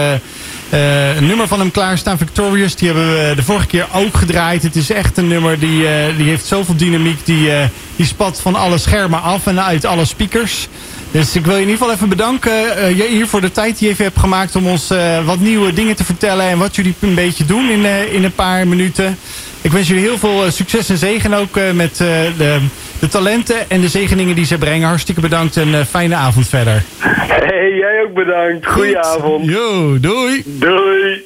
nummer 1.21 1.49
van 1.49 1.59
hem 1.59 1.71
klaarstaan, 1.71 2.19
Victorious. 2.19 2.75
Die 2.77 2.89
hebben 2.89 3.29
we 3.29 3.35
de 3.35 3.43
vorige 3.43 3.67
keer 3.67 3.87
ook 3.95 4.17
gedraaid. 4.17 4.63
Het 4.63 4.77
is 4.77 4.91
echt 4.91 5.17
een 5.17 5.29
nummer 5.29 5.59
die, 5.59 5.85
die 6.17 6.29
heeft 6.29 6.47
zoveel 6.47 6.77
dynamiek. 6.77 7.27
Die, 7.27 7.51
die 7.97 8.07
spat 8.07 8.41
van 8.41 8.55
alle 8.55 8.79
schermen 8.79 9.23
af 9.23 9.47
en 9.47 9.61
uit 9.63 9.85
alle 9.85 10.05
speakers. 10.05 10.69
Dus 11.11 11.37
ik 11.37 11.45
wil 11.45 11.55
je 11.57 11.61
in 11.63 11.69
ieder 11.69 11.79
geval 11.81 11.95
even 11.95 12.09
bedanken 12.09 12.53
je- 12.97 13.09
hier 13.11 13.27
voor 13.27 13.41
de 13.41 13.53
tijd 13.53 13.79
die 13.79 13.87
je 13.87 13.93
even 13.93 14.05
hebt 14.05 14.19
gemaakt 14.19 14.57
om 14.57 14.67
ons 14.67 14.89
wat 15.25 15.39
nieuwe 15.41 15.73
dingen 15.73 15.97
te 15.97 16.05
vertellen 16.05 16.47
en 16.47 16.59
wat 16.59 16.77
jullie 16.77 16.95
een 17.01 17.15
beetje 17.15 17.45
doen 17.45 17.71
in, 17.71 17.85
in 18.13 18.25
een 18.25 18.35
paar 18.35 18.67
minuten. 18.69 19.19
Ik 19.61 19.73
wens 19.73 19.89
jullie 19.89 20.03
heel 20.03 20.19
veel 20.19 20.51
succes 20.51 20.89
en 20.89 20.99
zegen 20.99 21.35
ook 21.35 21.59
met 21.75 21.97
de, 21.97 22.59
de 23.03 23.09
talenten 23.09 23.71
en 23.71 23.81
de 23.81 23.89
zegeningen 23.89 24.35
die 24.35 24.45
ze 24.45 24.59
brengen. 24.59 24.89
Hartstikke 24.89 25.21
bedankt 25.21 25.57
en 25.57 25.75
eh, 25.75 25.85
fijne 25.85 26.15
avond 26.15 26.49
verder. 26.49 26.83
Hey, 26.99 27.75
jij 27.75 28.05
ook 28.07 28.15
bedankt. 28.15 28.67
Goedenavond. 28.67 29.45
Yo, 29.45 30.01
doei. 30.01 30.43
Doei. 30.47 31.25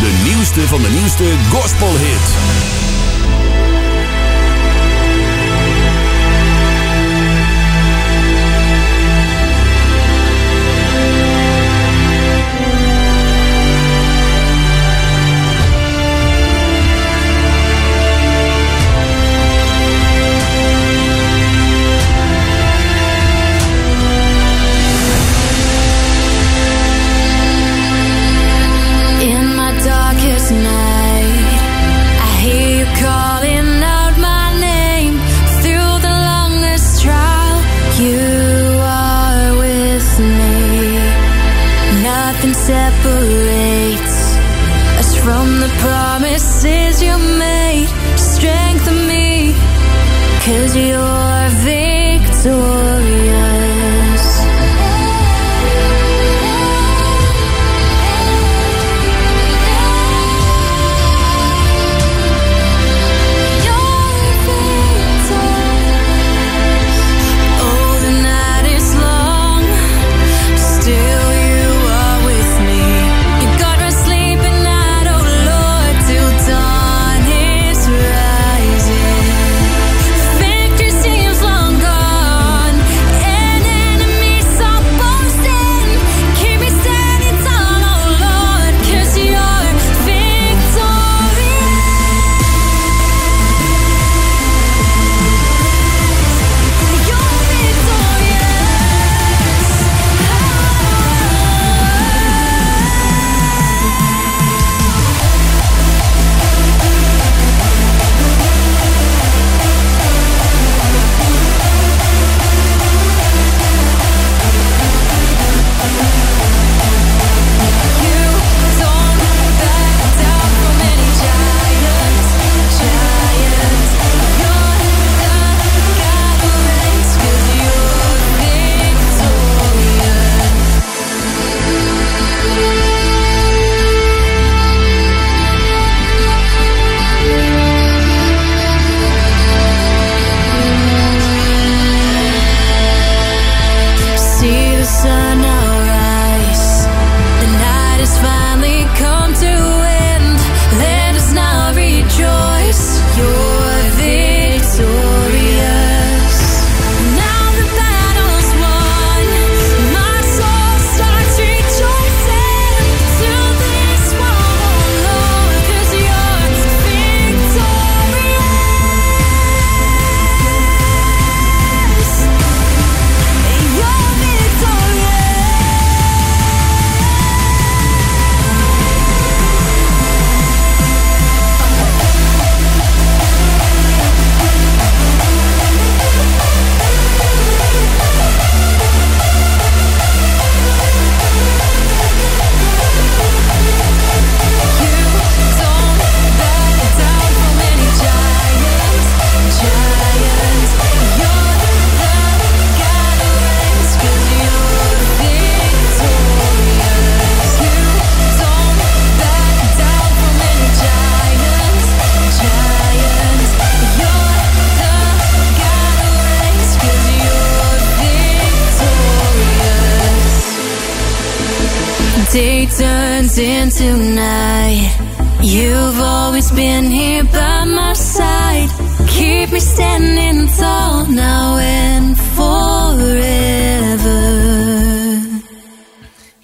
De 0.00 0.22
nieuwste 0.24 0.60
van 0.60 0.82
de 0.82 0.88
nieuwste 0.90 1.24
gospelhit. 1.50 2.51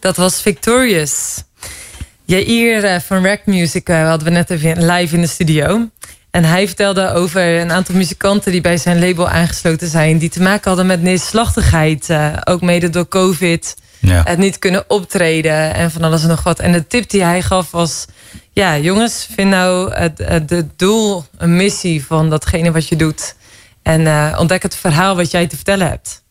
Dat 0.08 0.16
was 0.16 0.42
Victorious. 0.42 1.42
Jair 2.24 2.84
eh, 2.84 3.00
van 3.00 3.24
Rack 3.24 3.46
Music 3.46 3.88
eh, 3.88 4.08
hadden 4.08 4.28
we 4.28 4.34
net 4.34 4.50
even 4.50 4.86
live 4.86 5.14
in 5.14 5.20
de 5.20 5.26
studio. 5.26 5.88
En 6.30 6.44
hij 6.44 6.66
vertelde 6.66 7.12
over 7.12 7.60
een 7.60 7.72
aantal 7.72 7.94
muzikanten 7.94 8.52
die 8.52 8.60
bij 8.60 8.76
zijn 8.76 8.98
label 8.98 9.28
aangesloten 9.28 9.88
zijn. 9.88 10.18
Die 10.18 10.28
te 10.28 10.42
maken 10.42 10.68
hadden 10.68 10.86
met 10.86 11.02
neerslachtigheid. 11.02 12.10
eh, 12.10 12.32
ook 12.44 12.60
mede 12.60 12.90
door 12.90 13.08
COVID. 13.08 13.76
Ja. 13.98 14.22
Het 14.24 14.38
niet 14.38 14.58
kunnen 14.58 14.84
optreden 14.90 15.74
en 15.74 15.90
van 15.90 16.02
alles 16.02 16.22
en 16.22 16.28
nog 16.28 16.42
wat. 16.42 16.58
En 16.58 16.72
de 16.72 16.86
tip 16.86 17.10
die 17.10 17.22
hij 17.22 17.42
gaf 17.42 17.70
was... 17.70 18.04
Ja, 18.52 18.78
jongens, 18.78 19.28
vind 19.34 19.50
nou 19.50 19.94
het, 19.94 20.18
het, 20.18 20.50
het 20.50 20.78
doel, 20.78 21.24
een 21.36 21.56
missie 21.56 22.04
van 22.04 22.30
datgene 22.30 22.72
wat 22.72 22.88
je 22.88 22.96
doet. 22.96 23.34
En 23.82 24.36
ontdek 24.38 24.62
het 24.62 24.76
verhaal 24.76 25.16
wat 25.16 25.30
jij 25.30 25.46
te 25.46 25.56
vertellen 25.56 25.88
hebt. 25.88 26.22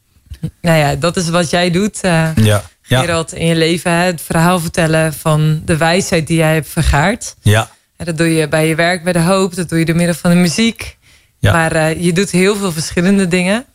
Nou 0.61 0.77
ja, 0.77 0.95
dat 0.95 1.17
is 1.17 1.29
wat 1.29 1.49
jij 1.49 1.71
doet. 1.71 1.99
Ja. 2.35 2.63
Ja. 2.87 2.99
Gerald, 2.99 3.33
in 3.33 3.45
je 3.45 3.55
leven. 3.55 3.91
Hè? 3.91 4.03
Het 4.03 4.21
verhaal 4.21 4.59
vertellen 4.59 5.13
van 5.13 5.61
de 5.65 5.77
wijsheid 5.77 6.27
die 6.27 6.37
jij 6.37 6.53
hebt 6.53 6.69
vergaard. 6.69 7.35
Ja. 7.41 7.69
En 7.97 8.05
dat 8.05 8.17
doe 8.17 8.35
je 8.35 8.47
bij 8.47 8.67
je 8.67 8.75
werk, 8.75 9.03
bij 9.03 9.13
de 9.13 9.21
hoop. 9.21 9.55
Dat 9.55 9.69
doe 9.69 9.79
je 9.79 9.85
door 9.85 9.95
middel 9.95 10.15
van 10.15 10.29
de 10.29 10.35
muziek. 10.35 10.97
Ja. 11.39 11.51
Maar 11.51 11.71
eh, 11.71 12.03
je 12.03 12.13
doet 12.13 12.31
heel 12.31 12.55
veel 12.55 12.71
verschillende 12.71 13.27
dingen. 13.27 13.65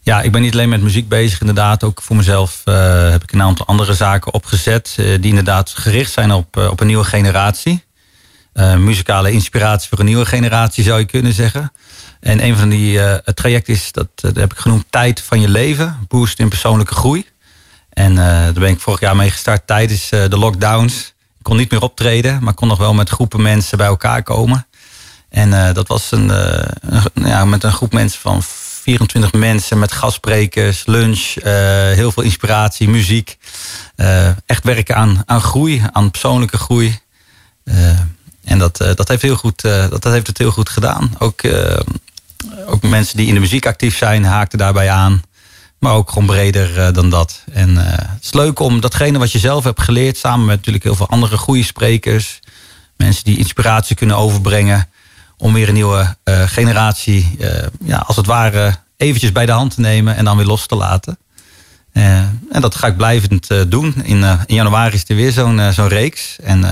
Ja, 0.00 0.22
ik 0.22 0.32
ben 0.32 0.40
niet 0.42 0.52
alleen 0.52 0.68
met 0.68 0.80
muziek 0.80 1.08
bezig. 1.08 1.40
Inderdaad, 1.40 1.84
ook 1.84 2.02
voor 2.02 2.16
mezelf 2.16 2.62
eh, 2.64 3.10
heb 3.10 3.22
ik 3.22 3.32
een 3.32 3.42
aantal 3.42 3.66
andere 3.66 3.94
zaken 3.94 4.34
opgezet. 4.34 4.94
eh, 4.96 5.04
die 5.04 5.28
inderdaad 5.28 5.70
gericht 5.70 6.12
zijn 6.12 6.32
op, 6.32 6.56
op 6.56 6.80
een 6.80 6.86
nieuwe 6.86 7.04
generatie. 7.04 7.86
Muzikale 8.76 9.30
inspiratie 9.30 9.88
voor 9.88 9.98
een 9.98 10.04
nieuwe 10.04 10.26
generatie 10.26 10.84
zou 10.84 10.98
je 10.98 11.04
kunnen 11.04 11.32
zeggen. 11.32 11.72
En 12.20 12.44
een 12.44 12.56
van 12.56 12.68
die 12.68 13.00
trajecten 13.34 13.74
is, 13.74 13.92
dat, 13.92 14.08
dat 14.14 14.36
heb 14.36 14.52
ik 14.52 14.58
genoemd, 14.58 14.84
tijd 14.90 15.20
van 15.20 15.40
je 15.40 15.48
leven. 15.48 15.98
Boost 16.08 16.38
in 16.38 16.48
persoonlijke 16.48 16.94
groei. 16.94 17.26
En 17.98 18.10
eh, 18.10 18.24
daar 18.26 18.52
ben 18.52 18.68
ik 18.68 18.80
vorig 18.80 19.00
jaar 19.00 19.16
mee 19.16 19.30
gestart 19.30 19.66
tijdens 19.66 20.10
eh, 20.10 20.28
de 20.28 20.38
lockdowns. 20.38 21.14
Ik 21.38 21.42
kon 21.42 21.56
niet 21.56 21.70
meer 21.70 21.82
optreden, 21.82 22.42
maar 22.42 22.54
kon 22.54 22.68
nog 22.68 22.78
wel 22.78 22.94
met 22.94 23.08
groepen 23.08 23.42
mensen 23.42 23.78
bij 23.78 23.86
elkaar 23.86 24.22
komen. 24.22 24.66
En 25.28 25.66
eh, 25.66 25.74
dat 25.74 25.88
was 25.88 26.10
een, 26.10 26.32
ja, 27.14 27.44
met 27.44 27.64
een 27.64 27.72
groep 27.72 27.92
mensen 27.92 28.20
van 28.20 28.42
24 28.42 29.32
mensen 29.32 29.78
met 29.78 29.92
gastsprekers, 29.92 30.86
lunch, 30.86 31.34
heel 31.94 32.12
veel 32.12 32.22
inspiratie, 32.22 32.88
muziek. 32.88 33.38
Echt 34.46 34.64
werken 34.64 34.96
aan, 34.96 35.22
aan 35.26 35.40
groei, 35.40 35.82
aan 35.92 36.10
persoonlijke 36.10 36.58
groei. 36.58 36.98
En 38.44 38.58
dat, 38.58 38.76
dat, 38.76 39.08
heeft 39.08 39.22
heel 39.22 39.36
goed, 39.36 39.60
dat, 39.60 40.02
dat 40.02 40.12
heeft 40.12 40.26
het 40.26 40.38
heel 40.38 40.50
goed 40.50 40.68
gedaan. 40.68 41.14
Ook, 41.18 41.42
ook 42.66 42.82
mensen 42.82 43.16
die 43.16 43.26
in 43.26 43.34
de 43.34 43.40
muziek 43.40 43.66
actief 43.66 43.96
zijn, 43.96 44.24
haakten 44.24 44.58
daarbij 44.58 44.90
aan. 44.90 45.22
Maar 45.78 45.94
ook 45.94 46.10
gewoon 46.10 46.26
breder 46.26 46.78
eh, 46.78 46.92
dan 46.92 47.10
dat. 47.10 47.44
En 47.52 47.78
eh, 47.78 47.92
het 47.92 48.24
is 48.24 48.32
leuk 48.32 48.58
om 48.58 48.80
datgene 48.80 49.18
wat 49.18 49.32
je 49.32 49.38
zelf 49.38 49.64
hebt 49.64 49.82
geleerd, 49.82 50.16
samen 50.16 50.46
met 50.46 50.56
natuurlijk 50.56 50.84
heel 50.84 50.94
veel 50.94 51.08
andere 51.08 51.36
goede 51.36 51.62
sprekers, 51.62 52.40
mensen 52.96 53.24
die 53.24 53.38
inspiratie 53.38 53.96
kunnen 53.96 54.16
overbrengen, 54.16 54.88
om 55.36 55.52
weer 55.52 55.68
een 55.68 55.74
nieuwe 55.74 56.16
eh, 56.24 56.42
generatie, 56.42 57.38
ja, 57.84 57.98
als 57.98 58.16
het 58.16 58.26
ware, 58.26 58.74
eventjes 58.96 59.32
bij 59.32 59.46
de 59.46 59.52
hand 59.52 59.74
te 59.74 59.80
nemen 59.80 60.16
en 60.16 60.24
dan 60.24 60.36
weer 60.36 60.46
los 60.46 60.66
te 60.66 60.74
laten. 60.74 61.18
En 61.92 62.60
dat 62.60 62.74
ga 62.74 62.86
ik 62.86 62.96
blijvend 62.96 63.48
doen. 63.68 63.94
In, 64.04 64.22
in 64.46 64.54
januari 64.54 64.94
is 64.94 65.04
er 65.06 65.16
weer 65.16 65.32
zo'n 65.32 65.72
zo'n 65.72 65.88
reeks. 65.88 66.36
En 66.42 66.64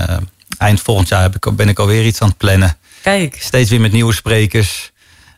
eind 0.57 0.81
volgend 0.81 1.07
jaar 1.07 1.21
heb 1.21 1.35
ik, 1.35 1.55
ben 1.55 1.69
ik 1.69 1.79
alweer 1.79 2.05
iets 2.05 2.21
aan 2.21 2.27
het 2.27 2.37
plannen. 2.37 2.77
Kijk. 3.01 3.37
Steeds 3.39 3.69
weer 3.69 3.81
met 3.81 3.91
nieuwe 3.91 4.13
sprekers. 4.13 4.91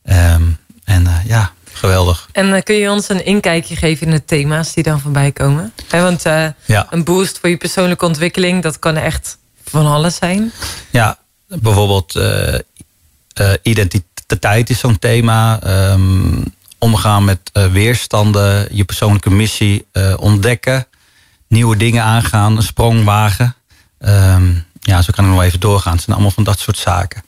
Ehm, 0.04 0.44
en 0.84 1.08
ja, 1.26 1.52
geweldig. 1.80 2.30
En 2.32 2.54
eh, 2.54 2.64
kun 2.64 2.76
je 2.76 2.90
ons 2.90 3.10
een 3.10 3.26
inkijkje 3.26 3.76
geven 3.76 4.06
in 4.08 4.14
de 4.14 4.26
thema's 4.26 4.74
die 4.74 4.84
dan 4.84 5.00
voorbij 5.00 5.32
komen? 5.32 5.74
Want 5.90 6.26
eh, 6.26 6.46
Ja. 6.66 6.88
een 6.90 7.04
boost 7.04 7.40
voor 7.40 7.50
je 7.50 7.58
persoonlijke 7.58 8.06
ontwikkeling, 8.06 8.64
dat 8.64 8.80
kan 8.80 8.96
echt 8.96 9.38
van 9.64 9.86
alles 9.86 10.16
zijn. 10.16 10.52
Ja, 10.90 11.18
bijvoorbeeld 11.48 12.16
eh, 12.16 13.54
identiteit 13.62 14.70
is 14.70 14.80
zo'n 14.80 15.00
thema. 15.00 15.60
Ehm, 15.62 16.42
omgaan 16.78 17.24
met 17.26 17.40
weerstanden, 17.72 18.68
je 18.72 18.84
persoonlijke 18.84 19.30
missie 19.30 19.88
ontdekken. 20.18 20.88
Nieuwe 21.48 21.78
dingen 21.78 22.04
aangaan, 22.04 22.58
een 22.58 22.64
sprong 22.64 23.04
wagen. 23.04 23.56
Ehm, 24.00 24.52
ja, 24.80 25.02
zo 25.02 25.12
kan 25.16 25.26
ik 25.26 25.32
nog 25.32 25.44
even 25.44 25.60
doorgaan. 25.60 25.94
Het 25.94 26.02
zijn 26.02 26.16
allemaal 26.16 26.34
van 26.34 26.44
dat 26.44 26.60
soort 26.60 26.78
zaken. 26.78 27.24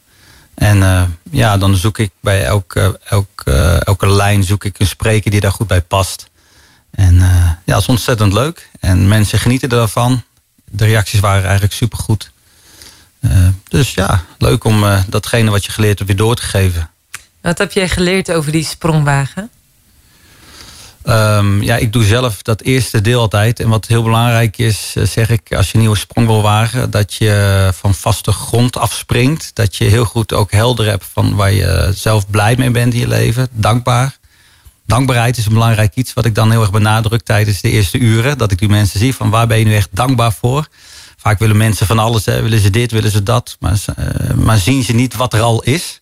En 0.54 0.84
eh, 0.84 1.04
ja, 1.32 1.58
dan 1.58 1.76
zoek 1.76 1.98
ik 1.98 2.12
bij 2.20 2.44
elke, 2.44 3.00
elke, 3.04 3.82
elke 3.84 4.10
lijn 4.10 4.44
zoek 4.44 4.64
ik 4.64 4.80
een 4.80 4.88
spreker 4.88 5.32
die 5.32 5.40
daar 5.40 5.52
goed 5.52 5.68
bij 5.68 5.82
past. 5.82 6.30
En 6.92 7.22
eh, 7.22 7.50
ja, 7.66 7.74
dat 7.74 7.82
is 7.82 7.88
ontzettend 7.88 8.34
leuk. 8.34 8.70
En 8.80 9.08
mensen 9.08 9.40
genieten 9.40 9.72
ervan. 9.72 10.24
De 10.66 10.86
reacties 10.86 11.20
waren 11.20 11.44
eigenlijk 11.44 11.74
supergoed. 11.74 12.32
Eh, 13.20 13.48
dus 13.68 13.94
ja, 13.94 14.24
leuk 14.38 14.64
om 14.64 14.84
eh, 14.84 15.04
datgene 15.08 15.50
wat 15.50 15.66
je 15.66 15.72
geleerd 15.72 15.98
hebt 15.98 16.10
weer 16.10 16.20
door 16.20 16.36
te 16.36 16.42
geven. 16.42 16.90
Wat 17.42 17.58
heb 17.58 17.72
jij 17.72 17.90
geleerd 17.90 18.32
over 18.32 18.52
die 18.52 18.64
sprongwagen? 18.64 19.50
Ehm, 21.04 21.62
ja, 21.62 21.78
ik 21.78 21.94
doe 21.94 22.04
zelf 22.04 22.42
dat 22.42 22.62
eerste 22.62 23.02
deel 23.02 23.20
altijd. 23.20 23.60
En 23.60 23.70
wat 23.70 23.88
heel 23.88 24.04
belangrijk 24.04 24.58
is, 24.58 24.94
eh, 24.96 25.04
zeg 25.06 25.30
ik, 25.30 25.54
als 25.54 25.68
je 25.68 25.74
een 25.74 25.80
nieuwe 25.80 25.98
sprong 25.98 26.28
wil 26.28 26.42
wagen, 26.42 26.92
dat 26.92 27.14
je 27.14 27.70
van 27.74 27.94
vaste 27.94 28.32
grond 28.32 28.78
afspringt. 28.78 29.52
Dat 29.54 29.76
je 29.76 29.84
heel 29.84 30.06
goed 30.06 30.34
ook 30.34 30.52
helder 30.52 30.86
hebt 30.86 31.06
van 31.14 31.36
waar 31.36 31.52
je 31.52 31.92
zelf 31.96 32.30
blij 32.30 32.56
mee 32.58 32.72
bent 32.72 32.94
in 32.94 33.00
je 33.00 33.08
leven. 33.08 33.48
Dankbaar. 33.52 34.20
Dankbaarheid 34.86 35.38
is 35.38 35.46
een 35.46 35.54
belangrijk 35.54 35.96
iets 35.96 36.14
wat 36.14 36.26
ik 36.26 36.36
dan 36.36 36.52
heel 36.52 36.62
erg 36.62 36.72
benadruk 36.72 37.24
tijdens 37.24 37.62
de 37.62 37.70
eerste 37.70 37.98
uren. 37.98 38.38
Dat 38.38 38.52
ik 38.52 38.60
die 38.60 38.70
mensen 38.70 39.00
zie 39.00 39.16
van 39.16 39.30
waar 39.30 39.48
ben 39.48 39.60
je 39.60 39.66
nu 39.66 39.76
echt 39.76 39.90
dankbaar 39.92 40.34
voor. 40.34 40.68
Vaak 41.18 41.40
willen 41.40 41.58
mensen 41.58 41.88
van 41.88 42.00
alles, 42.00 42.24
willen 42.24 42.60
ze 42.60 42.70
dit, 42.70 42.92
willen 42.92 43.12
ze 43.12 43.24
dat. 43.24 43.58
Maar, 43.60 43.80
eh, 43.96 44.34
maar 44.34 44.58
zien 44.58 44.84
ze 44.84 44.94
niet 44.94 45.16
wat 45.16 45.34
er 45.34 45.42
al 45.42 45.64
is. 45.64 46.01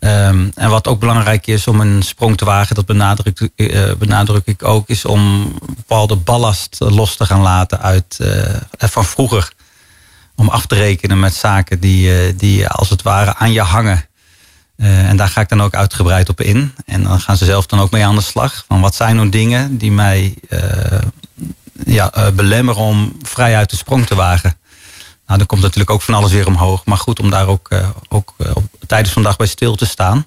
Ehm, 0.00 0.48
en 0.54 0.70
wat 0.70 0.88
ook 0.88 1.00
belangrijk 1.00 1.46
is 1.46 1.66
om 1.66 1.80
een 1.80 2.02
sprong 2.02 2.36
te 2.36 2.44
wagen, 2.44 2.74
dat 2.74 2.86
benadruk, 2.86 3.50
eh, 3.56 3.92
benadruk 3.98 4.46
ik 4.46 4.64
ook, 4.64 4.88
is 4.88 5.04
om 5.04 5.52
bepaalde 5.76 6.16
ballast 6.16 6.76
los 6.78 7.16
te 7.16 7.26
gaan 7.26 7.40
laten 7.40 7.80
uit 7.80 8.18
eh, 8.20 8.88
van 8.88 9.04
vroeger. 9.04 9.52
Om 10.34 10.48
af 10.48 10.66
te 10.66 10.74
rekenen 10.74 11.20
met 11.20 11.34
zaken 11.34 11.80
die, 11.80 12.18
eh, 12.18 12.32
die 12.36 12.68
als 12.68 12.90
het 12.90 13.02
ware 13.02 13.34
aan 13.34 13.52
je 13.52 13.60
hangen. 13.60 14.08
Eh, 14.80 15.08
en 15.08 15.16
daar 15.16 15.28
ga 15.28 15.40
ik 15.40 15.48
dan 15.48 15.62
ook 15.62 15.74
uitgebreid 15.74 16.28
op 16.28 16.40
in. 16.40 16.74
En 16.86 17.02
dan 17.02 17.20
gaan 17.20 17.36
ze 17.36 17.44
zelf 17.44 17.66
dan 17.66 17.80
ook 17.80 17.90
mee 17.90 18.04
aan 18.04 18.14
de 18.14 18.20
slag. 18.20 18.64
Van 18.68 18.80
wat 18.80 18.94
zijn 18.94 19.16
nou 19.16 19.28
dingen 19.28 19.78
die 19.78 19.92
mij 19.92 20.34
eh, 20.48 20.98
ja, 21.84 22.12
eh, 22.12 22.30
belemmeren 22.30 22.82
om 22.82 23.16
vrij 23.22 23.56
uit 23.56 23.70
de 23.70 23.76
sprong 23.76 24.06
te 24.06 24.14
wagen. 24.14 24.58
Nou, 25.30 25.42
dan 25.42 25.50
komt 25.50 25.62
natuurlijk 25.62 25.90
ook 25.90 26.02
van 26.02 26.14
alles 26.14 26.32
weer 26.32 26.46
omhoog. 26.46 26.84
Maar 26.84 26.98
goed 26.98 27.20
om 27.20 27.30
daar 27.30 27.46
ook, 27.46 27.70
eh, 27.70 27.88
ook 28.08 28.34
eh, 28.38 28.50
op, 28.54 28.64
tijdens 28.86 29.12
vandaag 29.12 29.36
bij 29.36 29.46
stil 29.46 29.74
te 29.74 29.86
staan. 29.86 30.26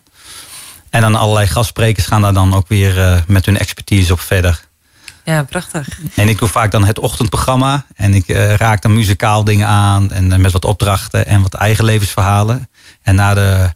En 0.90 1.02
dan 1.02 1.16
allerlei 1.16 1.48
gastsprekers 1.48 2.06
gaan 2.06 2.22
daar 2.22 2.34
dan 2.34 2.54
ook 2.54 2.68
weer 2.68 3.00
eh, 3.00 3.20
met 3.28 3.46
hun 3.46 3.58
expertise 3.58 4.14
op 4.14 4.20
verder. 4.20 4.62
Ja, 5.24 5.44
prachtig. 5.44 6.00
En 6.16 6.30
ik 6.30 6.38
doe 6.38 6.48
vaak 6.48 6.72
dan 6.72 6.84
het 6.84 7.00
ochtendprogramma. 7.00 7.86
En 7.96 8.14
ik 8.14 8.28
raak 8.58 8.82
dan 8.82 8.94
muzikaal 8.94 9.44
dingen 9.44 9.68
aan. 9.68 10.12
En 10.12 10.42
met 10.42 10.52
wat 10.52 10.66
opdrachten 10.66 11.26
en 11.26 11.42
wat 11.42 11.54
eigen 11.54 11.86
levensverhalen. 11.86 12.70
En 13.02 13.16
na 13.16 13.34
de 13.34 13.74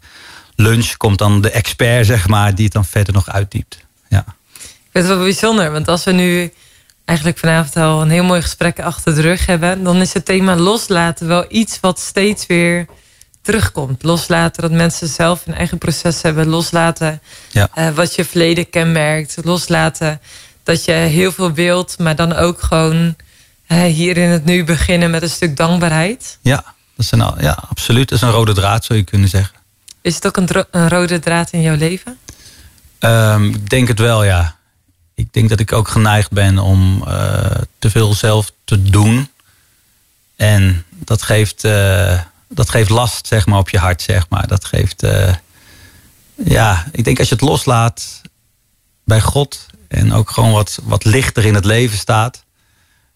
lunch 0.55 0.97
komt 0.97 1.17
dan 1.17 1.41
de 1.41 1.51
expert, 1.51 2.05
zeg 2.15 2.27
maar, 2.27 2.55
die 2.55 2.65
het 2.65 2.73
dan 2.73 2.85
verder 2.85 3.13
nog 3.13 3.29
uitdiept. 3.29 3.85
Ja. 4.09 4.25
Ik 4.59 4.89
vind 4.91 5.07
het 5.07 5.07
wel 5.07 5.17
bijzonder, 5.17 5.71
want 5.71 5.87
als 5.87 6.03
we 6.03 6.11
nu 6.11 6.53
eigenlijk 7.07 7.37
vanavond 7.37 7.75
al 7.75 8.01
een 8.01 8.09
heel 8.09 8.23
mooi 8.23 8.41
gesprek 8.41 8.79
achter 8.79 9.15
de 9.15 9.21
rug 9.21 9.45
hebben, 9.45 9.83
dan 9.83 10.01
is 10.01 10.13
het 10.13 10.25
thema 10.25 10.55
loslaten 10.55 11.27
wel 11.27 11.45
iets 11.49 11.79
wat 11.79 11.99
steeds 11.99 12.45
weer 12.45 12.85
terugkomt. 13.41 14.03
Loslaten 14.03 14.61
dat 14.61 14.71
mensen 14.71 15.07
zelf 15.07 15.43
hun 15.45 15.55
eigen 15.55 15.77
proces 15.77 16.21
hebben. 16.21 16.47
Loslaten 16.47 17.21
Ja. 17.51 17.69
eh, 17.73 17.89
wat 17.89 18.15
je 18.15 18.25
verleden 18.25 18.69
kenmerkt. 18.69 19.37
Loslaten 19.43 20.21
dat 20.63 20.85
je 20.85 20.91
heel 20.91 21.31
veel 21.31 21.53
wilt, 21.53 21.99
maar 21.99 22.15
dan 22.15 22.33
ook 22.33 22.61
gewoon 22.61 23.15
hier 23.67 24.17
in 24.17 24.29
het 24.29 24.45
nu 24.45 24.63
beginnen 24.63 25.11
met 25.11 25.21
een 25.21 25.29
stuk 25.29 25.57
dankbaarheid. 25.57 26.37
Ja, 26.41 26.55
dat 26.95 27.05
is 27.05 27.11
een, 27.11 27.33
ja, 27.39 27.63
absoluut. 27.69 28.09
Dat 28.09 28.17
is 28.17 28.23
een 28.23 28.31
rode 28.33 28.53
draad, 28.53 28.85
zou 28.85 28.99
je 28.99 29.05
kunnen 29.05 29.29
zeggen. 29.29 29.55
Is 30.01 30.15
het 30.15 30.27
ook 30.27 30.37
een 30.37 30.89
rode 30.89 31.19
draad 31.19 31.51
in 31.51 31.61
jouw 31.61 31.75
leven? 31.75 32.17
Ehm, 32.99 33.43
ik 33.43 33.69
denk 33.69 33.87
het 33.87 33.99
wel, 33.99 34.23
ja 34.23 34.56
ik 35.17 35.33
denk 35.33 35.49
dat 35.49 35.59
ik 35.59 35.73
ook 35.73 35.87
geneigd 35.87 36.31
ben 36.31 36.57
om 36.59 37.03
eh, 37.07 37.61
te 37.79 37.89
veel 37.89 38.13
zelf 38.13 38.51
te 38.63 38.81
doen. 38.81 39.29
En 40.35 40.85
dat 40.89 41.21
geeft, 41.21 41.63
eh, 41.63 42.21
dat 42.49 42.69
geeft 42.69 42.89
last 42.89 43.27
zeg 43.27 43.45
maar, 43.45 43.59
op 43.59 43.69
je 43.69 43.77
hart. 43.77 44.01
Zeg 44.01 44.29
maar. 44.29 44.47
Dat 44.47 44.65
geeft. 44.65 45.03
Eh, 45.03 45.33
ja, 46.35 46.85
ik 46.91 47.03
denk 47.03 47.19
als 47.19 47.27
je 47.27 47.33
het 47.33 47.43
loslaat 47.43 48.21
bij 49.03 49.21
God 49.21 49.65
en 49.87 50.13
ook 50.13 50.29
gewoon 50.29 50.51
wat, 50.51 50.79
wat 50.83 51.05
lichter 51.05 51.45
in 51.45 51.55
het 51.55 51.65
leven 51.65 51.97
staat, 51.97 52.43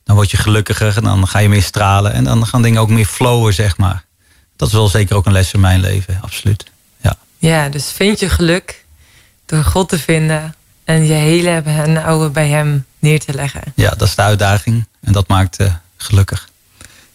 dan 0.03 0.15
word 0.15 0.32
je 0.32 0.38
gelukkiger 0.38 0.98
en 0.98 1.03
dan 1.03 1.28
ga 1.28 1.40
je 1.40 1.49
meer 1.49 1.64
stralen 1.64 2.14
en 2.14 2.23
dan 2.23 2.48
gaan 2.48 2.61
dingen 2.61 2.82
ook 2.82 2.90
meer 2.90 3.06
flowen, 3.06 3.53
zeg 3.53 3.78
maar. 3.78 4.06
Dat 4.56 4.68
is 4.68 4.73
wel 4.73 4.88
zeker 4.88 5.15
ook 5.15 5.26
een 5.26 5.32
les 5.32 5.53
in 5.53 5.60
mijn 5.60 5.80
leven, 5.80 6.19
absoluut. 6.22 6.65
Ja, 7.02 7.15
ja 7.38 7.69
dus 7.69 7.91
vind 7.91 8.19
je 8.19 8.30
geluk 8.30 8.86
door 9.45 9.64
God 9.64 9.90
te 9.90 9.99
vinden 9.99 10.56
en 10.83 11.05
je 11.05 11.13
hele 11.13 11.61
en 11.65 12.03
oude 12.03 12.29
bij 12.29 12.47
hem 12.47 12.85
neer 12.99 13.19
te 13.19 13.33
leggen. 13.33 13.61
Ja, 13.75 13.89
dat 13.89 14.07
is 14.07 14.15
de 14.15 14.21
uitdaging 14.21 14.85
en 15.01 15.11
dat 15.11 15.27
maakt 15.27 15.57
eh, 15.57 15.73
gelukkig. 15.97 16.49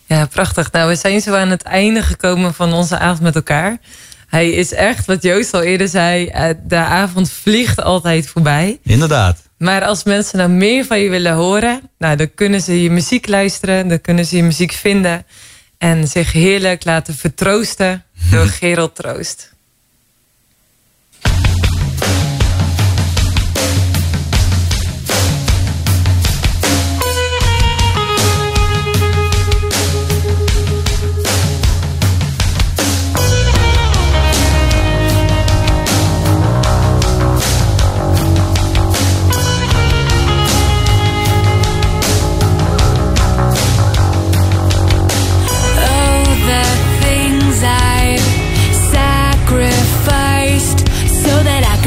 Ja, 0.06 0.26
prachtig. 0.26 0.72
Nou, 0.72 0.88
we 0.88 0.96
zijn 0.96 1.20
zo 1.20 1.34
aan 1.34 1.50
het 1.50 1.62
einde 1.62 2.02
gekomen 2.02 2.54
van 2.54 2.72
onze 2.72 2.98
avond 2.98 3.20
met 3.20 3.34
elkaar. 3.34 3.76
Hij 4.26 4.50
is 4.50 4.72
echt, 4.72 5.06
wat 5.06 5.22
Joost 5.22 5.54
al 5.54 5.62
eerder 5.62 5.88
zei, 5.88 6.26
eh, 6.26 6.50
de 6.62 6.76
avond 6.76 7.30
vliegt 7.30 7.82
altijd 7.82 8.26
voorbij. 8.26 8.78
Inderdaad. 8.82 9.42
Maar 9.58 9.84
als 9.84 10.04
mensen 10.04 10.38
nou 10.38 10.50
meer 10.50 10.84
van 10.84 10.98
je 10.98 11.10
willen 11.10 11.34
horen, 11.34 11.80
nou, 11.98 12.16
dan 12.16 12.34
kunnen 12.34 12.60
ze 12.60 12.82
je 12.82 12.90
muziek 12.90 13.28
luisteren, 13.28 13.88
dan 13.88 14.00
kunnen 14.00 14.26
ze 14.26 14.36
je 14.36 14.42
muziek 14.42 14.72
vinden 14.72 15.26
en 15.78 16.08
zich 16.08 16.32
heerlijk 16.32 16.84
laten 16.84 17.14
vertroosten 17.14 18.04
door 18.30 18.46
Gerald 18.60 18.94
Troost. 18.94 19.52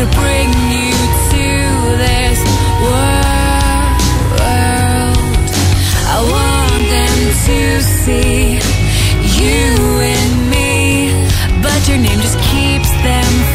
bring 0.06 0.50
you 0.72 0.96
to 1.32 1.48
this 1.98 2.40
world. 2.86 4.00
I 6.08 6.18
want 6.36 6.84
them 6.96 7.18
to 7.48 7.82
see 7.82 8.60
you 9.40 9.66
me, 10.50 11.12
but 11.62 11.80
your 11.88 11.98
name 11.98 12.20
just 12.22 12.40
keeps 12.40 12.92
them. 13.04 13.49